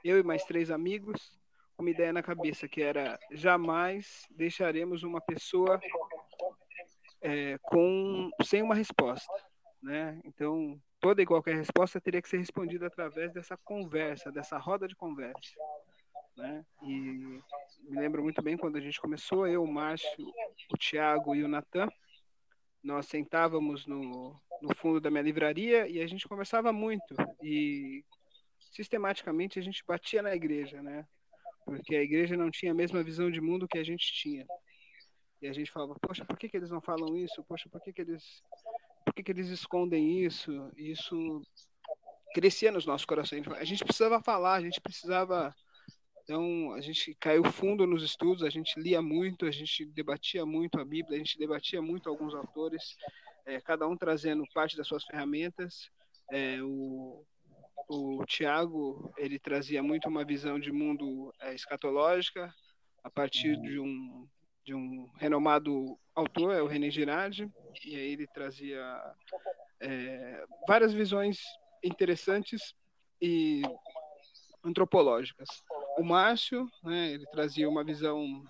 eu 0.02 0.18
e 0.18 0.22
mais 0.22 0.42
três 0.44 0.70
amigos 0.70 1.38
uma 1.80 1.90
ideia 1.90 2.12
na 2.12 2.22
cabeça 2.22 2.68
que 2.68 2.82
era 2.82 3.18
jamais 3.30 4.26
deixaremos 4.30 5.02
uma 5.02 5.20
pessoa 5.20 5.80
é, 7.22 7.58
com 7.62 8.30
sem 8.42 8.62
uma 8.62 8.74
resposta, 8.74 9.32
né? 9.82 10.20
Então 10.24 10.80
toda 11.00 11.22
e 11.22 11.26
qualquer 11.26 11.56
resposta 11.56 12.00
teria 12.00 12.20
que 12.20 12.28
ser 12.28 12.38
respondida 12.38 12.86
através 12.86 13.32
dessa 13.32 13.56
conversa, 13.56 14.30
dessa 14.30 14.58
roda 14.58 14.86
de 14.86 14.94
conversa, 14.94 15.54
né? 16.36 16.64
E 16.82 17.40
me 17.88 17.98
lembro 17.98 18.22
muito 18.22 18.42
bem 18.42 18.56
quando 18.56 18.76
a 18.76 18.80
gente 18.80 19.00
começou, 19.00 19.46
eu, 19.46 19.62
o 19.62 19.72
Márcio, 19.72 20.26
o 20.72 20.76
Tiago 20.76 21.34
e 21.34 21.42
o 21.42 21.48
Natan, 21.48 21.88
nós 22.82 23.06
sentávamos 23.06 23.86
no, 23.86 24.38
no 24.62 24.74
fundo 24.76 25.00
da 25.00 25.10
minha 25.10 25.22
livraria 25.22 25.88
e 25.88 26.00
a 26.00 26.06
gente 26.06 26.28
conversava 26.28 26.72
muito 26.72 27.14
e 27.42 28.04
sistematicamente 28.72 29.58
a 29.58 29.62
gente 29.62 29.84
batia 29.86 30.22
na 30.22 30.34
igreja, 30.34 30.82
né? 30.82 31.06
porque 31.70 31.94
a 31.94 32.02
igreja 32.02 32.36
não 32.36 32.50
tinha 32.50 32.72
a 32.72 32.74
mesma 32.74 33.02
visão 33.02 33.30
de 33.30 33.40
mundo 33.40 33.68
que 33.68 33.78
a 33.78 33.84
gente 33.84 34.12
tinha. 34.12 34.44
E 35.40 35.48
a 35.48 35.52
gente 35.52 35.70
falava, 35.70 35.94
poxa, 36.00 36.24
por 36.24 36.38
que, 36.38 36.48
que 36.48 36.56
eles 36.56 36.70
não 36.70 36.80
falam 36.80 37.16
isso? 37.16 37.42
Poxa, 37.44 37.68
por 37.68 37.80
que, 37.80 37.92
que 37.92 38.02
eles 38.02 38.42
por 39.04 39.14
que, 39.14 39.22
que 39.22 39.32
eles 39.32 39.48
escondem 39.48 40.24
isso? 40.24 40.70
E 40.76 40.92
isso 40.92 41.42
crescia 42.32 42.70
nos 42.70 42.86
nossos 42.86 43.04
corações. 43.04 43.46
A 43.48 43.64
gente 43.64 43.84
precisava 43.84 44.22
falar, 44.22 44.54
a 44.54 44.60
gente 44.60 44.80
precisava. 44.80 45.54
Então, 46.22 46.72
a 46.74 46.80
gente 46.80 47.16
caiu 47.18 47.42
fundo 47.42 47.86
nos 47.86 48.04
estudos, 48.04 48.44
a 48.44 48.50
gente 48.50 48.78
lia 48.78 49.02
muito, 49.02 49.46
a 49.46 49.50
gente 49.50 49.84
debatia 49.84 50.46
muito 50.46 50.78
a 50.78 50.84
Bíblia, 50.84 51.16
a 51.16 51.18
gente 51.18 51.36
debatia 51.36 51.82
muito 51.82 52.08
alguns 52.08 52.34
autores, 52.34 52.96
é, 53.44 53.60
cada 53.60 53.88
um 53.88 53.96
trazendo 53.96 54.44
parte 54.54 54.76
das 54.76 54.86
suas 54.86 55.04
ferramentas. 55.04 55.90
É, 56.30 56.62
o, 56.62 57.24
o 57.88 58.24
Tiago 58.26 59.12
ele 59.16 59.40
trazia 59.40 59.82
muito 59.82 60.08
uma 60.08 60.24
visão 60.24 60.60
de 60.60 60.70
mundo 60.70 61.34
é, 61.40 61.52
escatológica 61.52 62.54
a 63.02 63.10
partir 63.10 63.60
de 63.60 63.80
um 63.80 64.28
de 64.70 64.74
um 64.76 65.10
renomado 65.16 65.98
autor, 66.14 66.54
é 66.54 66.62
o 66.62 66.66
René 66.68 66.90
Girardi, 66.90 67.50
e 67.84 67.96
aí 67.96 68.12
ele 68.12 68.26
trazia 68.28 68.80
é, 69.80 70.44
várias 70.68 70.92
visões 70.92 71.40
interessantes 71.82 72.72
e 73.20 73.62
antropológicas. 74.62 75.48
O 75.98 76.04
Márcio, 76.04 76.70
né, 76.84 77.10
ele 77.10 77.26
trazia 77.32 77.68
uma 77.68 77.82
visão 77.82 78.44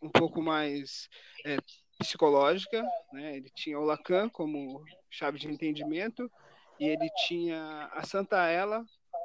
um 0.00 0.08
pouco 0.08 0.40
mais 0.40 1.08
é, 1.44 1.56
psicológica, 1.98 2.80
né, 3.12 3.36
ele 3.36 3.50
tinha 3.52 3.76
o 3.76 3.84
Lacan 3.84 4.28
como 4.28 4.80
chave 5.10 5.40
de 5.40 5.48
entendimento, 5.48 6.30
e 6.78 6.86
ele 6.86 7.10
tinha 7.26 7.90
a 7.92 8.04
Santa 8.04 8.46
Ela 8.46 8.84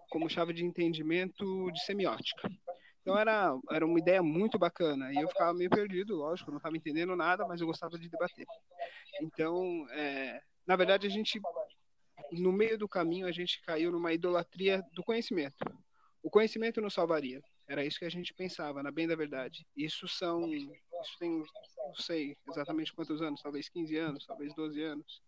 como 0.09 0.27
chave 0.27 0.51
de 0.51 0.65
entendimento 0.65 1.71
de 1.71 1.83
semiótica. 1.83 2.49
Então 3.09 3.19
era, 3.19 3.59
era 3.71 3.85
uma 3.87 3.97
ideia 3.97 4.21
muito 4.21 4.59
bacana. 4.59 5.11
E 5.11 5.15
eu 5.15 5.27
ficava 5.27 5.51
meio 5.51 5.69
perdido, 5.69 6.15
lógico, 6.15 6.51
não 6.51 6.57
estava 6.57 6.77
entendendo 6.77 7.15
nada, 7.15 7.47
mas 7.47 7.59
eu 7.59 7.65
gostava 7.65 7.97
de 7.97 8.07
debater. 8.07 8.45
Então, 9.19 9.87
é, 9.89 10.39
na 10.67 10.75
verdade, 10.75 11.07
a 11.07 11.09
gente, 11.09 11.41
no 12.31 12.51
meio 12.51 12.77
do 12.77 12.87
caminho, 12.87 13.25
a 13.25 13.31
gente 13.31 13.59
caiu 13.63 13.91
numa 13.91 14.13
idolatria 14.13 14.83
do 14.93 15.03
conhecimento. 15.03 15.57
O 16.21 16.29
conhecimento 16.29 16.79
nos 16.81 16.93
salvaria. 16.93 17.41
Era 17.67 17.83
isso 17.83 17.97
que 17.97 18.05
a 18.05 18.11
gente 18.11 18.31
pensava, 18.31 18.83
na 18.83 18.91
bem 18.91 19.07
da 19.07 19.15
verdade. 19.15 19.65
Isso 19.75 20.07
são, 20.07 20.47
isso 20.47 21.17
tem, 21.19 21.31
não 21.31 21.95
sei 21.95 22.37
exatamente 22.47 22.93
quantos 22.93 23.23
anos, 23.23 23.41
talvez 23.41 23.69
15 23.69 23.97
anos, 23.97 24.25
talvez 24.27 24.53
12 24.53 24.83
anos 24.83 25.21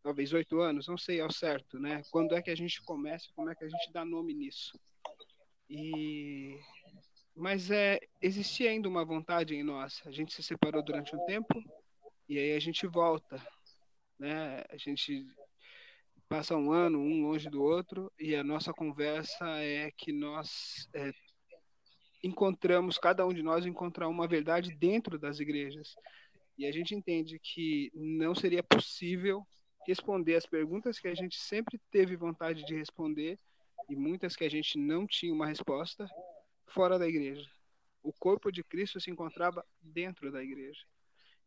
talvez 0.00 0.32
oito 0.32 0.60
anos, 0.60 0.86
não 0.86 0.96
sei 0.96 1.20
ao 1.20 1.30
certo, 1.30 1.78
né? 1.78 2.02
Quando 2.12 2.34
é 2.34 2.40
que 2.40 2.50
a 2.50 2.54
gente 2.54 2.80
começa, 2.82 3.26
como 3.34 3.50
é 3.50 3.54
que 3.54 3.64
a 3.64 3.68
gente 3.68 3.92
dá 3.92 4.04
nome 4.04 4.32
nisso? 4.32 4.78
E 5.68 6.58
mas 7.38 7.70
é 7.70 8.00
existia 8.20 8.70
ainda 8.70 8.88
uma 8.88 9.04
vontade 9.04 9.54
em 9.54 9.62
nós. 9.62 10.02
A 10.04 10.10
gente 10.10 10.34
se 10.34 10.42
separou 10.42 10.82
durante 10.82 11.14
um 11.14 11.24
tempo 11.24 11.62
e 12.28 12.36
aí 12.36 12.52
a 12.52 12.58
gente 12.58 12.86
volta, 12.86 13.40
né? 14.18 14.64
A 14.68 14.76
gente 14.76 15.24
passa 16.28 16.56
um 16.56 16.72
ano 16.72 16.98
um 16.98 17.22
longe 17.22 17.48
do 17.48 17.62
outro 17.62 18.12
e 18.18 18.34
a 18.34 18.42
nossa 18.42 18.72
conversa 18.72 19.46
é 19.60 19.90
que 19.96 20.12
nós 20.12 20.88
é, 20.92 21.12
encontramos 22.22 22.98
cada 22.98 23.24
um 23.24 23.32
de 23.32 23.42
nós 23.42 23.64
encontrar 23.64 24.08
uma 24.08 24.26
verdade 24.26 24.74
dentro 24.74 25.16
das 25.16 25.38
igrejas 25.38 25.94
e 26.58 26.66
a 26.66 26.72
gente 26.72 26.92
entende 26.92 27.38
que 27.38 27.90
não 27.94 28.34
seria 28.34 28.64
possível 28.64 29.46
responder 29.86 30.34
as 30.34 30.44
perguntas 30.44 30.98
que 30.98 31.06
a 31.06 31.14
gente 31.14 31.38
sempre 31.38 31.80
teve 31.90 32.16
vontade 32.16 32.64
de 32.64 32.74
responder 32.74 33.38
e 33.88 33.94
muitas 33.94 34.34
que 34.34 34.44
a 34.44 34.50
gente 34.50 34.76
não 34.76 35.06
tinha 35.06 35.32
uma 35.32 35.46
resposta 35.46 36.06
fora 36.68 36.98
da 36.98 37.06
igreja. 37.06 37.48
O 38.02 38.12
corpo 38.12 38.50
de 38.50 38.62
Cristo 38.62 39.00
se 39.00 39.10
encontrava 39.10 39.64
dentro 39.80 40.30
da 40.30 40.42
igreja. 40.42 40.80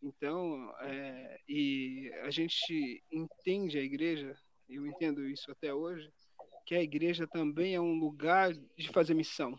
Então, 0.02 0.74
é, 0.82 1.40
e 1.48 2.12
a 2.24 2.32
gente 2.32 3.04
entende 3.12 3.78
a 3.78 3.84
igreja, 3.84 4.36
eu 4.68 4.86
entendo 4.88 5.28
isso 5.28 5.52
até 5.52 5.74
hoje, 5.74 6.12
que 6.66 6.74
a 6.74 6.82
igreja 6.82 7.28
também 7.28 7.76
é 7.76 7.82
um 7.82 8.00
lugar 8.00 8.52
de 8.54 8.90
fazer 8.90 9.14
missão. 9.14 9.58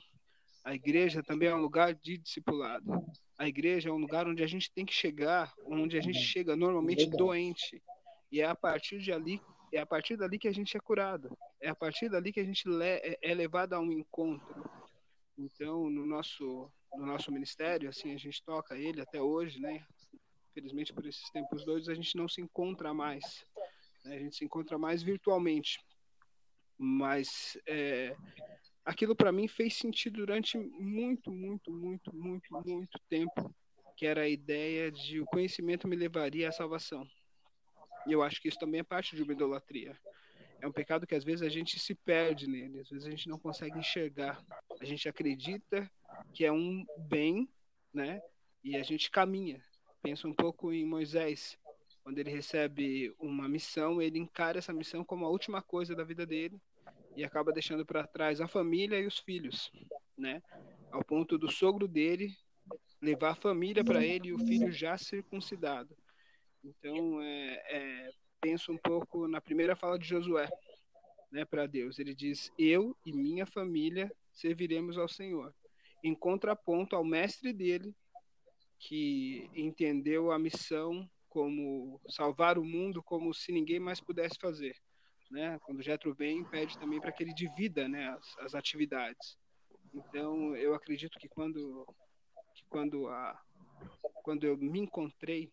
A 0.64 0.74
igreja 0.74 1.22
também 1.22 1.48
é 1.48 1.54
um 1.54 1.60
lugar 1.60 1.94
de 1.94 2.18
discipulado. 2.18 3.04
A 3.38 3.48
igreja 3.48 3.88
é 3.88 3.92
um 3.92 3.98
lugar 3.98 4.26
onde 4.26 4.42
a 4.42 4.46
gente 4.46 4.72
tem 4.72 4.84
que 4.84 4.92
chegar, 4.92 5.52
onde 5.66 5.98
a 5.98 6.00
gente 6.00 6.18
chega 6.18 6.56
normalmente 6.56 7.06
doente. 7.06 7.82
E 8.30 8.40
é 8.40 8.46
a 8.46 8.54
partir 8.54 8.98
de 8.98 9.12
ali, 9.12 9.40
é 9.72 9.80
a 9.80 9.86
partir 9.86 10.16
dali 10.16 10.38
que 10.38 10.48
a 10.48 10.52
gente 10.52 10.76
é 10.76 10.80
curado. 10.80 11.36
É 11.60 11.68
a 11.68 11.74
partir 11.74 12.08
dali 12.08 12.32
que 12.32 12.40
a 12.40 12.44
gente 12.44 12.64
é, 12.82 13.18
é 13.20 13.34
levado 13.34 13.74
a 13.74 13.80
um 13.80 13.92
encontro. 13.92 14.81
Então, 15.38 15.88
no 15.90 16.06
nosso 16.06 16.70
no 16.94 17.06
nosso 17.06 17.32
ministério, 17.32 17.88
assim, 17.88 18.14
a 18.14 18.18
gente 18.18 18.42
toca 18.44 18.76
ele 18.76 19.00
até 19.00 19.20
hoje, 19.20 19.60
né? 19.60 19.84
Infelizmente, 20.50 20.92
por 20.92 21.06
esses 21.06 21.30
tempos 21.30 21.64
doidos, 21.64 21.88
a 21.88 21.94
gente 21.94 22.16
não 22.16 22.28
se 22.28 22.40
encontra 22.40 22.92
mais. 22.92 23.46
Né? 24.04 24.16
A 24.16 24.18
gente 24.18 24.36
se 24.36 24.44
encontra 24.44 24.78
mais 24.78 25.02
virtualmente. 25.02 25.80
Mas 26.76 27.56
é, 27.66 28.14
aquilo 28.84 29.16
para 29.16 29.32
mim 29.32 29.48
fez 29.48 29.74
sentido 29.74 30.16
durante 30.16 30.58
muito, 30.58 31.30
muito, 31.30 31.72
muito, 31.72 32.14
muito, 32.14 32.52
muito 32.66 32.98
tempo, 33.08 33.54
que 33.96 34.04
era 34.04 34.22
a 34.22 34.28
ideia 34.28 34.90
de 34.90 35.20
o 35.20 35.26
conhecimento 35.26 35.88
me 35.88 35.96
levaria 35.96 36.48
à 36.48 36.52
salvação. 36.52 37.06
E 38.06 38.12
eu 38.12 38.22
acho 38.22 38.40
que 38.40 38.48
isso 38.48 38.58
também 38.58 38.80
é 38.80 38.84
parte 38.84 39.16
de 39.16 39.22
uma 39.22 39.32
idolatria. 39.32 39.98
É 40.62 40.66
um 40.68 40.72
pecado 40.72 41.08
que 41.08 41.14
às 41.16 41.24
vezes 41.24 41.42
a 41.42 41.48
gente 41.48 41.76
se 41.80 41.92
perde 41.92 42.46
nele, 42.46 42.78
às 42.78 42.88
vezes 42.88 43.04
a 43.04 43.10
gente 43.10 43.28
não 43.28 43.36
consegue 43.36 43.76
enxergar. 43.76 44.40
A 44.80 44.84
gente 44.84 45.08
acredita 45.08 45.90
que 46.32 46.44
é 46.44 46.52
um 46.52 46.86
bem, 46.96 47.48
né? 47.92 48.22
E 48.62 48.76
a 48.76 48.82
gente 48.84 49.10
caminha. 49.10 49.60
Pensa 50.00 50.28
um 50.28 50.32
pouco 50.32 50.72
em 50.72 50.86
Moisés, 50.86 51.58
quando 52.04 52.18
ele 52.18 52.30
recebe 52.30 53.12
uma 53.18 53.48
missão, 53.48 54.00
ele 54.00 54.20
encara 54.20 54.58
essa 54.58 54.72
missão 54.72 55.04
como 55.04 55.26
a 55.26 55.28
última 55.28 55.60
coisa 55.60 55.96
da 55.96 56.04
vida 56.04 56.24
dele 56.24 56.60
e 57.16 57.24
acaba 57.24 57.52
deixando 57.52 57.84
para 57.84 58.06
trás 58.06 58.40
a 58.40 58.46
família 58.46 59.00
e 59.00 59.06
os 59.06 59.18
filhos, 59.18 59.68
né? 60.16 60.40
Ao 60.92 61.04
ponto 61.04 61.36
do 61.36 61.50
sogro 61.50 61.88
dele 61.88 62.32
levar 63.00 63.30
a 63.30 63.34
família 63.34 63.84
para 63.84 64.04
ele 64.04 64.28
e 64.28 64.32
o 64.32 64.38
filho 64.38 64.70
já 64.70 64.96
circuncidado. 64.96 65.96
Então, 66.62 67.20
é, 67.20 67.62
é, 67.66 68.10
penso 68.42 68.72
um 68.72 68.76
pouco 68.76 69.26
na 69.26 69.40
primeira 69.40 69.74
fala 69.74 69.98
de 69.98 70.06
Josué, 70.06 70.50
né, 71.30 71.46
para 71.46 71.66
Deus. 71.66 71.98
Ele 71.98 72.14
diz: 72.14 72.52
Eu 72.58 72.94
e 73.06 73.12
minha 73.12 73.46
família 73.46 74.12
serviremos 74.30 74.98
ao 74.98 75.08
Senhor. 75.08 75.54
Em 76.04 76.14
contraponto 76.14 76.94
ao 76.94 77.04
mestre 77.04 77.52
dele, 77.52 77.94
que 78.78 79.48
entendeu 79.54 80.30
a 80.30 80.38
missão 80.38 81.08
como 81.30 81.98
salvar 82.10 82.58
o 82.58 82.64
mundo 82.64 83.02
como 83.02 83.32
se 83.32 83.52
ninguém 83.52 83.80
mais 83.80 84.00
pudesse 84.00 84.38
fazer 84.38 84.76
né? 85.32 85.58
Quando 85.64 85.82
Jetro 85.82 86.14
vem, 86.14 86.44
pede 86.44 86.78
também 86.78 87.00
para 87.00 87.10
que 87.10 87.22
ele 87.22 87.32
divida, 87.32 87.88
né, 87.88 88.10
as, 88.10 88.38
as, 88.40 88.54
atividades. 88.54 89.38
Então, 89.94 90.54
eu 90.54 90.74
acredito 90.74 91.18
que 91.18 91.28
quando 91.28 91.86
que 92.54 92.64
quando 92.68 93.08
a 93.08 93.40
quando 94.22 94.44
eu 94.44 94.56
me 94.56 94.78
encontrei, 94.78 95.50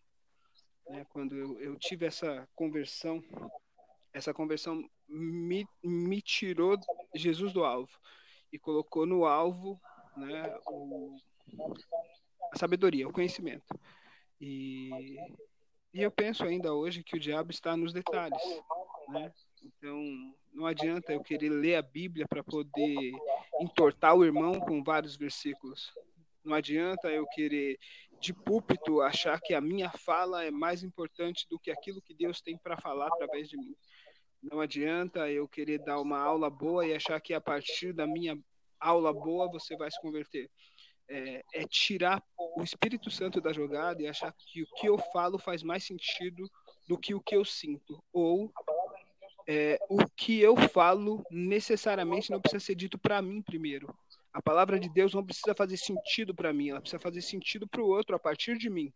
né, 0.90 1.06
quando 1.10 1.36
eu, 1.36 1.60
eu 1.60 1.76
tive 1.76 2.04
essa 2.04 2.48
conversão, 2.54 3.22
essa 4.12 4.34
conversão 4.34 4.84
me, 5.08 5.66
me 5.82 6.20
tirou 6.20 6.78
Jesus 7.14 7.52
do 7.52 7.64
alvo 7.64 7.92
e 8.52 8.58
colocou 8.58 9.06
no 9.06 9.24
alvo, 9.24 9.80
né, 10.16 10.54
o, 10.66 11.16
a 12.52 12.58
sabedoria, 12.58 13.08
o 13.08 13.12
conhecimento. 13.12 13.78
E, 14.40 15.16
e 15.94 16.02
eu 16.02 16.10
penso 16.10 16.44
ainda 16.44 16.74
hoje 16.74 17.04
que 17.04 17.16
o 17.16 17.20
diabo 17.20 17.50
está 17.50 17.76
nos 17.76 17.92
detalhes, 17.92 18.42
né? 19.08 19.32
Então, 19.62 20.02
não 20.52 20.66
adianta 20.66 21.12
eu 21.12 21.22
querer 21.22 21.50
ler 21.50 21.76
a 21.76 21.82
Bíblia 21.82 22.26
para 22.26 22.42
poder 22.42 23.12
entortar 23.60 24.14
o 24.14 24.24
irmão 24.24 24.58
com 24.58 24.82
vários 24.82 25.16
versículos. 25.16 25.92
Não 26.42 26.54
adianta 26.54 27.08
eu 27.08 27.26
querer, 27.26 27.78
de 28.20 28.34
púlpito, 28.34 29.00
achar 29.00 29.40
que 29.40 29.54
a 29.54 29.60
minha 29.60 29.90
fala 29.90 30.44
é 30.44 30.50
mais 30.50 30.82
importante 30.82 31.46
do 31.48 31.58
que 31.58 31.70
aquilo 31.70 32.02
que 32.02 32.14
Deus 32.14 32.40
tem 32.40 32.56
para 32.58 32.76
falar 32.76 33.06
através 33.08 33.48
de 33.48 33.56
mim. 33.56 33.74
Não 34.42 34.60
adianta 34.60 35.30
eu 35.30 35.48
querer 35.48 35.78
dar 35.78 36.00
uma 36.00 36.18
aula 36.18 36.48
boa 36.48 36.86
e 36.86 36.94
achar 36.94 37.20
que 37.20 37.34
a 37.34 37.40
partir 37.40 37.92
da 37.92 38.06
minha 38.06 38.38
aula 38.78 39.12
boa 39.12 39.50
você 39.50 39.76
vai 39.76 39.90
se 39.90 40.00
converter. 40.00 40.50
É, 41.08 41.42
é, 41.54 41.64
tirar 41.66 42.22
o 42.38 42.62
Espírito 42.62 43.10
Santo 43.10 43.40
da 43.40 43.52
jogada 43.52 44.00
e 44.00 44.06
achar 44.06 44.32
que 44.32 44.62
o 44.62 44.66
que 44.76 44.88
eu 44.88 44.96
falo 45.12 45.38
faz 45.38 45.62
mais 45.62 45.84
sentido 45.84 46.48
do 46.86 46.96
que 46.96 47.14
o 47.14 47.20
que 47.20 47.34
eu 47.34 47.44
sinto, 47.44 48.02
ou 48.12 48.52
é, 49.48 49.76
o 49.88 49.98
que 50.16 50.40
eu 50.40 50.56
falo 50.56 51.24
necessariamente 51.28 52.30
não 52.30 52.40
precisa 52.40 52.64
ser 52.64 52.76
dito 52.76 52.96
para 52.96 53.20
mim 53.20 53.42
primeiro. 53.42 53.92
A 54.32 54.40
palavra 54.40 54.78
de 54.78 54.88
Deus 54.88 55.12
não 55.12 55.24
precisa 55.24 55.54
fazer 55.54 55.76
sentido 55.76 56.34
para 56.34 56.52
mim, 56.52 56.70
ela 56.70 56.80
precisa 56.80 57.00
fazer 57.00 57.20
sentido 57.22 57.66
para 57.66 57.82
o 57.82 57.88
outro 57.88 58.14
a 58.14 58.18
partir 58.18 58.56
de 58.56 58.70
mim. 58.70 58.92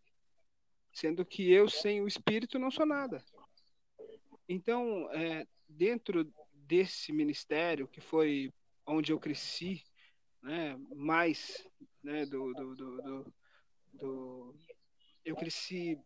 Sendo 0.93 1.25
que 1.25 1.51
eu, 1.51 1.69
sem 1.69 2.01
o 2.01 2.07
Espírito, 2.07 2.57
não 2.57 2.71
sou 2.71 2.85
nada. 2.85 3.23
Então, 4.47 5.09
é, 5.11 5.45
dentro 5.67 6.31
desse 6.53 7.11
ministério, 7.11 7.87
que 7.87 7.99
foi 7.99 8.53
onde 8.85 9.11
eu 9.11 9.19
cresci, 9.19 9.83
né, 10.41 10.77
mais 10.95 11.67
né, 12.03 12.25
do, 12.25 12.53
do, 12.53 12.75
do, 12.75 13.33
do, 13.93 14.55
eu 15.25 15.35
cresci 15.35 15.99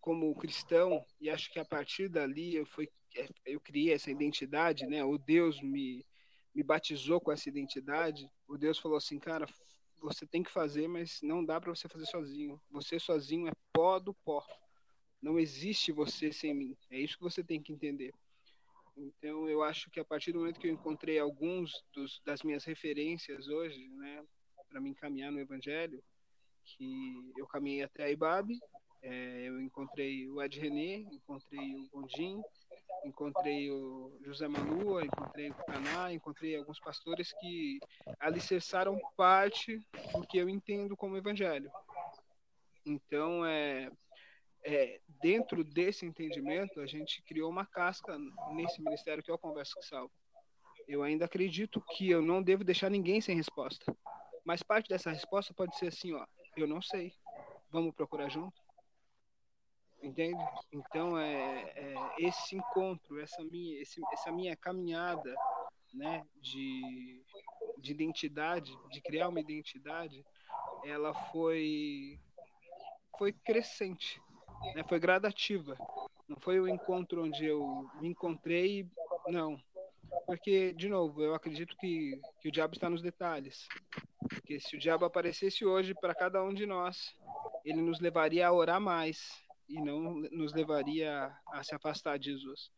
como 0.00 0.34
cristão 0.34 1.04
e 1.20 1.30
acho 1.30 1.50
que 1.52 1.58
a 1.58 1.64
partir 1.64 2.08
dali 2.08 2.54
eu 2.54 2.66
fui 2.66 2.88
é, 3.16 3.28
eu 3.46 3.60
criei 3.60 3.94
essa 3.94 4.10
identidade, 4.10 4.86
né? 4.86 5.02
O 5.02 5.16
Deus 5.16 5.60
me, 5.62 6.04
me 6.54 6.62
batizou 6.62 7.20
com 7.20 7.32
essa 7.32 7.48
identidade. 7.48 8.30
O 8.48 8.56
Deus 8.56 8.78
falou 8.78 8.96
assim, 8.96 9.18
cara, 9.18 9.46
você 10.00 10.26
tem 10.26 10.42
que 10.42 10.50
fazer, 10.50 10.88
mas 10.88 11.20
não 11.22 11.44
dá 11.44 11.60
para 11.60 11.74
você 11.74 11.88
fazer 11.88 12.06
sozinho. 12.06 12.60
Você 12.70 12.98
sozinho 12.98 13.48
é 13.48 13.52
pó 13.72 13.98
do 13.98 14.14
pó. 14.14 14.44
Não 15.20 15.38
existe 15.38 15.90
você 15.92 16.32
sem 16.32 16.54
mim. 16.54 16.76
É 16.90 16.98
isso 16.98 17.16
que 17.16 17.24
você 17.24 17.42
tem 17.42 17.60
que 17.60 17.72
entender. 17.72 18.12
Então, 18.96 19.48
eu 19.48 19.62
acho 19.62 19.90
que 19.90 20.00
a 20.00 20.04
partir 20.04 20.32
do 20.32 20.38
momento 20.38 20.58
que 20.58 20.68
eu 20.68 20.72
encontrei 20.72 21.18
alguns 21.18 21.84
dos, 21.92 22.20
das 22.24 22.42
minhas 22.42 22.64
referências 22.64 23.46
hoje, 23.48 23.88
né, 23.88 24.24
para 24.68 24.80
me 24.80 24.90
encaminhar 24.90 25.30
no 25.30 25.40
Evangelho, 25.40 26.02
que 26.64 27.32
eu 27.36 27.46
caminhei 27.46 27.82
até 27.82 28.04
a 28.04 28.10
Ibabe, 28.10 28.58
é, 29.02 29.48
eu 29.48 29.60
encontrei 29.60 30.28
o 30.28 30.42
Ed 30.42 30.58
René, 30.58 30.96
encontrei 31.12 31.76
o 31.76 31.88
Gondim, 31.90 32.40
encontrei 33.06 33.70
o 33.70 34.12
José 34.22 34.48
Manua, 34.48 35.04
encontrei 35.04 35.50
o 35.50 35.54
Caná, 35.54 36.12
encontrei 36.12 36.56
alguns 36.56 36.80
pastores 36.80 37.32
que 37.40 37.78
alicerçaram 38.18 38.98
parte 39.16 39.80
do 40.12 40.26
que 40.26 40.38
eu 40.38 40.48
entendo 40.48 40.96
como 40.96 41.16
evangelho. 41.16 41.70
Então, 42.84 43.44
é, 43.44 43.90
é, 44.64 45.00
dentro 45.22 45.62
desse 45.62 46.04
entendimento, 46.04 46.80
a 46.80 46.86
gente 46.86 47.22
criou 47.22 47.50
uma 47.50 47.64
casca 47.64 48.18
nesse 48.52 48.82
ministério 48.82 49.22
que 49.22 49.30
é 49.30 49.34
o 49.34 49.38
Conversa 49.38 49.78
que 49.78 49.86
Salva. 49.86 50.12
Eu 50.88 51.02
ainda 51.02 51.24
acredito 51.24 51.80
que 51.96 52.10
eu 52.10 52.22
não 52.22 52.42
devo 52.42 52.64
deixar 52.64 52.90
ninguém 52.90 53.20
sem 53.20 53.36
resposta. 53.36 53.96
Mas 54.44 54.62
parte 54.62 54.88
dessa 54.88 55.10
resposta 55.10 55.52
pode 55.54 55.76
ser 55.76 55.88
assim, 55.88 56.12
ó, 56.14 56.24
eu 56.56 56.66
não 56.66 56.80
sei. 56.80 57.12
Vamos 57.70 57.94
procurar 57.94 58.28
junto? 58.28 58.65
Entende? 60.02 60.42
Então 60.72 61.18
é, 61.18 61.72
é, 61.74 61.94
esse 62.18 62.56
encontro, 62.56 63.20
essa 63.20 63.42
minha, 63.44 63.80
esse, 63.80 64.00
essa 64.12 64.30
minha 64.30 64.56
caminhada, 64.56 65.34
né, 65.94 66.24
de, 66.40 67.22
de 67.78 67.92
identidade, 67.92 68.76
de 68.90 69.00
criar 69.00 69.28
uma 69.28 69.40
identidade, 69.40 70.24
ela 70.84 71.14
foi 71.30 72.18
foi 73.18 73.32
crescente, 73.32 74.20
né, 74.74 74.84
foi 74.88 74.98
gradativa. 74.98 75.76
Não 76.28 76.36
foi 76.40 76.60
o 76.60 76.68
encontro 76.68 77.24
onde 77.24 77.46
eu 77.46 77.88
me 78.00 78.08
encontrei, 78.08 78.86
não. 79.28 79.58
Porque, 80.26 80.72
de 80.72 80.88
novo, 80.88 81.22
eu 81.22 81.34
acredito 81.34 81.76
que, 81.76 82.20
que 82.40 82.48
o 82.48 82.52
diabo 82.52 82.74
está 82.74 82.90
nos 82.90 83.00
detalhes. 83.00 83.66
Porque 84.28 84.58
se 84.58 84.76
o 84.76 84.78
diabo 84.78 85.04
aparecesse 85.04 85.64
hoje 85.64 85.94
para 85.94 86.14
cada 86.14 86.42
um 86.42 86.52
de 86.52 86.66
nós, 86.66 87.14
ele 87.64 87.80
nos 87.80 88.00
levaria 88.00 88.46
a 88.46 88.52
orar 88.52 88.80
mais, 88.80 89.45
e 89.68 89.80
não 89.80 90.14
nos 90.30 90.52
levaria 90.52 91.34
a 91.48 91.62
se 91.62 91.74
afastar 91.74 92.18
de 92.18 92.32
Jesus. 92.32 92.70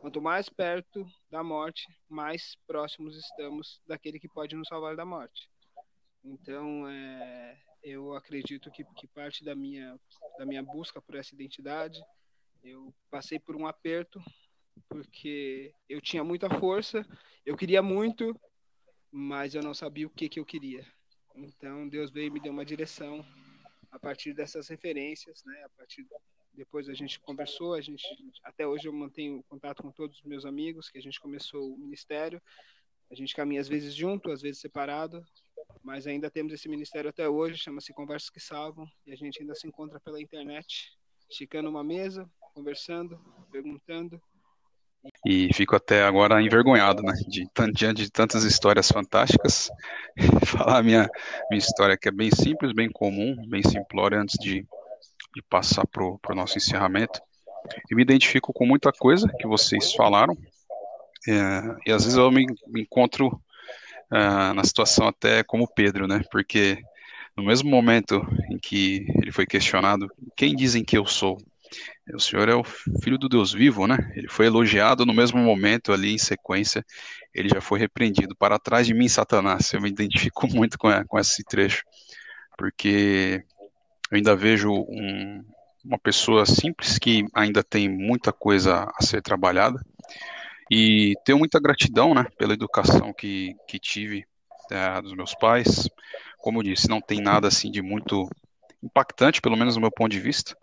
Quanto 0.00 0.20
mais 0.20 0.48
perto 0.48 1.04
da 1.30 1.42
morte, 1.42 1.86
mais 2.08 2.56
próximos 2.66 3.16
estamos 3.16 3.80
daquele 3.86 4.20
que 4.20 4.28
pode 4.28 4.54
nos 4.54 4.68
salvar 4.68 4.94
da 4.94 5.04
morte. 5.04 5.48
Então, 6.24 6.88
é, 6.88 7.58
eu 7.82 8.14
acredito 8.14 8.70
que, 8.70 8.84
que 8.96 9.06
parte 9.06 9.44
da 9.44 9.54
minha, 9.54 9.98
da 10.38 10.46
minha 10.46 10.62
busca 10.62 11.00
por 11.00 11.14
essa 11.14 11.34
identidade, 11.34 12.00
eu 12.62 12.92
passei 13.10 13.38
por 13.38 13.56
um 13.56 13.66
aperto, 13.66 14.20
porque 14.88 15.72
eu 15.88 16.00
tinha 16.00 16.24
muita 16.24 16.50
força, 16.58 17.06
eu 17.44 17.56
queria 17.56 17.82
muito, 17.82 18.38
mas 19.10 19.54
eu 19.54 19.62
não 19.62 19.74
sabia 19.74 20.06
o 20.06 20.10
que, 20.10 20.28
que 20.28 20.40
eu 20.40 20.44
queria. 20.44 20.86
Então, 21.34 21.88
Deus 21.88 22.10
veio 22.10 22.28
e 22.28 22.30
me 22.30 22.40
deu 22.40 22.52
uma 22.52 22.64
direção 22.64 23.24
a 23.90 23.98
partir 23.98 24.34
dessas 24.34 24.68
referências, 24.68 25.42
né? 25.44 25.62
A 25.64 25.68
partir 25.70 26.06
depois 26.56 26.88
a 26.88 26.94
gente 26.94 27.20
conversou, 27.20 27.74
a 27.74 27.80
gente 27.80 28.02
até 28.42 28.66
hoje 28.66 28.88
eu 28.88 28.92
mantenho 28.92 29.44
contato 29.48 29.82
com 29.82 29.90
todos 29.90 30.18
os 30.18 30.24
meus 30.24 30.44
amigos 30.44 30.88
que 30.88 30.98
a 30.98 31.02
gente 31.02 31.20
começou 31.20 31.74
o 31.74 31.78
ministério. 31.78 32.40
A 33.10 33.14
gente 33.14 33.34
caminha 33.34 33.60
às 33.60 33.68
vezes 33.68 33.94
junto, 33.94 34.30
às 34.30 34.42
vezes 34.42 34.60
separado, 34.60 35.24
mas 35.82 36.06
ainda 36.06 36.30
temos 36.30 36.52
esse 36.52 36.68
ministério 36.68 37.10
até 37.10 37.28
hoje, 37.28 37.58
chama-se 37.58 37.92
Conversas 37.92 38.30
que 38.30 38.40
Salvam, 38.40 38.88
e 39.06 39.12
a 39.12 39.16
gente 39.16 39.40
ainda 39.40 39.54
se 39.54 39.68
encontra 39.68 40.00
pela 40.00 40.20
internet, 40.20 40.92
esticando 41.30 41.68
uma 41.68 41.84
mesa, 41.84 42.28
conversando, 42.54 43.20
perguntando. 43.52 44.20
E 45.24 45.52
fico 45.54 45.76
até 45.76 46.02
agora 46.02 46.42
envergonhado, 46.42 47.02
né, 47.02 47.12
de, 47.28 47.48
diante 47.72 48.02
de 48.02 48.10
tantas 48.10 48.42
histórias 48.42 48.90
fantásticas, 48.90 49.70
falar 50.44 50.78
a 50.78 50.82
minha, 50.82 51.08
minha 51.48 51.58
história 51.58 51.96
que 51.96 52.08
é 52.08 52.12
bem 52.12 52.30
simples, 52.30 52.72
bem 52.72 52.90
comum, 52.90 53.36
bem 53.48 53.62
simplória, 53.62 54.18
antes 54.18 54.36
de, 54.40 54.66
de 55.36 55.42
passar 55.42 55.86
para 55.86 56.02
o 56.02 56.34
nosso 56.34 56.56
encerramento. 56.56 57.20
Eu 57.90 57.96
me 57.96 58.02
identifico 58.02 58.54
com 58.54 58.64
muita 58.64 58.90
coisa 58.90 59.30
que 59.38 59.46
vocês 59.46 59.92
falaram, 59.92 60.34
é, 61.28 61.76
e 61.86 61.92
às 61.92 62.04
vezes 62.04 62.16
eu 62.16 62.30
me, 62.30 62.46
encontro 62.74 63.26
uh, 63.26 64.54
na 64.54 64.64
situação 64.64 65.06
até 65.08 65.44
como 65.44 65.68
Pedro, 65.68 66.06
né? 66.06 66.22
Porque 66.30 66.78
no 67.36 67.44
mesmo 67.44 67.68
momento 67.68 68.26
em 68.50 68.58
que 68.58 69.06
ele 69.20 69.30
foi 69.30 69.44
questionado, 69.44 70.08
quem 70.34 70.56
dizem 70.56 70.82
que 70.82 70.96
eu 70.96 71.04
sou? 71.04 71.36
O 72.14 72.20
Senhor 72.20 72.48
é 72.48 72.54
o 72.54 72.64
Filho 73.02 73.18
do 73.18 73.28
Deus 73.28 73.52
vivo, 73.52 73.86
né? 73.86 73.98
Ele 74.14 74.28
foi 74.28 74.46
elogiado 74.46 75.04
no 75.04 75.12
mesmo 75.12 75.38
momento 75.38 75.92
ali 75.92 76.14
em 76.14 76.18
sequência, 76.18 76.82
ele 77.34 77.50
já 77.50 77.60
foi 77.60 77.78
repreendido. 77.78 78.34
Para 78.34 78.58
trás 78.58 78.86
de 78.86 78.94
mim, 78.94 79.08
Satanás. 79.08 79.70
Eu 79.74 79.82
me 79.82 79.90
identifico 79.90 80.46
muito 80.48 80.78
com, 80.78 80.88
com 81.06 81.18
esse 81.18 81.44
trecho, 81.44 81.82
porque 82.56 83.44
eu 84.10 84.16
ainda 84.16 84.36
vejo 84.36 84.70
um, 84.72 85.44
uma 85.84 85.98
pessoa 85.98 86.44
simples 86.46 86.98
que 86.98 87.24
ainda 87.34 87.62
tem 87.62 87.88
muita 87.88 88.32
coisa 88.32 88.90
a 88.98 89.02
ser 89.02 89.22
trabalhada, 89.22 89.80
e 90.70 91.14
tenho 91.24 91.38
muita 91.38 91.60
gratidão, 91.60 92.12
né, 92.14 92.26
pela 92.36 92.52
educação 92.52 93.12
que, 93.12 93.54
que 93.68 93.78
tive 93.78 94.26
é, 94.70 95.00
dos 95.00 95.14
meus 95.14 95.34
pais. 95.34 95.88
Como 96.38 96.58
eu 96.58 96.62
disse, 96.64 96.88
não 96.88 97.00
tem 97.00 97.20
nada 97.20 97.48
assim 97.48 97.70
de 97.70 97.80
muito 97.80 98.28
impactante, 98.82 99.40
pelo 99.40 99.56
menos 99.56 99.74
do 99.74 99.80
meu 99.80 99.90
ponto 99.90 100.10
de 100.10 100.20
vista, 100.20 100.56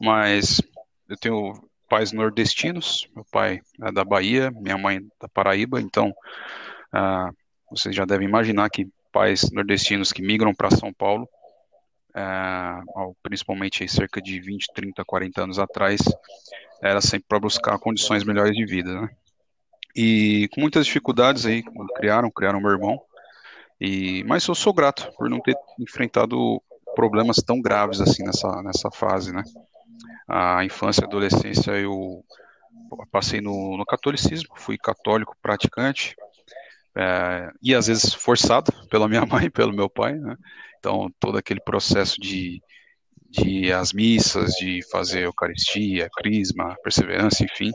mas 0.00 0.60
eu 1.08 1.16
tenho 1.16 1.52
pais 1.88 2.12
nordestinos, 2.12 3.08
meu 3.14 3.24
pai 3.30 3.60
é 3.82 3.92
da 3.92 4.04
Bahia, 4.04 4.50
minha 4.52 4.78
mãe 4.78 5.00
da 5.20 5.28
Paraíba, 5.28 5.80
então 5.80 6.12
ah, 6.92 7.30
vocês 7.70 7.94
já 7.94 8.04
devem 8.04 8.28
imaginar 8.28 8.70
que 8.70 8.88
pais 9.12 9.50
nordestinos 9.50 10.12
que 10.12 10.22
migram 10.22 10.54
para 10.54 10.70
São 10.70 10.92
Paulo, 10.92 11.28
é, 12.14 12.80
principalmente 13.22 13.86
cerca 13.88 14.20
de 14.20 14.40
20, 14.40 14.66
30, 14.74 15.04
40 15.04 15.42
anos 15.42 15.58
atrás, 15.58 16.00
era 16.82 17.00
sempre 17.00 17.26
para 17.28 17.40
buscar 17.40 17.78
condições 17.78 18.24
melhores 18.24 18.54
de 18.54 18.64
vida, 18.64 19.00
né? 19.00 19.10
E 19.94 20.48
com 20.52 20.60
muitas 20.60 20.86
dificuldades 20.86 21.46
aí, 21.46 21.62
criaram, 21.96 22.30
criaram 22.30 22.60
meu 22.60 22.70
irmão. 22.70 23.00
E, 23.80 24.22
mas 24.24 24.46
eu 24.46 24.54
sou 24.54 24.72
grato 24.72 25.10
por 25.16 25.28
não 25.28 25.40
ter 25.40 25.56
enfrentado 25.78 26.62
problemas 26.94 27.36
tão 27.36 27.60
graves 27.60 28.00
assim 28.00 28.22
nessa, 28.22 28.62
nessa 28.62 28.90
fase, 28.90 29.32
né? 29.32 29.42
A 30.28 30.64
infância 30.64 31.02
e 31.02 31.04
adolescência 31.04 31.72
eu 31.72 32.24
passei 33.10 33.40
no, 33.40 33.76
no 33.76 33.84
catolicismo, 33.84 34.54
fui 34.56 34.76
católico 34.76 35.36
praticante, 35.42 36.14
é, 36.96 37.50
e 37.62 37.74
às 37.74 37.86
vezes 37.86 38.12
forçado 38.14 38.72
pela 38.88 39.08
minha 39.08 39.24
mãe 39.26 39.50
pelo 39.50 39.72
meu 39.72 39.88
pai, 39.88 40.14
né? 40.14 40.36
Então, 40.80 41.08
todo 41.20 41.38
aquele 41.38 41.60
processo 41.60 42.20
de, 42.20 42.60
de 43.28 43.72
as 43.72 43.92
missas, 43.92 44.52
de 44.54 44.80
fazer 44.90 45.24
Eucaristia, 45.24 46.08
Crisma, 46.16 46.76
Perseverança, 46.82 47.44
enfim, 47.44 47.70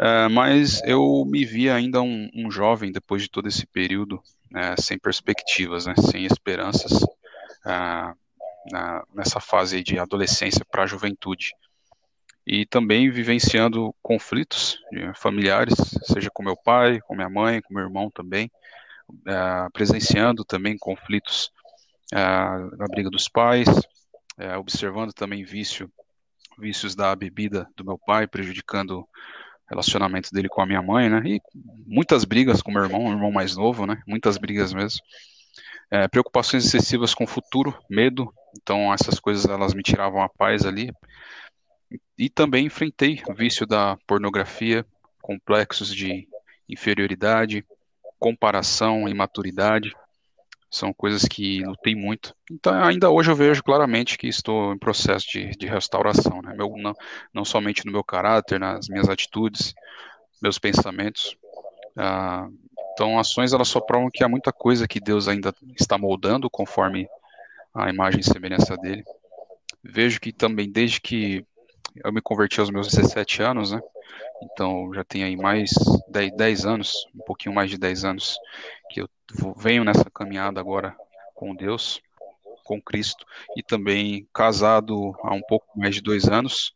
Uh, 0.00 0.30
mas 0.30 0.80
eu 0.84 1.24
me 1.26 1.44
vi 1.44 1.68
ainda 1.68 2.00
um, 2.00 2.30
um, 2.32 2.48
jovem 2.48 2.92
depois 2.92 3.20
de 3.20 3.28
todo 3.28 3.48
esse 3.48 3.66
período, 3.66 4.22
né, 4.48 4.76
sem 4.78 4.96
perspectivas, 4.96 5.86
né, 5.86 5.94
sem 5.96 6.24
esperanças, 6.24 7.02
uh, 7.02 8.16
na, 8.70 9.04
nessa 9.12 9.40
fase 9.40 9.82
de 9.82 9.98
adolescência 9.98 10.64
para 10.70 10.84
a 10.84 10.86
juventude. 10.86 11.52
E 12.46 12.64
também 12.64 13.10
vivenciando 13.10 13.92
conflitos 14.00 14.78
familiares, 15.16 15.74
seja 16.04 16.30
com 16.32 16.44
meu 16.44 16.56
pai, 16.56 17.00
com 17.00 17.16
minha 17.16 17.28
mãe, 17.28 17.60
com 17.60 17.74
meu 17.74 17.82
irmão 17.82 18.08
também, 18.08 18.48
uh, 19.10 19.70
presenciando 19.72 20.44
também 20.44 20.78
conflitos 20.78 21.50
na 22.12 22.86
briga 22.90 23.10
dos 23.10 23.28
pais, 23.28 23.68
observando 24.58 25.12
também 25.12 25.44
vício, 25.44 25.90
vícios 26.58 26.94
da 26.94 27.14
bebida 27.14 27.68
do 27.76 27.84
meu 27.84 27.98
pai, 27.98 28.26
prejudicando 28.26 29.06
relacionamento 29.68 30.30
dele 30.32 30.48
com 30.48 30.62
a 30.62 30.66
minha 30.66 30.82
mãe, 30.82 31.08
né? 31.08 31.22
E 31.24 31.40
muitas 31.86 32.24
brigas 32.24 32.62
com 32.62 32.72
meu 32.72 32.82
irmão, 32.82 33.04
meu 33.04 33.12
irmão 33.12 33.30
mais 33.30 33.54
novo, 33.56 33.86
né? 33.86 34.02
Muitas 34.06 34.38
brigas 34.38 34.72
mesmo. 34.72 35.00
É, 35.90 36.08
preocupações 36.08 36.64
excessivas 36.64 37.14
com 37.14 37.24
o 37.24 37.28
futuro, 37.28 37.76
medo. 37.88 38.32
Então 38.60 38.92
essas 38.92 39.20
coisas 39.20 39.44
elas 39.44 39.74
me 39.74 39.82
tiravam 39.82 40.22
a 40.22 40.28
paz 40.28 40.64
ali. 40.64 40.90
E 42.16 42.28
também 42.28 42.66
enfrentei 42.66 43.22
o 43.28 43.34
vício 43.34 43.66
da 43.66 43.96
pornografia, 44.06 44.84
complexos 45.22 45.94
de 45.94 46.26
inferioridade, 46.68 47.64
comparação, 48.18 49.08
imaturidade, 49.08 49.94
são 50.70 50.92
coisas 50.92 51.22
que 51.22 51.64
lutei 51.64 51.94
muito. 51.94 52.34
Então, 52.50 52.74
ainda 52.84 53.10
hoje 53.10 53.30
eu 53.30 53.36
vejo 53.36 53.62
claramente 53.62 54.18
que 54.18 54.26
estou 54.26 54.74
em 54.74 54.78
processo 54.78 55.26
de, 55.30 55.50
de 55.50 55.66
restauração, 55.66 56.42
né? 56.42 56.54
Meu, 56.56 56.74
não, 56.76 56.94
não 57.32 57.44
somente 57.44 57.86
no 57.86 57.92
meu 57.92 58.04
caráter, 58.04 58.60
nas 58.60 58.88
minhas 58.88 59.08
atitudes, 59.08 59.74
meus 60.42 60.58
pensamentos. 60.58 61.36
Ah, 61.96 62.48
então, 62.92 63.18
ações 63.18 63.52
elas 63.52 63.68
só 63.68 63.80
provam 63.80 64.10
que 64.12 64.22
há 64.22 64.28
muita 64.28 64.52
coisa 64.52 64.88
que 64.88 65.00
Deus 65.00 65.28
ainda 65.28 65.54
está 65.78 65.96
moldando 65.96 66.50
conforme 66.50 67.08
a 67.74 67.88
imagem 67.88 68.20
e 68.20 68.24
semelhança 68.24 68.76
dele. 68.76 69.04
Vejo 69.82 70.20
que 70.20 70.32
também, 70.32 70.70
desde 70.70 71.00
que 71.00 71.46
eu 72.04 72.12
me 72.12 72.20
converti 72.20 72.60
aos 72.60 72.70
meus 72.70 72.88
17 72.88 73.42
anos, 73.42 73.72
né? 73.72 73.80
Então, 74.42 74.92
já 74.94 75.04
tem 75.04 75.24
aí 75.24 75.36
mais 75.36 75.70
10, 76.08 76.36
10 76.36 76.66
anos, 76.66 77.06
um 77.14 77.24
pouquinho 77.24 77.54
mais 77.54 77.70
de 77.70 77.78
10 77.78 78.04
anos, 78.04 78.36
que 78.90 79.00
eu 79.00 79.08
venho 79.56 79.84
nessa 79.84 80.08
caminhada 80.10 80.60
agora 80.60 80.96
com 81.34 81.54
Deus, 81.54 82.00
com 82.64 82.80
Cristo, 82.80 83.24
e 83.56 83.62
também 83.62 84.28
casado 84.32 85.14
há 85.22 85.34
um 85.34 85.42
pouco 85.42 85.66
mais 85.78 85.94
de 85.94 86.02
dois 86.02 86.28
anos. 86.28 86.74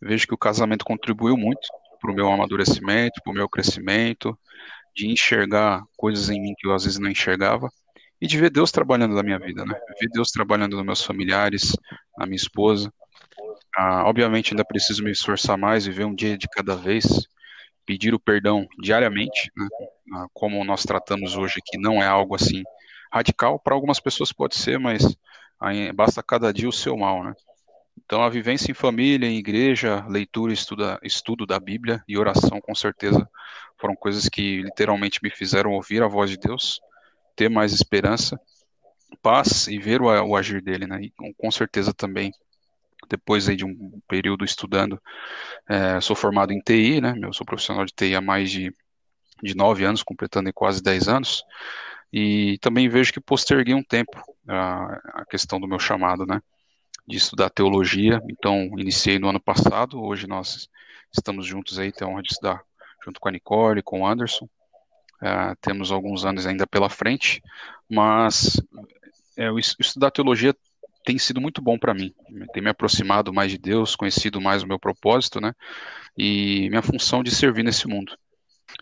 Vejo 0.00 0.26
que 0.26 0.34
o 0.34 0.38
casamento 0.38 0.84
contribuiu 0.84 1.36
muito 1.36 1.66
para 2.00 2.10
o 2.10 2.14
meu 2.14 2.30
amadurecimento, 2.30 3.22
para 3.22 3.30
o 3.30 3.34
meu 3.34 3.48
crescimento, 3.48 4.38
de 4.94 5.10
enxergar 5.10 5.82
coisas 5.96 6.28
em 6.28 6.40
mim 6.40 6.54
que 6.56 6.66
eu 6.66 6.74
às 6.74 6.84
vezes 6.84 6.98
não 6.98 7.10
enxergava, 7.10 7.70
e 8.20 8.26
de 8.26 8.38
ver 8.38 8.50
Deus 8.50 8.70
trabalhando 8.70 9.14
na 9.14 9.22
minha 9.22 9.38
vida, 9.38 9.64
né? 9.64 9.74
Ver 10.00 10.08
Deus 10.10 10.30
trabalhando 10.30 10.76
nos 10.76 10.84
meus 10.84 11.04
familiares, 11.04 11.76
na 12.16 12.26
minha 12.26 12.36
esposa. 12.36 12.92
Ah, 13.76 14.04
obviamente 14.06 14.52
ainda 14.52 14.64
preciso 14.64 15.02
me 15.02 15.10
esforçar 15.10 15.56
mais, 15.58 15.86
viver 15.86 16.04
um 16.04 16.14
dia 16.14 16.38
de 16.38 16.48
cada 16.48 16.76
vez, 16.76 17.04
pedir 17.86 18.14
o 18.14 18.20
perdão 18.20 18.66
diariamente, 18.80 19.50
né? 19.56 19.68
Ah, 20.14 20.26
como 20.32 20.64
nós 20.64 20.84
tratamos 20.84 21.36
hoje 21.36 21.56
aqui, 21.58 21.78
não 21.78 22.02
é 22.02 22.06
algo 22.06 22.34
assim 22.34 22.62
radical. 23.12 23.58
Para 23.58 23.74
algumas 23.74 24.00
pessoas 24.00 24.32
pode 24.32 24.56
ser, 24.56 24.78
mas 24.78 25.16
basta 25.94 26.22
cada 26.22 26.52
dia 26.52 26.68
o 26.68 26.72
seu 26.72 26.96
mal, 26.96 27.24
né? 27.24 27.34
Então, 28.04 28.22
a 28.22 28.28
vivência 28.28 28.70
em 28.70 28.74
família, 28.74 29.26
em 29.28 29.38
igreja, 29.38 30.04
leitura, 30.08 30.52
estuda, 30.52 30.98
estudo 31.02 31.46
da 31.46 31.58
Bíblia 31.58 32.02
e 32.08 32.18
oração, 32.18 32.60
com 32.60 32.74
certeza, 32.74 33.28
foram 33.78 33.94
coisas 33.96 34.28
que 34.28 34.62
literalmente 34.62 35.20
me 35.22 35.30
fizeram 35.30 35.72
ouvir 35.72 36.02
a 36.02 36.08
voz 36.08 36.30
de 36.30 36.36
Deus, 36.36 36.80
ter 37.36 37.48
mais 37.48 37.72
esperança, 37.72 38.38
paz 39.22 39.68
e 39.68 39.78
ver 39.78 40.02
o, 40.02 40.06
o 40.06 40.36
agir 40.36 40.62
dele, 40.62 40.86
né? 40.86 41.00
E 41.02 41.12
com 41.38 41.50
certeza 41.50 41.92
também, 41.94 42.32
depois 43.08 43.48
aí 43.48 43.56
de 43.56 43.64
um 43.64 44.00
período 44.08 44.44
estudando, 44.44 45.00
é, 45.68 46.00
sou 46.00 46.16
formado 46.16 46.52
em 46.52 46.60
TI, 46.60 47.00
né? 47.00 47.14
Eu 47.22 47.32
sou 47.32 47.46
profissional 47.46 47.84
de 47.84 47.92
TI 47.92 48.14
há 48.14 48.20
mais 48.20 48.50
de 48.50 48.72
de 49.42 49.54
nove 49.54 49.84
anos, 49.84 50.02
completando 50.02 50.52
quase 50.52 50.82
dez 50.82 51.08
anos, 51.08 51.44
e 52.12 52.58
também 52.58 52.88
vejo 52.88 53.12
que 53.12 53.20
posterguei 53.20 53.74
um 53.74 53.82
tempo 53.82 54.22
a, 54.48 55.20
a 55.20 55.24
questão 55.26 55.60
do 55.60 55.68
meu 55.68 55.78
chamado, 55.78 56.24
né, 56.26 56.40
de 57.06 57.16
estudar 57.16 57.50
teologia, 57.50 58.20
então 58.30 58.70
iniciei 58.78 59.18
no 59.18 59.28
ano 59.28 59.40
passado, 59.40 60.02
hoje 60.02 60.26
nós 60.26 60.68
estamos 61.12 61.46
juntos 61.46 61.78
aí, 61.78 61.92
tenho 61.92 62.10
a 62.10 62.14
honra 62.14 62.22
de 62.22 62.32
estudar 62.32 62.62
junto 63.04 63.20
com 63.20 63.28
a 63.28 63.32
Nicole, 63.32 63.82
com 63.82 64.00
o 64.00 64.06
Anderson, 64.06 64.46
uh, 64.46 65.54
temos 65.60 65.92
alguns 65.92 66.24
anos 66.24 66.46
ainda 66.46 66.66
pela 66.66 66.88
frente, 66.88 67.42
mas 67.88 68.60
é, 69.36 69.50
estudar 69.78 70.10
teologia 70.10 70.54
tem 71.04 71.18
sido 71.18 71.40
muito 71.40 71.60
bom 71.60 71.78
para 71.78 71.94
mim, 71.94 72.12
tem 72.52 72.62
me 72.62 72.70
aproximado 72.70 73.32
mais 73.32 73.50
de 73.50 73.58
Deus, 73.58 73.94
conhecido 73.94 74.40
mais 74.40 74.62
o 74.62 74.66
meu 74.66 74.78
propósito, 74.78 75.40
né, 75.40 75.52
e 76.16 76.68
minha 76.70 76.82
função 76.82 77.22
de 77.22 77.30
servir 77.30 77.62
nesse 77.62 77.86
mundo. 77.86 78.16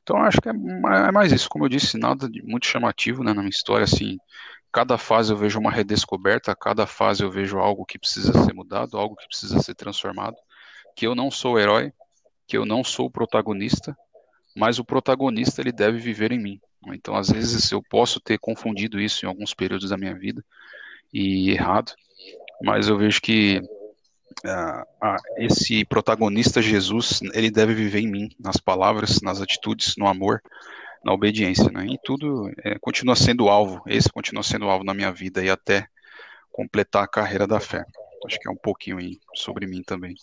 Então 0.03 0.17
acho 0.19 0.41
que 0.41 0.49
é, 0.49 0.53
é 0.53 1.13
mais 1.13 1.33
isso, 1.33 1.49
como 1.49 1.65
eu 1.65 1.69
disse, 1.69 1.99
nada 1.99 2.29
de 2.29 2.43
muito 2.43 2.67
chamativo 2.67 3.23
né, 3.23 3.33
na 3.33 3.43
minha 3.43 3.51
história, 3.51 3.85
assim, 3.85 4.19
cada 4.73 4.97
fase 4.97 5.33
eu 5.33 5.37
vejo 5.37 5.59
uma 5.59 5.71
redescoberta, 5.71 6.57
cada 6.57 6.87
fase 6.87 7.23
eu 7.23 7.31
vejo 7.31 7.59
algo 7.59 7.85
que 7.85 7.99
precisa 7.99 8.33
ser 8.33 8.55
mudado, 8.55 8.97
algo 8.97 9.17
que 9.17 9.27
precisa 9.27 9.61
ser 9.61 9.75
transformado, 9.75 10.37
que 10.97 11.07
eu 11.07 11.15
não 11.15 11.31
sou 11.31 11.55
o 11.55 11.59
herói, 11.59 11.93
que 12.47 12.57
eu 12.57 12.65
não 12.65 12.83
sou 12.83 13.07
o 13.07 13.11
protagonista, 13.11 13.97
mas 14.57 14.79
o 14.79 14.85
protagonista 14.85 15.61
ele 15.61 15.73
deve 15.73 15.99
viver 15.99 16.33
em 16.33 16.39
mim. 16.39 16.61
Então, 16.89 17.15
às 17.15 17.31
vezes, 17.31 17.71
eu 17.71 17.83
posso 17.83 18.21
ter 18.21 18.39
confundido 18.39 19.01
isso 19.01 19.25
em 19.25 19.29
alguns 19.29 19.55
períodos 19.55 19.91
da 19.91 19.97
minha 19.97 20.15
vida 20.15 20.45
e 21.13 21.51
errado, 21.51 21.93
mas 22.61 22.89
eu 22.89 22.99
vejo 22.99 23.21
que 23.21 23.61
uh, 24.45 24.83
uh, 25.07 25.17
esse 25.39 25.85
protagonista 25.85 26.61
Jesus, 26.61 27.21
ele 27.33 27.51
deve 27.51 27.75
viver 27.75 28.01
em 28.01 28.11
mim, 28.11 28.29
nas 28.39 28.57
palavras, 28.57 29.21
nas 29.23 29.41
atitudes, 29.41 29.95
no 29.97 30.07
amor, 30.07 30.43
na 31.05 31.13
obediência, 31.13 31.71
né? 31.71 31.87
E 31.87 31.99
tudo 32.05 32.51
é, 32.65 32.79
continua 32.79 33.17
sendo 33.17 33.49
alvo, 33.49 33.83
esse 33.87 34.09
continua 34.09 34.43
sendo 34.43 34.69
alvo 34.69 34.85
na 34.85 34.95
minha 34.95 35.13
vida 35.13 35.45
e 35.45 35.51
até 35.51 35.87
completar 36.51 37.05
a 37.05 37.09
carreira 37.09 37.47
da 37.47 37.59
fé. 37.59 37.85
Acho 38.25 38.39
que 38.39 38.49
é 38.49 38.53
um 38.53 38.57
pouquinho 38.57 38.99
sobre 39.35 39.67
mim 39.67 39.83
também. 39.83 40.15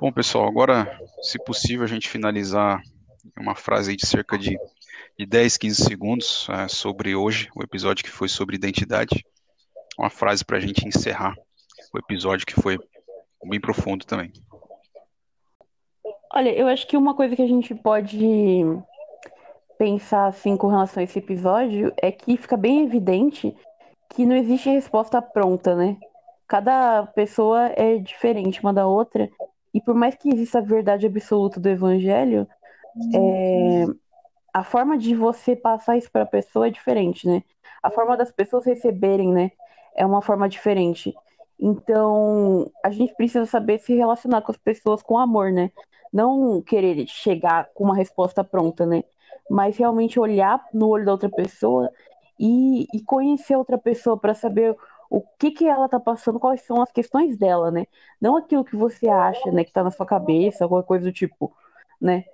Bom, 0.00 0.10
pessoal, 0.10 0.48
agora, 0.48 0.98
se 1.22 1.38
possível, 1.44 1.84
a 1.84 1.88
gente 1.88 2.08
finalizar 2.08 2.80
uma 3.38 3.54
frase 3.54 3.94
de 3.94 4.06
cerca 4.06 4.38
de, 4.38 4.58
de 5.18 5.26
10, 5.26 5.58
15 5.58 5.84
segundos 5.84 6.46
é, 6.50 6.66
sobre 6.66 7.14
hoje, 7.14 7.48
o 7.54 7.62
episódio 7.62 8.04
que 8.04 8.10
foi 8.10 8.28
sobre 8.28 8.56
identidade. 8.56 9.24
Uma 9.98 10.10
frase 10.10 10.44
para 10.44 10.56
a 10.56 10.60
gente 10.60 10.86
encerrar 10.86 11.34
o 11.92 11.98
episódio 11.98 12.46
que 12.46 12.60
foi 12.60 12.78
bem 13.44 13.60
profundo 13.60 14.04
também. 14.04 14.32
Olha, 16.34 16.50
eu 16.50 16.66
acho 16.66 16.86
que 16.86 16.96
uma 16.96 17.14
coisa 17.14 17.36
que 17.36 17.42
a 17.42 17.46
gente 17.46 17.74
pode 17.74 18.64
pensar 19.78 20.26
assim 20.26 20.56
com 20.56 20.68
relação 20.68 21.00
a 21.00 21.04
esse 21.04 21.18
episódio 21.18 21.92
é 22.00 22.10
que 22.10 22.36
fica 22.36 22.56
bem 22.56 22.84
evidente 22.84 23.54
que 24.08 24.24
não 24.24 24.36
existe 24.36 24.70
resposta 24.70 25.20
pronta, 25.20 25.74
né? 25.74 25.96
Cada 26.46 27.06
pessoa 27.06 27.66
é 27.76 27.96
diferente 27.98 28.60
uma 28.60 28.72
da 28.72 28.86
outra 28.86 29.28
e 29.74 29.80
por 29.80 29.94
mais 29.94 30.14
que 30.14 30.28
exista 30.28 30.58
a 30.58 30.62
verdade 30.62 31.06
absoluta 31.06 31.58
do 31.58 31.68
evangelho, 31.68 32.46
é, 33.14 33.84
a 34.52 34.62
forma 34.62 34.98
de 34.98 35.14
você 35.14 35.56
passar 35.56 35.96
isso 35.96 36.10
para 36.10 36.22
a 36.22 36.26
pessoa 36.26 36.66
é 36.66 36.70
diferente, 36.70 37.26
né? 37.26 37.42
A 37.82 37.90
forma 37.90 38.16
das 38.16 38.30
pessoas 38.30 38.66
receberem, 38.66 39.32
né, 39.32 39.50
é 39.96 40.04
uma 40.04 40.22
forma 40.22 40.48
diferente. 40.48 41.14
Então, 41.58 42.70
a 42.84 42.90
gente 42.90 43.14
precisa 43.14 43.46
saber 43.46 43.78
se 43.78 43.94
relacionar 43.94 44.42
com 44.42 44.50
as 44.50 44.58
pessoas 44.58 45.02
com 45.02 45.18
amor, 45.18 45.52
né? 45.52 45.70
Não 46.12 46.60
querer 46.60 47.06
chegar 47.06 47.68
com 47.74 47.84
uma 47.84 47.96
resposta 47.96 48.42
pronta, 48.42 48.84
né? 48.84 49.04
Mas 49.48 49.76
realmente 49.76 50.18
olhar 50.18 50.64
no 50.74 50.88
olho 50.88 51.04
da 51.04 51.12
outra 51.12 51.28
pessoa 51.28 51.90
e, 52.38 52.86
e 52.92 53.00
conhecer 53.02 53.56
outra 53.56 53.78
pessoa 53.78 54.18
para 54.18 54.34
saber 54.34 54.76
o 55.08 55.20
que 55.38 55.50
que 55.50 55.66
ela 55.66 55.88
tá 55.88 56.00
passando, 56.00 56.40
quais 56.40 56.62
são 56.62 56.80
as 56.82 56.90
questões 56.90 57.36
dela, 57.36 57.70
né? 57.70 57.86
Não 58.20 58.36
aquilo 58.36 58.64
que 58.64 58.74
você 58.74 59.08
acha, 59.08 59.52
né, 59.52 59.62
que 59.62 59.72
tá 59.72 59.84
na 59.84 59.90
sua 59.90 60.06
cabeça, 60.06 60.64
alguma 60.64 60.82
coisa 60.82 61.04
do 61.04 61.12
tipo, 61.12 61.54
né? 62.00 62.24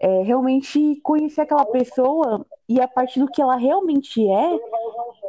É 0.00 0.22
realmente 0.22 1.00
conhecer 1.02 1.40
aquela 1.40 1.66
pessoa 1.66 2.46
e 2.68 2.80
a 2.80 2.86
partir 2.86 3.20
do 3.20 3.26
que 3.26 3.42
ela 3.42 3.56
realmente 3.56 4.24
é, 4.28 4.60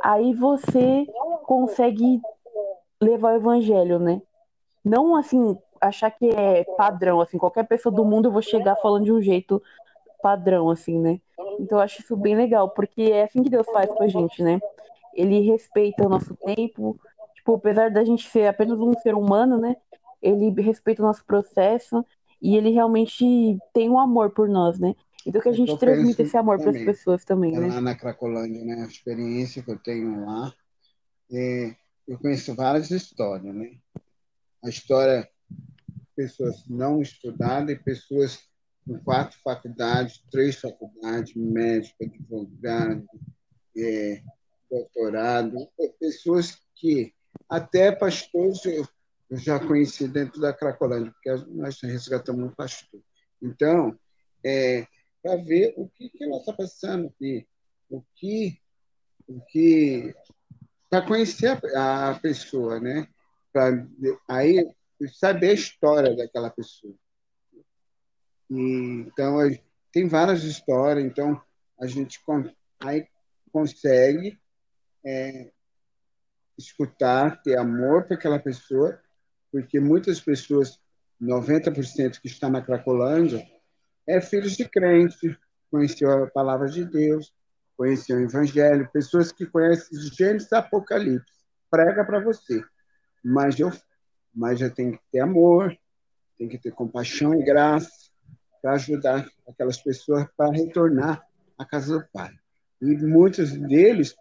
aí 0.03 0.33
você 0.33 1.07
consegue 1.43 2.21
levar 3.01 3.33
o 3.33 3.37
evangelho, 3.37 3.97
né? 3.97 4.21
Não 4.85 5.15
assim 5.15 5.57
achar 5.81 6.11
que 6.11 6.29
é 6.29 6.63
padrão, 6.77 7.21
assim, 7.21 7.37
qualquer 7.37 7.65
pessoa 7.65 7.93
do 7.93 8.05
mundo 8.05 8.27
eu 8.27 8.31
vou 8.31 8.41
chegar 8.41 8.75
falando 8.75 9.05
de 9.05 9.11
um 9.13 9.21
jeito 9.21 9.61
padrão, 10.21 10.69
assim, 10.69 10.99
né? 10.99 11.19
Então 11.59 11.77
eu 11.77 11.83
acho 11.83 12.01
isso 12.01 12.15
bem 12.15 12.35
legal, 12.35 12.69
porque 12.69 13.01
é 13.01 13.23
assim 13.23 13.41
que 13.41 13.49
Deus 13.49 13.65
faz 13.71 13.89
com 13.91 14.03
a 14.03 14.07
gente, 14.07 14.43
né? 14.43 14.59
ele 15.13 15.41
respeita 15.41 16.05
o 16.05 16.09
nosso 16.09 16.35
tempo. 16.37 16.99
Tipo, 17.35 17.55
apesar 17.55 17.91
da 17.91 18.03
gente 18.03 18.27
ser 18.29 18.47
apenas 18.47 18.79
um 18.79 18.93
ser 18.93 19.15
humano, 19.15 19.57
né? 19.57 19.75
Ele 20.21 20.49
respeita 20.61 21.01
o 21.01 21.05
nosso 21.05 21.25
processo 21.25 22.05
e 22.41 22.55
ele 22.55 22.69
realmente 22.69 23.25
tem 23.73 23.89
um 23.89 23.99
amor 23.99 24.31
por 24.31 24.47
nós, 24.47 24.79
né? 24.79 24.95
Então 25.25 25.41
que 25.41 25.49
a 25.49 25.53
gente 25.53 25.77
transmite 25.77 26.21
esse 26.21 26.37
amor 26.37 26.59
para 26.59 26.71
as 26.71 26.83
pessoas 26.83 27.25
também, 27.25 27.55
é 27.55 27.59
né? 27.59 27.67
Lá 27.67 27.81
na 27.81 27.95
Cracolândia, 27.95 28.63
né? 28.63 28.83
A 28.83 28.87
experiência 28.87 29.61
que 29.61 29.71
eu 29.71 29.77
tenho 29.77 30.25
lá, 30.25 30.53
é, 31.31 31.75
eu 32.07 32.17
conheço 32.17 32.55
várias 32.55 32.89
histórias, 32.89 33.53
né? 33.53 33.77
A 34.63 34.69
história 34.69 35.29
de 35.49 36.05
pessoas 36.15 36.65
não 36.67 37.01
estudadas 37.01 37.75
e 37.75 37.79
pessoas 37.79 38.39
com 38.85 38.97
quatro 38.99 39.37
faculdades, 39.43 40.23
três 40.31 40.55
faculdades, 40.55 41.35
médico, 41.35 42.03
advogado, 42.03 43.05
é, 43.77 44.23
doutorado, 44.69 45.69
pessoas 45.99 46.57
que 46.75 47.13
até 47.47 47.91
pastores 47.91 48.63
eu, 48.65 48.87
já 49.31 49.59
conheci 49.59 50.07
dentro 50.07 50.41
da 50.41 50.53
Cracolândia, 50.53 51.11
porque 51.11 51.29
nós 51.49 51.79
resgatamos 51.81 52.49
um 52.49 52.55
pastor. 52.55 53.01
Então, 53.41 53.97
é, 54.43 54.87
para 55.21 55.35
ver 55.37 55.73
o 55.77 55.87
que, 55.89 56.09
que 56.09 56.23
ela 56.23 56.37
está 56.37 56.53
passando 56.53 57.07
aqui, 57.07 57.47
o 57.89 58.01
que, 58.15 58.59
o 59.27 59.39
que 59.41 60.15
para 60.89 61.05
conhecer 61.05 61.59
a, 61.75 62.09
a, 62.09 62.19
pessoa, 62.19 62.79
né? 62.79 63.07
Para 63.53 63.87
aí 64.27 64.67
saber 65.13 65.51
a 65.51 65.53
história 65.53 66.15
daquela 66.15 66.49
pessoa. 66.49 66.95
E, 68.49 69.05
então 69.07 69.37
tem 69.91 70.07
várias 70.07 70.43
histórias, 70.43 71.05
então 71.05 71.41
a 71.79 71.85
gente 71.85 72.19
aí 72.79 73.07
consegue 73.51 74.39
é, 75.05 75.51
escutar, 76.57 77.41
ter 77.41 77.57
amor 77.57 78.05
para 78.05 78.15
aquela 78.15 78.39
pessoa, 78.39 78.99
porque 79.51 79.79
muitas 79.79 80.19
pessoas, 80.19 80.79
90% 81.21 82.19
que 82.19 82.27
está 82.27 82.49
na 82.49 82.61
Cracolândia, 82.61 83.45
é 84.07 84.21
filhos 84.21 84.55
de 84.55 84.67
crente, 84.67 85.37
conheceu 85.69 86.23
a 86.23 86.27
palavra 86.27 86.67
de 86.67 86.85
Deus, 86.85 87.33
conheceu 87.77 88.17
o 88.17 88.21
Evangelho, 88.21 88.89
pessoas 88.91 89.31
que 89.31 89.45
conhecem 89.45 89.99
Gênesis 89.99 90.51
Apocalipse, 90.51 91.31
prega 91.69 92.03
para 92.03 92.19
você. 92.19 92.63
Mas 93.23 93.59
eu, 93.59 93.71
mas 94.33 94.61
eu 94.61 94.73
tenho 94.73 94.93
que 94.93 95.03
ter 95.11 95.19
amor, 95.19 95.77
tem 96.37 96.47
que 96.47 96.57
ter 96.57 96.71
compaixão 96.71 97.33
e 97.35 97.43
graça 97.43 98.09
para 98.61 98.73
ajudar 98.73 99.29
aquelas 99.47 99.77
pessoas 99.81 100.27
para 100.35 100.51
retornar 100.51 101.25
à 101.57 101.65
casa 101.65 101.99
do 101.99 102.07
Pai. 102.11 102.31
E 102.81 102.95
muitos 102.97 103.51
deles 103.51 104.15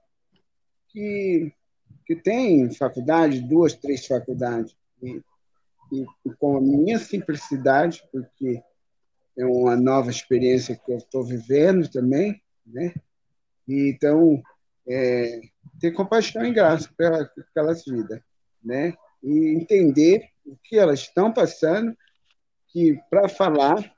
que, 0.88 1.52
que 2.06 2.16
tem 2.16 2.72
faculdade, 2.74 3.40
duas, 3.40 3.74
três 3.74 4.06
faculdades, 4.06 4.76
e, 5.02 5.22
e, 5.92 6.06
com 6.38 6.56
a 6.56 6.60
minha 6.60 6.98
simplicidade, 6.98 8.02
porque 8.12 8.62
é 9.36 9.44
uma 9.44 9.76
nova 9.76 10.10
experiência 10.10 10.76
que 10.76 10.92
eu 10.92 10.98
estou 10.98 11.24
vivendo 11.24 11.88
também, 11.88 12.42
né? 12.66 12.92
E, 13.66 13.90
então, 13.90 14.42
é, 14.86 15.40
ter 15.80 15.92
compaixão 15.92 16.44
e 16.44 16.52
graça 16.52 16.90
para 16.96 17.30
aquelas 17.38 17.84
vidas, 17.84 18.20
né? 18.62 18.94
E 19.22 19.54
entender 19.54 20.28
o 20.44 20.56
que 20.56 20.78
elas 20.78 21.00
estão 21.00 21.32
passando, 21.32 21.96
que 22.68 22.98
para 23.10 23.28
falar 23.28 23.94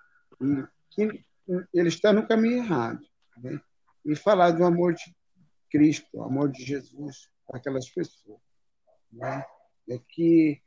que 0.91 1.25
ele 1.75 1.89
está 1.89 2.13
no 2.13 2.27
caminho 2.27 2.59
errado, 2.59 3.01
né? 3.39 3.61
E 4.05 4.17
falar 4.17 4.53
do 4.53 4.65
amor 4.65 4.95
de 4.95 5.15
Cristo, 5.71 6.09
o 6.15 6.23
amor 6.23 6.51
de 6.51 6.65
Jesus 6.65 7.29
para 7.47 7.59
aquelas 7.59 7.89
pessoas. 7.89 8.41
Né? 9.13 9.45
É 9.89 9.99
que 10.09 10.61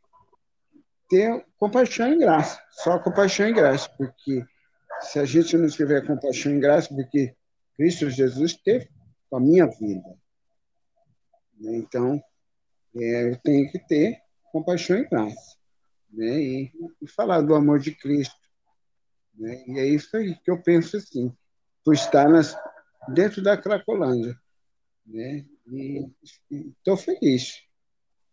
ter 1.14 1.46
compaixão 1.58 2.12
e 2.12 2.18
graça, 2.18 2.60
só 2.72 2.98
compaixão 2.98 3.48
e 3.48 3.54
graça, 3.54 3.88
porque 3.98 4.44
se 5.02 5.20
a 5.20 5.26
gente 5.26 5.56
não 5.56 5.68
tiver 5.68 6.06
compaixão 6.08 6.56
e 6.56 6.60
graça, 6.60 6.90
porque 6.90 7.36
Cristo 7.76 8.10
Jesus 8.10 8.56
teve 8.56 8.90
com 9.30 9.38
a 9.38 9.40
minha 9.40 9.68
vida. 9.68 10.10
Né? 11.60 11.78
Então, 11.78 12.20
é, 12.96 13.30
eu 13.30 13.38
tenho 13.44 13.72
que 13.72 13.78
ter 13.88 14.18
compaixão 14.52 14.98
e 14.98 15.08
graça. 15.08 15.58
Né? 16.12 16.40
E, 16.40 16.72
e, 17.00 17.08
falar 17.08 17.42
do 17.42 17.54
amor 17.54 17.80
de 17.80 17.92
Cristo. 17.94 18.36
Né? 19.36 19.64
E 19.68 19.80
é 19.80 19.86
isso 19.86 20.18
aí 20.18 20.36
que 20.44 20.50
eu 20.50 20.62
penso 20.64 20.98
assim, 20.98 21.32
por 21.84 21.94
estar 21.94 22.28
nas, 22.28 22.58
dentro 23.14 23.44
da 23.44 23.56
Cracolândia 23.56 24.36
né? 25.06 25.46
E 25.68 26.10
estou 26.50 26.98
feliz 26.98 27.62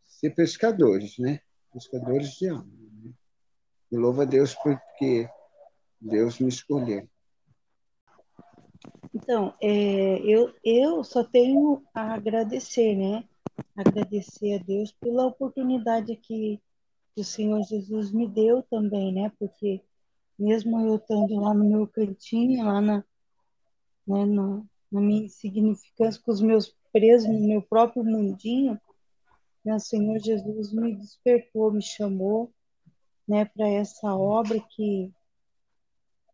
ser 0.06 0.30
pescadores, 0.30 1.18
né? 1.18 1.40
Pescadores 1.72 2.30
de 2.32 2.48
alma. 2.48 2.66
Né? 3.02 3.12
E 3.92 3.96
louvo 3.96 4.22
a 4.22 4.24
Deus 4.24 4.54
porque 4.54 5.28
Deus 6.00 6.38
me 6.38 6.48
escolheu. 6.48 7.08
Então, 9.14 9.54
é, 9.60 10.18
eu, 10.20 10.54
eu 10.64 11.02
só 11.04 11.24
tenho 11.24 11.82
a 11.92 12.14
agradecer, 12.14 12.94
né? 12.94 13.24
Agradecer 13.76 14.54
a 14.54 14.62
Deus 14.62 14.92
pela 14.92 15.26
oportunidade 15.26 16.16
que, 16.16 16.60
que 17.14 17.20
o 17.20 17.24
Senhor 17.24 17.62
Jesus 17.64 18.12
me 18.12 18.28
deu 18.28 18.62
também, 18.62 19.12
né? 19.12 19.32
Porque 19.38 19.82
mesmo 20.38 20.80
eu 20.80 20.96
estando 20.96 21.34
lá 21.36 21.52
no 21.52 21.68
meu 21.68 21.86
cantinho, 21.86 22.64
lá 22.64 22.80
na, 22.80 23.04
né, 24.06 24.24
no, 24.24 24.66
na 24.90 25.00
minha 25.00 25.24
insignificância, 25.24 26.20
com 26.24 26.32
os 26.32 26.40
meus 26.40 26.74
presos 26.92 27.28
no 27.28 27.46
meu 27.46 27.62
próprio 27.62 28.02
mundinho, 28.02 28.80
né, 29.64 29.74
o 29.74 29.80
Senhor 29.80 30.18
Jesus 30.18 30.72
me 30.72 30.94
despertou, 30.96 31.72
me 31.72 31.82
chamou 31.82 32.52
né, 33.28 33.44
para 33.44 33.68
essa 33.68 34.14
obra 34.14 34.60
que, 34.60 35.12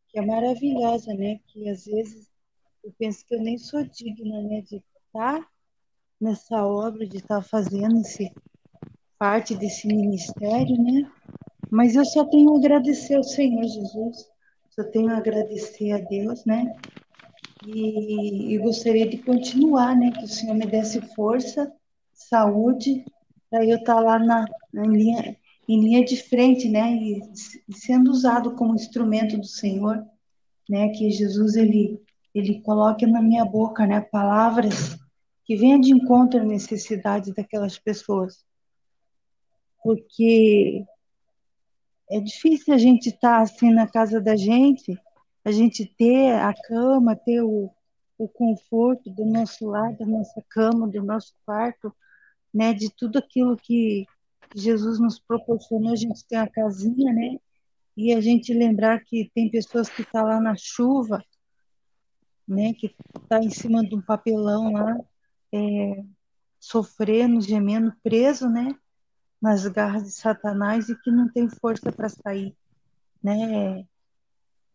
que 0.08 0.18
é 0.18 0.24
maravilhosa, 0.24 1.12
né, 1.14 1.40
que 1.46 1.68
às 1.68 1.84
vezes 1.84 2.30
eu 2.84 2.92
penso 2.98 3.24
que 3.26 3.34
eu 3.34 3.42
nem 3.42 3.58
sou 3.58 3.84
digna 3.84 4.42
né, 4.42 4.60
de 4.62 4.82
estar 5.06 5.46
nessa 6.20 6.64
obra, 6.66 7.06
de 7.06 7.18
estar 7.18 7.42
fazendo 7.42 8.00
esse, 8.00 8.32
parte 9.18 9.54
desse 9.54 9.86
ministério, 9.86 10.76
né? 10.82 11.10
Mas 11.70 11.94
eu 11.96 12.04
só 12.04 12.24
tenho 12.24 12.54
a 12.54 12.58
agradecer 12.58 13.14
ao 13.14 13.22
Senhor 13.22 13.62
Jesus, 13.64 14.28
só 14.70 14.84
tenho 14.84 15.10
a 15.10 15.16
agradecer 15.16 15.92
a 15.92 15.98
Deus, 15.98 16.44
né? 16.44 16.74
E, 17.66 18.54
e 18.54 18.58
gostaria 18.58 19.08
de 19.08 19.18
continuar, 19.18 19.96
né? 19.96 20.10
Que 20.12 20.24
o 20.24 20.28
Senhor 20.28 20.54
me 20.54 20.66
desse 20.66 21.00
força, 21.14 21.72
saúde, 22.12 23.04
para 23.50 23.64
eu 23.64 23.76
estar 23.76 24.00
lá 24.00 24.18
na, 24.18 24.44
na 24.72 24.86
linha, 24.86 25.36
em 25.68 25.80
linha 25.80 26.04
de 26.04 26.16
frente, 26.16 26.68
né? 26.68 26.94
E, 26.94 27.20
sendo 27.72 28.10
usado 28.10 28.54
como 28.54 28.74
instrumento 28.74 29.36
do 29.36 29.46
Senhor, 29.46 30.04
né? 30.68 30.88
Que 30.90 31.10
Jesus 31.10 31.56
ele 31.56 32.00
ele 32.34 32.60
coloque 32.60 33.06
na 33.06 33.22
minha 33.22 33.46
boca, 33.46 33.86
né? 33.86 33.98
Palavras 34.02 34.98
que 35.46 35.56
venham 35.56 35.80
de 35.80 35.90
encontro 35.90 36.40
à 36.40 36.44
necessidade 36.44 37.32
daquelas 37.32 37.78
pessoas, 37.78 38.44
porque 39.82 40.84
é 42.10 42.20
difícil 42.20 42.74
a 42.74 42.78
gente 42.78 43.08
estar 43.08 43.40
assim 43.40 43.72
na 43.72 43.86
casa 43.86 44.20
da 44.20 44.36
gente, 44.36 44.98
a 45.44 45.50
gente 45.50 45.86
ter 45.96 46.34
a 46.34 46.52
cama, 46.52 47.16
ter 47.16 47.40
o, 47.40 47.70
o 48.18 48.28
conforto 48.28 49.08
do 49.08 49.24
nosso 49.24 49.66
lar, 49.66 49.96
da 49.96 50.04
nossa 50.04 50.44
cama, 50.50 50.88
do 50.88 51.02
nosso 51.02 51.32
quarto, 51.46 51.94
né, 52.56 52.72
de 52.72 52.90
tudo 52.90 53.18
aquilo 53.18 53.54
que 53.54 54.06
Jesus 54.54 54.98
nos 54.98 55.18
proporcionou, 55.18 55.92
a 55.92 55.96
gente 55.96 56.26
tem 56.26 56.38
a 56.38 56.48
casinha, 56.48 57.12
né, 57.12 57.38
e 57.94 58.14
a 58.14 58.20
gente 58.20 58.54
lembrar 58.54 59.00
que 59.00 59.30
tem 59.34 59.50
pessoas 59.50 59.90
que 59.90 60.00
estão 60.00 60.22
tá 60.22 60.28
lá 60.28 60.40
na 60.40 60.56
chuva, 60.56 61.22
né, 62.48 62.72
que 62.72 62.94
está 63.14 63.40
em 63.40 63.50
cima 63.50 63.86
de 63.86 63.94
um 63.94 64.00
papelão 64.00 64.72
lá, 64.72 64.96
é, 65.52 66.02
sofrendo, 66.58 67.42
gemendo, 67.42 67.92
preso, 68.02 68.48
né, 68.48 68.74
nas 69.40 69.66
garras 69.66 70.04
de 70.04 70.12
Satanás 70.12 70.88
e 70.88 70.98
que 70.98 71.10
não 71.10 71.28
tem 71.28 71.50
força 71.50 71.92
para 71.92 72.08
sair, 72.08 72.56
né? 73.22 73.84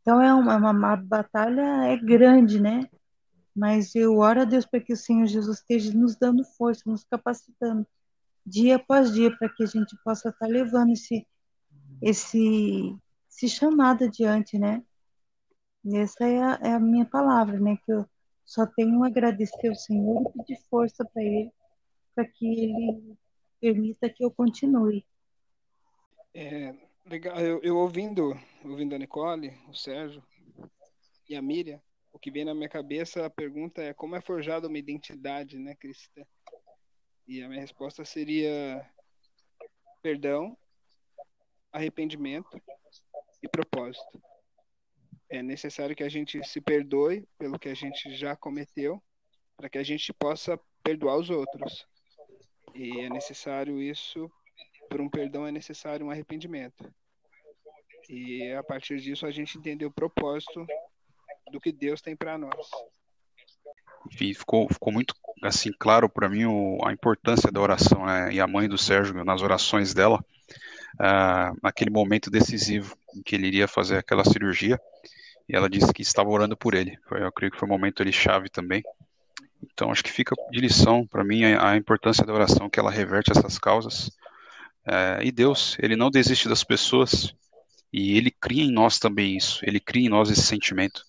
Então 0.01 0.21
é 0.21 0.31
uma, 0.33 0.55
uma, 0.55 0.71
uma, 0.71 0.95
batalha 0.95 1.85
é 1.85 1.97
grande, 1.97 2.61
né? 2.61 2.87
Mas 3.55 3.93
eu 3.95 4.17
oro 4.17 4.41
a 4.41 4.45
Deus 4.45 4.65
para 4.65 4.79
que 4.79 4.93
o 4.93 4.97
Senhor 4.97 5.25
Jesus 5.25 5.59
esteja 5.59 5.93
nos 5.93 6.15
dando 6.15 6.43
força, 6.43 6.83
nos 6.85 7.03
capacitando 7.03 7.85
dia 8.45 8.77
após 8.77 9.13
dia 9.13 9.35
para 9.37 9.49
que 9.49 9.63
a 9.63 9.67
gente 9.67 9.95
possa 10.03 10.29
estar 10.29 10.45
tá 10.45 10.51
levando 10.51 10.91
esse 10.91 11.27
esse 12.01 12.95
esse 13.29 13.47
chamado 13.49 14.05
adiante, 14.05 14.57
né? 14.57 14.83
Essa 15.93 16.25
é 16.27 16.41
a, 16.41 16.59
é 16.61 16.73
a 16.73 16.79
minha 16.79 17.05
palavra, 17.05 17.59
né? 17.59 17.77
Que 17.85 17.91
eu 17.91 18.05
só 18.45 18.65
tenho 18.65 19.03
a 19.03 19.07
agradecer 19.07 19.69
ao 19.69 19.75
Senhor 19.75 20.21
e 20.21 20.37
pedir 20.37 20.61
força 20.69 21.05
para 21.05 21.23
Ele, 21.23 21.51
para 22.13 22.25
que 22.25 22.45
Ele 22.45 23.17
permita 23.59 24.09
que 24.09 24.23
eu 24.23 24.31
continue. 24.31 25.05
É, 26.33 26.75
legal. 27.05 27.39
Eu, 27.39 27.61
eu, 27.61 27.77
ouvindo, 27.77 28.37
ouvindo 28.63 28.93
a 28.93 28.97
Nicole, 28.97 29.53
o 29.69 29.73
Sérgio 29.73 30.23
e 31.29 31.35
a 31.35 31.41
Miriam, 31.41 31.81
o 32.13 32.19
que 32.19 32.31
vem 32.31 32.45
na 32.45 32.53
minha 32.53 32.69
cabeça, 32.69 33.25
a 33.25 33.29
pergunta 33.29 33.81
é 33.81 33.93
como 33.93 34.15
é 34.15 34.21
forjada 34.21 34.67
uma 34.67 34.77
identidade 34.77 35.57
né, 35.57 35.75
cristã? 35.75 36.23
E 37.27 37.41
a 37.41 37.47
minha 37.47 37.61
resposta 37.61 38.03
seria 38.03 38.85
perdão, 40.01 40.57
arrependimento 41.71 42.61
e 43.41 43.47
propósito. 43.47 44.21
É 45.29 45.41
necessário 45.41 45.95
que 45.95 46.03
a 46.03 46.09
gente 46.09 46.45
se 46.45 46.59
perdoe 46.59 47.25
pelo 47.37 47.57
que 47.57 47.69
a 47.69 47.73
gente 47.73 48.13
já 48.15 48.35
cometeu, 48.35 49.01
para 49.55 49.69
que 49.69 49.77
a 49.77 49.83
gente 49.83 50.11
possa 50.11 50.59
perdoar 50.83 51.17
os 51.17 51.29
outros. 51.29 51.87
E 52.75 52.99
é 52.99 53.09
necessário 53.09 53.81
isso, 53.81 54.29
por 54.89 54.99
um 54.99 55.09
perdão 55.09 55.47
é 55.47 55.51
necessário 55.51 56.05
um 56.05 56.11
arrependimento. 56.11 56.93
E 58.09 58.51
a 58.51 58.63
partir 58.63 58.99
disso 58.99 59.25
a 59.25 59.31
gente 59.31 59.57
entender 59.57 59.85
o 59.85 59.91
propósito 59.91 60.65
do 61.51 61.59
que 61.59 61.71
Deus 61.71 62.01
tem 62.01 62.15
para 62.15 62.37
nós. 62.37 62.67
Enfim, 64.11 64.33
ficou, 64.33 64.67
ficou 64.67 64.91
muito 64.91 65.13
assim 65.43 65.71
claro 65.77 66.09
para 66.09 66.27
mim 66.27 66.45
o, 66.45 66.79
a 66.83 66.91
importância 66.91 67.51
da 67.51 67.61
oração 67.61 68.05
né? 68.05 68.33
e 68.33 68.39
a 68.39 68.47
mãe 68.47 68.67
do 68.67 68.77
Sérgio 68.77 69.23
nas 69.23 69.41
orações 69.41 69.93
dela 69.93 70.23
uh, 70.95 71.57
naquele 71.61 71.91
momento 71.91 72.29
decisivo 72.29 72.95
em 73.15 73.21
que 73.21 73.35
ele 73.35 73.47
iria 73.47 73.67
fazer 73.67 73.97
aquela 73.97 74.23
cirurgia 74.23 74.79
e 75.47 75.55
ela 75.55 75.69
disse 75.69 75.93
que 75.93 76.01
estava 76.01 76.29
orando 76.29 76.57
por 76.57 76.73
ele. 76.73 76.97
Foi, 77.07 77.23
eu 77.23 77.31
creio 77.31 77.51
que 77.51 77.59
foi 77.59 77.67
um 77.67 77.71
momento 77.71 78.01
ele 78.01 78.11
chave 78.11 78.49
também 78.49 78.83
então, 79.63 79.91
acho 79.91 80.03
que 80.03 80.11
fica 80.11 80.35
de 80.51 80.59
lição 80.59 81.05
para 81.05 81.23
mim 81.23 81.43
a, 81.43 81.71
a, 81.71 81.77
importância 81.77 82.25
da 82.25 82.33
oração, 82.33 82.69
que 82.69 82.79
ela 82.79 82.89
reverte 82.89 83.31
essas 83.31 83.59
causas. 83.59 84.11
É, 84.85 85.19
e 85.23 85.31
Deus, 85.31 85.77
Ele 85.79 85.95
não 85.95 86.09
desiste 86.09 86.49
das 86.49 86.63
pessoas, 86.63 87.33
e 87.93 88.17
Ele 88.17 88.31
cria 88.31 88.63
em 88.63 88.71
nós 88.71 88.97
também 88.97 89.37
isso. 89.37 89.59
Ele 89.63 89.79
cria 89.79 90.05
em 90.05 90.09
nós 90.09 90.29
esse 90.29 90.41
sentimento 90.41 91.03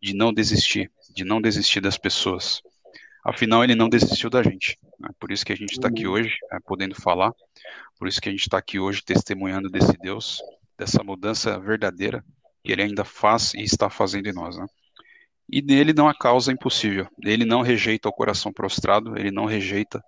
de 0.00 0.14
não 0.14 0.32
desistir, 0.32 0.90
de 1.14 1.24
não 1.24 1.40
desistir 1.40 1.80
das 1.80 1.98
pessoas. 1.98 2.62
Afinal, 3.24 3.64
Ele 3.64 3.74
não 3.74 3.88
desistiu 3.88 4.30
da 4.30 4.42
gente. 4.42 4.78
Né? 4.98 5.08
Por 5.18 5.30
isso 5.30 5.44
que 5.44 5.52
a 5.52 5.56
gente 5.56 5.72
está 5.72 5.88
aqui 5.88 6.06
hoje, 6.06 6.36
é, 6.52 6.58
podendo 6.60 6.94
falar. 6.94 7.32
Por 7.98 8.08
isso 8.08 8.20
que 8.20 8.28
a 8.28 8.32
gente 8.32 8.42
está 8.42 8.58
aqui 8.58 8.78
hoje 8.78 9.02
testemunhando 9.02 9.68
desse 9.68 9.96
Deus, 9.98 10.40
dessa 10.78 11.02
mudança 11.02 11.58
verdadeira 11.58 12.24
que 12.62 12.72
Ele 12.72 12.82
ainda 12.82 13.04
faz 13.04 13.54
e 13.54 13.62
está 13.62 13.90
fazendo 13.90 14.28
em 14.28 14.32
nós. 14.32 14.56
Né? 14.56 14.66
E 15.50 15.62
nele 15.62 15.94
não 15.94 16.08
há 16.08 16.14
causa 16.14 16.52
impossível. 16.52 17.08
Ele 17.24 17.44
não 17.44 17.62
rejeita 17.62 18.08
o 18.08 18.12
coração 18.12 18.52
prostrado, 18.52 19.18
ele 19.18 19.30
não 19.30 19.46
rejeita 19.46 20.02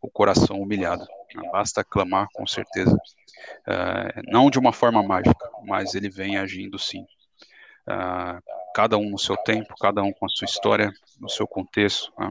o 0.00 0.10
coração 0.10 0.60
humilhado. 0.60 1.06
Basta 1.52 1.84
clamar 1.84 2.28
com 2.32 2.46
certeza. 2.46 2.96
Uh, 3.68 4.22
não 4.30 4.48
de 4.48 4.58
uma 4.58 4.72
forma 4.72 5.02
mágica, 5.02 5.50
mas 5.66 5.94
ele 5.94 6.08
vem 6.08 6.38
agindo 6.38 6.78
sim. 6.78 7.04
Uh, 7.88 8.40
cada 8.74 8.98
um 8.98 9.10
no 9.10 9.18
seu 9.18 9.36
tempo, 9.36 9.74
cada 9.80 10.02
um 10.02 10.12
com 10.12 10.26
a 10.26 10.28
sua 10.28 10.44
história, 10.44 10.92
no 11.20 11.28
seu 11.28 11.46
contexto. 11.46 12.12
Né? 12.18 12.30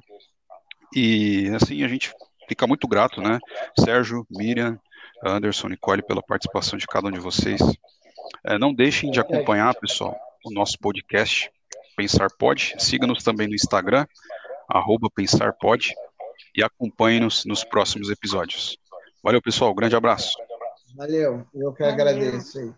E 0.96 1.50
assim 1.56 1.84
a 1.84 1.88
gente 1.88 2.14
fica 2.48 2.68
muito 2.68 2.88
grato, 2.88 3.22
né? 3.22 3.40
Sérgio, 3.80 4.26
Miriam, 4.30 4.80
Anderson, 5.24 5.70
Nicole, 5.70 6.04
pela 6.04 6.22
participação 6.22 6.78
de 6.78 6.86
cada 6.86 7.08
um 7.08 7.12
de 7.12 7.20
vocês. 7.20 7.62
Uh, 7.62 8.60
não 8.60 8.74
deixem 8.74 9.12
de 9.12 9.20
acompanhar, 9.20 9.74
pessoal, 9.76 10.16
o 10.46 10.52
nosso 10.52 10.78
podcast 10.80 11.50
Pensar 11.96 12.28
Pode. 12.38 12.76
Siga-nos 12.78 13.24
também 13.24 13.48
no 13.48 13.56
Instagram, 13.56 14.06
arroba 14.70 15.10
Pensar 15.10 15.54
Pode, 15.54 15.94
e 16.56 16.64
acompanhe-nos 16.64 17.46
nos 17.46 17.64
próximos 17.64 18.10
episódios. 18.10 18.78
Valeu, 19.24 19.42
pessoal. 19.42 19.74
Grande 19.74 19.96
abraço. 19.96 20.32
Valeu. 20.96 21.46
Eu 21.54 21.74
que 21.74 21.84
agradeço. 21.84 22.76